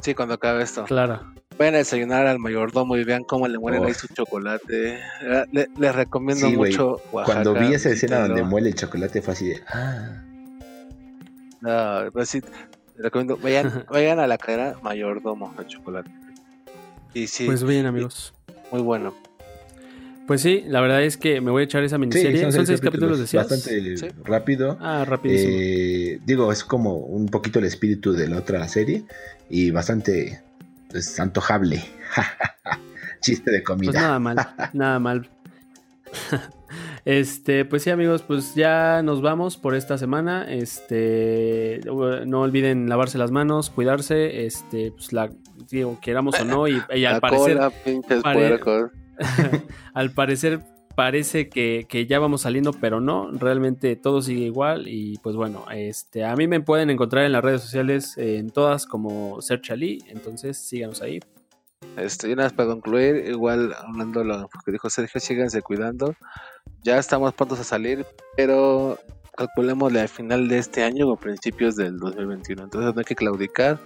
Sí, 0.00 0.14
cuando 0.14 0.34
acabe 0.34 0.62
esto. 0.62 0.84
Claro. 0.84 1.32
Vayan 1.58 1.76
a 1.76 1.78
desayunar 1.78 2.26
al 2.26 2.38
mayordomo 2.38 2.96
y 2.98 3.04
vean 3.04 3.24
cómo 3.24 3.48
le 3.48 3.58
muelen 3.58 3.84
ahí 3.84 3.94
su 3.94 4.08
chocolate. 4.08 4.96
Eh, 5.22 5.44
le- 5.52 5.68
les 5.78 5.94
recomiendo 5.94 6.46
Sí, 6.50 6.54
mucho 6.56 7.00
Oaxaca. 7.12 7.42
Cuando 7.42 7.54
vi 7.54 7.72
esa 7.74 7.88
escena 7.88 8.20
donde 8.28 8.42
muele 8.42 8.68
el 8.68 8.74
chocolate 8.74 9.22
fue 9.22 9.32
así 9.32 9.48
de... 9.48 9.62
Ah, 9.68 10.22
No, 11.66 12.12
pues 12.12 12.28
sí, 12.28 12.40
recomiendo, 12.96 13.36
vayan, 13.38 13.84
vayan 13.90 14.20
a 14.20 14.26
la 14.26 14.38
cadena 14.38 14.74
mayordomo 14.82 15.52
de 15.58 15.66
chocolate. 15.66 16.10
Y 17.12 17.26
sí, 17.26 17.46
Pues 17.46 17.64
bien, 17.64 17.86
amigos. 17.86 18.32
muy 18.70 18.80
bueno. 18.82 19.12
Pues 20.26 20.40
sí, 20.42 20.64
la 20.66 20.80
verdad 20.80 21.02
es 21.02 21.16
que 21.16 21.40
me 21.40 21.50
voy 21.50 21.62
a 21.62 21.64
echar 21.64 21.82
esa 21.84 21.98
miniserie. 21.98 22.50
son, 22.50 22.66
seis 22.66 22.80
capítulos, 22.80 23.18
decías. 23.18 23.48
Bastante 23.48 23.96
Sí. 23.96 24.08
rápido. 24.24 24.76
Ah, 24.80 25.04
rapidísimo. 25.04 25.52
Eh, 25.56 26.20
digo, 26.24 26.50
es 26.50 26.64
como 26.64 26.94
un 26.96 27.26
poquito 27.28 27.58
el 27.60 27.64
espíritu 27.64 28.12
de 28.12 28.28
la 28.28 28.38
otra 28.38 28.66
serie 28.68 29.04
y 29.48 29.70
bastante 29.70 30.40
pues, 30.90 31.18
antojable. 31.20 31.82
Chiste 33.20 33.50
de 33.52 33.58
Pues 33.62 33.66
comida. 33.66 33.92
nada 34.00 34.18
mal, 34.18 34.36
nada 34.72 34.98
mal. 34.98 35.28
Este, 37.06 37.64
pues 37.64 37.84
sí, 37.84 37.90
amigos, 37.90 38.22
pues 38.22 38.56
ya 38.56 39.00
nos 39.04 39.22
vamos 39.22 39.56
por 39.56 39.76
esta 39.76 39.96
semana. 39.96 40.44
Este, 40.52 41.80
no 41.84 42.40
olviden 42.40 42.88
lavarse 42.88 43.16
las 43.16 43.30
manos, 43.30 43.70
cuidarse, 43.70 44.44
este, 44.44 44.90
pues 44.90 45.12
la 45.12 45.30
digo, 45.70 45.98
queramos 46.02 46.38
o 46.40 46.44
no, 46.44 46.66
y, 46.66 46.82
y 46.92 47.04
al 47.04 47.14
la 47.14 47.20
parecer, 47.20 47.56
cola, 47.58 47.72
pare- 48.24 48.58
al 49.94 50.10
parecer 50.10 50.60
parece 50.96 51.48
que, 51.48 51.86
que 51.88 52.06
ya 52.06 52.18
vamos 52.18 52.40
saliendo, 52.40 52.72
pero 52.72 53.00
no, 53.00 53.30
realmente 53.30 53.94
todo 53.94 54.20
sigue 54.20 54.46
igual. 54.46 54.88
Y 54.88 55.18
pues 55.18 55.36
bueno, 55.36 55.64
este, 55.72 56.24
a 56.24 56.34
mí 56.34 56.48
me 56.48 56.60
pueden 56.60 56.90
encontrar 56.90 57.24
en 57.24 57.30
las 57.30 57.44
redes 57.44 57.62
sociales, 57.62 58.18
eh, 58.18 58.38
en 58.38 58.50
todas 58.50 58.84
como 58.84 59.40
Search 59.40 59.70
Ali, 59.70 60.02
entonces 60.08 60.58
síganos 60.58 61.02
ahí. 61.02 61.20
Este, 61.96 62.28
y 62.28 62.34
nada 62.34 62.48
más 62.48 62.52
para 62.52 62.70
concluir, 62.70 63.26
igual 63.28 63.72
hablando 63.78 64.24
lo 64.24 64.48
que 64.64 64.72
dijo 64.72 64.90
Sergio, 64.90 65.20
síganse 65.20 65.62
cuidando. 65.62 66.16
Ya 66.86 66.98
estamos 66.98 67.34
prontos 67.34 67.58
a 67.60 67.64
salir, 67.64 68.06
pero 68.36 68.98
calculémosle 69.36 70.00
al 70.00 70.08
final 70.08 70.48
de 70.48 70.58
este 70.58 70.82
año 70.84 71.08
o 71.08 71.16
principios 71.16 71.74
del 71.76 71.98
2021. 71.98 72.62
Entonces 72.62 72.94
no 72.94 73.00
hay 73.00 73.04
que 73.04 73.16
claudicar, 73.16 73.78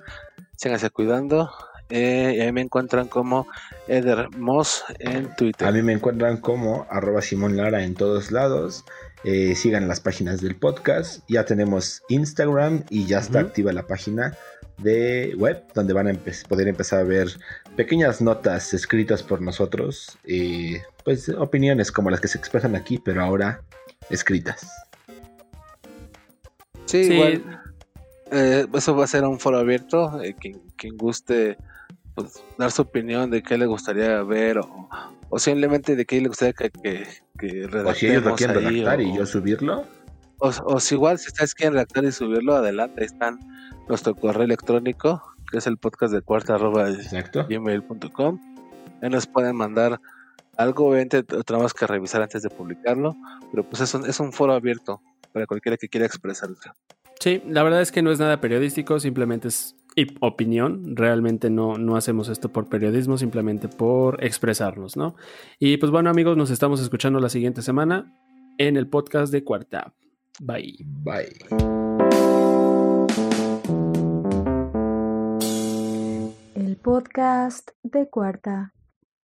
síganse 0.56 0.90
cuidando. 0.90 1.51
Eh, 1.89 2.35
y 2.36 2.40
ahí 2.40 2.52
me 2.52 2.60
encuentran 2.60 3.09
como 3.09 3.48
Eder 3.89 4.28
Moss 4.36 4.85
en 5.01 5.35
Twitter. 5.35 5.66
A 5.66 5.72
mí 5.72 5.82
me 5.82 5.93
encuentran 5.94 6.36
como 6.36 6.86
arroba 6.90 7.20
Simón 7.22 7.56
Lara 7.56 7.82
en 7.82 7.94
todos 7.94 8.31
lados. 8.31 8.85
Eh, 9.24 9.55
sigan 9.56 9.89
las 9.89 10.01
páginas 10.01 10.40
del 10.40 10.55
podcast. 10.56 11.24
Ya 11.28 11.44
tenemos 11.47 12.02
Instagram 12.09 12.85
y 12.90 13.06
ya 13.06 13.18
está 13.18 13.40
activa 13.40 13.72
la 13.72 13.86
página 13.89 14.36
de 14.78 15.35
web 15.36 15.64
donde 15.74 15.93
van 15.93 16.06
a 16.06 16.12
empe- 16.12 16.47
poder 16.47 16.68
empezar 16.68 17.01
a 17.01 17.05
ver 17.05 17.28
pequeñas 17.77 18.20
notas 18.22 18.72
escritas 18.72 19.22
por 19.24 19.40
nosotros. 19.43 20.16
eh, 20.24 20.82
pues 21.11 21.28
opiniones 21.31 21.91
como 21.91 22.09
las 22.11 22.20
que 22.20 22.28
se 22.28 22.39
expresan 22.39 22.77
aquí, 22.77 22.99
pero 22.99 23.23
ahora 23.23 23.62
escritas. 24.11 24.61
Sí, 26.87 27.05
Sí, 27.05 27.12
igual. 27.15 27.61
eh, 28.31 28.66
eso 28.74 28.95
va 28.97 29.05
a 29.05 29.09
ser 29.09 29.24
un 29.24 29.39
foro 29.41 29.59
abierto. 29.59 30.20
eh, 30.23 30.35
quien, 30.39 30.61
quien 30.77 30.97
guste 30.97 31.57
pues, 32.15 32.43
dar 32.59 32.70
su 32.70 32.82
opinión 32.82 33.31
de 33.31 33.43
qué 33.43 33.59
le 33.59 33.66
gustaría 33.66 34.23
ver 34.23 34.59
o, 34.59 34.89
o 35.28 35.39
simplemente 35.39 35.97
de 35.97 36.05
qué 36.05 36.20
le 36.20 36.28
gustaría 36.28 36.53
que, 36.53 36.70
que, 36.70 37.07
que 37.39 37.65
O 37.66 37.95
si 37.95 38.07
ellos 38.07 38.23
lo 38.24 38.37
redactemos 38.37 38.39
quieren 38.39 38.57
ahí, 38.59 38.65
redactar 38.82 38.99
o- 38.99 39.03
y 39.03 39.16
yo 39.16 39.27
subirlo. 39.27 39.85
O, 40.39 40.51
o 40.65 40.81
si 40.81 40.95
igual, 40.95 41.19
si 41.19 41.27
ustedes 41.28 41.55
quieren 41.55 41.74
redactar 41.74 42.05
y 42.05 42.12
subirlo, 42.12 42.55
adelante. 42.55 43.01
Ahí 43.01 43.07
están 43.07 43.39
nuestro 43.89 44.15
correo 44.15 44.45
electrónico, 44.45 45.23
que 45.51 45.59
es 45.59 45.66
el 45.66 45.77
podcast 45.77 46.12
de 46.15 46.23
cuarta 46.23 46.55
arroba 46.55 46.89
gmail.com. 47.49 48.41
Ahí 49.03 49.11
nos 49.11 49.27
pueden 49.27 49.57
mandar 49.57 50.01
algo, 50.61 50.89
obviamente 50.89 51.23
tenemos 51.23 51.74
que 51.74 51.87
revisar 51.87 52.23
antes 52.23 52.43
de 52.43 52.51
publicarlo, 52.51 53.16
pero 53.51 53.69
pues 53.69 53.82
es 53.82 53.95
un, 53.95 54.07
es 54.07 54.20
un 54.20 54.32
foro 54.32 54.53
abierto 54.53 55.01
para 55.32 55.47
cualquiera 55.47 55.77
que 55.77 55.89
quiera 55.89 56.07
expresarse. 56.07 56.70
Sí, 57.20 57.43
la 57.47 57.62
verdad 57.62 57.82
es 57.82 57.93
que 57.93 58.03
no 58.03 58.11
es 58.11 58.19
nada 58.19 58.41
periodístico, 58.41 58.99
simplemente 58.99 59.49
es 59.49 59.77
opinión. 60.20 60.97
Realmente 60.97 61.51
no, 61.51 61.77
no 61.77 61.97
hacemos 61.97 62.28
esto 62.28 62.51
por 62.51 62.69
periodismo, 62.69 63.19
simplemente 63.19 63.69
por 63.69 64.23
expresarnos, 64.24 64.97
¿no? 64.97 65.16
Y 65.59 65.77
pues 65.77 65.93
bueno, 65.93 66.11
amigos, 66.11 66.37
nos 66.37 66.51
estamos 66.51 66.81
escuchando 66.81 67.20
la 67.20 67.28
siguiente 67.28 67.62
semana 67.62 68.15
en 68.59 68.77
el 68.77 68.89
podcast 68.89 69.32
de 69.32 69.45
Cuarta. 69.45 69.93
Bye. 70.41 70.78
Bye. 70.87 71.39
El 76.55 76.77
podcast 76.77 77.70
de 77.82 78.09
Cuarta. 78.09 78.73